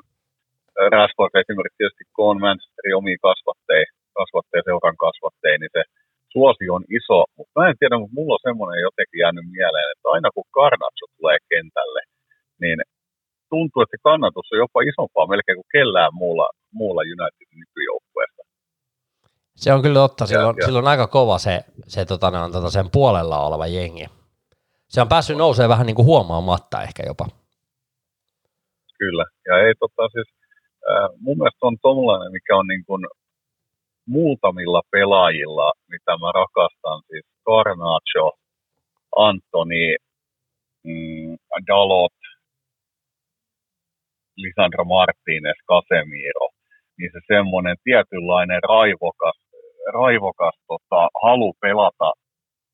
Rashford 0.94 1.34
esimerkiksi 1.42 1.78
tietysti 1.80 2.04
kun 2.14 2.30
on 2.30 2.40
Manchesterin 2.44 2.98
omiin 3.00 3.20
kasvatteja, 3.28 3.86
kasvatteja, 4.18 4.66
seuran 4.66 4.98
kasvatteja, 5.04 5.56
niin 5.58 5.74
se 5.76 5.82
suosi 6.34 6.64
on 6.76 6.84
iso, 6.98 7.18
mutta 7.36 7.54
mä 7.56 7.68
en 7.68 7.78
tiedä, 7.80 7.96
mutta 7.98 8.16
mulla 8.18 8.36
on 8.36 8.46
semmoinen 8.48 8.80
jotenkin 8.88 9.22
jäänyt 9.24 9.46
mieleen, 9.56 9.88
että 9.92 10.06
aina 10.14 10.28
kun 10.34 10.52
Garnatso 10.56 11.04
tulee 11.16 11.38
kentälle, 11.52 12.00
niin 12.62 12.78
tuntuu, 13.48 13.82
että 13.82 13.96
se 13.96 14.02
kannatus 14.02 14.52
on 14.52 14.58
jopa 14.58 14.80
isompaa 14.82 15.26
melkein 15.26 15.56
kuin 15.56 15.72
kellään 15.72 16.14
muulla, 16.14 16.48
muulla 16.72 17.00
Unitedin 17.00 17.58
nykyjoukkueesta. 17.60 18.42
Se 19.56 19.72
on 19.72 19.82
kyllä 19.82 19.94
totta, 19.94 20.26
sillä 20.26 20.48
on, 20.48 20.54
sillä 20.64 20.78
on 20.78 20.88
aika 20.88 21.06
kova 21.06 21.38
se, 21.38 21.60
se 21.86 22.04
tota, 22.04 22.30
no, 22.30 22.50
tota, 22.50 22.70
sen 22.70 22.90
puolella 22.90 23.46
oleva 23.46 23.66
jengi. 23.66 24.06
Se 24.88 25.00
on 25.00 25.08
päässyt 25.08 25.36
nousemaan 25.36 25.68
vähän 25.68 25.86
niin 25.86 25.96
kuin 25.96 26.06
huomaamatta 26.06 26.82
ehkä 26.82 27.02
jopa. 27.06 27.26
Kyllä, 28.98 29.24
ja 29.46 29.58
ei 29.66 29.74
tota 29.80 30.08
siis, 30.12 30.28
äh, 30.90 31.08
mun 31.20 31.38
mielestä 31.38 31.66
on 31.66 31.76
tuollainen, 31.82 32.32
mikä 32.32 32.56
on 32.56 32.66
niin 32.66 32.84
kuin 32.86 33.06
muutamilla 34.06 34.82
pelaajilla, 34.90 35.72
mitä 35.88 36.12
mä 36.18 36.32
rakastan, 36.32 37.02
siis 37.10 37.26
Garnacho, 37.46 38.30
Antoni, 39.16 39.96
mm, 40.84 41.36
Dalot, 41.66 42.12
Lisandro 44.42 44.84
Martinez, 44.84 45.58
Casemiro, 45.70 46.46
niin 46.98 47.10
se 47.12 47.20
semmoinen 47.34 47.76
tietynlainen 47.84 48.60
raivokas, 48.72 49.38
raivokas 49.98 50.56
tota, 50.70 51.00
halu 51.22 51.50
pelata 51.60 52.10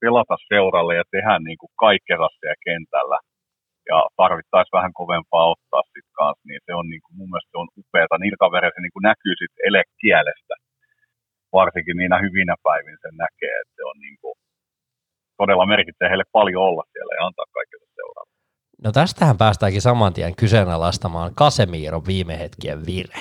pelata 0.01 0.37
seuralle 0.51 0.95
ja 1.01 1.05
tehdä 1.15 1.35
niin 1.39 1.59
kuin 1.61 1.73
kaikkea 1.85 2.17
siellä 2.39 2.65
kentällä 2.69 3.19
ja 3.91 3.99
tarvittaisiin 4.21 4.77
vähän 4.79 4.95
kovempaa 5.01 5.51
ottaa 5.55 5.83
sitten 5.93 6.17
kanssa, 6.21 6.49
niin 6.49 6.61
se 6.67 6.73
on 6.81 6.87
niin 6.93 7.03
kuin, 7.03 7.15
mun 7.19 7.31
mielestä 7.31 7.53
se 7.53 7.63
on 7.63 7.73
upeata. 7.81 8.19
Niillä 8.19 8.43
kavereilla 8.45 8.77
se 8.77 8.83
niin 8.83 8.97
kuin 8.97 9.09
näkyy 9.11 9.35
sitten 9.39 9.67
elekielestä, 9.71 10.55
varsinkin 11.59 11.97
niinä 12.01 12.17
hyvinä 12.25 12.55
päivinä 12.67 12.99
sen 13.03 13.17
näkee, 13.25 13.55
että 13.61 13.75
se 13.77 13.83
on 13.91 13.99
niin 14.05 14.19
kuin, 14.23 14.35
todella 15.41 15.73
merkitsee 15.75 16.09
heille 16.09 16.29
paljon 16.39 16.63
olla 16.69 16.85
siellä 16.93 17.13
ja 17.19 17.27
antaa 17.29 17.55
kaikille 17.59 17.89
seuraavalle. 17.99 18.30
No 18.85 18.93
tästähän 18.93 19.39
päästäänkin 19.39 19.83
saman 19.83 20.13
tien 20.13 20.37
kyseenalaistamaan 20.37 21.35
Kasemiiron 21.35 22.07
viime 22.07 22.39
hetkien 22.39 22.87
vire. 22.87 23.19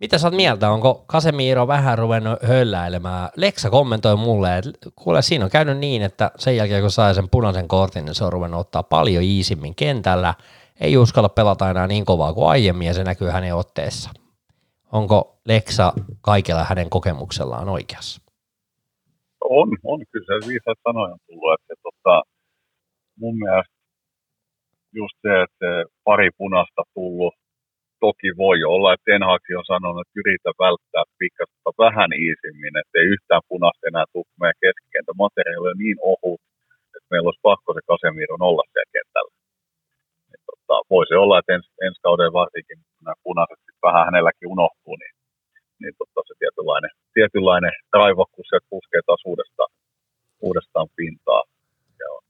Mitä 0.00 0.18
sä 0.18 0.26
oot 0.26 0.36
mieltä, 0.36 0.70
onko 0.70 1.04
Kasemiiro 1.06 1.66
vähän 1.66 1.98
ruvennut 1.98 2.42
hölläilemään? 2.42 3.28
Leksa 3.36 3.70
kommentoi 3.70 4.16
mulle, 4.16 4.58
että 4.58 4.70
kuule 4.96 5.22
siinä 5.22 5.44
on 5.44 5.50
käynyt 5.50 5.78
niin, 5.78 6.02
että 6.02 6.30
sen 6.36 6.56
jälkeen 6.56 6.82
kun 6.82 6.90
sai 6.90 7.14
sen 7.14 7.28
punaisen 7.30 7.68
kortin, 7.68 8.04
niin 8.04 8.14
se 8.14 8.24
on 8.24 8.32
ruvennut 8.32 8.60
ottaa 8.60 8.82
paljon 8.82 9.22
iisimmin 9.22 9.74
kentällä. 9.74 10.34
Ei 10.80 10.96
uskalla 10.96 11.28
pelata 11.28 11.70
enää 11.70 11.86
niin 11.86 12.04
kovaa 12.04 12.32
kuin 12.32 12.48
aiemmin 12.48 12.86
ja 12.86 12.94
se 12.94 13.04
näkyy 13.04 13.28
hänen 13.28 13.54
otteessa. 13.54 14.10
Onko 14.92 15.40
Leksa 15.44 15.92
kaikella 16.20 16.64
hänen 16.64 16.90
kokemuksellaan 16.90 17.68
oikeassa? 17.68 18.22
On, 19.50 19.68
on. 19.84 20.00
Kyllä 20.12 20.26
se 20.26 20.48
viisaat 20.48 20.78
sanoja 20.88 21.12
on 21.12 21.18
tullut. 21.26 21.60
Että, 21.60 21.74
tota, 21.82 22.22
mun 23.18 23.38
mielestä 23.38 23.79
just 24.98 25.16
se, 25.24 25.32
että 25.44 25.56
se 25.62 25.72
pari 26.04 26.30
punasta 26.38 26.82
tullut 26.94 27.34
toki 28.06 28.30
voi 28.44 28.58
olla, 28.74 28.88
että 28.92 29.08
Ten 29.08 29.22
Hag 29.28 29.44
on 29.60 29.70
sanonut, 29.72 30.02
että 30.02 30.18
yritä 30.20 30.50
välttää 30.64 31.04
pikasta 31.20 31.70
vähän 31.84 32.10
iisimmin, 32.22 32.74
ettei 32.82 33.04
yhtään 33.14 33.44
punaista 33.50 33.88
enää 33.90 34.06
tule 34.12 34.32
meidän 34.40 34.62
keskikentä. 34.64 35.10
Materiaali 35.24 35.68
on 35.72 35.82
niin 35.84 35.98
ohut, 36.12 36.40
että 36.94 37.08
meillä 37.10 37.28
olisi 37.28 37.46
pakko 37.50 37.68
se 37.72 37.80
Kasemiron 37.90 38.42
olla 38.50 38.64
siellä 38.72 38.94
kentällä. 38.96 39.32
Tota, 40.50 40.76
voisi 40.94 41.14
olla, 41.22 41.38
että 41.38 41.52
ens, 41.56 41.66
ensi 41.86 42.00
kauden 42.06 42.32
varsinkin 42.40 42.78
nämä 43.04 43.14
punaiset 43.26 43.60
vähän 43.86 44.06
hänelläkin 44.08 44.52
unohtuu, 44.54 44.94
niin, 45.02 45.14
niin 45.80 45.94
tota, 46.00 46.20
se 46.28 46.34
tietynlainen, 46.42 46.92
tietynlainen 47.16 47.74
raivokkuus 48.00 48.48
se 48.50 48.58
puskee 48.70 49.02
taas 49.06 49.22
uudestaan, 49.30 49.70
uudestaan 50.46 50.88
pintaa. 50.96 51.42
Ja 52.00 52.06
on, 52.16 52.22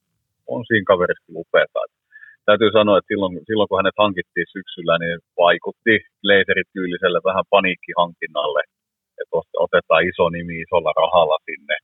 on 0.55 0.61
siinä 0.69 0.91
kaverissa 0.93 1.33
upeata, 1.43 1.79
että 1.87 1.99
täytyy 2.49 2.70
sanoa, 2.78 2.99
että 2.99 3.11
silloin, 3.12 3.34
silloin 3.49 3.68
kun 3.68 3.78
hänet 3.80 3.99
hankittiin 4.05 4.49
syksyllä, 4.57 4.95
niin 4.99 5.18
vaikutti 5.45 5.95
laserityyliselle 6.28 7.20
vähän 7.30 7.45
paniikkihankinnalle, 7.55 8.62
että 9.20 9.34
otetaan 9.64 10.09
iso 10.11 10.24
nimi 10.28 10.55
isolla 10.64 10.93
rahalla 11.03 11.38
sinne. 11.49 11.76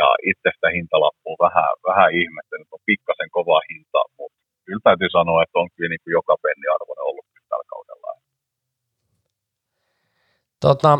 Ja 0.00 0.08
itsestä 0.30 0.66
hintalappua 0.76 1.36
vähän, 1.46 1.70
vähän 1.88 2.10
ihmettänyt, 2.20 2.68
on 2.74 2.86
pikkasen 2.90 3.30
kova 3.36 3.60
hinta, 3.70 4.00
mutta 4.18 4.38
kyllä 4.66 4.84
täytyy 4.84 5.10
sanoa, 5.18 5.42
että 5.42 5.58
on 5.62 5.68
kyllä 5.74 5.90
niin 5.90 6.02
kuin 6.04 6.16
joka 6.18 6.34
penni 6.42 6.66
arvoinen 6.74 7.08
ollut 7.10 7.26
tällä 7.48 7.66
kaudella. 7.74 8.08
Tota, 10.60 10.92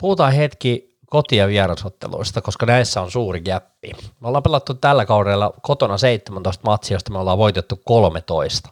puhutaan 0.00 0.32
hetki 0.32 0.95
koti- 1.06 1.36
ja 1.36 1.48
vierasotteluista, 1.48 2.40
koska 2.42 2.66
näissä 2.66 3.02
on 3.02 3.10
suuri 3.10 3.40
gäppi. 3.40 3.90
Me 4.20 4.28
ollaan 4.28 4.42
pelattu 4.42 4.74
tällä 4.74 5.06
kaudella 5.06 5.52
kotona 5.62 5.98
17 5.98 6.62
matsia, 6.64 6.94
josta 6.94 7.12
me 7.12 7.18
ollaan 7.18 7.38
voitettu 7.38 7.80
13. 7.84 8.68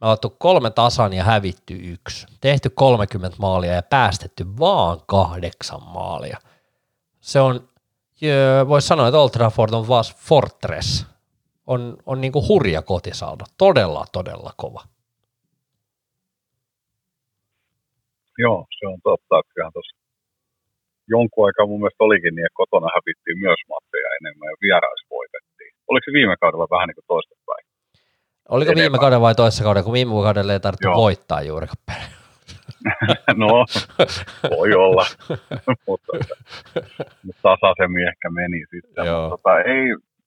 Me 0.00 0.06
ollaan 0.06 0.18
kolme 0.38 0.70
tasan 0.70 1.12
ja 1.12 1.24
hävitty 1.24 1.74
yksi. 1.74 2.26
Tehty 2.40 2.70
30 2.70 3.36
maalia 3.40 3.72
ja 3.72 3.82
päästetty 3.82 4.46
vaan 4.58 5.00
kahdeksan 5.06 5.82
maalia. 5.82 6.38
Se 7.20 7.40
on, 7.40 7.68
voisi 8.68 8.88
sanoa, 8.88 9.08
että 9.08 9.18
Old 9.18 9.30
Trafford 9.30 9.72
on 9.72 9.88
vasta 9.88 10.18
fortress. 10.18 11.06
On, 11.66 11.96
on 12.06 12.20
niin 12.20 12.32
kuin 12.32 12.48
hurja 12.48 12.82
kotisaldo. 12.82 13.44
Todella, 13.58 14.04
todella 14.12 14.52
kova. 14.56 14.82
Joo, 18.38 18.66
se 18.78 18.86
on 18.86 18.98
totta. 19.02 19.42
Kyllähän 19.54 19.72
tuossa 19.72 20.01
jonkun 21.14 21.44
aikaa 21.46 21.70
mun 21.70 21.80
mielestä 21.80 22.04
olikin 22.06 22.34
niin, 22.34 22.46
että 22.48 22.60
kotona 22.62 22.88
hävittiin 22.96 23.38
myös 23.44 23.60
matseja 23.72 24.08
enemmän 24.18 24.50
ja 24.52 24.58
vierais 24.64 25.02
voitettiin. 25.16 25.72
Oliko 25.88 26.04
se 26.04 26.12
viime 26.18 26.36
kaudella 26.42 26.74
vähän 26.74 26.86
niin 26.88 26.98
kuin 26.98 27.10
toistepäin? 27.14 27.64
Oliko 28.54 28.70
enemmän. 28.70 28.82
viime 28.82 28.98
kauden 29.04 29.24
vai 29.26 29.34
toisessa 29.34 29.64
kaudella, 29.66 29.86
kun 29.88 29.98
viime 29.98 30.24
kaudella 30.26 30.52
ei 30.52 30.64
tarvitse 30.66 30.88
Joo. 30.88 31.02
voittaa 31.04 31.42
juurikaan 31.50 31.82
no, 33.42 33.54
voi 34.56 34.70
olla, 34.86 35.04
mutta, 35.88 36.12
mutta 37.24 37.42
tasaisemmin 37.48 38.08
ehkä 38.12 38.28
meni 38.40 38.60
sitten. 38.74 39.06
Joo. 39.06 39.22
Mutta, 39.22 39.36
tota, 39.36 39.60
ei, 39.72 39.86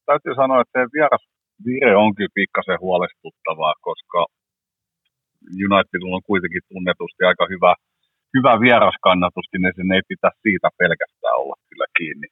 täytyy 0.09 0.33
sanoa, 0.35 0.61
että 0.61 0.79
se 0.79 0.87
vieras 0.97 1.23
vire 1.65 1.95
on 2.03 2.15
kyllä 2.15 2.37
pikkasen 2.39 2.79
huolestuttavaa, 2.85 3.73
koska 3.87 4.19
United 5.67 6.01
on 6.13 6.21
kuitenkin 6.29 6.63
tunnetusti 6.69 7.21
aika 7.29 7.45
hyvä 7.53 7.71
hyvä 8.37 8.59
vieraskannatuskin, 8.59 9.61
niin 9.61 9.73
sen 9.75 9.91
ei 9.91 10.01
pitäisi 10.07 10.39
siitä 10.41 10.69
pelkästään 10.77 11.35
olla 11.35 11.55
kyllä 11.69 11.85
kiinni. 11.97 12.27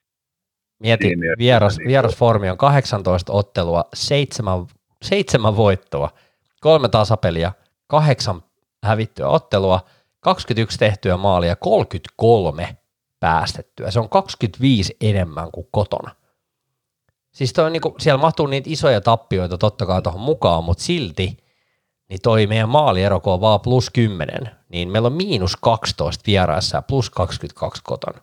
Mieti, 0.80 1.08
kiinni, 1.08 1.28
vieras, 1.38 1.78
niin 1.78 1.88
vierasformi 1.88 2.50
on 2.50 2.58
18 2.58 3.34
ottelua, 3.34 3.84
seitsemän, 3.94 4.66
seitsemän 5.02 5.58
voittoa, 5.58 6.10
kolme 6.62 6.90
tasapeliä, 6.90 7.52
kahdeksan 7.88 8.42
hävittyä 8.84 9.28
ottelua, 9.28 9.80
21 10.20 10.80
tehtyä 10.80 11.18
maalia, 11.18 11.56
33 11.56 12.78
päästettyä. 13.20 13.92
Se 13.92 14.00
on 14.00 14.10
25 14.10 14.98
enemmän 15.02 15.52
kuin 15.52 15.68
kotona. 15.72 16.16
Siis 17.32 17.54
toi 17.54 17.66
on 17.66 17.72
niinku, 17.74 17.96
siellä 18.00 18.22
mahtuu 18.22 18.48
niitä 18.48 18.70
isoja 18.70 19.02
tappioita 19.02 19.58
totta 19.58 19.86
kai 19.86 20.02
tuohon 20.02 20.22
mukaan, 20.22 20.64
mutta 20.64 20.84
silti 20.84 21.38
niin 22.14 22.28
toi 22.30 22.48
meidän 22.48 22.76
maaliero, 22.80 23.18
on 23.36 23.42
vaan 23.42 23.66
plus 23.68 23.90
10, 23.90 24.28
niin 24.74 24.88
meillä 24.92 25.10
on 25.12 25.22
miinus 25.24 25.54
12 25.56 26.24
vieraissa 26.28 26.78
ja 26.78 26.88
plus 26.90 27.08
22 27.10 27.82
kotona. 27.92 28.20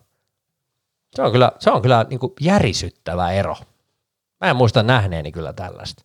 Se 1.15 1.21
on 1.25 1.31
kyllä, 1.31 1.49
se 1.63 1.69
on 1.75 1.81
kyllä 1.85 1.99
niin 2.09 2.21
kuin 2.23 2.33
järisyttävä 2.49 3.25
ero. 3.41 3.55
Mä 4.39 4.49
en 4.49 4.59
muista 4.61 4.81
nähneeni 4.93 5.31
kyllä 5.37 5.53
tällaista. 5.63 5.99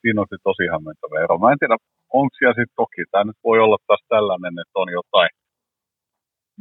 Siinä 0.00 0.20
on 0.20 0.26
tosi 0.50 0.64
hämmentävä 0.72 1.16
ero. 1.24 1.34
Mä 1.38 1.52
en 1.52 1.58
tiedä, 1.62 1.76
onko 2.20 2.32
siellä 2.38 2.58
sitten 2.58 2.78
toki, 2.82 3.00
tämä 3.10 3.24
nyt 3.24 3.40
voi 3.48 3.58
olla 3.64 3.78
taas 3.86 4.02
tällainen, 4.14 4.54
että 4.62 4.76
on 4.82 4.90
jotain 4.98 5.30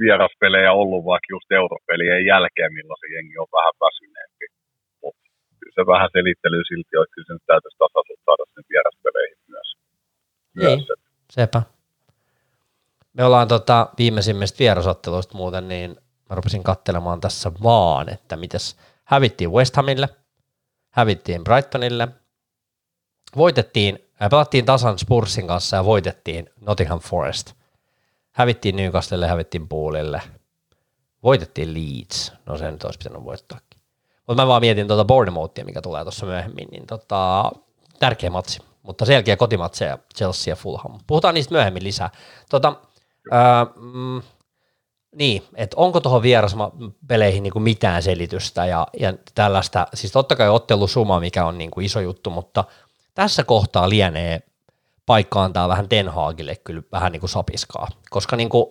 vieraspelejä 0.04 0.72
ollut 0.82 1.04
vaikka 1.12 1.34
just 1.36 1.50
europelien 1.62 2.26
jälkeen, 2.32 2.74
milloin 2.78 3.02
se 3.02 3.08
jengi 3.16 3.36
on 3.44 3.52
vähän 3.58 3.76
väsyneempi. 3.84 4.46
Mutta 5.02 5.24
se 5.76 5.82
vähän 5.94 6.10
selittelyy 6.16 6.64
silti, 6.70 6.94
että 6.96 7.14
kyllä 7.14 7.28
se 7.28 7.34
nyt 7.34 7.48
täytyisi 7.52 7.82
tasaisuus 7.84 8.22
saada 8.28 8.44
sen 8.54 8.66
vieraspeleihin. 8.72 9.38
Niin, 10.66 10.88
sepä. 11.32 11.62
Me 13.14 13.24
ollaan 13.24 13.48
tota, 13.48 13.90
viimeisimmistä 13.98 14.60
vierasotteluista 14.60 15.38
muuten, 15.38 15.68
niin 15.68 15.98
mä 16.30 16.36
rupesin 16.36 16.64
katselemaan 16.64 17.22
tässä 17.22 17.52
vaan, 17.64 18.10
että 18.10 18.36
mitäs 18.36 18.76
hävittiin 19.04 19.52
West 19.52 19.76
Hamille, 19.76 20.10
hävittiin 20.90 21.44
Brightonille, 21.44 22.08
voitettiin, 23.36 24.00
äh, 24.22 24.30
pelattiin 24.30 24.66
tasan 24.66 25.00
Spursin 25.00 25.48
kanssa 25.48 25.76
ja 25.76 25.86
voitettiin 25.86 26.50
Nottingham 26.62 27.00
Forest. 27.00 27.54
Hävittiin 28.32 28.76
Newcastlelle, 28.76 29.28
hävittiin 29.28 29.68
Poolille, 29.68 30.22
voitettiin 31.24 31.74
Leeds, 31.74 32.34
no 32.46 32.58
se 32.58 32.72
nyt 32.72 32.84
olisi 32.84 33.00
pitänyt 33.00 33.24
voittaakin. 33.24 33.80
Mutta 34.28 34.44
mä 34.44 34.48
vaan 34.48 34.62
mietin 34.62 34.88
tuota 34.88 35.06
Bournemouthia, 35.06 35.66
mikä 35.66 35.82
tulee 35.82 36.04
tuossa 36.04 36.26
myöhemmin, 36.26 36.68
niin 36.72 36.88
tota, 36.88 37.52
tärkeä 38.00 38.30
matsi, 38.30 38.60
mutta 38.88 39.06
selkeä 39.06 39.38
kotimatseja 39.38 39.98
Chelsea 40.18 40.52
ja 40.52 40.56
Fulham. 40.56 41.00
Puhutaan 41.08 41.34
niistä 41.34 41.54
myöhemmin 41.54 41.84
lisää. 41.84 42.10
Tota, 42.50 42.74
Öö, 43.34 43.40
mm, 43.76 44.22
niin, 45.16 45.44
että 45.56 45.78
onko 45.78 46.00
tuohon 46.00 46.22
vieraspeleihin 46.22 47.44
niin 47.44 47.64
mitään 47.64 48.04
selitystä 48.04 48.66
ja, 48.66 48.88
ja 49.00 49.14
tällaista, 49.36 49.88
siis 49.94 50.12
totta 50.14 50.36
kai 50.36 50.50
ottelusuma, 50.50 51.20
mikä 51.20 51.46
on 51.46 51.58
niin 51.58 51.72
kuin 51.72 51.86
iso 51.86 52.00
juttu, 52.00 52.30
mutta 52.30 52.64
tässä 53.14 53.44
kohtaa 53.44 53.90
lienee 53.90 54.42
paikka 55.06 55.44
antaa 55.44 55.70
vähän 55.70 55.90
Ten 55.90 56.10
Hagille 56.10 56.56
kyllä 56.56 56.82
vähän 56.92 57.12
niin 57.12 57.20
kuin 57.20 57.30
sapiskaa, 57.30 57.88
koska 58.10 58.36
niin 58.36 58.50
kuin, 58.50 58.66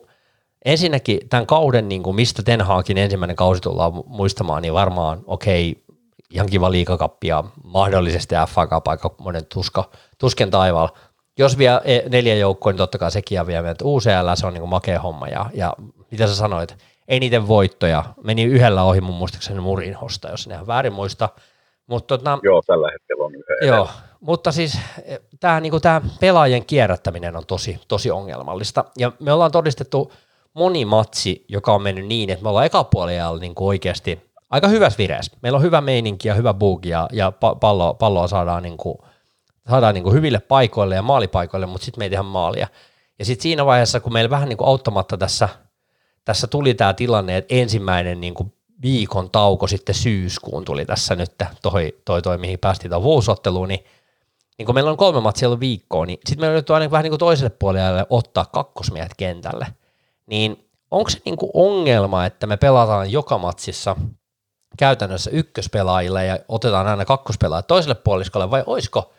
ensinnäkin 0.64 1.28
tämän 1.28 1.46
kauden, 1.46 1.88
niin 1.88 2.02
kuin 2.02 2.16
mistä 2.16 2.42
Ten 2.42 2.62
Hagin 2.62 2.98
ensimmäinen 2.98 3.36
kausi 3.36 3.60
tullaan 3.60 3.92
muistamaan, 4.06 4.62
niin 4.62 4.74
varmaan 4.74 5.22
okei, 5.26 5.70
okay, 5.70 5.82
ihan 6.30 6.46
kiva 6.46 6.70
liikakappi 6.70 7.26
ja 7.26 7.44
mahdollisesti 7.64 8.34
FA 8.48 8.66
Cup 8.66 8.88
aika 8.88 9.14
monen 9.18 9.46
tuska, 9.46 9.90
tusken 10.18 10.50
taivaalla, 10.50 10.92
jos 11.38 11.58
vielä 11.58 11.80
e, 11.84 12.08
neljä 12.08 12.34
joukkoa, 12.34 12.72
niin 12.72 12.78
totta 12.78 12.98
kai 12.98 13.10
sekin 13.10 13.40
on 13.40 13.46
vielä, 13.46 13.70
että 13.70 13.84
UCL 13.84 14.34
se 14.34 14.46
on 14.46 14.52
niin 14.52 14.60
kuin 14.60 14.70
makea 14.70 15.00
homma 15.00 15.28
ja, 15.28 15.46
ja 15.54 15.72
mitä 16.10 16.26
sä 16.26 16.36
sanoit, 16.36 16.76
eniten 17.08 17.48
voittoja 17.48 18.04
meni 18.24 18.44
yhdellä 18.44 18.82
ohi 18.82 19.00
mun 19.00 19.14
muistaakseni 19.14 19.60
Murinhosta, 19.60 20.28
jos 20.28 20.48
ne 20.48 20.66
väärin 20.66 20.92
muista. 20.92 21.28
Mut, 21.86 22.06
tota, 22.06 22.38
joo, 22.42 22.62
tällä 22.66 22.88
hetkellä 22.92 23.24
on 23.24 23.34
yhden 23.34 23.68
Joo, 23.68 23.88
mutta 24.20 24.52
siis 24.52 24.78
e, 25.04 25.16
tämä 25.40 25.60
niinku, 25.60 25.80
pelaajien 26.20 26.66
kierrättäminen 26.66 27.36
on 27.36 27.46
tosi, 27.46 27.80
tosi 27.88 28.10
ongelmallista. 28.10 28.84
Ja 28.98 29.12
me 29.20 29.32
ollaan 29.32 29.52
todistettu 29.52 30.12
moni 30.54 30.84
matsi, 30.84 31.44
joka 31.48 31.74
on 31.74 31.82
mennyt 31.82 32.06
niin, 32.06 32.30
että 32.30 32.42
me 32.42 32.48
ollaan 32.48 32.66
eka 32.66 32.84
puolella 32.84 33.38
niin 33.38 33.52
oikeasti 33.56 34.25
aika 34.50 34.68
hyvässä 34.68 34.98
vireessä. 34.98 35.36
Meillä 35.42 35.56
on 35.56 35.62
hyvä 35.62 35.80
meininki 35.80 36.28
ja 36.28 36.34
hyvä 36.34 36.54
buugi 36.54 36.88
ja, 36.88 37.08
ja 37.12 37.32
pallo, 37.60 37.94
palloa 37.94 38.28
saadaan, 38.28 38.62
niin 38.62 38.76
kuin, 38.76 38.98
saadaan 39.70 39.94
niin 39.94 40.04
kuin 40.04 40.14
hyville 40.14 40.40
paikoille 40.40 40.94
ja 40.94 41.02
maalipaikoille, 41.02 41.66
mutta 41.66 41.84
sitten 41.84 42.00
me 42.00 42.04
ei 42.04 42.10
tehdä 42.10 42.22
maalia. 42.22 42.68
Ja 43.18 43.24
sitten 43.24 43.42
siinä 43.42 43.66
vaiheessa, 43.66 44.00
kun 44.00 44.12
meillä 44.12 44.30
vähän 44.30 44.48
niin 44.48 44.56
kuin 44.56 44.68
auttamatta 44.68 45.16
tässä, 45.16 45.48
tässä 46.24 46.46
tuli 46.46 46.74
tämä 46.74 46.94
tilanne, 46.94 47.36
että 47.36 47.54
ensimmäinen 47.54 48.20
niin 48.20 48.34
kuin 48.34 48.52
viikon 48.82 49.30
tauko 49.30 49.66
sitten 49.66 49.94
syyskuun 49.94 50.64
tuli 50.64 50.86
tässä 50.86 51.16
nyt 51.16 51.32
toi, 51.62 51.94
toi, 52.04 52.22
toi 52.22 52.38
mihin 52.38 52.58
päästiin 52.58 52.90
tuon 52.90 53.02
vuosotteluun, 53.02 53.68
niin, 53.68 53.84
niin 54.58 54.66
kun 54.66 54.74
meillä 54.74 54.90
on 54.90 54.96
kolme 54.96 55.20
matsia 55.20 55.48
ollut 55.48 55.60
viikkoa, 55.60 56.06
niin 56.06 56.18
sitten 56.26 56.48
meillä 56.48 56.62
on 56.68 56.74
aina 56.74 56.90
vähän 56.90 57.02
niin 57.02 57.10
kuin 57.10 57.18
toiselle 57.18 57.50
puolelle 57.50 58.06
ottaa 58.10 58.44
kakkosmiehet 58.44 59.12
kentälle. 59.16 59.66
Niin 60.26 60.68
onko 60.90 61.10
se 61.10 61.18
niin 61.24 61.36
kuin 61.36 61.50
ongelma, 61.54 62.26
että 62.26 62.46
me 62.46 62.56
pelataan 62.56 63.12
joka 63.12 63.38
matsissa 63.38 63.96
käytännössä 64.76 65.30
ykköspelaajille 65.30 66.26
ja 66.26 66.38
otetaan 66.48 66.86
aina 66.86 67.04
kakkospelaajat 67.04 67.66
toiselle 67.66 67.94
puoliskolle, 67.94 68.50
vai 68.50 68.62
olisiko 68.66 69.12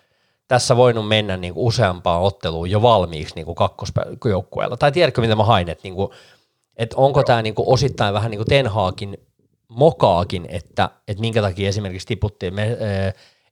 tässä 0.47 0.77
voinut 0.77 1.07
mennä 1.07 1.37
niin 1.37 1.53
kuin 1.53 1.65
useampaan 1.67 2.21
otteluun 2.21 2.71
jo 2.71 2.81
valmiiksi 2.81 3.35
niin 3.35 3.45
kuin 3.45 3.55
kakkosjoukkueella? 3.55 4.77
Tai 4.77 4.91
tiedätkö, 4.91 5.21
mitä 5.21 5.35
mä 5.35 5.43
hain, 5.43 5.69
että, 5.69 5.83
niin 5.83 5.95
kuin, 5.95 6.11
että 6.77 6.97
onko 6.97 7.23
tämä 7.23 7.41
niin 7.41 7.55
kuin 7.55 7.67
osittain 7.67 8.13
vähän 8.13 8.31
niin 8.31 8.39
kuin 8.39 8.47
Tenhaakin 8.47 9.17
mokaakin, 9.67 10.45
että, 10.49 10.89
että 11.07 11.21
minkä 11.21 11.41
takia 11.41 11.69
esimerkiksi 11.69 12.07
tiputtiin 12.07 12.53
me, 12.53 12.77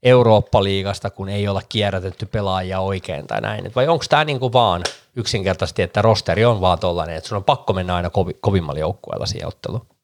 Eurooppa-liigasta, 0.03 1.09
kun 1.09 1.29
ei 1.29 1.47
olla 1.47 1.61
kierrätetty 1.69 2.25
pelaajia 2.25 2.79
oikein 2.79 3.27
tai 3.27 3.41
näin. 3.41 3.71
vai 3.75 3.87
onko 3.87 4.05
tämä 4.09 4.25
niinku 4.25 4.53
vaan 4.53 4.83
yksinkertaisesti, 5.15 5.81
että 5.81 6.01
rosteri 6.01 6.45
on 6.45 6.61
vaan 6.61 6.79
tollainen, 6.79 7.15
että 7.15 7.27
sun 7.27 7.35
on 7.35 7.43
pakko 7.43 7.73
mennä 7.73 7.95
aina 7.95 8.09
kovi, 8.09 8.33
kovimmalla 8.33 8.79
joukkueella 8.79 9.25
siihen 9.25 9.47
otteluun? 9.47 9.94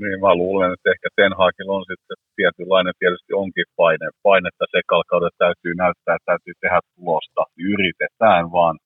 Niin, 0.00 0.20
mä 0.20 0.34
luulen, 0.42 0.72
että 0.72 0.90
ehkä 0.94 1.08
Ten 1.16 1.32
on 1.76 1.84
sitten 1.90 2.18
tietynlainen 2.36 2.94
tietysti 2.98 3.32
onkin 3.42 3.68
paine, 3.76 4.06
painetta 4.28 4.64
sekalkaudessa 4.76 5.42
täytyy 5.44 5.74
näyttää, 5.74 6.16
täytyy 6.30 6.54
tehdä 6.60 6.80
tulosta. 6.94 7.42
Yritetään 7.72 8.44
vaan 8.56 8.76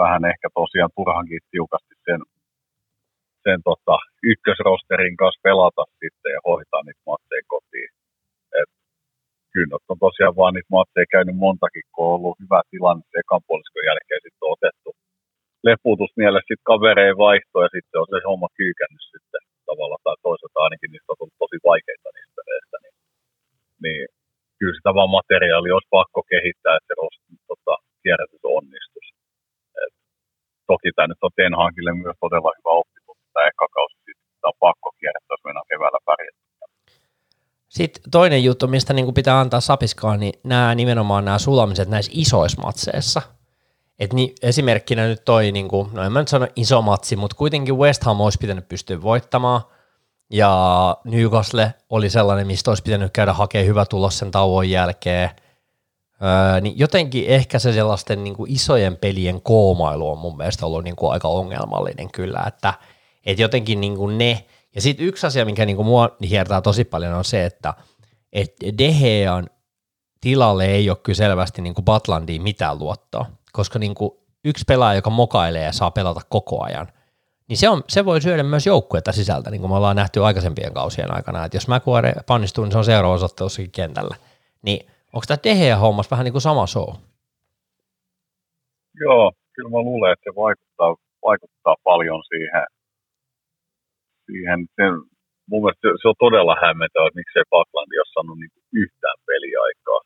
vähän 0.00 0.24
ehkä 0.32 0.48
tosiaan 0.60 0.92
turhankin 0.96 1.42
tiukasti 1.50 1.94
sen 2.06 2.20
sen 3.46 3.60
tota, 3.70 3.96
ykkösrosterin 4.32 5.16
kanssa 5.20 5.44
pelata 5.46 5.84
sitten 6.00 6.32
ja 6.36 6.40
hoitaa 6.48 6.82
niitä 6.84 7.08
matseja 7.10 7.44
kotiin. 7.54 7.90
Et, 8.60 8.70
kyllä 9.52 9.76
on 9.92 9.98
tosiaan 10.06 10.36
vaan 10.40 10.54
niitä 10.54 10.74
matseja 10.78 11.12
käynyt 11.14 11.36
montakin, 11.46 11.84
kun 11.92 12.06
on 12.06 12.14
ollut 12.16 12.40
hyvä 12.42 12.60
tilanne 12.70 13.04
ekan 13.20 13.42
puoliskon 13.46 13.88
jälkeen 13.90 14.22
sitten 14.24 14.52
otettu 14.54 14.90
leputus 15.68 16.12
mielessä 16.20 16.48
sitten 16.50 16.70
kavereen 16.72 17.16
vaihto 17.26 17.56
ja 17.64 17.70
sitten 17.74 18.00
on 18.02 18.08
se 18.12 18.18
homma 18.28 18.48
kyykännyt 18.60 19.04
sitten 19.12 19.42
tavalla 19.70 19.96
tai 20.04 20.16
toisaalta 20.26 20.58
ainakin 20.66 20.90
niistä 20.90 21.10
on 21.12 21.18
tullut 21.18 21.40
tosi 21.42 21.58
vaikeita 21.70 22.08
niistä 22.16 22.36
peleistä, 22.38 22.76
niin, 22.82 22.94
niin 23.84 24.02
kyllä 24.58 24.76
sitä 24.78 24.90
vaan 24.98 25.16
materiaali 25.18 25.68
olisi 25.72 25.94
pakko 25.98 26.20
kehittää, 26.32 26.76
että 26.76 26.88
se 26.88 26.94
tota, 27.50 27.74
kierrätys 28.02 28.44
onnistuisi. 28.56 29.12
Et, 29.82 29.94
toki 30.70 30.88
tämä 30.92 31.08
nyt 31.10 31.26
on 31.26 31.36
Ten 31.36 31.54
Hagille 31.60 31.92
myös 32.04 32.16
todella 32.24 32.50
hyvä 32.58 32.72
oppi 32.80 32.98
tämä 33.32 33.46
eka 33.50 33.66
kausi, 33.76 33.96
sitten 34.06 34.50
on 34.50 34.62
pakko 34.66 34.88
kierrättää, 35.00 35.34
jos 35.34 35.44
mennään 35.46 35.70
keväällä 35.72 36.00
pärjätä. 36.08 36.40
Sitten 37.68 38.10
toinen 38.10 38.44
juttu, 38.44 38.66
mistä 38.66 38.92
niin 38.92 39.14
pitää 39.14 39.40
antaa 39.40 39.60
sapiskaa, 39.60 40.16
niin 40.16 40.34
nämä 40.44 40.74
nimenomaan 40.74 41.24
nämä 41.24 41.38
sulamiset 41.38 41.88
näissä 41.88 42.12
isoissa 42.14 42.62
matseissa. 42.62 43.22
Et 44.00 44.12
niin, 44.12 44.34
esimerkkinä 44.42 45.06
nyt 45.06 45.24
toi, 45.24 45.52
niin 45.52 45.68
kuin, 45.68 45.88
no 45.92 46.02
en 46.02 46.12
mä 46.12 46.18
nyt 46.18 46.28
sano 46.28 46.46
iso 46.56 46.82
matsi, 46.82 47.16
mutta 47.16 47.36
kuitenkin 47.36 47.76
West 47.76 48.04
Ham 48.04 48.20
olisi 48.20 48.38
pitänyt 48.38 48.68
pystyä 48.68 49.02
voittamaan, 49.02 49.60
ja 50.30 50.96
Newcastle 51.04 51.74
oli 51.90 52.10
sellainen, 52.10 52.46
mistä 52.46 52.70
olisi 52.70 52.82
pitänyt 52.82 53.12
käydä 53.12 53.32
hakemaan 53.32 53.66
hyvä 53.66 53.86
tulos 53.86 54.18
sen 54.18 54.30
tauon 54.30 54.70
jälkeen. 54.70 55.30
Öö, 56.22 56.60
niin 56.60 56.78
jotenkin 56.78 57.26
ehkä 57.26 57.58
se 57.58 57.72
sellaisten 57.72 58.24
niin 58.24 58.36
kuin 58.36 58.52
isojen 58.52 58.96
pelien 58.96 59.42
koomailu 59.42 60.10
on 60.10 60.18
mun 60.18 60.36
mielestä 60.36 60.66
ollut 60.66 60.84
niin 60.84 60.96
kuin 60.96 61.12
aika 61.12 61.28
ongelmallinen 61.28 62.10
kyllä, 62.12 62.44
että– 62.46 62.74
että 63.26 63.42
jotenkin 63.42 63.80
niin 63.80 63.96
kuin 63.96 64.18
ne, 64.18 64.46
ja 64.74 64.80
sitten 64.80 65.06
yksi 65.06 65.26
asia, 65.26 65.44
mikä 65.44 65.66
niin 65.66 65.76
kuin 65.76 65.86
mua 65.86 66.16
hiertää 66.30 66.60
tosi 66.60 66.84
paljon 66.84 67.14
on 67.14 67.24
se, 67.24 67.44
että 67.44 67.74
et 68.32 68.54
Dehean 68.78 69.50
tilalle 70.20 70.66
ei 70.66 70.90
ole 70.90 70.98
kyllä 71.02 71.16
selvästi 71.16 71.62
niin 71.62 71.74
kuin 71.74 71.84
Batlandiin 71.84 72.42
mitään 72.42 72.78
luottoa, 72.78 73.26
koska 73.52 73.78
niin 73.78 73.94
kuin 73.94 74.10
yksi 74.44 74.64
pelaaja, 74.68 74.98
joka 74.98 75.10
mokailee 75.10 75.64
ja 75.64 75.72
saa 75.72 75.90
pelata 75.90 76.20
koko 76.28 76.64
ajan, 76.64 76.86
niin 77.50 77.56
se, 77.56 77.68
on, 77.68 77.82
se 77.88 78.04
voi 78.04 78.20
syödä 78.20 78.42
myös 78.42 78.66
joukkuetta 78.66 79.12
sisältä, 79.12 79.50
niin 79.50 79.60
kuin 79.60 79.70
me 79.70 79.76
ollaan 79.76 79.96
nähty 79.96 80.24
aikaisempien 80.24 80.74
kausien 80.74 81.14
aikana, 81.16 81.44
että 81.44 81.56
jos 81.56 81.68
Mäkuare 81.68 82.12
pannistuu, 82.26 82.64
niin 82.64 82.72
se 82.72 82.78
on 82.78 82.84
seuraavassa 82.84 83.26
ottelussakin 83.26 83.70
kentällä. 83.70 84.16
Niin 84.62 84.80
onko 85.12 85.24
tämä 85.26 85.44
Dehea 85.44 85.76
hommas 85.76 86.10
vähän 86.10 86.24
niin 86.24 86.32
kuin 86.32 86.42
sama 86.42 86.66
show? 86.66 86.88
Joo, 89.04 89.32
kyllä 89.54 89.70
mä 89.70 89.88
luulen, 89.88 90.12
että 90.12 90.24
se 90.30 90.34
vaikuttaa, 90.44 90.96
vaikuttaa 91.28 91.76
paljon 91.84 92.20
siihen, 92.32 92.66
siihen. 94.26 94.58
Sen, 94.76 94.92
mun 95.50 95.60
mielestä 95.62 95.88
se, 96.02 96.08
on 96.08 96.24
todella 96.26 96.56
hämmentävä, 96.64 97.06
että 97.06 97.20
miksei 97.20 97.44
Bucklandi 97.50 97.98
ole 97.98 98.12
saanut 98.14 98.38
niin 98.38 98.54
yhtään 98.82 99.18
peliaikaa. 99.30 100.00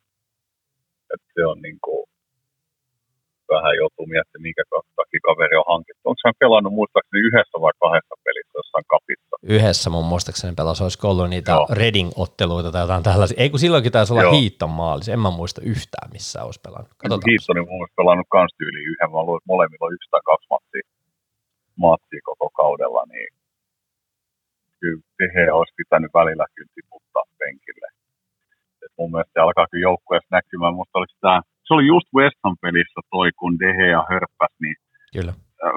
Että 1.13 1.29
se 1.35 1.43
on 1.53 1.59
niin 1.67 1.79
kuin, 1.85 2.05
vähän 3.55 3.77
joutuu 3.81 4.07
miettimään, 4.07 4.47
minkä 4.49 4.63
takia 4.99 5.21
kaveri 5.29 5.57
on 5.61 5.71
hankittu. 5.73 6.03
Onko 6.11 6.21
hän 6.27 6.41
pelannut 6.45 6.75
muistaakseni 6.79 7.27
yhdessä 7.29 7.57
vai 7.65 7.73
kahdessa 7.83 8.15
pelissä 8.25 8.55
jossain 8.61 8.87
kapissa? 8.95 9.35
Yhdessä 9.57 9.89
mun 9.95 10.11
muistaakseni 10.13 10.55
pelasi, 10.61 10.83
olisiko 10.83 11.05
ollut 11.11 11.31
niitä 11.35 11.53
Joo. 11.53 11.67
Reading-otteluita 11.81 12.71
tai 12.73 12.83
jotain 12.87 13.03
tällaisia. 13.09 13.41
Ei 13.43 13.51
kun 13.51 13.65
silloinkin 13.65 13.93
taisi 13.93 14.13
olla 14.13 14.27
Joo. 14.29 14.37
Hiitton 14.37 14.73
maalis, 14.81 15.09
en 15.09 15.21
mä 15.27 15.31
muista 15.41 15.61
yhtään 15.73 16.09
missä 16.17 16.39
olisi 16.47 16.61
pelannut. 16.65 16.93
Katsotaan. 16.99 17.31
Hiitton 17.31 17.59
on 17.61 17.69
mun 17.69 17.89
pelannut 18.01 18.29
kans 18.37 18.53
tyyli 18.59 18.81
yhden, 18.91 19.11
mä 19.11 19.23
luulen, 19.23 19.41
että 19.41 19.53
molemmilla 19.53 19.87
on 19.87 19.95
yksi 19.97 20.11
tai 20.11 20.23
kaksi 20.31 20.47
matsia, 20.51 20.85
matsia 21.87 22.23
koko 22.31 22.47
kaudella, 22.61 23.03
niin 23.13 23.29
kyllä 24.81 25.03
Tehe 25.19 25.45
olisi 25.59 25.75
pitänyt 25.81 26.13
välillä 26.21 26.47
kyllä 26.55 26.73
tiputtaa 26.75 27.25
penkille. 27.41 27.89
Et 28.85 28.93
mun 28.99 29.11
mielestä 29.11 29.33
se 29.35 29.41
alkaa 29.41 29.67
kyllä 29.71 29.87
joukkueessa 29.89 30.35
näkymään. 30.39 30.75
Musta 30.79 30.99
oliko 30.99 31.15
tämä, 31.21 31.41
se 31.67 31.75
oli 31.75 31.87
just 31.87 32.09
West 32.17 32.39
Ham 32.45 32.57
pelissä 32.62 33.01
toi, 33.11 33.29
kun 33.39 33.59
Dehe 33.59 33.87
ja 33.97 34.03
hörppäs, 34.11 34.55
niin 34.61 34.77
Kyllä. 35.17 35.33
Äh, 35.65 35.73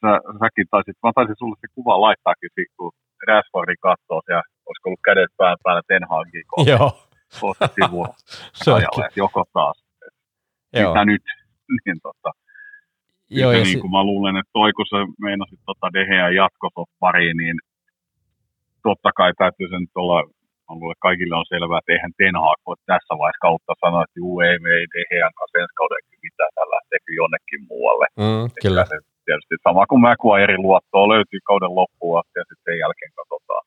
sä, 0.00 0.10
säkin 0.40 0.66
taisit, 0.70 0.96
mä 1.02 1.10
taisin 1.14 1.38
sulle 1.38 1.56
se 1.60 1.66
kuva 1.74 2.00
laittaakin, 2.00 2.50
kun 2.76 2.92
Rashfordin 3.28 3.82
katsoo 3.86 4.20
siellä, 4.26 4.42
olisiko 4.66 4.88
ollut 4.88 5.06
kädet 5.08 5.32
pään 5.36 5.56
päällä 5.62 5.82
Ten 5.88 6.04
Hagin 6.10 6.46
kohta, 6.46 6.70
Joo. 6.70 6.90
kohta 7.40 7.68
ajalle, 8.74 9.04
että 9.06 9.20
joko 9.24 9.44
taas. 9.52 9.76
Joo. 10.72 10.92
Mitä 10.92 11.04
nyt? 11.04 11.24
niin 11.84 11.98
tota, 12.02 12.30
Joo, 13.30 13.52
ja 13.52 13.64
niin, 13.64 13.80
kun 13.80 13.90
mä 13.90 14.04
luulen, 14.04 14.36
että 14.36 14.50
toi, 14.52 14.72
kun 14.72 14.86
sä 14.86 14.96
meinasit 15.20 15.60
tota 15.66 15.92
Deheä 15.92 16.30
jatkosoppariin, 16.30 17.36
niin 17.36 17.56
totta 18.82 19.10
kai 19.16 19.32
täytyy 19.38 19.68
sen 19.68 19.80
nyt 19.80 20.35
olla, 20.68 20.80
luulen, 20.80 21.06
kaikille 21.08 21.34
on 21.40 21.52
selvää, 21.54 21.80
että 21.80 21.92
eihän 21.92 22.16
Ten 22.18 22.36
Hag 22.44 22.60
voi 22.66 22.76
tässä 22.90 23.12
vaiheessa 23.20 23.46
kautta 23.46 23.72
sanoa, 23.82 24.02
että 24.04 24.18
juu, 24.20 24.34
ei 24.46 24.58
me 24.64 24.70
ei 24.78 25.06
heidän 25.10 25.36
kanssa 25.38 25.58
ensi 25.58 25.78
kauden 25.80 26.02
mitään, 26.26 26.52
tämä 26.54 26.74
lähtee 26.74 26.98
jonnekin 27.22 27.62
muualle. 27.70 28.06
Mm, 28.22 28.46
kyllä. 28.62 28.82
Se, 28.90 28.96
tietysti 29.26 29.56
sama 29.66 29.84
kuin 29.90 30.42
eri 30.44 30.58
luottoa 30.66 31.12
löytyy 31.14 31.40
kauden 31.50 31.74
loppuun 31.80 32.18
asti 32.20 32.36
ja 32.40 32.44
sitten 32.48 32.66
sen 32.66 32.78
jälkeen 32.84 33.12
katsotaan. 33.18 33.64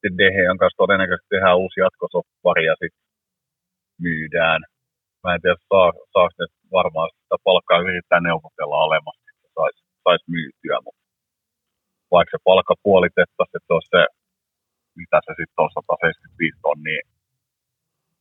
Sitten 0.00 0.18
Dehean 0.20 0.58
kanssa 0.60 0.82
todennäköisesti 0.82 1.32
tehdään 1.34 1.60
uusi 1.62 1.80
jatkosoppari 1.84 2.64
ja 2.70 2.76
sitten 2.82 3.04
myydään. 4.06 4.60
Mä 5.22 5.34
en 5.34 5.40
tiedä, 5.42 5.56
saa, 5.70 5.92
saako 6.12 6.34
ne 6.38 6.46
varmaan 6.78 7.08
sitä 7.22 7.36
palkkaa 7.44 7.86
yrittää 7.88 8.20
neuvotella 8.20 8.76
alemmas, 8.86 9.16
että 9.30 9.48
saisi 9.58 9.80
sais 10.04 10.24
myytyä, 10.34 10.78
mutta 10.84 11.02
vaikka 12.14 12.32
se 12.34 12.40
palkka 12.48 12.74
puolitettaisiin, 12.86 13.58
että 13.58 13.74
olisi 13.74 13.92
se, 13.94 14.02
mitä 15.02 15.16
se 15.26 15.32
sitten 15.38 15.62
on, 15.64 15.70
175 15.74 16.58
tonnia 16.66 17.02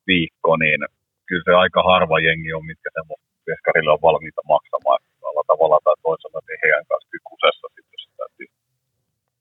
viikko, 0.07 0.51
niin 0.63 0.80
kyllä 1.28 1.45
se 1.45 1.53
aika 1.63 1.82
harva 1.91 2.19
jengi 2.28 2.53
on, 2.53 2.65
mitkä 2.71 2.89
semmoista 2.97 3.28
veskarille 3.47 3.91
on 3.91 4.05
valmiita 4.07 4.41
maksamaan. 4.53 4.99
Tällä 5.21 5.43
tavalla 5.51 5.78
tai 5.84 5.95
toisella, 6.03 6.39
niin 6.47 6.59
heidän 6.63 6.86
kanssa 6.89 7.17
kusessa 7.30 7.67
sitten, 7.76 7.97
jos 7.97 8.05
täytyy, 8.19 8.47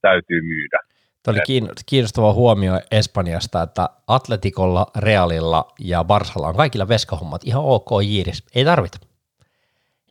täytyy 0.06 0.40
myydä. 0.52 0.78
Tämä 1.22 1.32
oli 1.34 1.70
kiinnostava 1.86 2.32
huomio 2.32 2.72
Espanjasta, 2.90 3.62
että 3.62 3.88
Atletikolla, 4.06 4.86
Realilla 4.96 5.72
ja 5.80 6.04
Barsalla 6.04 6.48
on 6.48 6.56
kaikilla 6.56 6.88
veskahommat 6.88 7.44
ihan 7.44 7.64
ok 7.64 7.90
jiiris, 8.02 8.46
ei 8.54 8.64
tarvita. 8.64 8.98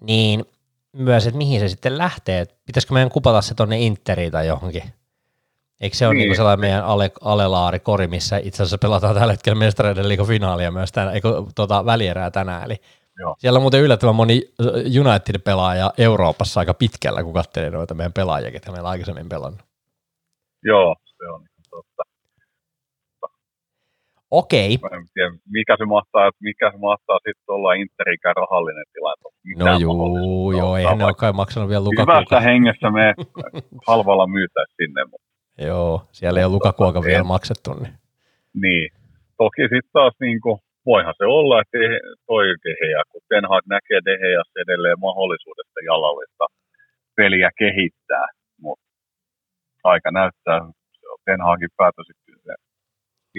Niin 0.02 0.46
myös, 0.94 1.28
että 1.28 1.38
mihin 1.38 1.60
se 1.60 1.68
sitten 1.68 1.98
lähtee. 1.98 2.46
Pitäisikö 2.66 2.94
meidän 2.94 3.10
kupata 3.10 3.42
se 3.42 3.56
tuonne 3.56 3.80
Interiin 3.80 4.32
tai 4.32 4.48
johonkin? 4.48 4.84
Eikö 5.84 5.96
se 5.96 6.08
ole 6.08 6.14
niin. 6.16 6.28
niin 6.28 6.36
sellainen 6.36 6.60
meidän 6.60 6.86
ale, 6.86 7.12
alelaari 7.22 7.80
kori, 7.80 8.08
missä 8.08 8.38
itse 8.38 8.64
asiassa 8.64 8.78
pelataan 8.78 9.16
tällä 9.16 9.34
hetkellä 9.34 9.60
mestareiden 9.60 10.08
liikan 10.10 10.28
finaalia 10.28 10.72
myös 10.72 10.92
tänään, 10.92 11.16
eikö 11.16 11.30
tuota, 11.56 11.86
välierää 11.86 12.32
tänään. 12.32 12.64
Eli 12.64 12.76
Joo. 13.20 13.36
siellä 13.38 13.58
on 13.58 13.62
muuten 13.62 13.82
yllättävän 13.82 14.16
moni 14.16 14.42
United-pelaaja 15.00 15.92
Euroopassa 15.98 16.60
aika 16.60 16.74
pitkällä, 16.74 17.24
kun 17.24 17.34
katselee 17.34 17.70
noita 17.70 17.94
meidän 17.94 18.14
pelaajia, 18.14 18.52
ketä 18.52 18.72
meillä 18.72 18.90
aikaisemmin 18.90 19.30
pelannut. 19.30 19.62
Joo, 20.64 20.96
se 21.06 21.30
on 21.34 21.46
totta. 21.70 22.04
Okei. 24.32 24.72
En 24.92 25.06
tiedä, 25.14 25.32
mikä 25.50 25.76
se 25.78 25.86
mahtaa, 25.86 26.32
mikä 26.40 26.72
se 26.72 26.78
mahtaa 26.78 27.18
sitten 27.18 27.56
olla 27.56 27.74
Interikään 27.74 28.36
rahallinen 28.36 28.86
tilanne. 28.94 29.24
No 29.58 29.80
juu, 29.80 30.52
joo, 30.52 30.78
eihän 30.78 30.98
ne 30.98 31.06
ole 31.06 31.14
kai 31.14 31.34
maksanut 31.34 31.70
vielä 31.70 31.84
Hyvässä 31.84 32.12
Lukakuuka. 32.12 32.40
hengessä 32.40 32.90
me 32.92 33.14
halvalla 33.88 34.28
myytäisiin 34.28 34.76
sinne, 34.76 35.06
mutta 35.12 35.33
Joo, 35.58 36.08
siellä 36.12 36.40
ei 36.40 36.46
ole 36.46 36.54
Lukakuoka 36.54 37.02
vielä 37.02 37.24
maksettu. 37.24 37.74
Niin. 37.74 37.94
niin. 38.54 38.90
Toki 39.38 39.62
sitten 39.62 39.94
taas 39.94 40.14
niin 40.20 40.42
kuin, 40.42 40.58
voihan 40.86 41.14
se 41.18 41.26
olla, 41.26 41.62
että 41.62 41.78
toi 42.28 42.46
Deheä, 42.64 43.04
kun 43.10 43.22
Ten 43.30 43.46
Hag 43.50 43.66
näkee 43.66 44.00
Deheassa 44.06 44.60
edelleen 44.66 45.00
mahdollisuudesta 45.00 45.80
jalallista 45.86 46.46
peliä 47.16 47.50
kehittää, 47.58 48.28
mutta 48.62 48.86
aika 49.84 50.12
näyttää, 50.12 50.60
se 51.00 51.06
on 51.14 51.20
Ten 51.26 51.42
Hagin 51.42 51.70
päätös, 51.78 52.08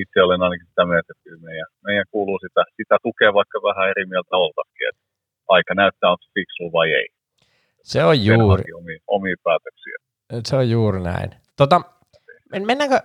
itse 0.03 0.23
olen 0.23 0.43
ainakin 0.43 0.67
sitä 0.67 0.85
mieltä, 0.87 1.11
että 1.13 1.25
kyllä 1.25 1.43
meidän, 1.49 1.71
meidän 1.87 2.05
kuuluu 2.11 2.39
sitä, 2.39 2.63
sitä 2.77 2.97
tukea, 3.03 3.35
vaikka 3.35 3.59
vähän 3.69 3.91
eri 3.93 4.05
mieltä 4.07 4.37
oltakin, 4.37 4.89
että 4.91 5.03
aika 5.49 5.75
näyttää, 5.75 6.11
onko 6.11 6.25
fiksu 6.35 6.73
vai 6.73 6.93
ei. 6.93 7.09
Se 7.83 8.05
on 8.05 8.25
juuri, 8.25 8.63
Hagin 8.63 9.01
omia, 9.07 9.37
päätöksiä. 9.45 9.97
se 10.45 10.57
on 10.57 10.71
juuri 10.71 11.01
näin. 11.01 11.31
Tota, 11.57 11.81
mennäänkö 12.63 13.01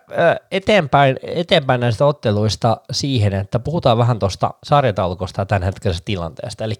eteenpäin, 0.51 1.19
eteenpäin 1.23 1.81
näistä 1.81 2.05
otteluista 2.05 2.77
siihen, 2.91 3.33
että 3.33 3.59
puhutaan 3.59 3.97
vähän 3.97 4.19
tuosta 4.19 4.53
sarjataulukosta 4.63 5.41
ja 5.41 5.45
tämänhetkisestä 5.45 6.05
tilanteesta. 6.05 6.63
Eli 6.63 6.75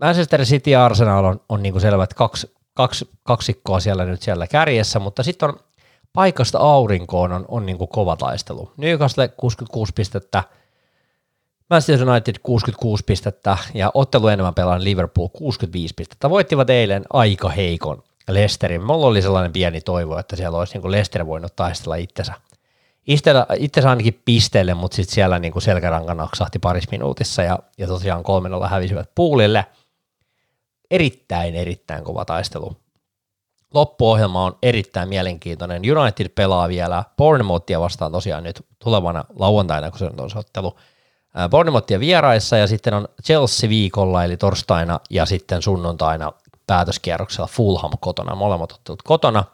Manchester 0.00 0.44
City 0.44 0.70
ja 0.70 0.84
Arsenal 0.84 1.24
on, 1.24 1.40
on 1.48 1.62
niin 1.62 1.80
selvät 1.80 2.14
kaksi, 2.14 2.54
kaksi, 2.74 3.10
kaksikkoa 3.22 3.80
siellä 3.80 4.04
nyt 4.04 4.22
siellä 4.22 4.46
kärjessä, 4.46 4.98
mutta 4.98 5.22
sitten 5.22 5.48
on 5.48 5.60
paikasta 6.12 6.58
aurinkoon 6.58 7.32
on, 7.32 7.44
on 7.48 7.66
niin 7.66 7.78
kuin 7.78 7.88
kova 7.88 8.16
taistelu. 8.16 8.72
Newcastle 8.76 9.28
66 9.28 9.92
pistettä, 9.92 10.44
Manchester 11.70 12.08
United 12.08 12.34
66 12.42 13.04
pistettä 13.04 13.56
ja 13.74 13.90
ottelu 13.94 14.28
enemmän 14.28 14.54
pelaa 14.54 14.84
Liverpool 14.84 15.28
65 15.28 15.94
pistettä. 15.94 16.30
Voittivat 16.30 16.70
eilen 16.70 17.04
aika 17.12 17.48
heikon 17.48 18.02
Lesterin. 18.28 18.82
Mulla 18.82 19.06
oli 19.06 19.22
sellainen 19.22 19.52
pieni 19.52 19.80
toivo, 19.80 20.18
että 20.18 20.36
siellä 20.36 20.58
olisi 20.58 20.78
niin 20.78 20.90
Lester 20.90 21.26
voinut 21.26 21.56
taistella 21.56 21.94
itsensä. 21.94 22.32
Itsellä, 23.06 23.46
itsensä 23.56 23.90
ainakin 23.90 24.22
pisteelle, 24.24 24.74
mutta 24.74 24.94
sitten 24.94 25.14
siellä 25.14 25.38
niin 25.38 25.52
kuin 25.52 25.62
selkäranka 25.62 26.14
naksahti 26.14 26.58
parissa 26.58 26.90
minuutissa 26.90 27.42
ja, 27.42 27.58
ja 27.78 27.86
tosiaan 27.86 28.22
3 28.22 28.48
hävisivät 28.68 29.10
puulille. 29.14 29.66
Erittäin, 30.90 31.54
erittäin 31.54 32.04
kova 32.04 32.24
taistelu. 32.24 32.76
Loppuohjelma 33.74 34.44
on 34.44 34.58
erittäin 34.62 35.08
mielenkiintoinen. 35.08 35.82
United 35.98 36.28
pelaa 36.28 36.68
vielä 36.68 37.04
Bournemouthia 37.16 37.80
vastaan 37.80 38.12
tosiaan 38.12 38.44
nyt 38.44 38.66
tulevana 38.78 39.24
lauantaina, 39.38 39.90
kun 39.90 39.98
se 39.98 40.04
on 40.04 40.30
ottelu. 40.34 40.76
Ää, 41.34 41.48
Bournemouthia 41.48 42.00
vieraissa 42.00 42.56
ja 42.56 42.66
sitten 42.66 42.94
on 42.94 43.08
Chelsea 43.24 43.68
viikolla 43.70 44.24
eli 44.24 44.36
torstaina 44.36 45.00
ja 45.10 45.26
sitten 45.26 45.62
sunnuntaina 45.62 46.32
päätöskierroksella 46.70 47.46
Fulham 47.46 47.90
kotona, 48.00 48.34
molemmat 48.34 48.72
ottelut 48.72 49.02
kotona. 49.02 49.44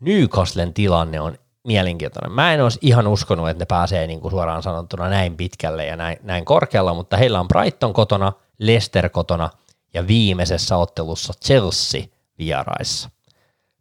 Newcastlen 0.00 0.74
tilanne 0.74 1.20
on 1.20 1.38
mielenkiintoinen. 1.64 2.32
Mä 2.32 2.54
en 2.54 2.62
olisi 2.62 2.78
ihan 2.82 3.06
uskonut, 3.06 3.48
että 3.48 3.62
ne 3.62 3.66
pääsee 3.66 4.06
niin 4.06 4.20
kuin 4.20 4.30
suoraan 4.30 4.62
sanottuna 4.62 5.08
näin 5.08 5.36
pitkälle 5.36 5.86
ja 5.86 5.96
näin, 5.96 6.18
näin 6.22 6.44
korkealla, 6.44 6.94
mutta 6.94 7.16
heillä 7.16 7.40
on 7.40 7.48
Brighton 7.48 7.92
kotona, 7.92 8.32
Leicester 8.58 9.08
kotona 9.08 9.50
ja 9.94 10.06
viimeisessä 10.06 10.76
ottelussa 10.76 11.32
Chelsea 11.44 12.02
vieraissa. 12.38 13.10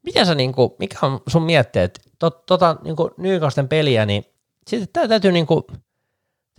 Miten 0.03 0.25
sä, 0.25 0.35
niin 0.35 0.53
kuin, 0.53 0.71
mikä 0.79 0.97
on 1.01 1.21
sun 1.27 1.43
mietteet, 1.43 1.99
tot, 2.19 2.45
tota 2.45 2.75
niin 2.83 2.95
kuin 2.95 3.11
Newcastlen 3.17 3.67
peliä, 3.67 4.05
niin 4.05 4.25
sitten 4.67 4.89
tää 4.93 5.07
täytyy 5.07 5.31
niin 5.31 5.47
kuin, 5.47 5.63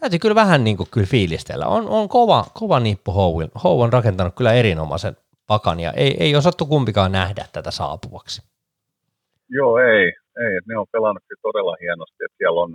täytyy 0.01 0.19
kyllä 0.19 0.35
vähän 0.35 0.65
niin 0.65 0.77
kuin 0.77 0.89
kyllä 0.91 1.07
fiilistellä. 1.07 1.67
On, 1.67 1.89
on 1.89 2.09
kova, 2.09 2.45
kova 2.55 2.81
nippu 2.81 3.13
Howe. 3.13 3.49
Howe 3.65 3.85
on 3.85 3.93
rakentanut 3.93 4.35
kyllä 4.35 4.53
erinomaisen 4.53 5.17
pakan 5.53 5.79
ja 5.87 5.91
ei, 6.03 6.13
ei 6.25 6.33
osattu 6.41 6.65
kumpikaan 6.73 7.13
nähdä 7.21 7.45
tätä 7.53 7.71
saapuvaksi. 7.81 8.39
Joo, 9.57 9.73
ei. 9.93 10.05
ei. 10.45 10.55
Ne 10.69 10.75
on 10.83 10.87
pelannut 10.95 11.25
todella 11.49 11.75
hienosti. 11.83 12.21
Et 12.25 12.35
siellä 12.39 12.61
on, 12.65 12.71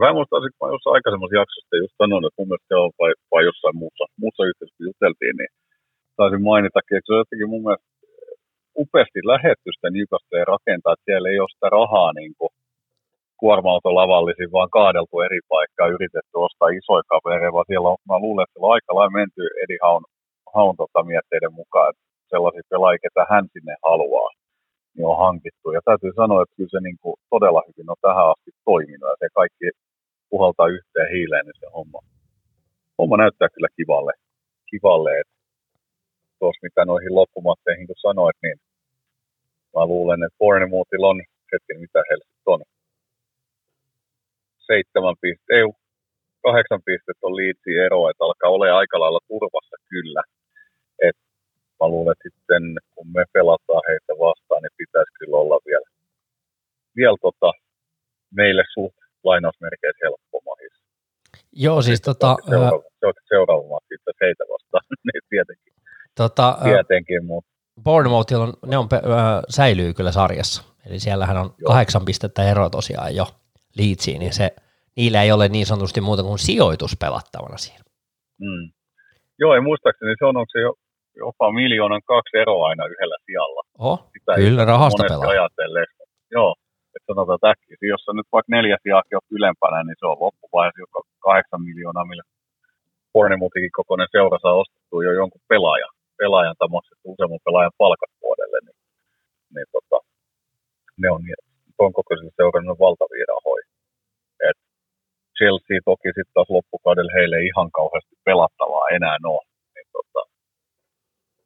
mä 0.00 0.08
en 0.08 0.16
muista, 0.16 0.36
olisiko 0.36 0.58
mä 0.60 0.74
jossain 0.74 0.94
aikaisemmassa 0.96 1.40
jaksossa 1.40 1.82
just 1.82 1.94
sanonut, 2.02 2.28
että 2.28 2.38
mun 2.40 2.48
mielestä 2.48 2.70
se 2.70 2.76
on 2.84 2.90
vai, 3.00 3.12
vai 3.32 3.42
jossain 3.50 3.76
muussa, 3.82 4.04
muussa 4.22 4.42
yhteydessä, 4.48 4.86
juteltiin, 4.88 5.36
niin 5.40 5.52
taisin 6.18 6.44
mainitakin, 6.50 6.96
että 6.96 7.08
se 7.08 7.14
on 7.14 7.22
jotenkin 7.24 7.52
mun 7.52 7.64
mielestä 7.66 7.88
upeasti 8.82 9.20
lähetty 9.32 9.68
sitä 9.72 9.88
Newcastleen 9.90 10.50
rakentaa, 10.54 10.94
että 10.94 11.08
siellä 11.08 11.28
ei 11.28 11.40
ole 11.42 11.54
sitä 11.54 11.68
rahaa 11.78 12.10
niin 12.20 12.34
kuin 12.38 12.52
kuorma-autolavallisin, 13.40 14.54
vaan 14.56 14.70
kaadeltu 14.78 15.14
eri 15.26 15.40
paikkaa, 15.52 15.94
yritetty 15.96 16.36
ostaa 16.46 16.74
isoja 16.78 17.04
kavereita, 17.12 17.56
vaan 17.56 17.70
siellä 17.70 17.88
on, 17.92 17.98
mä 18.10 18.24
luulen, 18.24 18.42
että 18.42 18.52
siellä 18.52 18.68
on 18.68 18.76
aika 18.76 18.94
lailla 18.94 19.18
menty 19.20 19.42
Eddie 19.62 19.82
Haun, 19.84 20.04
Haun 20.54 20.76
tota, 20.76 21.02
mietteiden 21.10 21.54
mukaan, 21.60 21.90
että 21.90 22.02
sellaisia 22.32 22.70
pelaajia, 22.70 23.04
ketä 23.04 23.22
hän 23.30 23.46
sinne 23.52 23.74
haluaa, 23.88 24.30
niin 24.94 25.06
on 25.12 25.18
hankittu. 25.26 25.66
Ja 25.76 25.80
täytyy 25.84 26.12
sanoa, 26.16 26.42
että 26.42 26.56
kyllä 26.56 26.74
se 26.74 26.80
niin 26.80 26.98
kuin 27.02 27.16
todella 27.30 27.62
hyvin 27.68 27.90
on 27.90 28.00
tähän 28.06 28.30
asti 28.32 28.50
toiminut, 28.64 29.10
ja 29.12 29.16
se 29.20 29.28
kaikki 29.40 29.66
puhaltaa 30.30 30.74
yhteen 30.76 31.10
hiileen, 31.14 31.44
niin 31.46 31.60
se 31.60 31.66
homma, 31.76 32.00
homma 32.98 33.16
näyttää 33.16 33.48
kyllä 33.54 33.70
kivalle, 33.76 34.12
kivalle 34.70 35.10
että 35.20 35.36
tuossa 36.38 36.66
mitä 36.66 36.84
noihin 36.84 37.14
loppumatteihin 37.14 37.86
kun 37.86 38.04
sanoit, 38.06 38.38
niin 38.42 38.58
mä 39.76 39.86
luulen, 39.92 40.22
että 40.22 40.38
Bournemouthilla 40.38 41.08
on 41.08 41.20
hetken, 41.52 41.80
mitä 41.80 42.00
heillä 42.08 42.24
on. 42.46 42.62
Seitsemän 44.58 45.16
pistettä, 45.20 45.54
ei, 45.56 45.64
kahdeksan 46.44 46.82
pistettä 46.88 47.26
on 47.28 47.36
liitsi 47.36 47.70
ero, 47.86 48.10
että 48.10 48.24
alkaa 48.24 48.50
olla 48.50 48.78
aika 48.78 49.00
lailla 49.00 49.20
turvassa 49.28 49.76
kyllä. 49.88 50.22
Mä 51.82 51.88
luulen, 51.88 52.12
että 52.12 52.28
sitten 52.28 52.64
kun 52.94 53.06
me 53.16 53.24
pelataan 53.32 53.82
heitä 53.88 54.12
vastaan, 54.26 54.62
niin 54.62 54.76
pitäisi 54.82 55.12
kyllä 55.18 55.36
olla 55.36 55.58
vielä, 55.66 55.88
vielä 56.96 57.16
tota, 57.26 57.50
meille 58.40 58.64
suht 58.74 58.96
lainausmerkeissä 59.24 60.04
helppo 60.04 60.40
mahis. 60.46 60.74
Joo, 61.52 61.82
siis 61.82 62.00
tota, 62.00 62.36
Se 62.48 62.56
on 62.56 62.60
seuraava, 62.60 62.82
se 63.00 63.06
on 63.06 63.12
seuraava 63.28 63.68
matsi 63.68 63.94
itse 63.94 64.12
heitä 64.20 64.44
vastaan, 64.52 64.84
niin 65.06 65.22
tietenkin, 65.30 65.72
tota, 66.16 66.46
ää, 66.48 66.64
tietenkin 66.64 67.24
mutta 67.24 67.50
Bournemouthilla 67.84 68.44
on, 68.44 68.52
ne 68.66 68.78
on, 68.78 68.88
ää, 68.92 69.42
säilyy 69.48 69.94
kyllä 69.94 70.12
sarjassa. 70.12 70.62
Eli 70.86 70.98
siellähän 70.98 71.36
on 71.36 71.54
Joo. 71.58 71.66
kahdeksan 71.66 72.04
pistettä 72.04 72.50
ero 72.50 72.70
tosiaan 72.70 73.16
jo 73.16 73.26
Leedsiin, 73.78 74.18
niin 74.18 74.32
se, 74.32 74.56
niillä 74.96 75.22
ei 75.22 75.32
ole 75.32 75.48
niin 75.48 75.66
sanotusti 75.66 76.00
muuta 76.00 76.22
kuin 76.22 76.38
sijoitus 76.38 76.96
pelattavana 77.00 77.56
siinä. 77.56 77.84
Mm. 78.40 78.72
Joo, 79.38 79.54
ei 79.54 79.60
muistaakseni 79.60 80.14
se 80.18 80.24
on, 80.24 80.36
onko 80.36 80.50
se 80.52 80.60
jo, 80.60 80.74
jopa 81.16 81.52
miljoonan 81.52 82.02
kaksi 82.12 82.36
eroa 82.42 82.68
aina 82.68 82.86
yhdellä 82.86 83.16
sijalla. 83.26 83.62
Oho, 83.78 83.94
Sitä 84.12 84.34
kyllä 84.34 84.64
rahasta 84.64 85.04
pelaa. 85.08 85.28
ajatellen. 85.28 85.86
Joo, 86.30 86.54
että 86.94 87.06
sanotaan 87.06 87.36
että 87.36 87.50
äkkiä, 87.50 87.76
jos 87.94 88.08
on 88.08 88.16
nyt 88.16 88.30
vaikka 88.32 88.52
neljä 88.56 88.76
sijaakin 88.82 89.16
on 89.16 89.26
ylempänä, 89.36 89.78
niin 89.82 89.96
se 90.00 90.06
on 90.06 90.20
loppuvaiheessa 90.26 90.84
joka 90.86 91.00
kahdeksan 91.26 91.62
miljoonaa, 91.68 92.04
millä 92.10 92.24
Bournemouthikin 93.12 93.76
kokoinen 93.78 94.08
seura 94.16 94.38
saa 94.42 94.60
ostettua 94.62 95.04
jo 95.04 95.12
jonkun 95.20 95.40
pelaajan, 95.52 95.94
pelaajan 96.22 96.56
tai 96.58 96.68
maksettu 96.76 97.04
useamman 97.12 97.44
pelaajan 97.46 97.78
palkat 97.82 98.12
vuodelle, 98.22 98.58
niin, 98.66 98.78
niin 99.54 99.68
tota, 99.74 99.96
ne 101.02 101.08
on 101.14 101.22
niin, 101.26 101.40
tuon 101.76 101.92
kokoisella 101.98 102.32
seurannut 102.40 102.78
valtavia 102.86 103.26
rahoja. 103.34 103.66
Et 104.48 104.58
Chelsea 105.38 105.78
toki 105.90 106.08
sitten 106.16 106.34
taas 106.34 106.50
loppukaudella 106.56 107.12
heille 107.18 107.36
ei 107.36 107.46
ihan 107.52 107.70
kauheasti 107.78 108.14
pelattavaa 108.28 108.86
enää 108.96 109.16
ole. 109.34 109.44
Niin 109.74 109.88
tota, 109.96 110.20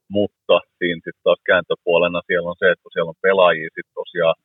mutta 0.09 0.55
siinä 0.79 1.01
sitten 1.05 1.25
taas 1.25 1.41
kääntöpuolena 1.51 2.21
siellä 2.27 2.51
on 2.53 2.61
se, 2.63 2.67
että 2.71 2.83
kun 2.83 2.93
siellä 2.95 3.13
on 3.15 3.25
pelaajia 3.27 3.71
sitten 3.75 3.99
tosiaan 4.03 4.37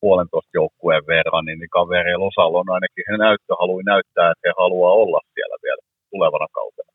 puolentoista 0.00 0.56
joukkueen 0.60 1.04
verran, 1.14 1.44
niin, 1.44 1.58
niin 1.60 1.76
kavereilla 1.78 2.30
osalla 2.32 2.58
on 2.62 2.70
ainakin 2.76 3.04
he 3.10 3.16
näyttö, 3.26 3.52
haluaa 3.60 3.90
näyttää, 3.92 4.30
että 4.30 4.44
he 4.48 4.52
haluaa 4.62 4.94
olla 5.02 5.20
siellä 5.34 5.56
vielä 5.66 5.82
tulevana 6.12 6.48
kautena. 6.58 6.92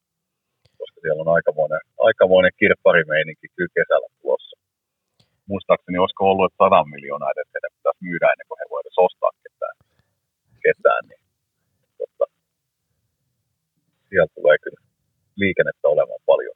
Koska 0.79 0.97
siellä 1.01 1.21
on 1.25 1.35
aikamoinen, 1.37 1.81
aikamoinen 2.07 2.53
kirpparimeininki 2.59 3.47
kyllä 3.55 3.75
kesällä 3.77 4.09
tulossa. 4.21 4.55
Muistaakseni 5.51 5.97
olisiko 6.01 6.23
ollut, 6.31 6.45
että 6.47 6.61
sadan 6.63 6.87
miljoonaa 6.95 7.33
edes 7.33 7.49
heidän 7.53 7.75
pitäisi 7.77 8.05
myydä 8.07 8.27
ennen 8.31 8.47
kuin 8.47 8.59
he 8.61 8.65
voivat 8.73 9.03
ostaa 9.07 9.31
ketään. 9.43 9.75
ketään 10.65 11.03
niin, 11.09 11.23
tota, 11.99 12.25
siellä 14.09 14.31
tulee 14.37 14.57
kyllä 14.63 14.81
liikennettä 15.41 15.87
olemaan 15.93 16.23
paljon. 16.31 16.54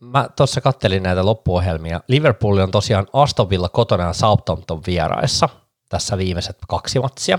Mä 0.00 0.28
tuossa 0.36 0.60
kattelin 0.60 1.02
näitä 1.02 1.26
loppuohjelmia. 1.26 2.00
Liverpool 2.08 2.58
on 2.58 2.70
tosiaan 2.70 3.06
Aston 3.12 3.50
Villa 3.50 3.68
kotona 3.68 4.04
ja 4.04 4.12
Southampton 4.12 4.82
vieraissa 4.86 5.48
tässä 5.88 6.18
viimeiset 6.18 6.58
kaksi 6.68 6.98
matsia. 7.00 7.38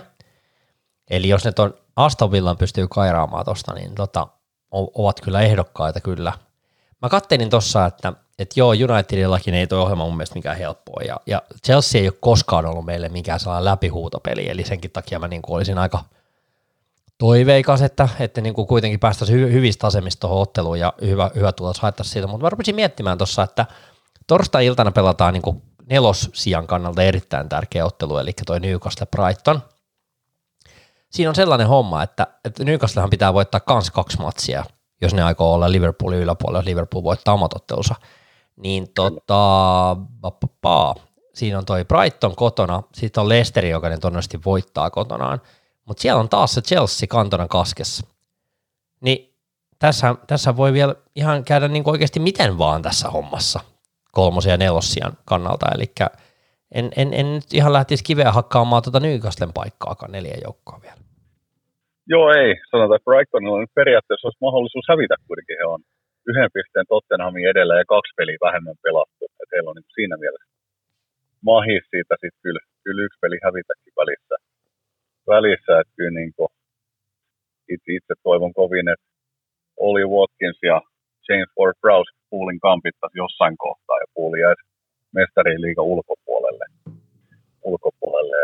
Eli 1.09 1.30
jos 1.30 1.45
ne 1.45 1.51
on 1.59 1.74
Aston 1.95 2.32
Villan 2.32 2.57
pystyy 2.57 2.88
kairaamaan 2.88 3.45
tuosta, 3.45 3.74
niin 3.74 3.95
tota, 3.95 4.28
ovat 4.72 5.22
kyllä 5.22 5.41
ehdokkaita 5.41 6.01
kyllä. 6.01 6.34
Mä 7.01 7.09
kattelin 7.09 7.49
tuossa, 7.49 7.86
että 7.86 8.14
että 8.39 8.59
joo, 8.59 8.70
Unitedillakin 8.70 9.53
ei 9.53 9.68
tuo 9.68 9.80
ohjelma 9.80 10.03
mun 10.03 10.18
mielestä 10.18 10.36
mikään 10.36 10.57
helppoa, 10.57 11.01
ja, 11.07 11.18
ja 11.26 11.41
Chelsea 11.66 12.01
ei 12.01 12.07
ole 12.07 12.18
koskaan 12.20 12.66
ollut 12.66 12.86
meille 12.86 13.09
mikään 13.09 13.39
sellainen 13.39 13.66
läpihuutopeli, 13.66 14.49
eli 14.49 14.64
senkin 14.64 14.91
takia 14.91 15.20
mä 15.20 15.28
niin 15.28 15.41
olisin 15.47 15.78
aika 15.78 16.03
toiveikas, 17.22 17.82
että, 17.82 18.10
että 18.20 18.42
niin 18.42 18.54
kuin 18.54 18.68
kuitenkin 18.68 19.00
päästäisiin 19.00 19.48
hy- 19.48 19.52
hyvistä 19.52 19.88
asemista 19.88 20.22
tuohon 20.22 20.42
otteluun 20.42 20.80
ja 20.80 20.94
hyvä, 21.02 21.32
hyvä 21.36 21.52
tulos 21.52 21.80
haettaisiin 21.80 22.14
siitä, 22.14 22.28
mutta 22.28 22.46
mä 22.46 22.50
rupesin 22.50 22.76
miettimään 22.76 23.18
tuossa, 23.18 23.44
että 23.44 23.66
torstai-iltana 24.28 24.92
pelataan 24.92 25.34
niin 25.34 25.42
kuin 25.42 25.62
nelossijan 25.90 26.68
kannalta 26.68 27.04
erittäin 27.04 27.50
tärkeä 27.50 27.86
ottelu, 27.86 28.18
eli 28.18 28.32
toi 28.46 28.60
Newcastle 28.60 29.08
Brighton. 29.16 29.62
Siinä 31.10 31.30
on 31.30 31.36
sellainen 31.36 31.68
homma, 31.68 32.04
että, 32.04 32.28
että 32.46 32.64
Newcastlehan 32.64 33.10
pitää 33.10 33.34
voittaa 33.34 33.60
kans 33.60 33.92
kaksi 33.92 34.20
matsia, 34.20 34.66
jos 35.02 35.14
ne 35.14 35.24
aikoo 35.24 35.54
olla 35.54 35.72
Liverpoolin 35.72 36.20
yläpuolella, 36.20 36.60
jos 36.60 36.66
Liverpool 36.66 37.04
voittaa 37.04 37.34
omat 37.34 37.56
ottelunsa. 37.56 37.96
Niin 38.56 38.88
tota, 38.96 39.98
siinä 41.34 41.58
on 41.58 41.66
toi 41.66 41.86
Brighton 41.86 42.36
kotona, 42.36 42.84
sitten 42.94 43.22
on 43.22 43.30
Leicester, 43.30 43.66
joka 43.66 43.90
ne 43.90 43.98
todennäköisesti 43.98 44.40
voittaa 44.46 44.90
kotonaan, 44.90 45.42
mutta 45.92 46.02
siellä 46.02 46.20
on 46.20 46.30
taas 46.30 46.54
se 46.54 46.62
Chelsea 46.62 47.08
kantona 47.18 47.48
kaskessa. 47.48 48.08
Niin 49.06 49.20
tässä, 49.80 50.08
tässä 50.28 50.58
voi 50.58 50.74
vielä 50.74 50.96
ihan 51.16 51.44
käydä 51.50 51.68
niin 51.68 51.92
oikeasti 51.94 52.20
miten 52.20 52.58
vaan 52.58 52.82
tässä 52.82 53.08
hommassa 53.10 53.60
kolmosia 54.12 54.52
ja 54.52 54.58
nelossian 54.58 55.14
kannalta, 55.26 55.66
eli 55.76 55.88
en, 56.78 56.86
en, 57.02 57.10
en 57.14 57.28
nyt 57.36 57.54
ihan 57.54 57.74
lähtisi 57.74 58.04
kiveä 58.04 58.32
hakkaamaan 58.32 58.84
tuota 58.84 59.00
Newcastlen 59.00 59.54
paikkaakaan 59.60 60.12
neljä 60.12 60.38
joukkoa 60.48 60.80
vielä. 60.86 61.02
Joo, 62.14 62.26
ei. 62.42 62.52
Sanotaan, 62.72 62.98
että 62.98 63.10
Brightonilla 63.10 63.58
on 63.58 63.68
periaatteessa 63.82 64.28
olisi 64.28 64.46
mahdollisuus 64.46 64.86
hävitä 64.92 65.16
kuitenkin. 65.28 65.58
He 65.62 65.66
on 65.76 65.82
yhden 66.30 66.50
pisteen 66.54 66.86
Tottenhamin 66.89 67.50
edellä 67.54 67.74
ja 67.82 67.86
kaksi 67.94 68.14
peliä 68.18 68.46
vähemmän 68.48 68.78
pelattu. 68.86 69.24
Että 69.26 69.54
heillä 69.54 69.70
on 69.70 69.76
niin 69.76 69.96
siinä 69.98 70.18
mielessä 70.24 70.52
mahis 71.50 71.84
siitä 71.94 72.14
sitten 72.22 72.42
kyllä, 72.46 72.62
kyllä 72.84 73.02
yksi 73.06 73.20
peli 73.24 73.38
hävitäkin 73.46 73.94
välissä. 74.02 74.36
Välissä 75.28 75.80
että 75.80 75.94
kyllä 75.96 76.20
niin 76.20 76.34
kuin 76.38 76.50
itse, 77.70 77.92
itse 77.98 78.14
toivon 78.24 78.54
kovin, 78.54 78.88
että 78.94 79.06
Oli 79.88 80.04
Watkins 80.06 80.60
ja 80.72 80.82
James 81.30 81.52
Ward-Prowse 81.60 82.12
Poolin 82.30 82.60
kampittaisi 82.60 83.18
jossain 83.18 83.58
kohtaa 83.58 83.98
ja 84.04 84.08
Pooli 84.14 84.40
jäisi 84.40 84.64
mestariin 85.20 85.62
liiga 85.62 85.82
ulkopuolelle. 85.82 86.66
ulkopuolelle. 87.64 88.38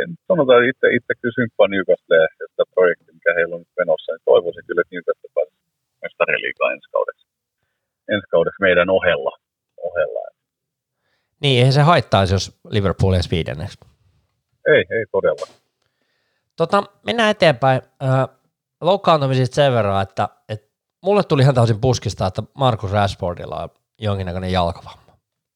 En, 0.00 0.08
sanotaan 0.28 0.68
itse, 0.68 0.86
itse 0.98 1.12
kysympä 1.22 1.68
Newcastle, 1.68 2.28
että 2.44 2.62
projekti, 2.74 3.12
mikä 3.12 3.32
heillä 3.36 3.54
on 3.54 3.60
nyt 3.60 3.78
menossa, 3.78 4.12
niin 4.12 4.28
toivoisin 4.30 4.66
kyllä, 4.66 4.80
että 4.80 4.94
Newcastle 4.94 5.30
pääsisi 5.34 5.58
mestariliigaan 6.02 6.72
ensi 6.72 6.88
kaudessa. 6.92 7.26
Ensi 8.08 8.26
kaudessa 8.30 8.64
meidän 8.66 8.90
ohella. 8.90 9.32
ohella. 9.88 10.20
Niin, 11.42 11.58
eihän 11.58 11.72
se 11.72 11.80
haittaisi, 11.80 12.34
jos 12.34 12.60
Liverpool 12.70 13.14
edes 13.14 13.30
viidenneksi. 13.30 13.78
Ei, 14.66 14.84
ei 14.90 15.04
todella. 15.12 15.46
Tota, 16.58 16.84
mennään 17.06 17.30
eteenpäin. 17.30 17.82
Äh, 18.02 18.36
loukkaantumisista 18.80 19.54
sen 19.54 19.72
verran, 19.72 20.02
että, 20.02 20.28
että 20.48 20.68
mulle 21.02 21.22
tuli 21.22 21.42
ihan 21.42 21.54
täysin 21.54 21.80
puskista, 21.80 22.26
että 22.26 22.42
Markus 22.54 22.92
Rashfordilla 22.92 23.62
on 23.62 23.68
jonkinnäköinen 23.98 24.52
jalkavamma. 24.52 25.12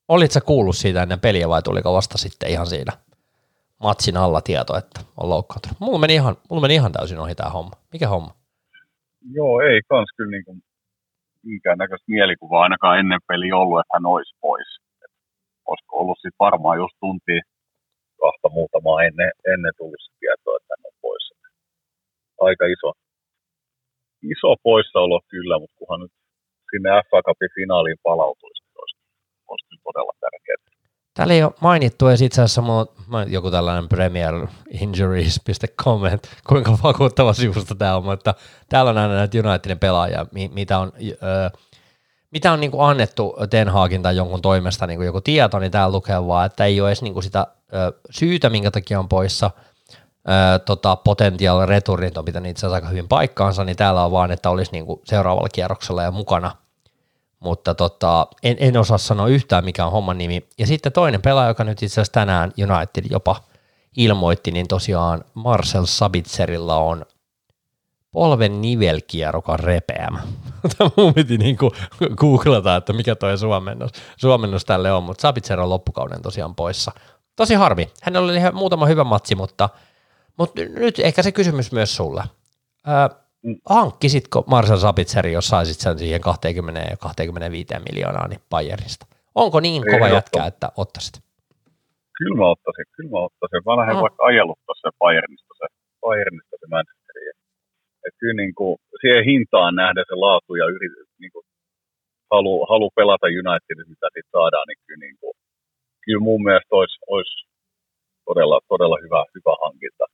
Olitko 0.08 0.40
kuullut 0.46 0.76
siitä 0.76 1.02
ennen 1.02 1.20
peliä 1.20 1.48
vai 1.48 1.62
tuliko 1.62 1.92
vasta 1.92 2.18
sitten 2.18 2.50
ihan 2.50 2.66
siinä 2.66 2.92
matsin 3.82 4.16
alla 4.16 4.40
tieto, 4.40 4.76
että 4.76 5.00
on 5.16 5.28
loukkaantunut? 5.28 5.80
Mulla 5.80 5.98
meni 5.98 6.14
ihan, 6.14 6.36
mulla 6.50 6.62
meni 6.62 6.74
ihan 6.74 6.92
täysin 6.92 7.18
ohi 7.18 7.34
tämä 7.34 7.50
homma. 7.50 7.72
Mikä 7.92 8.08
homma? 8.08 8.34
Joo, 9.30 9.60
ei 9.60 9.80
kans 9.88 10.08
kyllä 10.16 10.30
niin 10.30 10.44
kuin 10.44 10.62
näköistä 11.76 12.04
mielikuvaa 12.08 12.62
ainakaan 12.62 12.98
ennen 12.98 13.20
peli 13.28 13.52
ollut, 13.52 13.80
että 13.80 13.94
hän 13.94 14.06
olisi 14.06 14.36
pois. 14.40 14.68
Et 15.04 15.12
olisiko 15.66 15.96
ollut 15.96 16.18
sitten 16.18 16.44
varmaan 16.46 16.78
just 16.78 16.96
tunti 17.00 17.40
kahta 18.24 18.48
muutamaa 18.56 18.98
ennen, 19.08 19.30
ennen 19.52 19.74
tullut 19.78 20.02
se 20.04 20.10
tieto, 20.20 20.48
että 20.56 20.70
hän 20.72 20.86
on 20.88 20.96
pois. 21.04 21.24
Aika 22.48 22.64
iso, 22.74 22.88
iso 24.32 24.50
poissaolo 24.68 25.18
kyllä, 25.32 25.56
mutta 25.58 25.76
kunhan 25.78 26.00
nyt 26.00 26.14
sinne 26.70 26.90
FA 27.08 27.20
Cupin 27.26 27.56
finaaliin 27.58 28.00
palautuisi, 28.08 28.60
niin 28.64 28.78
olisi, 28.82 28.96
olisi 29.50 29.82
todella 29.86 30.14
tärkeää. 30.20 30.72
Täällä 31.16 31.34
ei 31.34 31.42
ole 31.42 31.52
mainittu 31.60 32.08
edes 32.08 32.22
itse 32.22 32.42
asiassa 32.42 32.62
mulla, 32.62 32.86
joku 33.36 33.50
tällainen 33.50 33.88
premierinjuries.com, 33.88 36.06
että 36.06 36.28
kuinka 36.48 36.78
vakuuttava 36.82 37.32
sivusta 37.32 37.74
tämä 37.74 37.96
on, 37.96 38.04
mutta 38.04 38.34
täällä 38.68 38.90
on 38.90 38.98
aina 38.98 39.14
näitä 39.14 39.38
Unitedin 39.38 39.78
pelaajia, 39.78 40.26
mitä 40.52 40.78
on, 40.78 40.92
öö, 41.22 41.48
mitä 42.30 42.52
on 42.52 42.60
niin 42.60 42.70
kuin 42.70 42.88
annettu 42.88 43.36
Ten 43.50 43.68
Hagin 43.68 44.02
tai 44.02 44.16
jonkun 44.16 44.42
toimesta 44.42 44.86
niin 44.86 44.98
kuin 44.98 45.06
joku 45.06 45.20
tieto, 45.20 45.58
niin 45.58 45.72
täällä 45.72 45.92
lukee 45.92 46.26
vaan, 46.26 46.46
että 46.46 46.64
ei 46.64 46.80
ole 46.80 46.88
edes 46.88 47.02
niin 47.02 47.12
kuin 47.12 47.22
sitä 47.22 47.46
syytä, 48.10 48.50
minkä 48.50 48.70
takia 48.70 48.98
on 48.98 49.08
poissa, 49.08 49.50
tota, 50.66 50.96
potential 50.96 51.66
returit 51.66 52.18
on 52.18 52.24
pitänyt 52.24 52.50
itse 52.50 52.66
aika 52.66 52.88
hyvin 52.88 53.08
paikkaansa, 53.08 53.64
niin 53.64 53.76
täällä 53.76 54.04
on 54.04 54.12
vaan, 54.12 54.30
että 54.30 54.50
olisi 54.50 54.72
niin 54.72 54.86
kuin 54.86 55.00
seuraavalla 55.04 55.48
kierroksella 55.48 56.02
ja 56.02 56.10
mukana– 56.10 56.56
mutta 57.42 57.74
tota, 57.74 58.26
en, 58.42 58.56
en 58.60 58.76
osaa 58.76 58.98
sanoa 58.98 59.28
yhtään 59.28 59.64
mikä 59.64 59.86
on 59.86 59.92
homman 59.92 60.18
nimi. 60.18 60.48
Ja 60.58 60.66
sitten 60.66 60.92
toinen 60.92 61.22
pelaaja, 61.22 61.48
joka 61.48 61.64
nyt 61.64 61.82
itse 61.82 61.94
asiassa 61.94 62.12
tänään 62.12 62.52
United 62.58 63.04
jopa 63.10 63.36
ilmoitti, 63.96 64.50
niin 64.50 64.68
tosiaan 64.68 65.24
Marcel 65.34 65.84
Sabitzerilla 65.84 66.76
on 66.76 67.06
polven 68.12 68.60
nivelkierrokan 68.62 69.60
repeämä. 69.60 70.22
Mun 70.96 71.14
piti 71.14 71.38
niin 71.38 71.58
kuin 71.58 71.72
googlata, 72.16 72.76
että 72.76 72.92
mikä 72.92 73.14
toi 73.14 73.38
suomennos, 73.38 73.90
suomennos 74.16 74.64
tälle 74.64 74.92
on, 74.92 75.02
mutta 75.02 75.22
Sabitzer 75.22 75.60
on 75.60 75.70
loppukauden 75.70 76.22
tosiaan 76.22 76.54
poissa. 76.54 76.92
Tosi 77.36 77.54
harmi. 77.54 77.86
Hänellä 78.02 78.24
oli 78.24 78.36
ihan 78.36 78.54
muutama 78.54 78.86
hyvä 78.86 79.04
matsi, 79.04 79.34
mutta, 79.34 79.68
mutta 80.38 80.62
nyt 80.64 80.98
ehkä 80.98 81.22
se 81.22 81.32
kysymys 81.32 81.72
myös 81.72 81.96
sulle. 81.96 82.22
Öö, 82.88 83.22
hankkisitko 83.68 84.44
Marcel 84.46 84.76
Sabitzeri, 84.76 85.32
jos 85.32 85.48
saisit 85.48 85.80
sen 85.80 85.98
siihen 85.98 86.20
20 86.20 86.80
ja 86.80 86.96
25 86.96 87.74
miljoonaa 87.90 88.28
niin 88.28 88.40
Bayernista? 88.50 89.06
Onko 89.34 89.60
niin 89.60 89.82
kova 89.92 90.06
Ei 90.08 90.14
jätkä, 90.14 90.46
että 90.46 90.68
ottaisit? 90.76 91.14
Kyllä 92.18 92.36
mä 92.40 92.46
ottaisin, 92.54 92.86
kyllä 92.96 93.10
mä 93.10 93.20
ottaisin. 93.28 93.62
Mä 93.66 93.76
lähden 93.80 93.96
no. 93.96 94.02
vaikka 94.06 94.24
ajeluttaa 94.30 94.74
se 94.82 94.88
Bayernista 95.02 95.52
se, 95.60 95.66
Bayernista 96.04 96.56
se 96.60 96.66
Manchesteri. 96.74 97.22
Et 98.06 98.14
kyllä 98.20 98.38
niin 98.42 98.54
kuin, 98.58 98.74
siihen 99.00 99.24
hintaan 99.30 99.74
nähdä 99.82 100.02
se 100.10 100.14
laatu 100.24 100.52
ja 100.62 100.66
yrit, 100.74 100.92
niin 101.22 101.32
kuin, 101.34 101.44
halu, 102.32 102.54
halu 102.72 102.88
pelata 102.98 103.26
Unitedin, 103.40 103.88
mitä 103.94 104.06
siitä 104.12 104.32
saadaan, 104.36 104.66
niin 104.68 104.80
kyllä, 104.86 105.02
niin 105.06 105.16
kuin, 105.20 105.34
kyllä 106.04 106.26
mun 106.28 106.42
mielestä 106.46 106.72
olisi, 106.80 106.98
olisi 107.14 107.36
todella, 108.28 108.56
todella 108.72 108.98
hyvä, 109.04 109.20
hyvä 109.34 109.54
hankinta. 109.64 110.04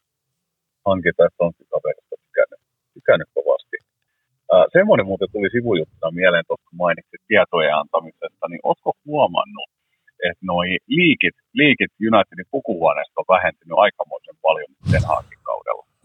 hankinta, 0.88 1.26
että 1.26 1.44
on 1.44 1.52
kaverista 1.74 2.16
tykännyt 2.24 2.60
tykännyt 2.98 3.30
kovasti. 3.38 3.76
Ää, 4.52 4.64
semmoinen 4.76 5.06
muuten 5.10 5.32
tuli 5.32 5.48
sivujuttuna 5.56 6.10
mieleen, 6.20 6.44
tuossa 6.46 6.78
mainitsit 6.82 7.22
tietojen 7.28 7.78
antamisesta, 7.82 8.44
niin 8.48 8.62
oletko 8.68 8.90
huomannut, 9.06 9.70
että 10.28 10.44
noi 10.52 10.68
liikit, 10.96 11.36
liikit 11.60 11.92
Unitedin 12.08 12.52
pukuhuoneesta 12.54 13.20
on 13.20 13.32
vähentynyt 13.34 13.78
aikamoisen 13.84 14.36
paljon 14.46 14.70
sen 14.92 15.04
kaudella. 15.08 15.37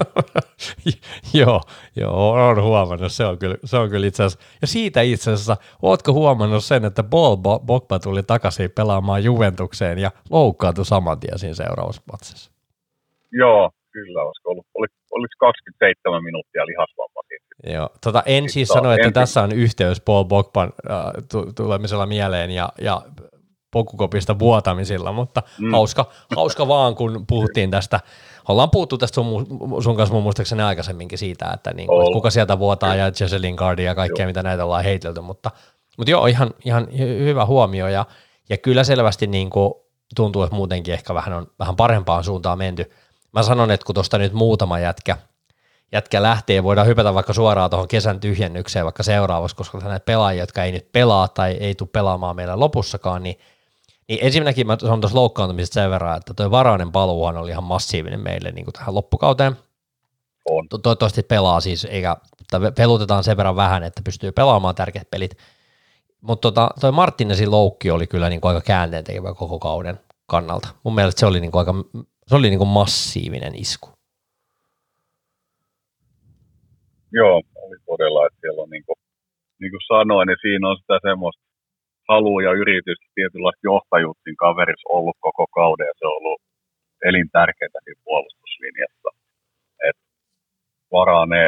joo, 1.40 1.62
joo, 1.96 2.32
on 2.32 2.64
huomannut. 2.64 3.12
Se 3.12 3.26
on 3.26 3.38
kyllä, 3.38 3.58
se 3.66 3.78
on 3.78 3.90
kyllä 3.90 4.08
itse 4.08 4.24
asiassa. 4.24 4.48
Ja 4.62 4.68
siitä 4.68 5.02
itse 5.02 5.32
asiassa, 5.32 5.58
ootko 5.82 6.14
huomannut 6.14 6.64
sen, 6.64 6.86
että 6.86 7.04
Paul 7.04 7.36
Bogba 7.60 8.00
tuli 8.00 8.24
takaisin 8.24 8.72
pelaamaan 8.72 9.24
Juventukseen 9.24 10.00
ja 10.00 10.12
loukkaantui 10.30 10.86
saman 10.86 11.20
tien 11.20 11.40
siinä 11.40 11.54
seuraavassa 11.56 12.02
matsissa? 12.12 12.52
Joo, 13.32 13.72
kyllä, 13.92 14.24
olisiko 14.24 14.50
ollut, 14.52 14.66
oli, 14.74 14.88
oliko 15.12 15.34
27 15.40 16.24
minuuttia 16.24 16.66
lihasvamma 16.66 17.24
Joo, 17.64 17.90
tota, 18.04 18.24
en 18.26 18.50
siis 18.50 18.68
sano, 18.68 18.92
että 18.92 19.02
ensin... 19.02 19.14
tässä 19.14 19.42
on 19.42 19.52
yhteys 19.52 20.02
Paul 20.02 20.24
Bogban 20.24 20.74
äh, 20.90 21.06
tulemisella 21.56 22.06
mieleen 22.06 22.52
ja, 22.52 22.70
ja 22.82 23.02
pokukopista 23.74 24.40
vuotamisilla, 24.40 25.12
mutta 25.12 25.44
mm. 25.60 25.72
hauska, 25.72 26.06
hauska 26.36 26.68
vaan, 26.68 26.96
kun 26.96 27.26
puhuttiin 27.28 27.72
tästä, 27.72 28.00
ollaan 28.48 28.70
puhuttu 28.70 28.98
tästä 28.98 29.16
sun, 29.16 29.48
sun 29.84 29.96
kanssa 29.96 30.14
mun 30.14 30.24
muistaakseni 30.24 30.64
aikaisemminkin 30.64 31.18
siitä, 31.18 31.52
että, 31.54 31.74
niin, 31.74 31.90
että 31.94 32.14
kuka 32.14 32.30
sieltä 32.30 32.60
vuotaa 32.60 32.96
ja 32.96 33.12
Jesse 33.20 33.42
Lingardia 33.42 33.86
ja 33.86 33.96
kaikkea, 33.96 34.24
joo. 34.24 34.30
mitä 34.30 34.44
näitä 34.44 34.66
ollaan 34.66 34.84
heitelty, 34.84 35.22
mutta, 35.22 35.52
mutta 35.98 36.12
joo, 36.12 36.26
ihan, 36.26 36.52
ihan 36.66 36.88
hyvä 36.98 37.46
huomio 37.46 37.88
ja, 37.88 38.06
ja 38.50 38.58
kyllä 38.58 38.84
selvästi 38.84 39.28
niin 39.28 39.50
kuin, 39.50 39.74
tuntuu, 40.16 40.44
että 40.44 40.56
muutenkin 40.56 40.94
ehkä 40.94 41.14
vähän 41.14 41.34
on 41.34 41.48
vähän 41.60 41.76
parempaan 41.76 42.24
suuntaan 42.24 42.58
menty, 42.58 42.92
Mä 43.34 43.44
sanon, 43.44 43.72
että 43.72 43.86
kun 43.86 43.96
tuosta 43.96 44.18
nyt 44.18 44.34
muutama 44.34 44.80
jätkä, 44.80 45.18
jätkä 45.92 46.22
lähtee, 46.22 46.64
voidaan 46.64 46.88
hypätä 46.88 47.14
vaikka 47.14 47.34
suoraan 47.34 47.70
tuohon 47.70 47.88
kesän 47.88 48.20
tyhjennykseen 48.20 48.86
vaikka 48.86 49.04
seuraavassa, 49.04 49.58
koska 49.58 49.78
näitä 49.78 50.06
pelaajia, 50.06 50.44
jotka 50.44 50.64
ei 50.64 50.72
nyt 50.72 50.92
pelaa 50.92 51.28
tai 51.28 51.52
ei 51.52 51.76
tule 51.76 51.90
pelaamaan 51.92 52.36
meillä 52.36 52.60
lopussakaan, 52.60 53.24
niin, 53.24 53.40
niin 54.08 54.20
ensinnäkin 54.22 54.68
mä 54.68 54.78
sanon 54.80 55.02
tuossa 55.02 55.18
loukkaantumisesta 55.18 55.74
sen 55.74 55.90
verran, 55.90 56.18
että 56.18 56.34
tuo 56.34 56.52
varainen 56.52 56.92
paluuhan 56.92 57.38
oli 57.38 57.50
ihan 57.50 57.64
massiivinen 57.64 58.20
meille 58.20 58.52
niin 58.52 58.66
kuin 58.66 58.74
tähän 58.74 58.96
loppukauteen. 58.96 59.56
On. 60.50 60.70
To- 60.70 60.78
toivottavasti 60.78 61.24
pelaa 61.24 61.60
siis, 61.60 61.86
eikä 61.86 62.18
pelutetaan 62.78 63.24
sen 63.24 63.38
verran 63.38 63.56
vähän, 63.56 63.84
että 63.84 64.02
pystyy 64.06 64.32
pelaamaan 64.32 64.76
tärkeät 64.76 65.12
pelit. 65.12 65.38
Mutta 66.22 66.42
tota, 66.52 66.70
toi 66.82 66.92
Martinesin 66.92 67.52
loukki 67.52 67.92
oli 67.92 68.08
kyllä 68.08 68.30
niinku 68.30 68.48
aika 68.48 68.62
käänteen 68.62 69.04
tekevä 69.04 69.34
koko 69.34 69.60
kauden 69.60 70.00
kannalta. 70.26 70.68
Mun 70.84 70.96
mielestä 70.96 71.20
se 71.20 71.26
oli 71.26 71.40
niinku 71.40 71.58
aika 71.58 71.74
se 72.28 72.36
oli 72.36 72.50
niinku 72.50 72.66
massiivinen 72.66 73.56
isku. 73.56 73.90
Joo, 77.12 77.42
oli 77.56 77.78
todella, 77.86 78.26
että 78.26 78.40
siellä 78.42 78.64
on 78.64 78.70
niin 78.70 78.84
kuin, 78.86 78.96
niin 79.60 79.72
kuin 79.72 79.82
sanoin, 79.88 80.28
niin 80.28 80.38
siinä 80.42 80.70
on 80.70 80.78
sitä 80.78 81.00
semmoista 81.10 81.42
halua 82.10 82.42
ja 82.48 82.52
yritystä 82.62 83.08
tietynlaista 83.16 83.68
johtajuuttin 83.72 84.38
kaverissa 84.44 84.94
ollut 84.98 85.18
koko 85.28 85.46
kauden 85.60 85.88
ja 85.92 85.96
se 86.00 86.06
on 86.08 86.18
ollut 86.20 86.42
elintärkeää 87.10 87.84
siinä 87.84 88.02
puolustuslinjassa. 88.08 89.10
Et 89.88 89.98
Varane 90.92 91.44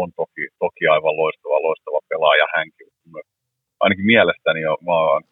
on 0.00 0.08
toki, 0.20 0.44
toki 0.64 0.84
aivan 0.94 1.16
loistava, 1.20 1.66
loistava 1.68 2.00
pelaaja 2.08 2.46
hänkin. 2.56 2.88
Ainakin 3.80 4.06
mielestäni 4.14 4.60
on, 4.66 4.78
mä 4.88 4.96
oon 4.98 5.22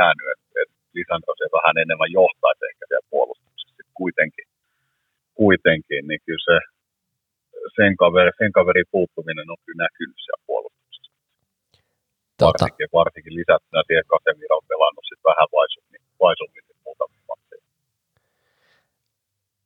jäänyt, 0.00 0.28
että, 0.34 0.48
että 0.62 0.76
Lisandro 0.94 1.34
se 1.38 1.46
vähän 1.58 1.76
enemmän 1.84 2.12
johtaisi 2.20 2.64
ehkä 2.70 2.84
siellä 2.88 3.10
puolustuksessa 3.10 3.82
kuitenkin, 4.00 4.46
kuitenkin, 5.34 6.02
niin 6.08 6.20
kyllä 6.26 6.44
se 6.50 6.56
sen 7.76 7.92
kaveri, 8.02 8.30
sen 8.38 8.52
kaveri 8.52 8.82
puuttuminen 8.94 9.50
on 9.50 9.60
kyllä 9.64 9.82
näkynyt 9.84 10.18
siellä 10.20 10.44
puolustuksessa. 10.46 10.79
Tota. 12.40 12.52
Varsinkin, 12.52 12.88
varsinkin 12.92 13.34
lisättynä 13.34 13.82
siihen 13.86 14.04
Kasemiro 14.06 14.56
on 14.56 14.66
pelannut 14.68 15.04
sit 15.08 15.24
vähän 15.24 15.48
vaisummin, 15.52 16.00
vaisummin 16.20 16.64
muutamia 16.84 17.22
matseja. 17.28 17.62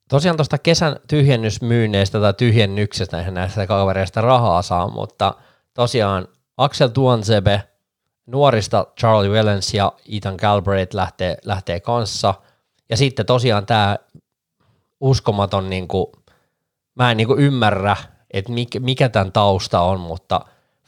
Tosiaan 0.09 0.37
tuosta 0.37 0.57
kesän 0.57 0.95
tyhjennysmyynneistä 1.09 2.19
tai 2.19 2.33
tyhjennyksestä 2.33 3.17
eihän 3.17 3.33
näistä 3.33 3.67
kavereista 3.67 4.21
rahaa 4.21 4.61
saa, 4.61 4.87
mutta 4.89 5.33
tosiaan 5.73 6.27
Axel 6.57 6.87
Tuansebe, 6.87 7.63
nuorista 8.25 8.87
Charlie 8.99 9.29
Wellens 9.29 9.73
ja 9.73 9.91
Ethan 10.17 10.35
Galbraith 10.37 10.95
lähtee, 10.95 11.37
lähtee 11.45 11.79
kanssa. 11.79 12.33
Ja 12.89 12.97
sitten 12.97 13.25
tosiaan 13.25 13.65
tämä 13.65 13.97
uskomaton 14.99 15.69
niin 15.69 15.87
kuin, 15.87 16.07
mä 16.95 17.11
en 17.11 17.17
niinku 17.17 17.35
ymmärrä, 17.35 17.95
että 18.31 18.51
mikä, 18.51 18.79
mikä 18.79 19.09
tämän 19.09 19.31
tausta 19.31 19.81
on, 19.81 19.99
mutta 19.99 20.41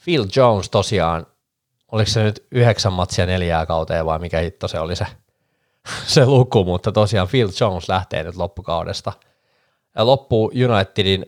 Phil 0.04 0.26
Jones 0.36 0.70
tosiaan, 0.70 1.26
oliko 1.92 2.10
se 2.10 2.22
nyt 2.22 2.46
yhdeksän 2.52 2.92
matsia 2.92 3.26
neljää 3.26 3.66
kauteen 3.66 4.06
vai 4.06 4.18
mikä 4.18 4.40
hitto 4.40 4.68
se 4.68 4.80
oli 4.80 4.96
se, 4.96 5.06
se 6.06 6.26
luku, 6.26 6.64
mutta 6.64 6.92
tosiaan 6.92 7.28
Phil 7.28 7.50
Jones 7.60 7.88
lähtee 7.88 8.22
nyt 8.22 8.36
loppukaudesta. 8.36 9.12
Ja 9.96 10.06
loppuu 10.06 10.52
Unitedin 10.70 11.26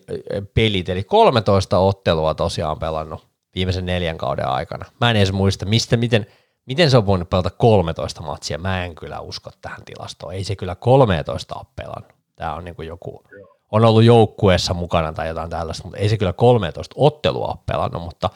pelit, 0.54 0.88
eli 0.88 1.04
13 1.04 1.78
ottelua 1.78 2.34
tosiaan 2.34 2.78
pelannut 2.78 3.26
viimeisen 3.54 3.86
neljän 3.86 4.18
kauden 4.18 4.48
aikana. 4.48 4.84
Mä 5.00 5.10
en 5.10 5.16
edes 5.16 5.32
muista, 5.32 5.66
mistä, 5.66 5.96
miten, 5.96 6.26
miten 6.66 6.90
se 6.90 6.96
on 6.96 7.06
voinut 7.06 7.30
pelata 7.30 7.50
13 7.50 8.22
matsia. 8.22 8.58
Mä 8.58 8.84
en 8.84 8.94
kyllä 8.94 9.20
usko 9.20 9.50
tähän 9.60 9.84
tilastoon. 9.84 10.34
Ei 10.34 10.44
se 10.44 10.56
kyllä 10.56 10.74
13 10.74 11.54
ole 11.54 11.66
pelannut. 11.76 12.12
Tämä 12.36 12.54
on 12.54 12.64
niin 12.64 12.74
kuin 12.74 12.88
joku, 12.88 13.24
on 13.72 13.84
ollut 13.84 14.04
joukkueessa 14.04 14.74
mukana 14.74 15.12
tai 15.12 15.28
jotain 15.28 15.50
tällaista, 15.50 15.84
mutta 15.84 15.98
ei 15.98 16.08
se 16.08 16.18
kyllä 16.18 16.32
13 16.32 16.94
ottelua 16.98 17.46
ole 17.46 17.58
pelannut, 17.66 18.02
mutta 18.02 18.30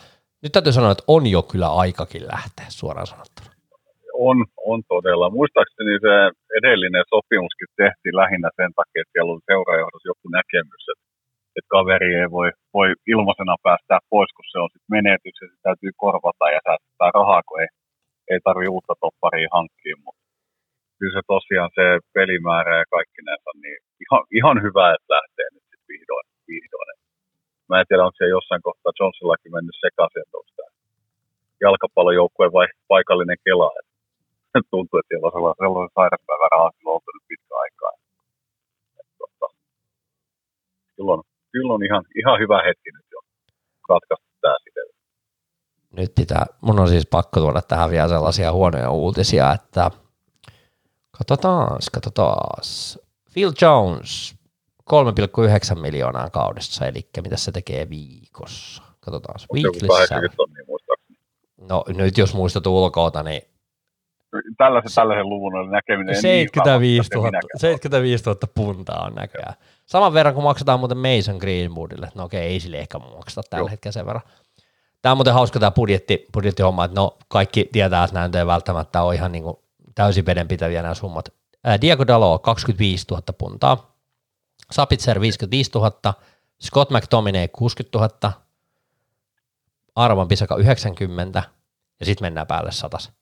nyt 0.44 0.52
täytyy 0.52 0.72
sanoa, 0.72 0.94
että 0.94 1.10
on 1.16 1.22
jo 1.36 1.42
kyllä 1.52 1.68
aikakin 1.82 2.24
lähteä 2.34 2.68
suoraan 2.78 3.10
sanottuna. 3.12 3.50
On, 4.28 4.38
on 4.72 4.80
todella. 4.92 5.36
Muistaakseni 5.38 5.94
se 6.06 6.14
edellinen 6.58 7.04
sopimuskin 7.14 7.70
tehtiin 7.82 8.16
lähinnä 8.22 8.48
sen 8.58 8.72
takia, 8.78 9.00
että 9.02 9.12
siellä 9.12 9.32
oli 9.32 9.50
seuraajohdossa 9.50 10.10
joku 10.12 10.26
näkemys, 10.38 10.84
että, 10.92 11.06
että 11.56 11.72
kaveri 11.76 12.10
ei 12.20 12.28
voi, 12.38 12.48
voi 12.76 12.88
ilmaisena 13.12 13.54
päästää 13.66 14.00
pois, 14.12 14.30
kun 14.36 14.48
se 14.52 14.58
on 14.64 14.70
sitten 14.72 14.94
menetys 14.96 15.36
ja 15.42 15.48
se 15.50 15.56
täytyy 15.66 15.92
korvata 16.04 16.46
ja 16.54 16.60
säästää 16.66 17.10
rahaa, 17.18 17.42
kun 17.46 17.60
ei, 17.62 17.70
ei 18.30 18.40
tarvitse 18.46 18.74
uutta 18.74 18.94
topparia 19.04 19.54
hankkia, 19.56 19.96
mutta 20.04 20.22
kyllä 20.98 21.14
se 21.16 21.22
tosiaan 21.34 21.70
se 21.78 21.86
pelimäärä 22.16 22.74
ja 22.82 22.86
kaikki 22.96 23.20
näitä, 23.28 23.50
niin 23.62 23.78
ihan, 24.04 24.22
ihan 24.38 24.56
hyvä, 24.64 24.84
että 24.94 25.14
lähtee 25.16 25.48
nyt 25.54 25.66
vihdoin. 25.92 26.26
vihdoin. 26.50 27.03
Mä 27.68 27.80
en 27.80 27.86
tiedä, 27.88 28.04
onko 28.06 28.18
se 28.18 28.34
jossain 28.36 28.62
kohtaa 28.62 28.98
Johnsonakin 29.00 29.52
mennyt 29.52 29.76
sekaisin, 29.84 30.24
tämä 30.56 30.68
jalkapallojoukkueen 31.64 32.52
vai 32.52 32.66
paikallinen 32.88 33.36
kela. 33.44 33.70
Tuntuu, 34.70 34.98
että 34.98 35.08
siellä 35.10 35.26
on 35.26 35.32
sellainen, 35.36 35.60
sellainen 35.64 35.94
sairauspäivä 35.98 36.46
rahaa 36.54 36.70
ollut 36.84 37.14
nyt 37.14 37.26
pitkä 37.30 37.54
aikaa. 37.64 37.92
Tota, 39.18 39.46
on, 41.14 41.22
kyllä 41.52 41.72
on 41.74 41.82
ihan, 41.88 42.04
ihan 42.20 42.36
hyvä 42.42 42.58
hetki 42.66 42.90
nyt 42.96 43.06
jo 43.14 43.20
ratkaista 43.88 44.26
tämä 44.40 44.56
sitten. 44.64 44.84
Nyt 45.98 46.12
pitää, 46.20 46.44
mun 46.60 46.80
on 46.80 46.88
siis 46.88 47.06
pakko 47.16 47.40
tuoda 47.40 47.62
tähän 47.62 47.90
vielä 47.90 48.08
sellaisia 48.08 48.52
huonoja 48.52 48.90
uutisia, 48.90 49.52
että 49.52 49.90
Katsotaan, 51.18 51.78
katsotaan. 51.92 52.62
Phil 53.34 53.52
Jones, 53.62 54.34
3,9 54.90 55.80
miljoonaa 55.80 56.30
kaudessa, 56.30 56.86
eli 56.86 57.08
mitä 57.22 57.36
se 57.36 57.52
tekee 57.52 57.90
viikossa. 57.90 58.82
Katsotaan. 59.00 59.40
Weekly 59.54 59.88
No 61.60 61.84
nyt 61.88 62.18
jos 62.18 62.34
muistat 62.34 62.66
ulkoota, 62.66 63.22
niin 63.22 63.42
tällaisen, 64.56 64.90
tällaisen 64.94 65.28
luvun 65.28 65.56
oli 65.56 65.70
näkeminen 65.70 66.20
75 66.20 67.10
000, 67.14 67.30
75 67.56 68.24
000 68.24 68.38
puntaa 68.54 69.04
on 69.04 69.14
näköjään. 69.14 69.54
Saman 69.86 70.14
verran 70.14 70.34
kuin 70.34 70.44
maksetaan 70.44 70.78
muuten 70.78 70.98
Mason 70.98 71.36
Greenwoodille. 71.36 72.08
No 72.14 72.24
okei, 72.24 72.40
ei 72.40 72.60
sille 72.60 72.76
ehkä 72.78 72.98
makseta 72.98 73.42
tällä 73.50 73.62
Joo. 73.62 73.68
hetkellä 73.68 73.92
sen 73.92 74.06
verran. 74.06 74.22
Tämä 75.02 75.10
on 75.10 75.16
muuten 75.16 75.34
hauska 75.34 75.60
tämä 75.60 75.70
budjetti, 75.70 76.26
budjettihomma, 76.32 76.84
että 76.84 77.00
no 77.00 77.18
kaikki 77.28 77.68
tietää, 77.72 78.04
että 78.04 78.18
näin 78.18 78.36
ei 78.36 78.46
välttämättä 78.46 79.02
ole 79.02 79.14
ihan 79.14 79.32
niin 79.32 79.44
kuin 79.44 79.56
täysin 79.94 80.26
vedenpitäviä 80.26 80.82
nämä 80.82 80.94
summat. 80.94 81.32
Ää, 81.64 81.80
Diego 81.80 82.06
Dalo 82.06 82.38
25 82.38 83.06
000 83.10 83.22
puntaa, 83.38 83.93
Sapitzer 84.72 85.20
55 85.20 85.70
000, 85.74 86.14
Scott 86.62 86.90
McTominay 86.90 87.48
60 87.48 87.98
000, 87.98 88.32
Arvan 89.96 90.28
Pisaka 90.28 90.56
90 90.56 91.42
ja 92.00 92.06
sitten 92.06 92.26
mennään 92.26 92.46
päälle 92.46 92.72
satas. 92.72 93.12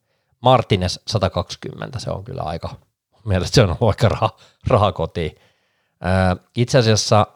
Martinez 0.41 0.99
120, 1.07 1.99
se 1.99 2.11
on 2.11 2.25
kyllä 2.25 2.43
aika, 2.43 2.77
mielestäni 3.25 3.67
se 3.67 3.73
on 3.73 3.77
vaikka 3.81 4.09
raha, 4.09 4.31
raha 4.67 4.93
kotiin. 4.93 5.39
Itse 6.57 6.79
asiassa, 6.79 7.27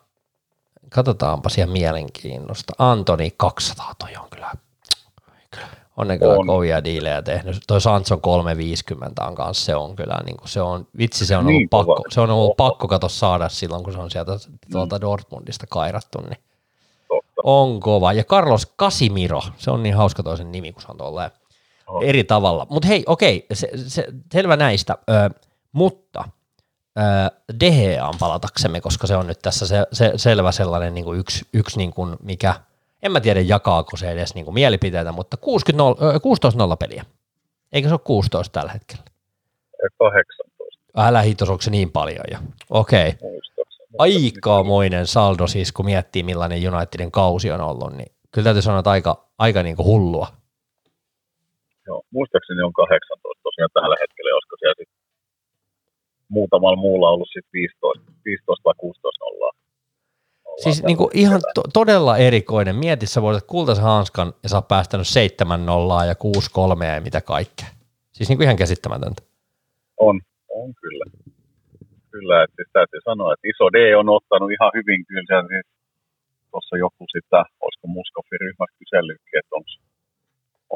katsotaanpa 0.91 1.49
siellä 1.49 1.73
mielenkiinnosta, 1.73 2.73
Antoni 2.79 3.35
200, 3.37 3.95
toi 3.99 4.17
on 4.17 4.31
kyllä 4.31 4.51
on 5.97 6.09
ne 6.09 6.19
kyllä 6.19 6.35
on. 6.35 6.47
kovia 6.47 6.85
diilejä 6.85 7.23
tehnyt. 7.23 7.57
Toi 7.67 7.81
Sanson 7.81 8.21
350 8.21 9.25
on 9.25 9.35
kanssa, 9.35 9.65
se 9.65 9.77
on 9.77 9.97
kyllä, 9.97 10.21
niin 10.25 10.37
kuin 10.37 10.49
se 10.49 10.61
on, 10.61 10.87
vitsi 10.99 11.27
se 11.27 11.37
on 11.37 11.47
niin 11.47 11.57
ollut, 11.57 11.71
pakko, 11.71 12.03
se 12.11 12.21
on 12.21 12.31
ollut 12.31 12.57
pakko 12.57 12.89
kato 12.89 13.09
saada 13.09 13.49
silloin, 13.49 13.85
kun 13.85 13.93
se 13.93 13.99
on 13.99 14.11
sieltä 14.11 14.33
tuolta 14.73 14.97
mm. 14.97 15.01
Dortmundista 15.01 15.67
kairattu, 15.67 16.21
niin 16.21 16.39
Totta. 17.09 17.43
on 17.45 17.81
kova. 17.81 18.13
Ja 18.13 18.25
Carlos 18.25 18.73
Casimiro, 18.79 19.43
se 19.57 19.71
on 19.71 19.83
niin 19.83 19.95
hauska 19.95 20.23
toisen 20.23 20.53
nimi, 20.53 20.73
kun 20.73 20.83
se 20.83 20.89
on 20.91 21.31
oh. 21.87 22.03
eri 22.03 22.25
tavalla. 22.25 22.67
Mutta 22.71 22.89
hei, 22.89 23.05
okei, 23.07 23.47
se, 23.53 23.71
se, 23.87 24.07
selvä 24.33 24.57
näistä, 24.57 24.99
ö, 25.11 25.31
mutta 25.73 26.25
Deheaan 27.61 28.15
palataksemme, 28.19 28.81
koska 28.81 29.07
se 29.07 29.17
on 29.17 29.27
nyt 29.27 29.39
tässä 29.43 29.67
se, 29.67 29.87
se 29.93 30.13
selvä 30.17 30.53
sellainen 30.53 30.95
niin 30.95 31.05
kuin 31.05 31.19
yksi, 31.19 31.47
yksi 31.53 31.79
niin 31.79 31.93
kuin 31.93 32.17
mikä– 32.23 32.55
en 33.07 33.13
mä 33.13 33.21
tiedä 33.21 33.41
jakaako 33.41 33.97
se 33.97 34.11
edes 34.11 34.35
niinku 34.35 34.53
mielipiteitä, 34.53 35.13
mutta 35.13 35.37
16-0 35.37 36.77
peliä. 36.81 37.05
Eikö 37.73 37.89
se 37.89 37.95
ole 37.95 38.01
16 38.05 38.53
tällä 38.53 38.73
hetkellä? 38.73 39.03
18. 39.99 40.47
Älä 40.97 41.23
hitos, 41.23 41.51
onko 41.51 41.63
se 41.63 41.71
niin 41.71 41.93
paljon 41.93 42.25
jo? 42.33 42.39
Okei. 42.71 43.09
Okay. 43.09 43.41
Aikamoinen 43.99 45.07
saldo 45.07 45.47
siis, 45.47 45.73
kun 45.73 45.85
miettii 45.85 46.23
millainen 46.23 46.75
Unitedin 46.75 47.13
kausi 47.13 47.51
on 47.51 47.61
ollut, 47.61 47.93
niin 47.93 48.13
kyllä 48.33 48.45
täytyy 48.45 48.63
sanoa, 48.63 48.79
että 48.79 48.91
aika, 48.91 49.29
aika 49.39 49.63
niin 49.63 49.77
kuin 49.77 49.87
hullua. 49.87 50.27
Joo, 51.87 52.03
muistaakseni 52.11 52.63
on 52.63 52.73
18 52.73 53.43
tosiaan 53.43 53.71
tällä 53.73 53.97
hetkellä, 54.01 54.35
olisiko 54.35 54.57
siellä 54.59 54.75
sitten 54.79 54.99
muutamalla 56.29 56.77
muulla 56.77 57.11
ollut 57.11 57.29
sitten 57.29 57.53
15, 57.53 58.13
15 58.25 58.65
vai 58.65 58.75
16 58.77 59.25
nollaa. 59.25 59.53
Siis 60.63 60.83
niin 60.83 60.97
kuin 60.97 61.11
ihan 61.15 61.41
to- 61.55 61.71
todella 61.73 62.17
erikoinen. 62.17 62.77
Mieti, 62.77 63.07
sä 63.07 63.23
voitat 63.23 63.45
kultaisen 63.47 63.85
hanskan 63.85 64.33
ja 64.43 64.49
sä 64.49 64.57
oot 64.57 64.69
päästänyt 64.69 65.09
7 65.09 65.67
nollaa 65.67 66.05
ja 66.05 66.15
6 66.15 66.51
kolmea 66.53 66.95
ja 66.95 67.01
mitä 67.01 67.21
kaikkea. 67.21 67.69
Siis 68.13 68.29
niin 68.29 68.39
kuin 68.39 68.45
ihan 68.45 68.57
käsittämätöntä. 68.57 69.23
On, 69.97 70.21
on 70.49 70.75
kyllä. 70.83 71.05
Kyllä, 72.11 72.43
että 72.45 72.57
siis 72.57 72.71
täytyy 72.73 73.01
sanoa, 73.05 73.33
että 73.33 73.49
iso 73.53 73.67
D 73.75 73.79
on 74.01 74.09
ottanut 74.09 74.51
ihan 74.57 74.71
hyvin 74.79 75.01
kyllä. 75.07 75.43
Siis 75.49 75.67
tuossa 76.51 76.77
joku 76.85 77.05
sitä, 77.17 77.41
olisiko 77.65 77.87
Muskoffin 77.97 78.43
ryhmässä 78.45 78.79
kysellytkin, 78.81 79.39
että 79.41 79.53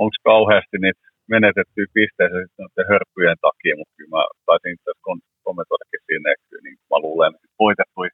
onko 0.00 0.16
kauheasti 0.30 0.76
niitä 0.84 1.04
menetettyjä 1.34 1.88
pisteitä 1.96 2.36
sitten 2.40 2.90
hörppyjen 2.90 3.38
takia, 3.46 3.78
mutta 3.78 3.94
kyllä 3.96 4.12
mä 4.16 4.22
taisin 4.46 4.74
itse 4.74 4.88
asiassa 4.90 5.08
kommentoidakin 5.46 6.02
siinä, 6.08 6.28
että 6.34 6.56
niin 6.64 6.78
mä 6.90 6.98
luulen, 7.06 7.32
että 7.34 7.58
voitettuja 7.64 8.10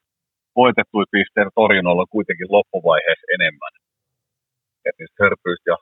voitettuja 0.61 1.15
pisteen 1.17 1.51
torjunnoilla 1.61 2.07
kuitenkin 2.15 2.53
loppuvaiheessa 2.57 3.33
enemmän. 3.37 3.75
Että 4.87 4.99
niistä 5.01 5.23
hörpyistä 5.23 5.71
ja 5.73 5.79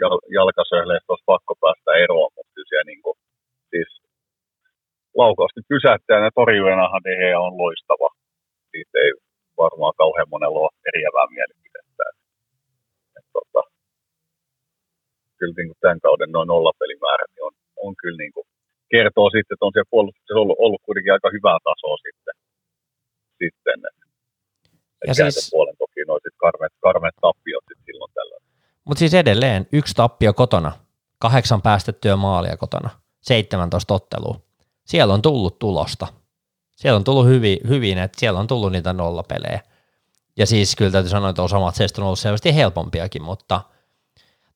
jal, 0.00 0.16
jalkasöhleistä 0.38 1.12
olisi 1.12 1.30
pakko 1.32 1.52
päästä 1.62 1.90
eroon, 2.04 2.30
mutta 2.36 2.52
kyllä 2.54 2.84
niin 2.90 3.02
kuin, 3.04 3.16
siis 3.70 3.90
laukausti 5.20 5.60
pysäyttäjänä 5.72 6.30
torjujenahan 6.34 7.04
DHE 7.06 7.36
on 7.46 7.58
loistava. 7.62 8.08
Siitä 8.70 8.96
ei 9.04 9.12
varmaan 9.62 9.94
kauhean 10.02 10.32
monella 10.34 10.58
ole 10.58 10.78
eriävää 10.90 11.26
mielipidettä. 11.36 12.02
Et, 12.10 12.18
et, 13.18 13.26
tota, 13.36 13.62
kyllä 15.38 15.54
niin 15.56 15.68
kuin 15.70 15.80
tämän 15.80 16.00
kauden 16.06 16.32
noin 16.32 16.48
nollapelimäärä 16.52 17.24
niin 17.30 17.44
on, 17.48 17.54
on 17.84 17.94
kyllä 18.00 18.18
niin 18.22 18.32
kuin, 18.34 18.46
kertoo 18.94 19.28
sitten, 19.30 19.54
että 19.54 19.66
on 19.66 19.72
siellä 19.74 19.92
puolustuksessa 19.94 20.42
ollut, 20.42 20.58
ollut 20.64 20.82
kuitenkin 20.86 21.12
aika 21.12 21.34
hyvää 21.36 21.58
tasoa 21.68 21.96
sitten. 22.06 22.34
sitten 23.40 23.78
et, 23.88 24.03
ja 25.06 25.14
siis... 25.14 25.50
puolen 25.50 25.76
toki 25.78 26.00
noin 26.06 26.20
karmeet, 26.36 26.72
karmeet 26.82 27.14
tappiot 27.20 27.64
sit 27.68 27.84
silloin 27.86 28.12
tällä. 28.14 28.36
Mutta 28.84 28.98
siis 28.98 29.14
edelleen 29.14 29.68
yksi 29.72 29.94
tappio 29.94 30.32
kotona, 30.32 30.72
kahdeksan 31.18 31.62
päästettyä 31.62 32.16
maalia 32.16 32.56
kotona, 32.56 32.90
17 33.20 33.94
ottelua. 33.94 34.40
Siellä 34.84 35.14
on 35.14 35.22
tullut 35.22 35.58
tulosta. 35.58 36.06
Siellä 36.76 36.96
on 36.96 37.04
tullut 37.04 37.26
hyvin, 37.26 37.58
hyvin 37.68 37.98
että 37.98 38.20
siellä 38.20 38.40
on 38.40 38.46
tullut 38.46 38.72
niitä 38.72 38.92
nollapelejä. 38.92 39.60
Ja 40.36 40.46
siis 40.46 40.76
kyllä 40.76 40.90
täytyy 40.90 41.10
sanoa, 41.10 41.30
että 41.30 41.42
osa 41.42 41.58
matseista 41.58 42.02
on 42.02 42.06
ollut 42.06 42.18
selvästi 42.18 42.54
helpompiakin, 42.54 43.22
mutta 43.22 43.60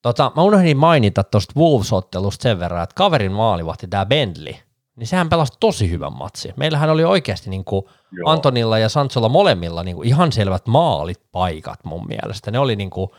tota, 0.03 0.33
mä 0.37 0.43
unohdin 0.43 0.77
mainita 0.77 1.25
tuosta 1.25 1.55
Wolves-ottelusta 1.57 2.43
sen 2.43 2.59
verran, 2.59 2.83
että 2.83 2.95
kaverin 2.95 3.33
maalivahti 3.33 3.89
tämä 3.89 4.07
Bentley, 4.07 4.55
niin 4.99 5.07
sehän 5.07 5.29
pelasi 5.29 5.53
tosi 5.61 5.91
hyvän 5.91 6.13
matsi. 6.13 6.53
Meillähän 6.57 6.91
oli 6.91 7.05
oikeasti 7.05 7.51
niin 7.51 7.65
kuin 7.65 7.87
Antonilla 8.27 8.79
ja 8.79 8.89
Sancholla 8.89 9.29
molemmilla 9.29 9.83
niin 9.83 9.97
kuin 9.97 10.09
ihan 10.09 10.33
selvät 10.33 10.67
maalit 10.67 11.21
paikat 11.33 11.85
mun 11.85 12.07
mielestä. 12.07 12.51
Ne 12.51 12.59
oli 12.59 12.77
niin 12.77 12.91
kuin 12.91 13.11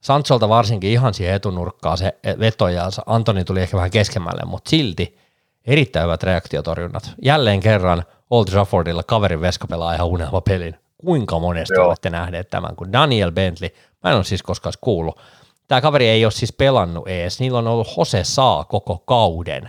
Sancholta 0.00 0.48
varsinkin 0.48 0.90
ihan 0.90 1.14
siihen 1.14 1.34
etunurkkaan 1.34 1.98
se 1.98 2.18
veto 2.38 2.68
ja 2.68 2.88
Antoni 3.06 3.44
tuli 3.44 3.60
ehkä 3.60 3.76
vähän 3.76 3.90
keskemmälle, 3.90 4.42
mutta 4.44 4.70
silti 4.70 5.18
erittäin 5.64 6.04
hyvät 6.04 6.22
reaktiotorjunnat. 6.22 7.10
Jälleen 7.22 7.60
kerran 7.60 8.04
Old 8.30 8.44
Traffordilla 8.44 9.02
kaverin 9.02 9.40
veska 9.40 9.66
pelaa 9.66 9.94
ihan 9.94 10.06
unelma 10.06 10.40
pelin. 10.40 10.76
Kuinka 10.98 11.38
monesti 11.38 11.74
Joo. 11.74 11.86
olette 11.86 12.10
nähneet 12.10 12.50
tämän, 12.50 12.76
kun 12.76 12.92
Daniel 12.92 13.32
Bentley, 13.32 13.70
mä 14.04 14.10
en 14.10 14.16
ole 14.16 14.24
siis 14.24 14.42
koskaan 14.42 14.72
kuullut. 14.80 15.20
Tämä 15.68 15.80
kaveri 15.80 16.08
ei 16.08 16.24
ole 16.24 16.32
siis 16.32 16.52
pelannut 16.52 17.08
ees, 17.08 17.40
niillä 17.40 17.58
on 17.58 17.66
ollut 17.66 17.88
Jose 17.98 18.24
Saa 18.24 18.64
koko 18.64 19.02
kauden 19.06 19.68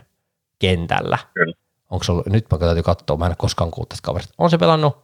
kentällä. 0.64 1.18
Kyllä. 1.34 1.53
Onko 1.89 2.03
se 2.03 2.11
ollut, 2.11 2.26
nyt 2.26 2.45
mä 2.51 2.57
täytyy 2.57 2.84
katsoa, 2.84 3.18
mä 3.18 3.26
en 3.26 3.30
ole 3.30 3.36
koskaan 3.39 3.72
kuullut 3.72 3.89
tästä 3.89 4.05
kaverista. 4.05 4.34
On 4.38 4.49
se 4.49 4.57
pelannut, 4.57 4.97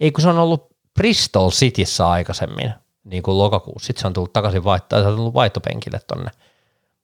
ei 0.00 0.12
kun 0.12 0.22
se 0.22 0.28
on 0.28 0.38
ollut 0.38 0.70
Bristol 0.94 1.50
Cityssä 1.50 2.08
aikaisemmin, 2.08 2.72
niin 3.04 3.22
kuin 3.22 3.38
lokakuussa. 3.38 3.86
Sitten 3.86 4.00
se 4.00 4.06
on 4.06 4.12
tullut 4.12 4.32
takaisin 4.32 4.64
vaihtaa, 4.64 5.02
se 5.02 5.08
on 5.08 5.16
tullut 5.16 5.34
vaihtopenkille 5.34 6.00
tonne. 6.06 6.30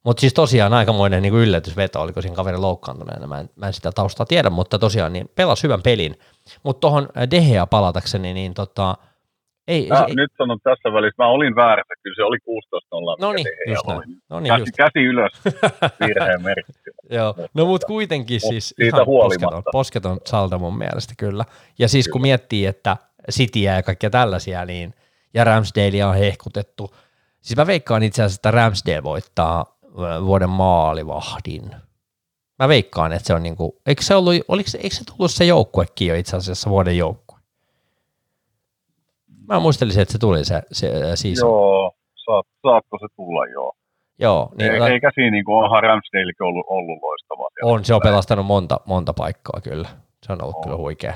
Mutta 0.03 0.21
siis 0.21 0.33
tosiaan 0.33 0.73
aikamoinen 0.73 1.21
niin 1.21 1.33
yllätysveto, 1.33 2.01
oliko 2.01 2.21
siinä 2.21 2.35
kaveri 2.35 2.57
loukkaantuneena, 2.57 3.27
mä 3.27 3.39
en, 3.39 3.49
mä 3.55 3.67
en 3.67 3.73
sitä 3.73 3.91
taustaa 3.91 4.25
tiedä, 4.25 4.49
mutta 4.49 4.79
tosiaan 4.79 5.13
niin 5.13 5.31
pelasi 5.35 5.63
hyvän 5.63 5.81
pelin. 5.81 6.19
Mutta 6.63 6.79
tuohon 6.79 7.09
Dehea 7.31 7.67
palatakseni, 7.67 8.33
niin 8.33 8.53
tota, 8.53 8.97
ei, 9.67 9.87
mä, 9.87 10.05
ei, 10.07 10.15
nyt 10.15 10.31
sanon 10.37 10.59
tässä 10.63 10.93
välissä, 10.93 11.23
mä 11.23 11.27
olin 11.27 11.55
väärässä, 11.55 11.93
kyllä 12.03 12.15
se 12.15 12.23
oli 12.23 12.37
16-0. 12.37 12.41
No 13.21 13.33
niin, 13.33 13.47
just 13.67 13.87
näin. 13.87 14.01
No 14.29 14.39
niin, 14.39 14.51
käsi, 14.51 14.61
just. 14.61 14.75
käsi 14.77 14.99
ylös, 14.99 15.31
virheen 16.07 16.43
merkitty. 16.43 16.91
Joo, 17.09 17.35
no 17.53 17.65
mutta 17.65 17.87
kuitenkin 17.87 18.39
siis 18.39 18.75
ihan 18.79 19.05
posketon, 19.05 19.63
posketon 19.71 20.19
saldo 20.25 20.59
mun 20.59 20.77
mielestä 20.77 21.13
kyllä. 21.17 21.45
Ja 21.79 21.87
siis 21.87 22.05
kyllä. 22.05 22.13
kun 22.13 22.21
miettii, 22.21 22.65
että 22.65 22.97
Cityä 23.31 23.75
ja 23.75 23.83
kaikkia 23.83 24.09
tällaisia, 24.09 24.65
niin 24.65 24.93
ja 25.33 25.43
Ramsdalea 25.43 26.07
on 26.07 26.15
hehkutettu. 26.15 26.95
Siis 27.41 27.57
mä 27.57 27.67
veikkaan 27.67 28.03
itse 28.03 28.23
asiassa, 28.23 28.37
että 28.37 28.51
Ramsdale 28.51 29.03
voittaa 29.03 29.77
vuoden 30.25 30.49
maalivahdin. 30.49 31.75
Mä 32.59 32.67
veikkaan, 32.67 33.13
että 33.13 33.27
se 33.27 33.33
on 33.33 33.43
niinku, 33.43 33.81
eikö 33.85 34.01
se 34.01 34.15
ollut, 34.15 34.35
oliko, 34.47 34.69
eikö 34.83 34.95
se 34.95 35.03
tullut 35.05 35.31
se 35.31 35.45
joukkuekin 35.45 36.07
jo 36.07 36.15
itse 36.15 36.37
asiassa 36.37 36.69
vuoden 36.69 36.97
joukkue? 36.97 37.26
Mä 39.47 39.59
muistelisin, 39.59 40.01
että 40.01 40.11
se 40.11 40.19
tuli 40.19 40.45
se, 40.45 40.61
se 40.71 40.87
siis. 41.15 41.39
Joo, 41.39 41.91
saat, 42.25 42.45
saatko 42.61 42.97
se 43.01 43.07
tulla 43.15 43.45
joo. 43.45 43.71
Joo. 44.19 44.49
Niin, 44.57 44.71
Ei, 44.71 44.91
eikä 44.93 45.11
siinä 45.15 45.31
niin 45.31 45.45
kuin 45.45 45.57
onhan 45.63 45.83
Ramsdalekin 45.83 46.47
ollut, 46.49 46.65
ollut 46.69 46.99
loistava. 47.01 47.47
On, 47.63 47.85
se 47.85 47.93
on 47.93 48.01
pelastanut 48.03 48.45
monta, 48.45 48.79
monta 48.85 49.13
paikkaa 49.13 49.59
kyllä. 49.69 49.89
Se 50.23 50.33
on 50.33 50.43
ollut 50.43 50.55
on. 50.55 50.63
kyllä 50.63 50.77
huikea. 50.85 51.15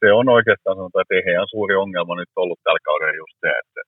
Se 0.00 0.12
on 0.18 0.28
oikeastaan 0.28 0.76
sanotaan, 0.76 1.02
että 1.02 1.14
ei 1.14 1.48
suuri 1.50 1.74
ongelma 1.84 2.14
nyt 2.16 2.32
ollut 2.36 2.60
tällä 2.64 2.82
kaudella 2.88 3.20
just 3.22 3.36
se, 3.40 3.50
että 3.62 3.80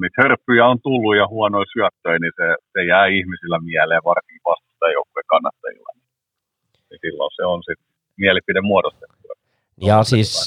niitä 0.00 0.22
hörppyjä 0.22 0.64
on 0.72 0.78
tullut 0.86 1.16
ja 1.16 1.26
huonoja 1.34 1.72
syöttöjä, 1.74 2.18
niin 2.18 2.36
se, 2.40 2.46
se 2.72 2.80
jää 2.92 3.06
ihmisillä 3.06 3.58
mieleen, 3.70 4.08
varsinkin 4.10 4.46
vastustajoukkueen 4.50 5.32
kannattajilla. 5.34 5.90
Niin 6.88 7.00
silloin 7.04 7.30
se 7.38 7.44
on 7.52 7.60
sitten 7.68 7.86
mielipide 8.22 8.60
muodostettu. 8.60 9.16
Ja 9.88 10.02
siis 10.10 10.46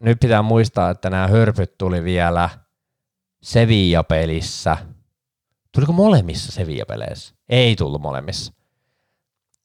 nyt 0.00 0.20
pitää 0.20 0.42
muistaa, 0.42 0.90
että 0.90 1.10
nämä 1.10 1.28
hörpyt 1.28 1.78
tuli 1.78 2.04
vielä 2.04 2.50
Sevilla-pelissä. 3.42 4.76
Tuliko 5.72 5.92
molemmissa 5.92 6.52
Sevilla-peleissä? 6.52 7.34
Ei 7.48 7.76
tullut 7.76 8.02
molemmissa. 8.02 8.52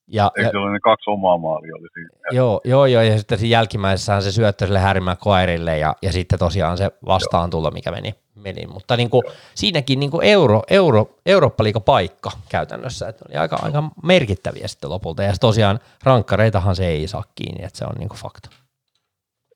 Ja, 0.08 0.32
Eikö 0.38 0.58
ja, 0.58 0.70
ne 0.70 0.80
kaksi 0.80 1.10
omaa 1.10 1.38
maalia 1.38 1.76
oli 1.76 1.88
siinä? 1.94 2.10
Joo, 2.32 2.62
joo, 2.64 2.86
joo, 2.86 3.02
ja 3.02 3.18
sitten 3.18 3.40
siinä 3.40 3.52
jälkimmäisessähän 3.52 4.24
se 4.24 4.32
syöttö 4.32 4.66
sille 4.66 4.80
Harry 4.80 5.00
Maguirelle, 5.00 5.78
ja, 5.78 5.96
ja 6.02 6.12
sitten 6.12 6.40
tosiaan 6.40 6.78
se 6.78 6.92
vastaan 7.06 7.50
tulla, 7.50 7.72
mikä 7.72 7.92
meni, 7.92 8.16
meni. 8.36 8.68
Mutta 8.68 8.98
niin 8.98 9.10
kuin, 9.10 9.24
siinäkin 9.56 10.00
niin 10.00 10.12
kuin 10.12 10.28
euro, 10.28 10.62
euro, 10.70 11.10
eurooppa 11.26 11.64
paikka 11.86 12.32
käytännössä, 12.50 13.08
että 13.08 13.26
oli 13.30 13.38
aika, 13.38 13.60
aika 13.62 13.84
merkittäviä 14.04 14.68
sitten 14.68 14.90
lopulta, 14.90 15.24
ja 15.24 15.34
tosiaan 15.40 15.80
rankkareitahan 16.04 16.76
se 16.76 16.88
ei 16.88 17.08
saa 17.08 17.24
kiinni, 17.36 17.66
että 17.66 17.78
se 17.80 17.86
on 17.86 17.96
niin 18.00 18.10
kuin 18.10 18.20
fakta. 18.20 18.50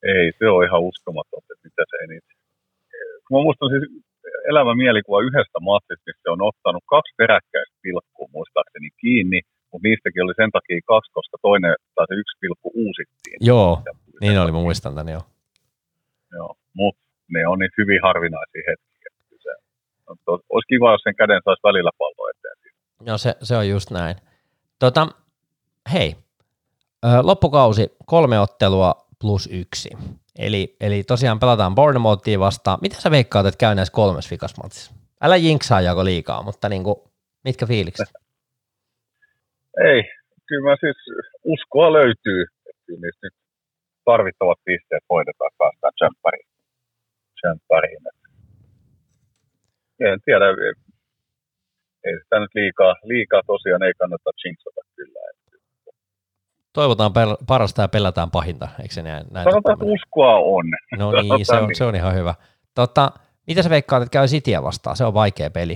Ei, 0.04 0.26
se 0.39 0.45
on 0.56 0.64
ihan 0.68 0.82
uskomaton, 0.89 1.41
että 1.41 1.68
mitä 1.68 1.84
se 1.89 1.95
ei 2.02 2.08
niitä. 2.08 2.32
Mä 3.32 3.38
muistan 3.47 3.70
siis 3.70 3.86
elävä 4.52 4.74
mielikuva 4.84 5.26
yhdestä 5.28 5.60
matsista, 5.69 6.06
missä 6.07 6.22
se 6.24 6.30
on 6.36 6.41
ottanut 6.49 6.84
kaksi 6.94 7.14
peräkkäistä 7.18 7.76
pilkkua 7.82 8.28
muistaakseni 8.38 8.90
kiinni, 9.02 9.40
mutta 9.69 9.86
niistäkin 9.88 10.24
oli 10.24 10.34
sen 10.41 10.52
takia 10.57 10.90
kaksi, 10.91 11.11
koska 11.18 11.38
toinen 11.41 11.76
tai 11.95 12.06
se 12.07 12.15
yksi 12.22 12.38
pilkku 12.41 12.69
uusittiin. 12.84 13.38
Joo, 13.52 13.72
niin 14.22 14.40
oli, 14.41 14.52
mä 14.52 14.68
muistan 14.68 14.95
tämän 14.95 15.14
jo. 15.18 15.22
Joo, 16.38 16.52
mutta 16.74 17.02
ne 17.34 17.48
on 17.48 17.60
niin 17.60 17.78
hyvin 17.78 17.99
harvinaisia 18.07 18.64
hetkiä. 18.69 19.10
Se, 19.45 19.53
no, 20.07 20.40
olisi 20.53 20.68
kiva, 20.72 20.91
jos 20.91 21.02
sen 21.03 21.15
käden 21.15 21.41
saisi 21.45 21.68
välillä 21.69 21.91
pallo 21.98 22.30
eteen. 22.30 22.57
Joo, 23.07 23.18
se, 23.18 23.36
se 23.41 23.57
on 23.57 23.69
just 23.69 23.91
näin. 23.91 24.15
Tota, 24.80 25.07
hei, 25.94 26.15
loppukausi, 27.22 27.95
kolme 28.06 28.40
ottelua 28.40 29.09
plus 29.22 29.50
yksi. 29.52 29.90
Eli, 30.40 30.76
eli 30.80 31.04
tosiaan 31.04 31.40
pelataan 31.40 31.76
Bournemouthia 31.76 32.40
vastaan. 32.40 32.80
Mitä 32.82 32.96
sä 32.96 33.12
veikkaat, 33.12 33.46
että 33.46 33.58
käy 33.58 33.76
näissä 33.76 33.94
kolmessa 33.94 34.32
vikasmatsissa? 34.32 34.91
Älä 35.22 35.36
jinksaa 35.36 35.82
jako 35.82 36.06
liikaa, 36.06 36.44
mutta 36.44 36.70
niin 36.70 36.84
kuin, 36.84 36.96
mitkä 37.44 37.66
fiilikset? 37.66 38.10
Ei, 39.91 40.04
kyllä 40.48 40.70
mä 40.70 40.76
siis 40.80 40.98
uskoa 41.44 41.94
löytyy, 41.94 42.46
niistä 42.88 43.20
nyt 43.24 43.34
tarvittavat 44.06 44.60
pisteet 44.66 45.04
hoidetaan 45.10 45.52
päästään 45.58 45.94
tsemppäriin. 45.94 46.50
tsemppäriin. 47.40 48.04
En 50.00 50.20
tiedä, 50.26 50.46
ei 52.06 52.16
sitä 52.24 52.40
nyt 52.40 52.54
liikaa, 52.56 52.96
liikaa 53.04 53.41
tosiaan 53.48 53.84
ei 53.84 53.94
kannata 54.00 54.32
jinxata 54.46 54.82
kyllä. 54.96 55.20
Toivotaan 56.74 57.12
pel- 57.12 57.44
parasta 57.48 57.82
ja 57.82 57.88
pelätään 57.88 58.32
pahinta, 58.32 58.68
eikö 58.82 58.94
se 58.94 59.02
näin? 59.02 59.26
näin 59.32 59.44
Sanotaan, 59.44 59.74
että 59.74 59.86
uskoa 59.86 60.36
on. 60.36 60.66
No 60.98 61.12
niin, 61.12 61.46
se 61.46 61.56
on, 61.56 61.70
se 61.74 61.86
on 61.86 61.96
ihan 61.96 62.16
hyvä. 62.16 62.34
Tota, 62.76 63.12
mitä 63.48 63.64
sä 63.64 63.70
veikkaat, 63.70 64.04
että 64.04 64.14
käy 64.14 64.28
Cityä 64.28 64.64
vastaan? 64.64 64.96
Se 64.96 65.06
on 65.06 65.14
vaikea 65.14 65.50
peli. 65.50 65.76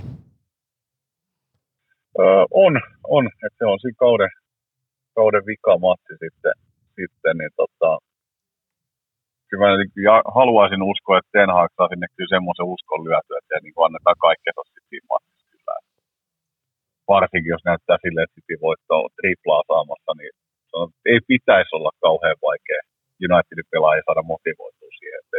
Öö, 2.18 2.44
on, 2.64 2.72
on. 3.16 3.24
Että 3.26 3.58
se 3.58 3.66
on 3.72 3.78
siinä 3.80 3.96
kauden, 3.98 4.30
kauden 5.14 5.46
vikamatsi 5.46 6.14
sitten, 6.24 6.54
sitten 6.98 7.34
niin 7.38 7.54
tota, 7.56 7.90
kyllä 9.48 9.62
mä 9.64 9.70
ja 10.08 10.16
haluaisin 10.38 10.82
uskoa, 10.92 11.18
että 11.18 11.34
Ten 11.36 11.50
Hag 11.56 11.70
saa 11.76 11.88
sinne 11.88 12.06
kyllä 12.16 12.34
semmoisen 12.36 12.70
uskon 12.74 13.04
lyötyä, 13.06 13.38
että 13.38 13.54
niin 13.62 13.84
annetaan 13.86 14.18
kaikkea 14.26 14.52
sitten 14.66 14.88
siinä 14.90 15.06
kyllä. 15.52 15.74
Varsinkin 17.14 17.54
jos 17.54 17.64
näyttää 17.70 17.98
silleen, 18.02 18.24
että 18.26 18.36
City 18.36 18.54
voittaa 18.66 19.00
triplaa 19.18 19.62
saamassa, 19.70 20.12
niin 20.20 20.34
että 20.82 21.00
ei 21.06 21.20
pitäisi 21.28 21.76
olla 21.76 21.90
kauhean 22.00 22.36
vaikea 22.42 22.80
Unitedin 23.30 23.70
pelaajia 23.70 24.02
saada 24.06 24.22
motivoitua 24.22 24.88
siihen, 24.98 25.20
että 25.22 25.36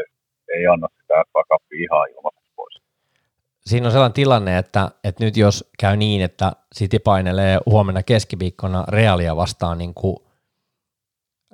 ei 0.56 0.68
anna 0.68 0.88
sitä 1.02 1.24
takappi 1.34 1.84
ihan 1.84 2.10
ilmaiseksi 2.10 2.52
pois. 2.56 2.82
Siinä 3.60 3.86
on 3.88 3.92
sellainen 3.92 4.14
tilanne, 4.14 4.58
että, 4.58 4.92
että 5.04 5.24
nyt 5.24 5.38
jos 5.38 5.70
käy 5.80 5.98
niin, 5.98 6.22
että 6.22 6.52
City 6.76 7.00
painelee 7.00 7.58
huomenna 7.66 8.04
keskiviikkona 8.04 8.86
Realia 8.88 9.36
vastaan 9.36 9.78
niin 9.78 9.94
kuin, 9.94 10.18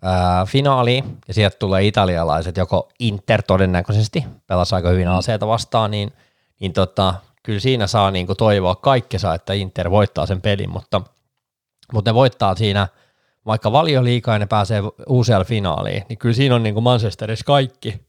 ää, 0.02 0.46
finaaliin, 0.46 1.04
ja 1.28 1.34
sieltä 1.34 1.58
tulee 1.60 1.84
italialaiset, 1.84 2.58
joko 2.58 2.90
Inter 3.00 3.42
todennäköisesti, 3.48 4.24
pelasi 4.48 4.76
aika 4.76 4.90
hyvin 4.90 5.08
aseita 5.08 5.48
vastaan, 5.48 5.92
niin, 5.92 6.12
niin 6.60 6.74
tota, 6.74 7.14
kyllä 7.44 7.60
siinä 7.60 7.88
saa 7.88 8.12
niin 8.12 8.28
kuin 8.28 8.38
toivoa 8.38 8.76
kaikkensa, 8.76 9.34
että 9.34 9.54
Inter 9.54 9.92
voittaa 9.92 10.26
sen 10.26 10.42
pelin, 10.42 10.70
mutta, 10.70 11.02
mutta 11.94 12.12
ne 12.12 12.16
voittaa 12.16 12.56
siinä– 12.56 12.88
vaikka 13.46 13.72
valio 13.72 14.04
liikaa 14.04 14.36
ja 14.36 14.40
ne 14.40 14.46
pääsee 14.46 14.82
usealla 15.08 15.46
finaaliin, 15.46 16.04
niin 16.10 16.18
kyllä 16.18 16.36
siinä 16.36 16.56
on 16.56 16.64
niin 16.64 16.74
kuin 16.74 16.84
Manchesterissa 16.84 17.46
kaikki, 17.46 18.02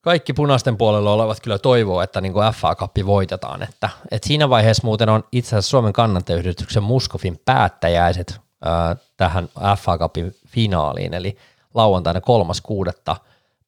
kaikki 0.00 0.32
punaisten 0.32 0.76
puolella 0.76 1.12
olevat 1.12 1.40
kyllä 1.40 1.58
toivoo, 1.58 2.02
että 2.02 2.20
niin 2.20 2.32
kuin 2.32 2.52
FA 2.52 2.74
Cup 2.74 2.96
voitetaan. 3.06 3.62
Että, 3.62 3.90
että 4.10 4.28
siinä 4.28 4.48
vaiheessa 4.48 4.86
muuten 4.86 5.08
on 5.08 5.24
itse 5.32 5.48
asiassa 5.48 5.70
Suomen 5.70 5.92
kannattajayhdistyksen 5.92 6.82
Muskofin 6.82 7.40
päättäjäiset 7.44 8.40
ää, 8.64 8.96
tähän 9.16 9.48
FA 9.78 9.98
Cupin 9.98 10.34
finaaliin, 10.46 11.14
eli 11.14 11.36
lauantaina 11.74 12.20
kolmas 12.20 12.60
kuudetta. 12.60 13.16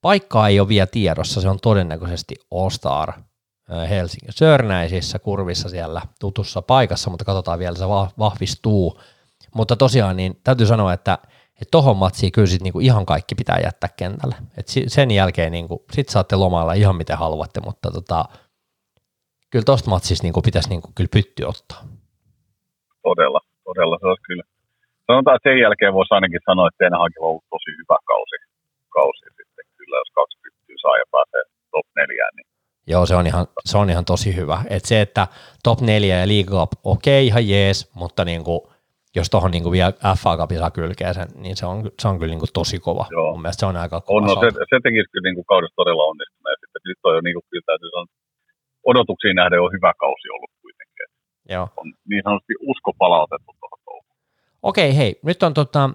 Paikkaa 0.03 0.49
ei 0.49 0.61
ole 0.61 0.69
vielä 0.69 0.87
tiedossa, 0.87 1.41
se 1.41 1.49
on 1.49 1.59
todennäköisesti 1.61 2.35
All 2.51 2.71
Star 2.71 3.13
Helsingin 3.91 4.33
Sörnäisissä 4.33 5.19
kurvissa 5.19 5.69
siellä 5.69 6.03
tutussa 6.21 6.63
paikassa, 6.63 7.11
mutta 7.11 7.25
katsotaan 7.25 7.59
vielä, 7.59 7.77
se 7.77 7.85
vahvistuu. 8.19 9.01
Mutta 9.57 9.77
tosiaan 9.77 10.17
niin 10.17 10.41
täytyy 10.45 10.67
sanoa, 10.67 10.93
että 10.93 11.19
että 11.61 11.71
tohon 11.71 11.97
matsiin 11.97 12.33
kyllä 12.33 12.47
sit 12.47 12.63
niinku 12.63 12.81
ihan 12.81 13.07
kaikki 13.07 13.35
pitää 13.35 13.59
jättää 13.65 13.91
kentälle. 13.97 14.37
Et 14.59 14.67
sen 14.87 15.11
jälkeen 15.11 15.53
niinku, 15.53 15.85
sit 15.93 16.09
saatte 16.09 16.37
lomailla 16.37 16.73
ihan 16.73 16.97
miten 16.97 17.19
haluatte, 17.19 17.61
mutta 17.61 17.91
tota, 17.91 18.25
kyllä 19.51 19.65
tosta 19.65 19.91
matsista 19.91 20.25
niinku 20.25 20.43
pitäisi 20.43 20.69
niinku 20.69 20.89
kyllä 20.97 21.13
pytty 21.13 21.43
ottaa. 21.45 21.81
Todella, 23.03 23.41
todella 23.65 23.97
se 24.01 24.07
olisi 24.07 24.23
kyllä. 24.29 24.43
Sanotaan, 25.07 25.37
että 25.37 25.49
sen 25.51 25.59
jälkeen 25.65 25.95
voisi 25.95 26.15
ainakin 26.15 26.41
sanoa, 26.49 26.69
että 26.69 26.81
Ten 26.85 26.99
Hagilla 27.01 27.27
on 27.27 27.31
ollut 27.31 27.51
tosi 27.55 27.71
hyvä 27.81 27.99
kausi, 28.13 28.37
kausi 28.99 29.25
sitten 29.37 29.65
kyllä, 29.79 29.97
jos 30.03 30.13
kaksi 30.19 30.37
pyttyä 30.43 30.77
saa 30.83 30.97
ja 31.03 31.07
pääsee 31.15 31.43
top 31.71 31.87
neljään, 31.97 32.35
niin 32.37 32.47
Joo, 32.89 33.07
se 33.07 33.17
on 33.17 33.27
ihan, 33.27 33.47
se 33.65 33.79
on 33.79 33.91
ihan 33.91 34.05
tosi 34.05 34.37
hyvä. 34.37 34.63
Et 34.71 34.85
se, 34.85 35.01
että 35.01 35.27
top 35.63 35.81
4 35.81 36.17
ja 36.21 36.29
League 36.29 36.59
Cup, 36.59 36.73
okei, 36.85 37.15
okay, 37.15 37.27
ihan 37.27 37.49
jees, 37.49 37.95
mutta 37.95 38.25
niinku, 38.25 38.73
jos 39.17 39.31
tuohon 39.31 39.51
niinku 39.51 39.71
vielä 39.73 39.93
FA 40.23 40.37
Cupin 40.37 40.59
saa 40.59 40.71
kylkeä 40.71 41.13
sen, 41.13 41.29
niin 41.43 41.57
se 41.57 41.67
on, 41.67 41.91
se 42.01 42.09
on 42.09 42.19
kyllä 42.19 42.33
niinku 42.33 42.51
tosi 42.59 42.79
kova. 42.79 43.07
Joo. 43.11 43.33
Mun 43.33 43.43
mielestä 43.43 43.61
se 43.61 43.67
on 43.67 43.77
aika 43.77 44.01
kova. 44.01 44.19
On, 44.19 44.25
no, 44.25 44.35
se, 44.35 44.49
se 44.71 44.77
tekisi 44.83 45.11
kyllä 45.13 45.27
niinku 45.29 45.45
kaudessa 45.45 45.77
todella 45.77 46.05
onnistunut. 46.11 46.51
Ja 46.53 46.59
sitten 46.63 46.83
nyt 46.89 46.99
on 47.05 47.15
jo 47.15 47.21
niinku, 47.21 47.43
kyllä 47.51 47.67
täytyy 47.67 47.91
sanoa, 47.91 48.07
odotuksiin 48.91 49.37
nähden 49.37 49.61
on 49.67 49.77
hyvä 49.77 49.93
kausi 50.05 50.27
ollut 50.35 50.53
kuitenkin. 50.63 51.07
Joo. 51.55 51.67
On 51.81 51.87
niin 52.11 52.23
sanotusti 52.25 52.55
usko 52.73 52.91
palautettu 53.03 53.53
tuohon 53.61 53.77
Okei, 54.63 54.97
hei, 54.97 55.19
nyt 55.23 55.43
on 55.43 55.55
tota, 55.55 55.91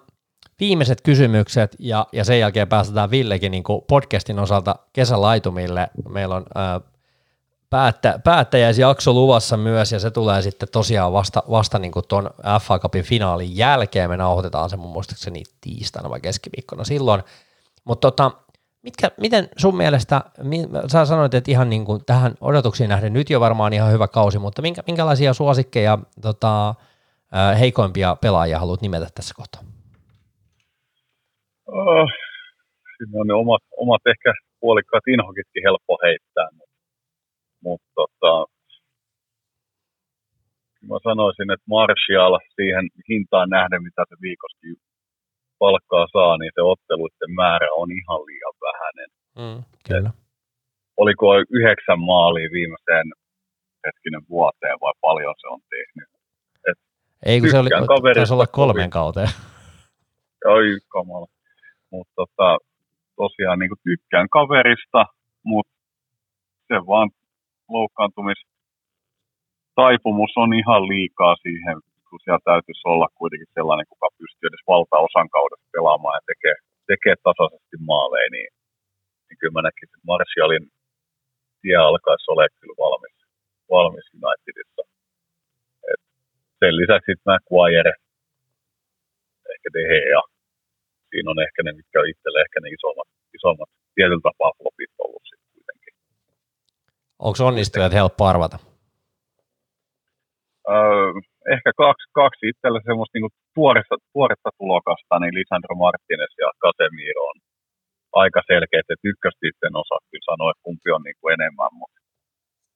viimeiset 0.60 1.02
kysymykset 1.02 1.76
ja, 1.80 2.06
ja 2.14 2.24
sen 2.24 2.40
jälkeen 2.40 2.68
päästetään 2.68 3.12
Villekin 3.12 3.52
niin 3.52 3.64
podcastin 3.88 4.40
osalta 4.40 4.76
kesälaitumille. 4.94 5.90
Meillä 6.10 6.36
on 6.36 6.46
ää, 6.56 6.82
päättä, 7.72 8.20
päättäjäisjakso 8.24 9.14
luvassa 9.14 9.58
myös 9.58 9.92
ja 9.92 10.00
se 10.00 10.12
tulee 10.12 10.42
sitten 10.42 10.70
tosiaan 10.72 11.14
vasta, 11.14 11.44
vasta 11.50 11.80
niin 11.80 11.92
tuon 12.08 12.30
FA 12.62 12.80
Cupin 12.80 13.04
finaalin 13.04 13.58
jälkeen. 13.58 14.10
Me 14.10 14.18
nauhoitetaan 14.18 14.70
se 14.70 14.78
mun 14.78 14.92
muistaakseni 14.92 15.44
tiistaina 15.62 16.10
vai 16.10 16.22
keskiviikkona 16.22 16.84
silloin. 16.84 17.24
Mutta 17.86 18.12
tota, 18.12 18.32
mitkä, 18.82 19.12
miten 19.18 19.50
sun 19.58 19.78
mielestä, 19.78 20.22
sä 20.88 21.06
sanoit, 21.06 21.34
että 21.34 21.52
ihan 21.52 21.70
niin 21.70 21.86
kuin 21.86 22.06
tähän 22.06 22.34
odotuksiin 22.42 22.90
nähden 22.90 23.14
nyt 23.14 23.30
jo 23.30 23.40
varmaan 23.40 23.74
ihan 23.74 23.92
hyvä 23.92 24.08
kausi, 24.08 24.40
mutta 24.40 24.62
minkä, 24.62 24.84
minkälaisia 24.88 25.34
suosikkeja 25.34 25.98
tota, 26.22 26.76
heikoimpia 27.60 28.16
pelaajia 28.16 28.60
haluat 28.60 28.82
nimetä 28.82 29.08
tässä 29.16 29.34
kohtaa? 29.38 29.62
Oh, 31.68 32.10
siinä 32.98 33.22
on 33.22 33.28
ne 33.28 33.34
omat, 33.34 33.62
omat 33.78 34.02
ehkä 34.06 34.34
puolikkaat 34.60 35.08
inhokitkin 35.08 35.64
helppo 35.64 35.98
heittää, 36.04 36.50
mutta, 37.64 37.92
tota, 37.96 38.34
mä 40.90 40.98
sanoisin, 41.04 41.52
että 41.52 41.72
Martial 41.76 42.40
siihen 42.56 42.86
hintaan 43.10 43.50
nähden, 43.50 43.84
mitä 43.84 44.02
se 44.10 44.16
viikosti 44.22 44.68
palkkaa 45.60 46.06
saa, 46.14 46.38
niin 46.38 46.52
se 46.56 46.62
otteluiden 46.62 47.32
määrä 47.42 47.68
on 47.82 47.90
ihan 47.92 48.22
liian 48.30 48.56
vähäinen. 48.68 49.10
Mm, 49.42 49.64
kyllä. 49.88 50.10
Et, 50.10 50.22
oliko 50.98 51.26
yhdeksän 51.58 52.00
maalia 52.00 52.50
viimeiseen 52.58 53.08
hetkinen 53.86 54.24
vuoteen 54.30 54.78
vai 54.82 54.94
paljon 55.02 55.36
se 55.42 55.48
on 55.48 55.62
tehnyt? 55.70 56.10
Et 56.70 56.78
Ei 57.26 57.40
kun 57.40 57.50
se 57.50 57.58
oli, 57.58 57.70
taisi 58.16 58.34
olla 58.34 58.48
kolmen 58.48 58.90
kauteen. 58.90 59.30
Oi 60.56 60.80
kamala. 60.88 61.28
Mutta 61.92 62.14
tota, 62.16 62.58
tosiaan 63.16 63.60
niin 63.60 63.84
tykkään 63.84 64.30
kaverista, 64.30 65.06
mutta 65.44 65.74
se 66.68 66.76
vaan 66.88 67.10
loukkaantumis 67.78 68.42
taipumus 69.76 70.34
on 70.44 70.52
ihan 70.62 70.82
liikaa 70.92 71.36
siihen, 71.46 71.76
kun 72.08 72.20
siellä 72.24 72.48
täytyisi 72.52 72.84
olla 72.94 73.08
kuitenkin 73.20 73.54
sellainen, 73.58 73.92
kuka 73.92 74.08
pystyy 74.20 74.48
edes 74.48 74.64
valtaosan 74.74 75.30
kaudesta 75.36 75.74
pelaamaan 75.76 76.18
ja 76.18 76.24
tekee, 76.32 76.56
tekee 76.92 77.16
tasaisesti 77.28 77.78
maaleja, 77.92 78.30
niin, 78.36 78.50
niin 79.26 79.38
kyllä 79.40 79.56
mä 79.56 79.62
näkisin, 79.68 79.90
että 79.90 80.10
Martialin 80.12 80.66
tie 81.62 81.78
alkaisi 81.90 82.26
olla 82.32 82.46
kyllä 82.60 82.78
valmis, 82.86 83.18
valmis 83.74 84.08
Unitedissa. 84.18 84.84
Et 85.92 86.02
sen 86.60 86.74
lisäksi 86.82 87.08
sitten 87.08 87.28
McGuire, 87.30 87.94
ehkä 89.54 89.68
De 89.76 89.84
Gea, 89.90 90.22
siinä 91.10 91.32
on 91.34 91.40
ehkä 91.46 91.60
ne, 91.64 91.72
mitkä 91.80 92.00
on 92.02 92.12
itselle 92.14 92.40
ehkä 92.46 92.60
ne 92.60 92.70
isommat, 92.78 93.10
isommat 93.38 93.70
tietyllä 93.96 94.28
tapaa 94.28 94.58
flopit 94.58 94.94
ollut 95.06 95.26
sitten. 95.30 95.41
Onko 97.28 97.40
onnistujat 97.50 97.94
helppo 98.00 98.24
arvata? 98.32 98.58
Öö, 100.76 101.10
ehkä 101.54 101.72
kaksi, 101.84 102.06
kaksi 102.22 102.44
itsellä 102.52 102.80
semmoista 102.88 103.16
niin 103.16 103.38
tuoretta, 103.58 103.96
tuoretta 104.14 104.50
tulokasta, 104.60 105.14
niin 105.20 105.36
Lisandro 105.40 105.76
Martinez 105.84 106.34
ja 106.44 106.50
Casemiro 106.64 107.24
on 107.32 107.38
aika 108.24 108.42
selkeät, 108.52 108.88
että 108.90 109.10
ykköstä 109.12 109.42
sitten 109.46 109.74
osaa 109.82 110.02
kyllä 110.10 110.30
sanoa, 110.32 110.52
että 110.52 110.66
kumpi 110.68 110.90
on 110.98 111.04
niin 111.08 111.20
kuin 111.20 111.34
enemmän, 111.38 111.74
mutta, 111.80 112.00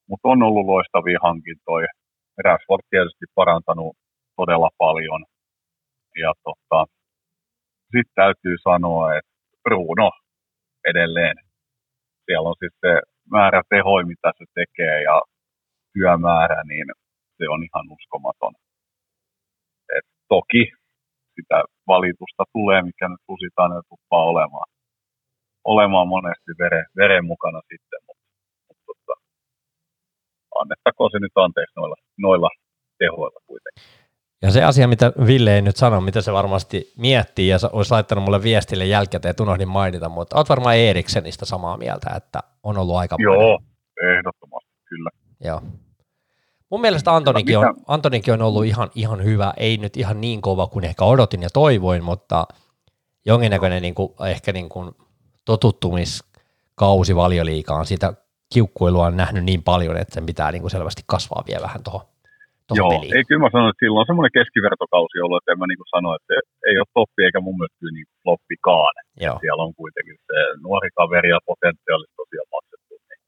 mutta 0.10 0.30
on 0.34 0.44
ollut 0.48 0.70
loistavia 0.74 1.20
hankintoja. 1.28 1.92
Rashford 2.46 2.84
tietysti 2.90 3.26
parantanut 3.40 3.92
todella 4.40 4.70
paljon. 4.84 5.22
Ja 6.24 6.32
tota, 6.46 6.80
sitten 7.92 8.18
täytyy 8.22 8.56
sanoa, 8.70 9.04
että 9.18 9.32
Bruno 9.64 10.10
edelleen. 10.92 11.36
Siellä 12.26 12.50
on 12.50 12.56
se 12.60 12.92
määrä 13.32 13.62
tehoi, 13.70 14.04
mitä 14.06 14.32
se 14.38 14.46
tekee 14.54 15.04
ja 15.04 15.22
työmäärä, 15.94 16.64
niin 16.64 16.86
se 17.38 17.50
on 17.50 17.64
ihan 17.64 17.86
uskomaton. 17.92 18.54
Et 19.98 20.06
toki 20.28 20.72
sitä 21.36 21.64
valitusta 21.88 22.44
tulee, 22.54 22.82
mikä 22.82 23.10
nyt 23.10 23.24
lusitaan 23.28 23.72
ja 23.76 23.82
tuppaa 23.90 24.24
olemaan, 24.24 24.68
olemaan 25.64 26.08
monesti 26.08 26.52
veren, 26.60 26.86
veren 26.98 27.26
mukana 27.26 27.62
sitten, 27.72 28.00
mutta, 28.08 28.24
mutta 28.88 28.96
mutta 28.98 29.14
annettakoon 30.62 31.12
se 31.12 31.20
nyt 31.20 31.32
anteeksi 31.36 31.74
noilla, 31.76 31.96
noilla 32.18 32.50
tehoilla 33.00 33.40
kuitenkin. 33.48 34.05
Ja 34.42 34.52
se 34.52 34.64
asia, 34.64 34.88
mitä 34.88 35.12
Ville 35.26 35.56
ei 35.56 35.62
nyt 35.62 35.76
sano, 35.76 36.02
mitä 36.02 36.22
se 36.22 36.34
varmasti 36.34 36.94
miettii, 36.98 37.48
ja 37.48 37.58
olisi 37.72 37.92
laittanut 37.92 38.24
mulle 38.24 38.44
viestille 38.44 38.86
jälkikäteen, 38.86 39.30
että 39.30 39.44
unohdin 39.44 39.68
mainita, 39.68 40.10
mutta 40.10 40.36
olet 40.36 40.50
varmaan 40.50 40.78
Eriksenistä 40.78 41.46
samaa 41.46 41.78
mieltä, 41.78 42.10
että 42.16 42.40
on 42.64 42.78
ollut 42.78 42.96
aika 42.96 43.16
Joo, 43.20 43.60
ehdottomasti, 44.18 44.70
kyllä. 44.90 45.10
Joo. 45.44 45.62
Mun 46.70 46.82
mielestä 46.82 47.16
Antonikin 47.16 47.58
on, 47.58 47.76
Antonikin 47.88 48.34
on 48.34 48.42
ollut 48.42 48.66
ihan, 48.66 48.92
ihan 48.96 49.24
hyvä, 49.24 49.54
ei 49.58 49.78
nyt 49.78 49.98
ihan 49.98 50.22
niin 50.22 50.42
kova 50.42 50.68
kuin 50.68 50.86
ehkä 50.86 51.06
odotin 51.06 51.42
ja 51.42 51.50
toivoin, 51.54 52.04
mutta 52.04 52.48
jonkinnäköinen 53.26 53.82
niin 53.82 53.96
kuin, 53.96 54.14
ehkä 54.28 54.54
niin 54.54 54.70
kuin 54.70 54.92
totuttumiskausi 55.46 57.16
valioliikaan, 57.16 57.86
sitä 57.86 58.14
kiukkuilua 58.54 59.06
on 59.06 59.18
nähnyt 59.18 59.44
niin 59.44 59.64
paljon, 59.64 59.98
että 59.98 60.14
sen 60.14 60.26
pitää 60.26 60.52
niin 60.52 60.62
kuin 60.62 60.72
selvästi 60.72 61.04
kasvaa 61.06 61.44
vielä 61.48 61.62
vähän 61.64 61.84
tuohon 61.84 62.15
Joo, 62.80 62.90
peliin. 62.92 63.16
ei 63.16 63.24
kyllä 63.28 63.44
mä 63.46 63.56
sanon, 63.56 63.70
että 63.72 63.82
silloin 63.84 64.04
on 64.04 64.10
semmoinen 64.10 64.38
keskivertokausi 64.38 65.18
ollut, 65.24 65.38
että 65.40 65.52
en 65.52 65.60
mä 65.62 65.68
niin 65.68 65.82
kuin 65.82 65.94
sano, 65.96 66.10
että 66.18 66.34
ei 66.70 66.76
ole 66.82 66.96
toppi 66.98 67.20
eikä 67.24 67.40
mun 67.46 67.58
mielestä 67.58 67.80
kyllä 67.80 67.96
niin 67.98 68.12
floppikaan. 68.24 68.94
Joo. 69.26 69.38
Siellä 69.42 69.66
on 69.68 69.74
kuitenkin 69.82 70.18
se 70.30 70.38
nuori 70.66 70.90
kaveri 71.00 71.30
ja 71.36 71.40
potentiaali 71.50 72.06
tosiaan 72.22 72.50
maksettu. 72.56 72.94
Niin 73.10 73.22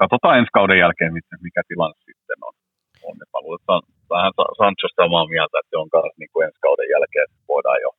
katsotaan 0.00 0.38
ensi 0.40 0.56
kauden 0.58 0.82
jälkeen, 0.84 1.12
mikä 1.46 1.60
tilanne 1.70 1.98
sitten 2.08 2.38
on. 2.48 2.54
on. 3.08 3.14
Että 3.22 3.76
vähän 4.14 4.32
Sancho 4.58 4.88
samaa 5.00 5.26
mieltä, 5.34 5.54
että 5.58 5.70
se 5.72 5.76
on 5.82 5.90
kanssa 5.94 6.20
niin 6.20 6.32
kuin 6.32 6.44
ensi 6.46 6.58
kauden 6.66 6.88
jälkeen, 6.94 7.24
että 7.26 7.50
voidaan 7.54 7.80
jo 7.86 7.90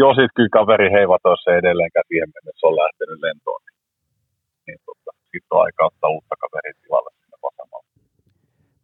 Joo, 0.00 0.12
sitten 0.14 0.36
kyllä 0.36 0.56
kaveri 0.60 0.88
heivatoissa 0.96 1.58
edelleenkään 1.60 2.08
siihen 2.08 2.30
mennessä 2.34 2.66
on 2.68 2.80
lähtenyt 2.82 3.20
lentoon, 3.26 3.60
niin, 3.66 3.78
niin 4.66 4.80
tota, 4.86 5.10
sitten 5.32 5.52
on 5.56 5.62
aika 5.66 5.88
ottaa 5.90 6.12
uutta 6.14 6.34
kaveria 6.42 6.80
tilalle. 6.82 7.10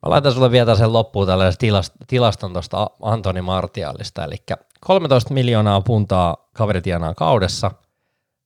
Mä 0.04 0.10
laitan 0.10 0.32
sulle 0.32 0.50
vielä 0.50 0.74
sen 0.74 0.92
loppuun 0.92 1.26
tällaisen 1.26 1.68
tilast- 1.68 2.04
tilaston 2.06 2.52
tuosta 2.52 2.90
Antoni 3.02 3.42
Martialista, 3.42 4.24
eli 4.24 4.36
13 4.80 5.34
miljoonaa 5.34 5.80
puntaa 5.80 6.36
kaveri 6.56 6.80
tienaa 6.80 7.14
kaudessa, 7.14 7.70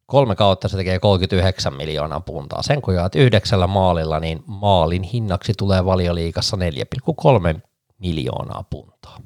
kolme 0.07 0.37
kautta 0.37 0.69
se 0.69 0.77
tekee 0.77 0.99
39 0.99 1.75
miljoonaa 1.75 2.21
puntaa. 2.21 2.63
Sen 2.63 2.83
kun 2.83 2.95
jaat 2.95 3.15
yhdeksällä 3.15 3.67
maalilla, 3.67 4.21
niin 4.21 4.43
maalin 4.47 5.03
hinnaksi 5.03 5.53
tulee 5.59 5.85
valioliikassa 5.85 6.57
4,3 6.57 7.61
miljoonaa 7.99 8.65
puntaa. 8.71 9.17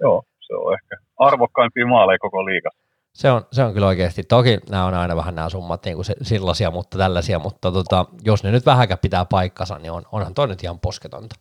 Joo, 0.00 0.22
se 0.40 0.54
on 0.54 0.74
ehkä 0.74 0.96
arvokkaimpia 1.16 1.86
maaleja 1.86 2.18
koko 2.18 2.44
liigassa. 2.44 2.81
Se 3.12 3.30
on, 3.30 3.46
se 3.52 3.62
on 3.62 3.72
kyllä 3.72 3.86
oikeasti. 3.86 4.22
Toki 4.22 4.58
nämä 4.70 4.84
on 4.84 4.94
aina 4.94 5.16
vähän 5.16 5.34
nämä 5.34 5.48
summat 5.48 5.84
niin 5.84 5.94
kuin 5.94 6.04
se, 6.04 6.14
sellaisia, 6.22 6.70
mutta 6.70 6.98
tällaisia, 6.98 7.38
mutta 7.38 7.72
tota, 7.72 8.06
jos 8.24 8.44
ne 8.44 8.50
nyt 8.50 8.66
vähänkään 8.66 8.98
pitää 8.98 9.24
paikkansa, 9.24 9.78
niin 9.78 9.92
on, 9.92 10.02
onhan 10.12 10.34
toi 10.34 10.48
nyt 10.48 10.64
ihan 10.64 10.80
posketonta. 10.80 11.36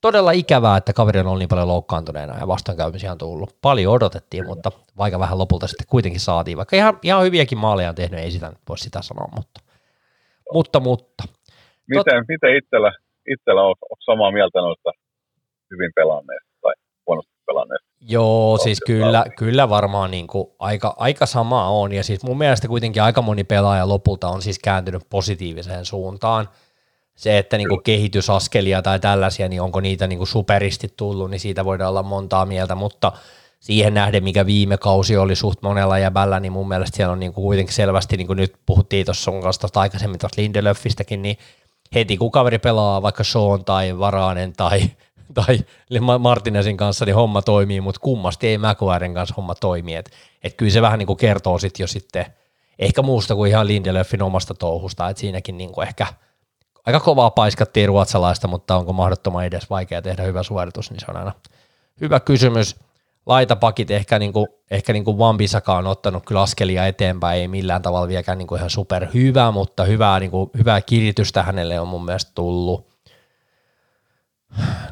Todella 0.00 0.30
ikävää, 0.30 0.76
että 0.76 0.92
kaveri 0.92 1.20
on 1.20 1.26
ollut 1.26 1.38
niin 1.38 1.48
paljon 1.48 1.68
loukkaantuneena 1.68 2.38
ja 2.38 2.46
vastoinkäymisiä 2.48 3.12
on 3.12 3.18
tullut. 3.18 3.56
Paljon 3.62 3.92
odotettiin, 3.92 4.46
mutta 4.46 4.72
vaikka 4.98 5.18
vähän 5.18 5.38
lopulta 5.38 5.66
sitten 5.66 5.86
kuitenkin 5.90 6.20
saatiin, 6.20 6.56
vaikka 6.56 6.76
ihan, 6.76 6.98
ihan 7.02 7.24
hyviäkin 7.24 7.58
maaleja 7.58 7.88
on 7.88 7.94
tehnyt, 7.94 8.20
ei 8.20 8.30
sitä 8.30 8.52
voi 8.68 8.78
sitä 8.78 9.02
sanoa, 9.02 9.28
mutta, 9.36 9.60
mutta, 10.52 10.80
mutta. 10.80 11.24
Miten, 11.88 12.04
Tot... 12.04 12.28
miten 12.28 12.56
itsellä, 12.56 12.92
itsellä 13.28 13.62
on, 13.62 13.74
on 13.90 13.96
samaa 14.00 14.32
mieltä 14.32 14.58
noista 14.58 14.90
hyvin 15.70 15.92
pelanneista 15.94 16.50
tai 16.62 16.72
huonosti 17.06 17.32
pelanneista? 17.46 17.91
Joo, 18.08 18.58
siis 18.58 18.78
kyllä, 18.86 19.24
kyllä 19.36 19.68
varmaan 19.68 20.10
niin 20.10 20.26
kuin 20.26 20.46
aika, 20.58 20.94
aika 20.98 21.26
sama 21.26 21.68
on, 21.68 21.92
ja 21.92 22.04
siis 22.04 22.22
mun 22.22 22.38
mielestä 22.38 22.68
kuitenkin 22.68 23.02
aika 23.02 23.22
moni 23.22 23.44
pelaaja 23.44 23.88
lopulta 23.88 24.28
on 24.28 24.42
siis 24.42 24.58
kääntynyt 24.58 25.02
positiiviseen 25.10 25.84
suuntaan. 25.84 26.48
Se, 27.14 27.38
että 27.38 27.56
niin 27.56 27.68
kuin 27.68 27.82
kehitysaskelia 27.82 28.82
tai 28.82 29.00
tällaisia, 29.00 29.48
niin 29.48 29.62
onko 29.62 29.80
niitä 29.80 30.06
niin 30.06 30.18
kuin 30.18 30.28
superisti 30.28 30.92
tullut, 30.96 31.30
niin 31.30 31.40
siitä 31.40 31.64
voidaan 31.64 31.90
olla 31.90 32.02
montaa 32.02 32.46
mieltä, 32.46 32.74
mutta 32.74 33.12
siihen 33.60 33.94
nähden, 33.94 34.24
mikä 34.24 34.46
viime 34.46 34.76
kausi 34.76 35.16
oli 35.16 35.36
suht 35.36 35.62
monella 35.62 35.98
jäbällä, 35.98 36.40
niin 36.40 36.52
mun 36.52 36.68
mielestä 36.68 36.96
siellä 36.96 37.12
on 37.12 37.20
niin 37.20 37.32
kuin 37.32 37.42
kuitenkin 37.42 37.74
selvästi, 37.74 38.16
niin 38.16 38.26
kuin 38.26 38.36
nyt 38.36 38.54
puhuttiin 38.66 39.04
tuossa 39.04 39.24
sun 39.24 39.42
kanssa 39.42 39.60
tuosta 39.60 39.80
aikaisemmin 39.80 40.20
tuosta 40.20 40.42
Lindelöfistäkin, 40.42 41.22
niin 41.22 41.36
heti 41.94 42.16
kun 42.16 42.30
kaveri 42.30 42.58
pelaa 42.58 43.02
vaikka 43.02 43.24
Sean 43.24 43.64
tai 43.64 43.98
Varanen 43.98 44.52
tai 44.52 44.80
tai 45.34 45.58
Martinezin 46.18 46.76
kanssa 46.76 47.04
niin 47.04 47.14
homma 47.14 47.42
toimii, 47.42 47.80
mutta 47.80 48.00
kummasti 48.00 48.46
ei 48.46 48.58
McLaren 48.58 49.14
kanssa 49.14 49.34
homma 49.36 49.54
toimii. 49.54 49.94
Et, 49.94 50.10
et 50.42 50.54
kyllä 50.54 50.72
se 50.72 50.82
vähän 50.82 50.98
niin 50.98 51.06
kuin 51.06 51.16
kertoo 51.16 51.58
sitten 51.58 51.84
jo 51.84 51.86
sitten 51.86 52.26
ehkä 52.78 53.02
muusta 53.02 53.34
kuin 53.34 53.50
ihan 53.50 53.66
Lindelöfin 53.66 54.22
omasta 54.22 54.54
touhusta, 54.54 55.08
että 55.08 55.20
siinäkin 55.20 55.56
niin 55.56 55.72
kuin 55.72 55.88
ehkä 55.88 56.06
aika 56.86 57.00
kovaa 57.00 57.30
paiskattiin 57.30 57.88
ruotsalaista, 57.88 58.48
mutta 58.48 58.76
onko 58.76 58.92
mahdottoman 58.92 59.44
edes 59.44 59.70
vaikea 59.70 60.02
tehdä 60.02 60.22
hyvä 60.22 60.42
suoritus, 60.42 60.90
niin 60.90 61.00
se 61.00 61.06
on 61.08 61.16
aina 61.16 61.32
hyvä 62.00 62.20
kysymys. 62.20 62.76
Laitapakit 63.26 63.90
ehkä, 63.90 64.18
niin 64.18 64.32
kuin, 64.32 64.46
ehkä 64.70 64.92
niin 64.92 65.04
kuin 65.04 65.16
on 65.66 65.86
ottanut 65.86 66.22
kyllä 66.26 66.42
askelia 66.42 66.86
eteenpäin, 66.86 67.40
ei 67.40 67.48
millään 67.48 67.82
tavalla 67.82 68.08
vieläkään 68.08 68.38
niin 68.38 68.48
kuin 68.48 68.58
ihan 68.58 68.70
super 68.70 69.06
hyvä, 69.14 69.50
mutta 69.50 69.84
hyvää, 69.84 70.20
niin 70.20 70.30
kuin, 70.30 70.50
hyvää 70.58 70.80
kiritystä 70.80 71.42
hänelle 71.42 71.80
on 71.80 71.88
mun 71.88 72.04
mielestä 72.04 72.32
tullut. 72.34 72.91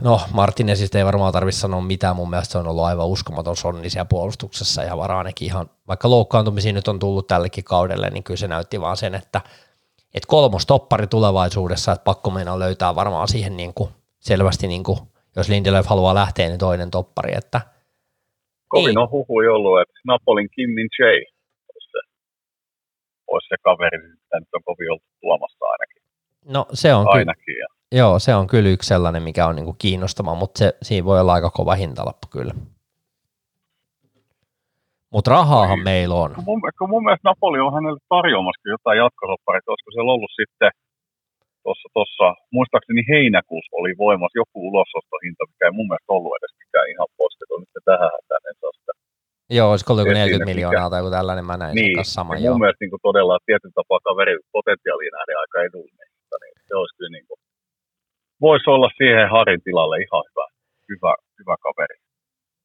No 0.01 0.21
Martinezista 0.33 0.99
ei 0.99 1.05
varmaan 1.05 1.33
tarvitse 1.33 1.61
sanoa 1.61 1.81
mitään, 1.81 2.17
mun 2.17 2.31
mielestä 2.31 2.53
se 2.53 2.59
on 2.59 2.69
ollut 2.69 2.85
aivan 2.85 3.07
uskomaton 3.07 3.57
sonni 3.57 3.91
siellä 3.91 4.05
puolustuksessa 4.05 4.83
ja 4.83 4.97
Varanekin 4.97 5.47
ihan, 5.47 5.71
vaikka 5.89 6.11
loukkaantumisia 6.11 6.73
nyt 6.73 6.89
on 6.89 6.99
tullut 6.99 7.27
tällekin 7.27 7.65
kaudelle, 7.65 8.11
niin 8.11 8.23
kyllä 8.23 8.39
se 8.39 8.49
näytti 8.49 8.81
vaan 8.81 8.97
sen, 8.97 9.15
että, 9.15 9.41
että 10.15 10.27
kolmostoppari 10.27 11.07
tulevaisuudessa, 11.07 11.93
että 11.93 12.05
pakko 12.05 12.31
meidän 12.31 12.59
löytää 12.59 12.95
varmaan 12.95 13.29
siihen 13.29 13.57
niin 13.57 13.75
kuin 13.75 13.91
selvästi, 14.19 14.67
niin 14.67 14.83
kuin, 14.83 14.99
jos 15.37 15.49
Lindelöf 15.49 15.87
haluaa 15.87 16.15
lähteä, 16.15 16.49
niin 16.49 16.59
toinen 16.59 16.91
toppari, 16.91 17.33
että 17.37 17.61
Kovin 18.69 18.87
niin. 18.87 18.99
on 18.99 19.11
huhui 19.11 19.49
ollut, 19.49 19.81
että 19.81 19.95
Napolin 20.07 20.49
Kim 20.55 20.71
Min 20.71 20.89
Jae 20.99 21.25
olisi 21.75 21.89
se, 21.93 21.99
olisi 23.27 23.49
se 23.49 23.57
kaveri, 23.63 23.99
mitä 23.99 24.41
nyt 24.41 24.49
on 24.55 24.63
kovin 24.65 24.91
ollut 24.91 25.03
tuomassa 25.21 25.65
ainakin. 25.65 26.03
No 26.45 26.67
se 26.73 26.95
on 26.95 27.09
ainakin. 27.09 27.45
Kyllä. 27.45 27.59
Ja 27.61 27.80
Joo, 27.99 28.19
se 28.19 28.35
on 28.35 28.47
kyllä 28.47 28.69
yksi 28.75 28.89
sellainen, 28.89 29.23
mikä 29.23 29.47
on 29.47 29.57
niinku 29.57 29.75
kiinnostava, 29.85 30.35
mutta 30.35 30.59
se, 30.59 30.67
siinä 30.83 31.05
voi 31.05 31.21
olla 31.21 31.37
aika 31.39 31.51
kova 31.51 31.75
hintalappu 31.75 32.27
kyllä. 32.37 32.55
Mutta 35.15 35.31
rahaahan 35.37 35.79
niin. 35.79 35.91
meillä 35.93 36.17
on. 36.25 36.31
Kun 36.35 36.45
mun, 36.51 36.61
kun 36.79 36.91
mun 36.95 37.05
mielestä 37.05 37.29
Napoli 37.31 37.59
on 37.67 37.75
hänelle 37.77 38.01
tarjoamassa 38.15 38.73
jotain 38.75 38.99
jatkosoppareita, 39.03 39.71
olisiko 39.71 39.91
siellä 39.91 40.13
ollut 40.17 40.35
sitten 40.41 40.71
tuossa, 41.65 41.89
tuossa, 41.97 42.27
muistaakseni 42.57 43.03
heinäkuussa 43.13 43.73
oli 43.81 43.93
voimassa 44.05 44.41
joku 44.43 44.59
ulosostohinta, 44.69 45.43
mikä 45.51 45.65
ei 45.67 45.77
mun 45.79 45.89
mielestä 45.91 46.15
ollut 46.17 46.37
edes 46.37 46.55
mikään 46.63 46.87
ihan 46.95 47.09
posketon, 47.21 47.61
nyt 47.61 47.85
tähän 47.91 48.11
hätään 48.15 48.43
en 48.51 48.57
saa 48.61 48.73
sitä. 48.79 48.93
Joo, 49.59 49.67
olisiko 49.71 49.89
ollut 49.91 50.05
joku 50.07 50.19
40 50.21 50.51
miljoonaa 50.51 50.87
mikä... 50.87 50.93
tai 50.93 51.01
joku 51.03 51.13
tällainen, 51.19 51.47
mä 51.51 51.57
näin 51.63 51.75
niin, 51.81 51.97
sen 51.99 52.15
sama. 52.17 52.33
Mun 52.35 52.49
joo. 52.49 52.61
mielestä 52.63 52.83
niin 52.83 52.95
kuin 52.95 53.07
todella 53.09 53.45
tietyn 53.47 53.75
tapaa 53.79 54.07
kaveri 54.09 54.35
potentiaaliin 54.57 55.15
nähden 55.17 55.41
aika 55.43 55.57
edullinen, 55.69 56.09
niin 56.43 56.55
se 56.69 56.75
olisi 56.81 56.97
kyllä 56.97 57.13
niin 57.17 57.27
kuin 57.29 57.39
voisi 58.41 58.71
olla 58.71 58.91
siihen 58.97 59.31
Harin 59.31 59.63
tilalle 59.63 59.97
ihan 59.97 60.23
hyvä, 60.31 60.47
hyvä, 60.89 61.15
hyvä 61.39 61.57
kaveri. 61.61 61.97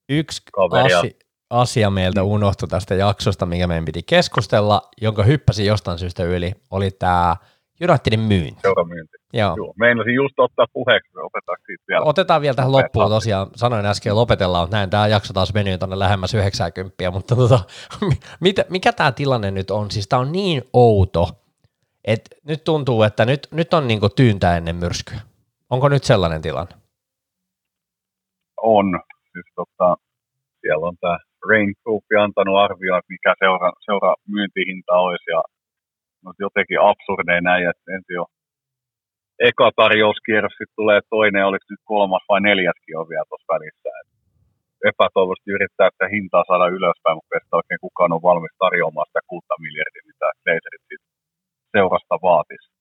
Yksi 0.10 0.41
kaveri. 0.53 0.93
Asi, 0.93 1.19
asia 1.49 1.89
meiltä 1.89 2.23
unohtui 2.23 2.68
tästä 2.68 2.95
jaksosta, 2.95 3.45
mikä 3.45 3.68
meidän 3.68 3.85
piti 3.85 4.03
keskustella, 4.03 4.81
jonka 5.02 5.23
hyppäsi 5.23 5.65
jostain 5.65 5.99
syystä 5.99 6.23
yli, 6.23 6.52
oli 6.72 6.91
tämä 6.91 7.35
Unitedin 7.81 8.19
myynti. 8.19 8.61
Seuramyynti. 8.61 9.18
Joo. 9.34 9.53
Joo. 9.57 9.73
Meinasin 9.80 10.14
just 10.14 10.39
ottaa 10.39 10.65
puheeksi, 10.73 11.10
otetaan 11.18 11.57
siitä 11.65 11.84
vielä. 11.88 12.06
Otetaan 12.06 12.41
vielä 12.41 12.56
tähän 12.56 12.72
loppuun 12.72 13.10
tosiaan, 13.10 13.47
sanoin 13.56 13.85
äsken 13.85 14.15
lopetellaan, 14.15 14.69
näin 14.72 14.89
tämä 14.89 15.07
jakso 15.07 15.34
taas 15.34 15.53
venyy 15.53 15.77
tuonne 15.77 15.99
lähemmäs 15.99 16.34
90, 16.34 17.11
mutta 17.11 17.35
tota, 17.35 17.60
mitä, 18.39 18.65
mikä 18.69 18.93
tämä 18.93 19.11
tilanne 19.11 19.52
nyt 19.52 19.72
on? 19.72 19.91
Siis 19.91 20.07
tämä 20.07 20.19
on 20.19 20.31
niin 20.31 20.64
outo, 20.73 21.30
että 22.03 22.35
nyt 22.43 22.64
tuntuu, 22.64 23.03
että 23.03 23.26
nyt, 23.26 23.47
nyt 23.52 23.73
on 23.73 23.88
niinku 23.88 24.10
tyyntä 24.10 24.57
ennen 24.57 24.76
myrskyä. 24.76 25.19
Onko 25.69 25.89
nyt 25.89 26.03
sellainen 26.03 26.41
tilanne? 26.41 26.75
On. 28.61 28.99
Siis, 29.31 29.49
tota, 29.55 29.95
siellä 30.61 30.87
on 30.87 30.97
tämä 31.01 31.17
Rain 31.49 31.73
Group 31.83 32.03
antanut 32.23 32.57
arvioa, 32.57 32.97
että 32.97 33.13
mikä 33.15 33.33
seura, 33.39 33.71
seura 33.87 34.15
myyntihinta 34.27 34.93
olisi. 35.05 35.31
Ja 35.35 35.41
no, 36.23 36.33
jotenkin 36.39 36.79
absurdeja 36.89 37.41
näin, 37.41 37.69
että 37.69 37.91
ensin 37.95 38.17
jo 38.19 38.25
eka 39.39 39.67
tarjouskierros, 39.75 40.55
sitten 40.57 40.79
tulee 40.81 40.99
toinen, 41.09 41.45
oliko 41.49 41.65
nyt 41.69 41.83
kolmas 41.93 42.23
vai 42.29 42.41
neljäskin 42.41 42.97
on 42.99 43.09
vielä 43.09 43.29
tuossa 43.29 43.53
välissä. 43.53 43.89
Et 43.99 44.09
epätoivoisesti 44.89 45.55
yrittää 45.57 45.89
sitä 45.91 46.07
hintaa 46.15 46.43
saada 46.47 46.67
ylöspäin, 46.77 47.17
mutta 47.17 47.35
ei 47.35 47.57
oikein 47.59 47.83
kukaan 47.85 48.15
on 48.15 48.27
valmis 48.29 48.55
tarjoamaan 48.63 49.07
sitä 49.09 49.21
kuutta 49.29 49.53
miljardia, 49.65 50.09
mitä 50.11 50.27
Glazerit 50.43 51.03
seurasta 51.75 52.15
vaatisi. 52.27 52.74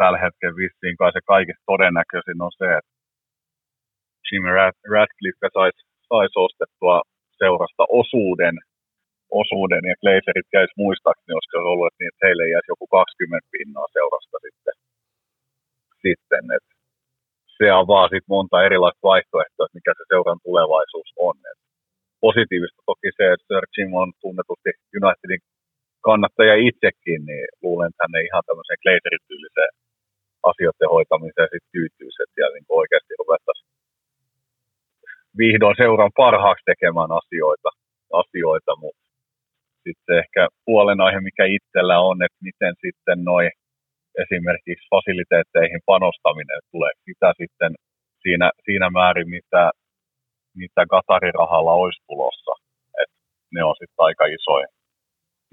Tällä 0.00 0.18
hetkellä 0.24 0.56
vissiin 0.62 0.96
kai 1.00 1.10
se 1.12 1.20
kaikista 1.32 1.70
todennäköisin 1.72 2.42
on 2.46 2.52
se, 2.60 2.68
että 2.78 2.92
Jimmy 4.28 4.50
Radcliffe 4.94 5.48
saisi 5.56 5.80
sais 6.08 6.34
ostettua 6.46 6.96
seurasta 7.42 7.84
osuuden, 8.02 8.56
osuuden 9.42 9.84
ja 9.90 9.94
Glazerit 10.02 10.48
jäisi 10.56 10.74
muistaakseni, 10.82 11.34
olisiko 11.34 11.54
se 11.54 11.70
ollut, 11.72 11.86
että, 11.88 11.98
niin, 12.00 12.10
että 12.10 12.24
heille 12.26 12.44
jäisi 12.54 12.72
joku 12.74 12.86
20 12.86 13.48
pinnaa 13.54 13.88
seurasta 13.98 14.36
sitten. 14.46 14.74
sitten 16.04 16.44
että 16.56 16.72
se 17.56 17.66
avaa 17.82 18.06
sitten 18.12 18.34
monta 18.36 18.66
erilaista 18.68 19.08
vaihtoehtoa, 19.10 19.76
mikä 19.78 19.92
se 19.94 20.04
seuran 20.10 20.40
tulevaisuus 20.46 21.10
on. 21.28 21.36
Et 21.50 21.60
positiivista 22.26 22.80
toki 22.90 23.08
se, 23.18 23.24
että 23.32 23.46
Sir 23.48 23.64
Jim 23.74 23.90
on 24.02 24.10
tunnetusti 24.22 24.70
Unitedin 24.98 25.42
kannattaja 26.08 26.54
itsekin, 26.68 27.20
niin 27.28 27.46
luulen, 27.64 27.90
että 27.90 28.18
ei 28.18 28.26
ihan 28.30 28.46
tämmöiseen 28.48 28.82
Glazerit-tyyliseen 28.82 29.72
asioiden 30.50 30.92
hoitamiseen 30.94 31.48
sitten 31.52 31.74
tyytyisi, 31.76 32.22
että 32.22 32.34
siellä 32.34 32.54
niin 32.54 32.76
oikeasti 32.80 33.14
ruvettaisiin 33.18 33.70
vihdoin 35.38 35.76
seuran 35.80 36.12
parhaaksi 36.16 36.64
tekemään 36.70 37.12
asioita, 37.20 37.70
asioita 38.22 38.72
mutta 38.82 39.06
sitten 39.84 40.18
ehkä 40.22 40.42
puolenaihe, 40.64 41.20
mikä 41.20 41.44
itsellä 41.56 41.96
on, 42.00 42.16
että 42.26 42.38
miten 42.48 42.74
sitten 42.84 43.18
noin 43.24 43.50
esimerkiksi 44.24 44.88
fasiliteetteihin 44.94 45.82
panostaminen 45.86 46.60
tulee, 46.70 46.92
mitä 47.06 47.28
sitten 47.40 47.72
siinä, 48.22 48.50
siinä 48.64 48.90
määrin, 48.90 49.30
mitä, 49.36 49.70
mitä 50.56 50.82
Qatarirahalla 50.92 51.72
olisi 51.72 52.00
tulossa. 52.08 52.52
Et 53.02 53.10
ne 53.54 53.64
on 53.64 53.74
sitten 53.78 54.04
aika 54.08 54.24
isoja 54.26 54.68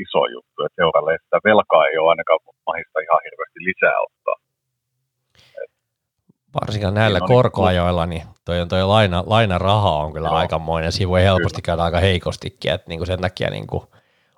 iso 0.03 0.23
juttu, 0.35 0.57
että 0.63 0.79
seuralle 0.81 1.17
sitä 1.23 1.39
velkaa 1.49 1.87
ei 1.87 1.97
ole 1.97 2.09
ainakaan 2.09 2.39
mahista 2.69 2.99
ihan 3.05 3.21
hirveästi 3.25 3.59
lisää 3.69 3.97
ottaa. 4.07 4.37
Varsinkin 6.61 6.93
näillä 6.93 7.19
niin 7.19 7.27
korkoajoilla, 7.27 8.05
niin 8.05 8.23
toi, 8.45 8.55
toi 8.69 8.83
laina, 8.83 9.23
lainaraha 9.25 9.91
on 9.91 10.13
kyllä 10.13 10.27
Joo. 10.27 10.35
aikamoinen. 10.35 10.91
Siinä 10.91 11.09
voi 11.09 11.23
helposti 11.23 11.61
kyllä. 11.61 11.65
käydä 11.65 11.83
aika 11.83 11.99
heikostikin, 11.99 12.71
että 12.71 12.89
niin 12.89 12.99
kuin 12.99 13.07
sen 13.07 13.21
takia 13.21 13.49
niin 13.49 13.67
kuin 13.67 13.83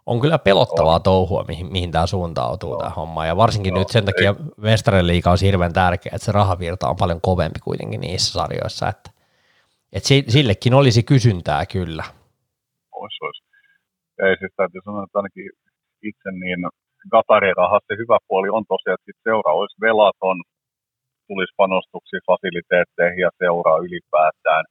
on 0.06 0.20
kyllä 0.20 0.40
pelottavaa 0.40 0.96
on. 0.96 1.04
touhua, 1.04 1.46
mihin, 1.48 1.72
mihin 1.72 1.92
tämä 1.92 2.08
suuntautuu 2.08 2.70
Joo. 2.70 2.80
tämä 2.80 2.90
homma. 2.90 3.26
Ja 3.26 3.38
varsinkin 3.38 3.72
Joo. 3.72 3.80
nyt 3.80 3.90
sen 3.90 4.06
takia 4.06 4.36
Mestarien 4.58 5.08
liiga 5.08 5.32
on 5.32 5.38
hirveän 5.42 5.74
tärkeä, 5.74 6.12
että 6.16 6.26
se 6.26 6.32
rahavirta 6.32 6.90
on 6.90 6.96
paljon 6.96 7.22
kovempi 7.22 7.60
kuitenkin 7.60 8.02
niissä 8.02 8.34
sarjoissa. 8.34 8.88
Että, 8.88 9.12
että 9.94 10.10
sillekin 10.28 10.74
olisi 10.74 11.04
kysyntää 11.04 11.66
kyllä. 11.66 12.04
Olisi, 12.92 13.18
olisi. 13.26 13.44
Ei 14.26 14.38
siis 14.40 14.52
täytyy 14.58 14.82
sanoa, 14.86 15.04
että 15.04 15.20
ainakin 15.20 15.50
itse 16.04 16.32
niin 16.32 16.60
Qatarin 17.12 17.58
rahassa 17.58 17.88
se 17.88 17.96
hyvä 17.98 18.18
puoli 18.28 18.50
on 18.50 18.64
tosiaan, 18.68 18.98
että 19.00 19.22
seura 19.24 19.52
olisi 19.54 19.76
velaton, 19.82 20.38
tulisi 21.28 21.54
panostuksia 21.62 22.28
fasiliteetteihin 22.30 23.24
ja 23.26 23.32
seuraa 23.40 23.84
ylipäätään. 23.88 24.64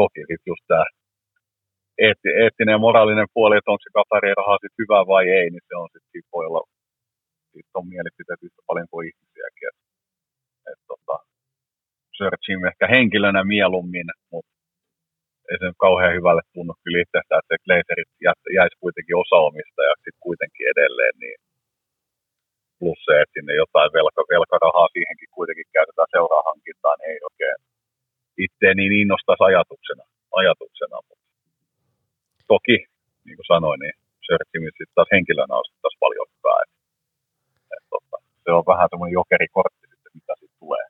Toki 0.00 0.20
sitten 0.28 0.50
just 0.52 0.64
tämä 0.70 0.84
eetti, 2.04 2.28
eettinen 2.42 2.74
ja 2.76 2.84
moraalinen 2.86 3.32
puoli, 3.34 3.56
että 3.56 3.70
onko 3.70 3.82
se 3.84 3.96
Katarin 3.98 4.38
raha 4.40 4.56
sitten 4.62 4.80
hyvä 4.82 5.00
vai 5.12 5.24
ei, 5.38 5.46
niin 5.50 5.64
se 5.68 5.74
on 5.82 5.88
sitten 5.92 6.30
voi 6.34 6.46
olla, 6.48 6.62
siitä 7.52 7.78
on 7.80 7.86
mielipiteet 7.94 8.40
yhtä 8.46 8.62
paljon 8.68 8.88
kuin 8.90 9.04
ihmisiäkin. 9.10 9.68
Et, 9.70 9.78
et, 10.70 10.80
tota, 10.90 11.14
Searchim 12.16 12.60
ehkä 12.70 12.86
henkilönä 12.96 13.42
mieluummin, 13.54 14.08
mutta 14.32 14.52
ei 15.50 15.58
se 15.58 15.64
nyt 15.66 15.84
kauhean 15.86 16.16
hyvälle 16.18 16.44
tunnu 16.54 16.74
kyllä 16.82 17.02
itsestään, 17.04 17.40
että 17.40 17.52
se 17.52 17.64
Glazerit 17.64 18.10
jäisi 18.58 18.76
kuitenkin 18.82 19.20
osa 19.24 19.38
omista 19.48 19.80
ja 19.88 19.94
sitten 19.96 20.24
kuitenkin 20.26 20.66
edelleen, 20.72 21.14
niin 21.22 21.38
plus 22.78 23.00
se, 23.06 23.14
että 23.22 23.34
sinne 23.36 23.52
jotain 23.62 23.90
siihenkin 23.94 24.07
käytetään 26.08 26.14
seuraahankintaan, 26.14 26.96
niin 26.98 27.10
ei 27.12 27.20
oikein 27.28 27.58
itse 28.44 28.68
niin 28.78 28.92
innostaisi 29.02 29.44
ajatuksena, 29.48 30.04
ajatuksena. 30.40 30.96
Mutta 31.08 31.24
toki, 32.52 32.76
niin 33.24 33.36
kuin 33.38 33.50
sanoin, 33.54 33.80
niin 33.80 33.94
Sörkimin 34.26 34.74
sitten 34.78 34.94
taas 34.94 35.10
henkilönä 35.12 35.54
on 35.56 35.64
paljon 36.04 36.26
hyvää. 36.34 36.60
Et, 36.64 36.72
et, 37.76 37.84
tota, 37.92 38.16
se 38.44 38.50
on 38.58 38.64
vähän 38.72 38.88
semmoinen 38.90 39.18
jokerikortti 39.20 39.86
sitten, 39.92 40.12
mitä 40.14 40.32
sitten 40.40 40.58
tulee. 40.62 40.84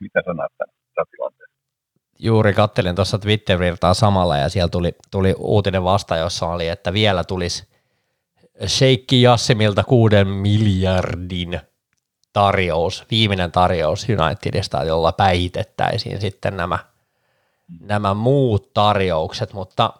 Mitä 0.00 0.18
sä 0.26 0.32
näet 0.34 0.52
tämän 0.58 1.06
tilanteen? 1.10 1.50
Juuri 2.18 2.52
kattelin 2.52 2.94
tuossa 2.94 3.18
Twitter-virtaa 3.18 3.94
samalla 3.94 4.36
ja 4.36 4.48
siellä 4.48 4.68
tuli, 4.68 4.92
tuli 5.10 5.34
uutinen 5.38 5.84
vasta, 5.84 6.16
jossa 6.16 6.46
oli, 6.46 6.68
että 6.68 6.92
vielä 6.92 7.24
tulisi 7.24 7.74
Sheikki 8.66 9.22
Jassimilta 9.22 9.84
kuuden 9.84 10.28
miljardin 10.28 11.60
tarjous, 12.34 13.06
viimeinen 13.10 13.52
tarjous 13.52 14.06
Unitedista, 14.08 14.84
jolla 14.84 15.12
päihitettäisiin 15.12 16.20
sitten 16.20 16.56
nämä, 16.56 16.78
nämä 17.80 18.14
muut 18.14 18.72
tarjoukset, 18.74 19.52
mutta 19.52 19.92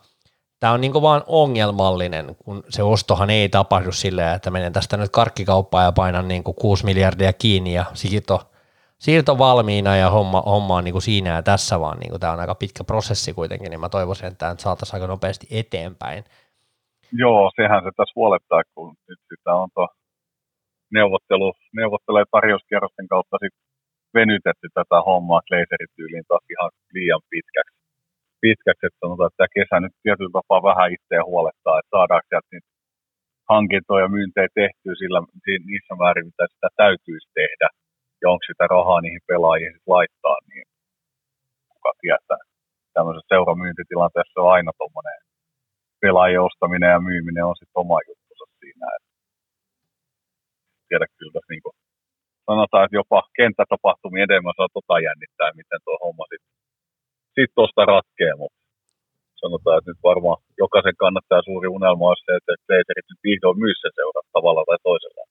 tämä 0.61 0.73
on 0.73 0.81
niin 0.81 0.93
vaan 1.03 1.23
ongelmallinen, 1.27 2.37
kun 2.45 2.65
se 2.69 2.83
ostohan 2.83 3.31
ei 3.31 3.49
tapahdu 3.49 3.93
silleen, 3.93 4.37
että 4.37 4.51
menen 4.51 4.73
tästä 4.73 4.97
nyt 4.97 5.11
karkkikauppaan 5.11 5.85
ja 5.85 5.93
painan 5.93 6.29
niin 6.29 6.45
6 6.45 6.85
miljardia 6.85 7.33
kiinni 7.33 7.75
ja 7.75 7.85
siirto, 7.95 8.51
siirto 8.99 9.39
valmiina 9.39 9.97
ja 9.97 10.11
homma, 10.11 10.43
homma 10.47 10.77
on 10.77 10.85
niin 10.85 11.03
siinä 11.03 11.31
ja 11.31 11.43
tässä, 11.43 11.81
vaan 11.81 11.99
niin 11.99 12.21
tämä 12.21 12.33
on 12.33 12.41
aika 12.41 12.55
pitkä 12.55 12.85
prosessi 12.85 13.35
kuitenkin, 13.35 13.71
niin 13.71 13.81
mä 13.81 13.89
toivoisin, 13.89 14.27
että 14.27 14.39
tämä 14.39 14.55
saataisiin 14.59 14.95
aika 14.95 15.07
nopeasti 15.07 15.47
eteenpäin. 15.51 16.25
Joo, 17.13 17.51
sehän 17.57 17.83
se 17.83 17.91
tässä 17.97 18.13
huolettaa, 18.17 18.63
kun 18.75 18.97
nyt 19.09 19.19
sitä 19.29 19.55
on 19.55 19.69
tuo 19.75 19.89
neuvottelu, 20.99 21.49
neuvottelee 21.81 22.25
tarjouskierrosten 22.31 23.09
kautta 23.09 23.37
sit 23.43 23.55
venytetty 24.15 24.67
tätä 24.75 24.99
hommaa 25.09 25.47
glazerityyliin 25.49 26.27
taas 26.29 26.45
ihan 26.55 26.71
liian 26.95 27.23
pitkäksi. 27.31 27.77
pitkäksi 28.45 28.87
että 28.87 29.01
sanotaan, 29.03 29.29
että 29.29 29.41
tämä 29.41 29.57
kesä 29.59 29.77
nyt 29.81 29.95
tietyllä 30.03 30.37
tapaa 30.39 30.69
vähän 30.71 30.93
itseä 30.97 31.23
huolettaa, 31.31 31.79
että 31.79 31.95
saadaanko 31.97 32.27
sieltä 32.29 32.49
niitä 32.53 32.71
hankintoja 33.53 34.05
ja 34.05 34.15
myyntejä 34.17 34.49
tehtyä 34.61 34.95
sillä, 35.03 35.21
niissä 35.71 35.95
määrin, 36.03 36.27
mitä 36.31 36.45
sitä 36.53 36.69
täytyisi 36.83 37.29
tehdä, 37.41 37.69
ja 38.21 38.27
onko 38.33 38.45
sitä 38.47 38.65
rahaa 38.75 39.01
niihin 39.01 39.25
pelaajiin 39.31 39.77
laittaa, 39.95 40.39
niin 40.51 40.67
kuka 41.73 41.93
tietää. 42.03 42.43
Tämmöisessä 42.95 43.33
seuramyyntitilanteessa 43.33 44.41
on 44.41 44.53
aina 44.57 44.73
tuommoinen 44.79 45.19
pelaajien 46.03 46.47
ostaminen 46.49 46.91
ja 46.97 47.07
myyminen 47.11 47.45
on 47.51 47.57
sitten 47.57 47.81
oma. 47.83 47.99
Et 48.11 48.24
tiedä 50.95 51.07
kyllä 51.19 51.41
niin 51.51 51.63
kuin 51.65 51.77
sanotaan, 52.49 52.85
että 52.85 52.99
jopa 53.01 53.21
kenttätapahtumia 53.39 54.27
enemmän 54.29 54.57
saa 54.57 54.77
tota 54.77 54.95
jännittää, 55.07 55.59
miten 55.61 55.81
tuo 55.85 55.97
homma 56.05 56.25
sitten 56.31 56.55
sit 57.35 57.51
tuosta 57.55 57.83
ratkee, 57.93 58.33
mutta 58.41 58.59
sanotaan, 59.43 59.79
että 59.79 59.91
nyt 59.91 60.03
varmaan 60.11 60.39
jokaisen 60.63 60.97
kannattaa 61.03 61.47
suuri 61.49 61.69
unelma 61.77 62.11
on 62.13 62.17
se, 62.25 62.31
että 62.37 62.53
Blazerit 62.67 63.09
nyt 63.11 63.25
vihdoin 63.29 63.59
myy 63.63 63.75
sen 63.75 63.93
seuraa 63.99 64.33
tavalla 64.37 64.63
tai 64.67 64.79
toisella. 64.89 65.23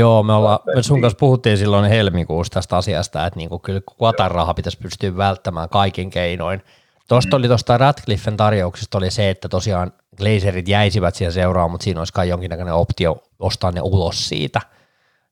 Joo, 0.00 0.22
me, 0.22 0.32
ollaan, 0.38 0.58
me 0.74 0.82
sun 0.82 1.00
kanssa 1.00 1.22
puhuttiin 1.24 1.58
silloin 1.58 1.84
helmikuussa 1.96 2.54
tästä 2.54 2.76
asiasta, 2.76 3.26
että 3.26 3.38
niinku 3.38 3.58
kyllä 3.58 3.80
Qatar 4.00 4.32
raha 4.32 4.54
pitäisi 4.54 4.82
pystyä 4.82 5.16
välttämään 5.16 5.68
kaikin 5.68 6.10
keinoin. 6.10 6.60
Tuosta 7.08 7.36
mm. 7.36 7.38
oli 7.38 7.48
tuosta 7.48 7.78
Radcliffen 7.78 8.36
tarjouksesta 8.36 8.98
oli 8.98 9.10
se, 9.10 9.30
että 9.30 9.48
tosiaan 9.48 9.92
Glazerit 10.16 10.68
jäisivät 10.68 11.14
siihen 11.14 11.32
seuraan, 11.32 11.70
mutta 11.70 11.84
siinä 11.84 12.00
olisi 12.00 12.12
kai 12.12 12.28
jonkinnäköinen 12.28 12.74
optio 12.74 13.22
ostaa 13.38 13.70
ne 13.70 13.80
ulos 13.80 14.28
siitä. 14.28 14.60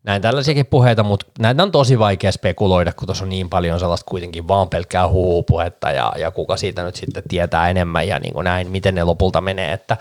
Näin 0.02 0.22
tällaisiakin 0.22 0.66
puheita, 0.66 1.02
mutta 1.02 1.26
näitä 1.38 1.62
on 1.62 1.72
tosi 1.72 1.98
vaikea 1.98 2.32
spekuloida, 2.32 2.92
kun 2.92 3.06
tuossa 3.06 3.24
on 3.24 3.28
niin 3.28 3.50
paljon 3.50 3.80
sellaista 3.80 4.10
kuitenkin 4.10 4.48
vaan 4.48 4.68
pelkkää 4.68 5.08
huupuhetta 5.08 5.90
ja, 5.90 6.12
ja 6.18 6.30
kuka 6.30 6.56
siitä 6.56 6.84
nyt 6.84 6.96
sitten 6.96 7.22
tietää 7.28 7.70
enemmän 7.70 8.08
ja 8.08 8.18
niin 8.18 8.34
kuin 8.34 8.44
näin, 8.44 8.70
miten 8.70 8.94
ne 8.94 9.04
lopulta 9.04 9.40
menee. 9.40 9.72
Että 9.72 9.96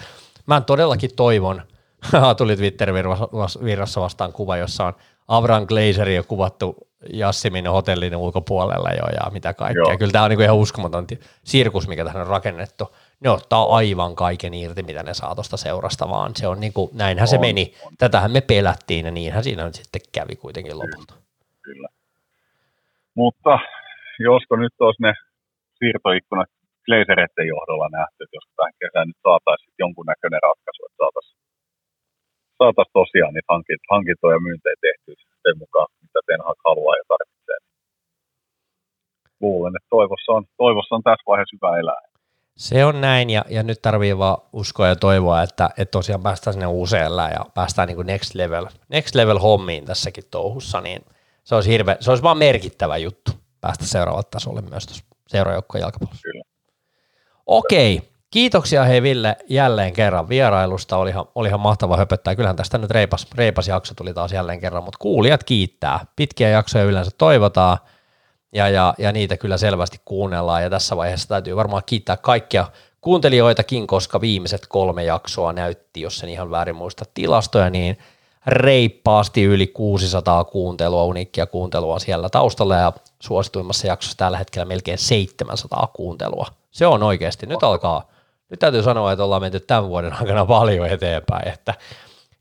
mä 0.46 0.62
todellakin 0.62 1.16
toivon, 1.16 1.62
tuli 2.38 2.56
Twitter-virrassa 2.56 4.02
vastaan 4.02 4.34
kuva, 4.34 4.58
jossa 4.58 4.86
on 4.86 4.94
Avram 5.28 5.68
Glazeri 5.68 6.16
jo 6.16 6.24
kuvattu 6.24 6.76
Jassimin 7.14 7.68
hotellin 7.68 8.16
ulkopuolella 8.16 8.90
jo 8.90 9.04
ja 9.24 9.32
mitä 9.32 9.54
kaikkea. 9.54 9.84
Joo. 9.84 9.98
Kyllä 9.98 10.12
tämä 10.12 10.24
on 10.24 10.30
niinku 10.30 10.44
ihan 10.44 10.56
uskomaton 10.56 11.08
sirkus, 11.44 11.88
mikä 11.88 12.06
tähän 12.06 12.22
on 12.22 12.28
rakennettu. 12.28 12.96
Ne 13.24 13.30
ottaa 13.30 13.76
aivan 13.76 14.16
kaiken 14.16 14.54
irti, 14.54 14.84
mitä 14.84 15.04
ne 15.04 15.14
saa 15.14 15.36
tuosta 15.36 15.58
seurasta, 15.58 16.10
vaan 16.10 16.32
se 16.36 16.48
on 16.48 16.60
niinku, 16.60 16.92
näinhän 16.94 17.24
on, 17.24 17.28
se 17.28 17.38
meni. 17.38 17.74
On. 17.86 17.94
Tätähän 17.98 18.32
me 18.32 18.42
pelättiin 18.42 19.06
ja 19.06 19.12
niinhän 19.12 19.44
siinä 19.44 19.66
nyt 19.66 19.76
sitten 19.76 20.02
kävi 20.12 20.36
kuitenkin 20.36 20.80
lopulta. 20.80 21.14
Kyllä. 21.14 21.28
Kyllä. 21.62 21.90
Mutta 23.16 23.60
josko 24.20 24.56
nyt 24.56 24.76
olisi 24.80 25.02
ne 25.02 25.14
siirtoikkunat 25.80 26.50
Glazereiden 26.86 27.48
johdolla 27.54 27.90
nähty, 27.98 28.20
että 28.24 28.36
jos 28.38 28.48
tämän 28.56 28.74
kesän 28.82 29.08
nyt 29.08 29.20
saataisiin 29.28 29.74
jonkunnäköinen 29.84 30.44
ratkaisu, 30.48 30.82
että 30.86 31.00
saataisiin 31.02 31.40
saataisiin 32.60 32.98
tosiaan 33.02 33.34
niitä 33.34 33.54
hankintoja 33.94 34.36
ja 34.36 34.46
myyntejä 34.48 34.78
tehtyä 34.88 35.16
sen 35.46 35.58
mukaan, 35.64 35.88
mitä 36.04 36.20
Ten 36.28 36.42
Hag 36.48 36.60
haluaa 36.68 37.00
ja 37.00 37.06
tarvitsee. 37.12 37.60
Luulen, 39.44 39.76
että 39.78 39.94
toivossa 39.98 40.32
on, 40.38 40.44
toivossa 40.64 40.96
on 40.98 41.04
tässä 41.08 41.28
vaiheessa 41.30 41.56
hyvä 41.58 41.72
elää. 41.82 42.04
Se 42.60 42.86
on 42.86 43.02
näin, 43.02 43.30
ja, 43.30 43.46
ja 43.50 43.64
nyt 43.64 43.82
tarvii 43.82 44.18
vaan 44.18 44.38
uskoa 44.54 44.88
ja 44.88 44.96
toivoa, 44.96 45.44
että, 45.44 45.70
että 45.78 45.92
tosiaan 45.92 46.24
päästään 46.24 46.54
sinne 46.54 46.68
usealla 46.68 47.30
ja 47.30 47.46
päästään 47.54 47.88
niin 47.88 47.96
kuin 47.96 48.08
next 48.08 48.36
level, 48.36 48.68
next 48.90 49.16
level 49.16 49.40
hommiin 49.40 49.86
tässäkin 49.86 50.24
touhussa, 50.32 50.82
niin 50.82 51.06
se 51.44 51.56
olisi, 51.56 51.72
hirve, 51.72 51.98
se 52.00 52.12
olisi 52.12 52.24
vaan 52.24 52.38
merkittävä 52.38 52.98
juttu 52.98 53.32
päästä 53.62 53.86
seuraavalle 53.86 54.28
tasolle 54.32 54.62
myös 54.62 54.86
tuossa 54.86 55.04
seuraajoukkojen 55.28 55.82
jalkapallossa. 55.82 56.22
Kyllä. 56.24 56.44
Okei, 57.46 58.02
Kiitoksia 58.32 58.84
hei 58.84 59.02
Ville 59.02 59.38
jälleen 59.50 59.94
kerran 59.94 60.30
vierailusta, 60.30 60.98
olihan, 60.98 61.26
olihan 61.36 61.60
mahtava 61.60 61.98
höpöttää. 61.98 62.36
Kyllähän 62.36 62.56
tästä 62.56 62.78
nyt 62.78 62.92
reipas, 62.92 63.28
reipas 63.36 63.68
jakso 63.68 63.94
tuli 63.96 64.14
taas 64.14 64.34
jälleen 64.34 64.60
kerran, 64.60 64.84
mutta 64.84 64.98
kuulijat 65.02 65.44
kiittää. 65.44 66.00
Pitkiä 66.16 66.50
jaksoja 66.50 66.84
yleensä 66.84 67.12
toivotaan 67.18 67.78
ja, 68.52 68.70
ja, 68.70 68.94
ja 68.98 69.12
niitä 69.12 69.38
kyllä 69.38 69.58
selvästi 69.58 70.02
kuunnellaan. 70.06 70.64
Ja 70.64 70.70
tässä 70.70 70.98
vaiheessa 70.98 71.28
täytyy 71.28 71.56
varmaan 71.56 71.84
kiittää 71.86 72.18
kaikkia 72.18 72.68
kuuntelijoitakin, 73.02 73.88
koska 73.88 74.22
viimeiset 74.22 74.68
kolme 74.68 75.04
jaksoa 75.04 75.54
näytti, 75.54 76.02
jos 76.02 76.24
en 76.24 76.30
ihan 76.30 76.52
väärin 76.52 76.76
muista 76.76 77.06
tilastoja, 77.14 77.70
niin 77.70 77.98
reippaasti 78.46 79.44
yli 79.44 79.68
600 79.68 80.44
kuuntelua, 80.44 81.04
uniikkia 81.04 81.46
kuuntelua 81.46 82.00
siellä 82.00 82.30
taustalla. 82.30 82.76
Ja 82.76 82.94
suosituimmassa 83.20 83.88
jaksossa 83.88 84.18
tällä 84.18 84.38
hetkellä 84.38 84.66
melkein 84.66 84.98
700 84.98 85.92
kuuntelua. 85.94 86.48
Se 86.72 86.88
on 86.88 87.04
oikeasti, 87.04 87.46
nyt 87.46 87.64
alkaa 87.64 88.10
nyt 88.50 88.60
täytyy 88.60 88.84
sanoa, 88.84 89.12
että 89.12 89.24
ollaan 89.24 89.42
menty 89.42 89.60
tämän 89.60 89.88
vuoden 89.88 90.14
aikana 90.14 90.46
paljon 90.46 90.88
eteenpäin, 90.88 91.48
että, 91.48 91.74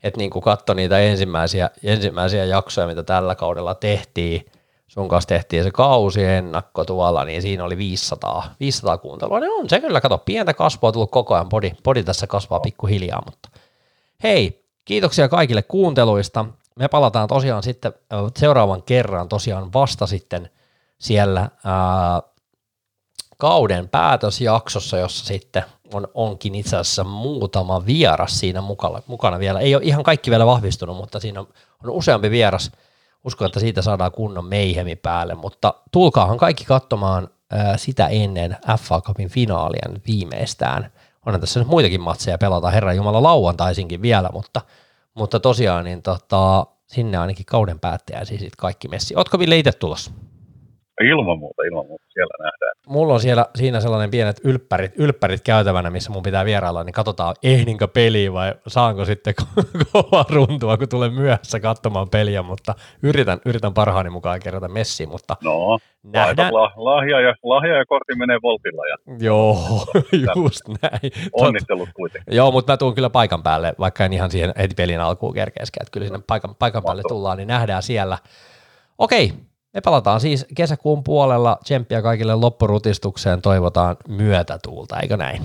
että 0.03 0.17
niin 0.17 0.29
kuin 0.29 0.43
katso 0.43 0.73
niitä 0.73 0.99
ensimmäisiä, 0.99 1.69
ensimmäisiä 1.83 2.45
jaksoja, 2.45 2.87
mitä 2.87 3.03
tällä 3.03 3.35
kaudella 3.35 3.75
tehtiin, 3.75 4.45
sun 4.89 5.07
kanssa 5.07 5.27
tehtiin 5.27 5.63
se 5.63 5.71
kausiennakko 5.71 6.85
tuolla, 6.85 7.25
niin 7.25 7.41
siinä 7.41 7.63
oli 7.63 7.77
500, 7.77 8.55
500 8.59 8.97
kuuntelua. 8.97 9.39
Ne 9.39 9.49
on 9.49 9.69
se 9.69 9.79
kyllä, 9.79 10.01
kato, 10.01 10.17
pientä 10.17 10.53
kasvua 10.53 10.91
tullut 10.91 11.11
koko 11.11 11.33
ajan, 11.33 11.49
body, 11.49 11.71
body 11.83 12.03
tässä 12.03 12.27
kasvaa 12.27 12.59
pikkuhiljaa, 12.59 13.23
mutta 13.25 13.49
hei, 14.23 14.65
kiitoksia 14.85 15.29
kaikille 15.29 15.61
kuunteluista. 15.61 16.45
Me 16.75 16.87
palataan 16.87 17.27
tosiaan 17.27 17.63
sitten 17.63 17.93
seuraavan 18.37 18.83
kerran 18.83 19.29
tosiaan 19.29 19.73
vasta 19.73 20.07
sitten 20.07 20.49
siellä 20.99 21.49
ää, 21.65 22.21
kauden 23.37 23.89
päätösjaksossa, 23.89 24.97
jossa 24.97 25.25
sitten 25.25 25.63
on, 25.93 26.07
onkin 26.13 26.55
itse 26.55 26.77
asiassa 26.77 27.03
muutama 27.03 27.85
vieras 27.85 28.39
siinä 28.39 28.61
mukana, 28.61 29.01
mukana 29.07 29.39
vielä. 29.39 29.59
Ei 29.59 29.75
ole 29.75 29.83
ihan 29.83 30.03
kaikki 30.03 30.29
vielä 30.29 30.45
vahvistunut, 30.45 30.97
mutta 30.97 31.19
siinä 31.19 31.39
on, 31.39 31.47
on 31.83 31.89
useampi 31.89 32.31
vieras. 32.31 32.71
Uskon, 33.25 33.45
että 33.45 33.59
siitä 33.59 33.81
saadaan 33.81 34.11
kunnon 34.11 34.45
meihemi 34.45 34.95
päälle, 34.95 35.35
mutta 35.35 35.73
tulkaahan 35.91 36.37
kaikki 36.37 36.65
katsomaan 36.65 37.29
sitä 37.75 38.07
ennen 38.07 38.57
FA 38.79 39.01
Cupin 39.01 39.29
finaalia 39.29 39.89
nyt 39.89 40.07
viimeistään. 40.07 40.91
Onhan 41.25 41.41
tässä 41.41 41.59
nyt 41.59 41.69
muitakin 41.69 42.01
matseja 42.01 42.37
pelata, 42.37 42.69
Herran 42.69 42.95
Jumala 42.95 43.23
lauantaisinkin 43.23 44.01
vielä, 44.01 44.29
mutta, 44.33 44.61
mutta 45.13 45.39
tosiaan 45.39 45.85
niin 45.85 46.01
tota, 46.01 46.65
sinne 46.87 47.17
ainakin 47.17 47.45
kauden 47.45 47.79
päättäjä 47.79 48.25
siis 48.25 48.51
kaikki 48.57 48.87
messi. 48.87 49.15
Ootko 49.15 49.39
Ville 49.39 49.57
itse 49.57 49.71
tulossa? 49.71 50.11
Ilman 51.03 51.39
muuta, 51.39 51.63
ilman 51.63 51.87
muuta, 51.87 52.03
siellä 52.09 52.43
nähdään. 52.43 52.71
Mulla 52.87 53.13
on 53.13 53.19
siellä 53.19 53.45
siinä 53.55 53.79
sellainen 53.79 54.11
pienet 54.11 54.39
ylppärit, 54.43 54.91
ylppärit 54.97 55.41
käytävänä, 55.41 55.89
missä 55.89 56.11
mun 56.11 56.23
pitää 56.23 56.45
vierailla, 56.45 56.83
niin 56.83 56.93
katsotaan, 56.93 57.35
ehdinkö 57.43 57.87
peliä 57.87 58.33
vai 58.33 58.53
saanko 58.67 59.05
sitten 59.05 59.33
kovaa 59.93 60.25
runtua, 60.29 60.77
kun 60.77 60.89
tulen 60.89 61.13
myöhässä 61.13 61.59
katsomaan 61.59 62.09
peliä, 62.09 62.41
mutta 62.41 62.75
yritän, 63.03 63.39
yritän 63.45 63.73
parhaani 63.73 64.09
mukaan 64.09 64.39
kerätä 64.39 64.67
messiin, 64.67 65.09
mutta 65.09 65.37
No, 65.43 65.79
nähdään. 66.03 66.53
la, 66.53 66.71
lahja, 66.75 67.21
ja, 67.21 67.35
lahja 67.43 67.77
ja 67.77 67.85
kortti 67.85 68.15
menee 68.15 68.37
voltilla 68.43 68.83
ja 68.87 68.97
Joo, 69.19 69.57
just 70.35 70.61
näin. 70.67 71.11
Onnittelut 71.33 71.89
kuitenkin. 71.95 72.35
Joo, 72.35 72.51
mutta 72.51 72.73
mä 72.73 72.77
tuun 72.77 72.95
kyllä 72.95 73.09
paikan 73.09 73.43
päälle, 73.43 73.73
vaikka 73.79 74.05
en 74.05 74.13
ihan 74.13 74.31
siihen 74.31 74.53
heti 74.57 74.75
pelin 74.75 74.99
alkuun 74.99 75.33
kerkeäskään, 75.33 75.83
että 75.83 75.91
kyllä 75.91 76.05
sinne 76.07 76.19
paikan, 76.27 76.55
paikan 76.55 76.83
päälle 76.83 77.03
tullaan, 77.07 77.37
niin 77.37 77.47
nähdään 77.47 77.83
siellä. 77.83 78.17
Okei, 78.97 79.33
me 79.73 79.81
palataan 79.81 80.19
siis 80.19 80.45
kesäkuun 80.55 81.03
puolella. 81.03 81.57
Tsemppiä 81.63 82.01
kaikille 82.01 82.35
loppurutistukseen, 82.35 83.41
toivotaan 83.41 83.97
myötätuulta, 84.07 84.99
eikö 84.99 85.17
näin? 85.17 85.41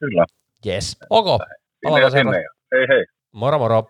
Kyllä. 0.00 0.26
Yes. 0.66 0.96
Ok, 1.10 1.26
palataan 1.82 2.16
ja 2.26 2.32
Hei 2.72 2.86
hei. 2.88 3.04
Moro 3.32 3.58
moro. 3.58 3.86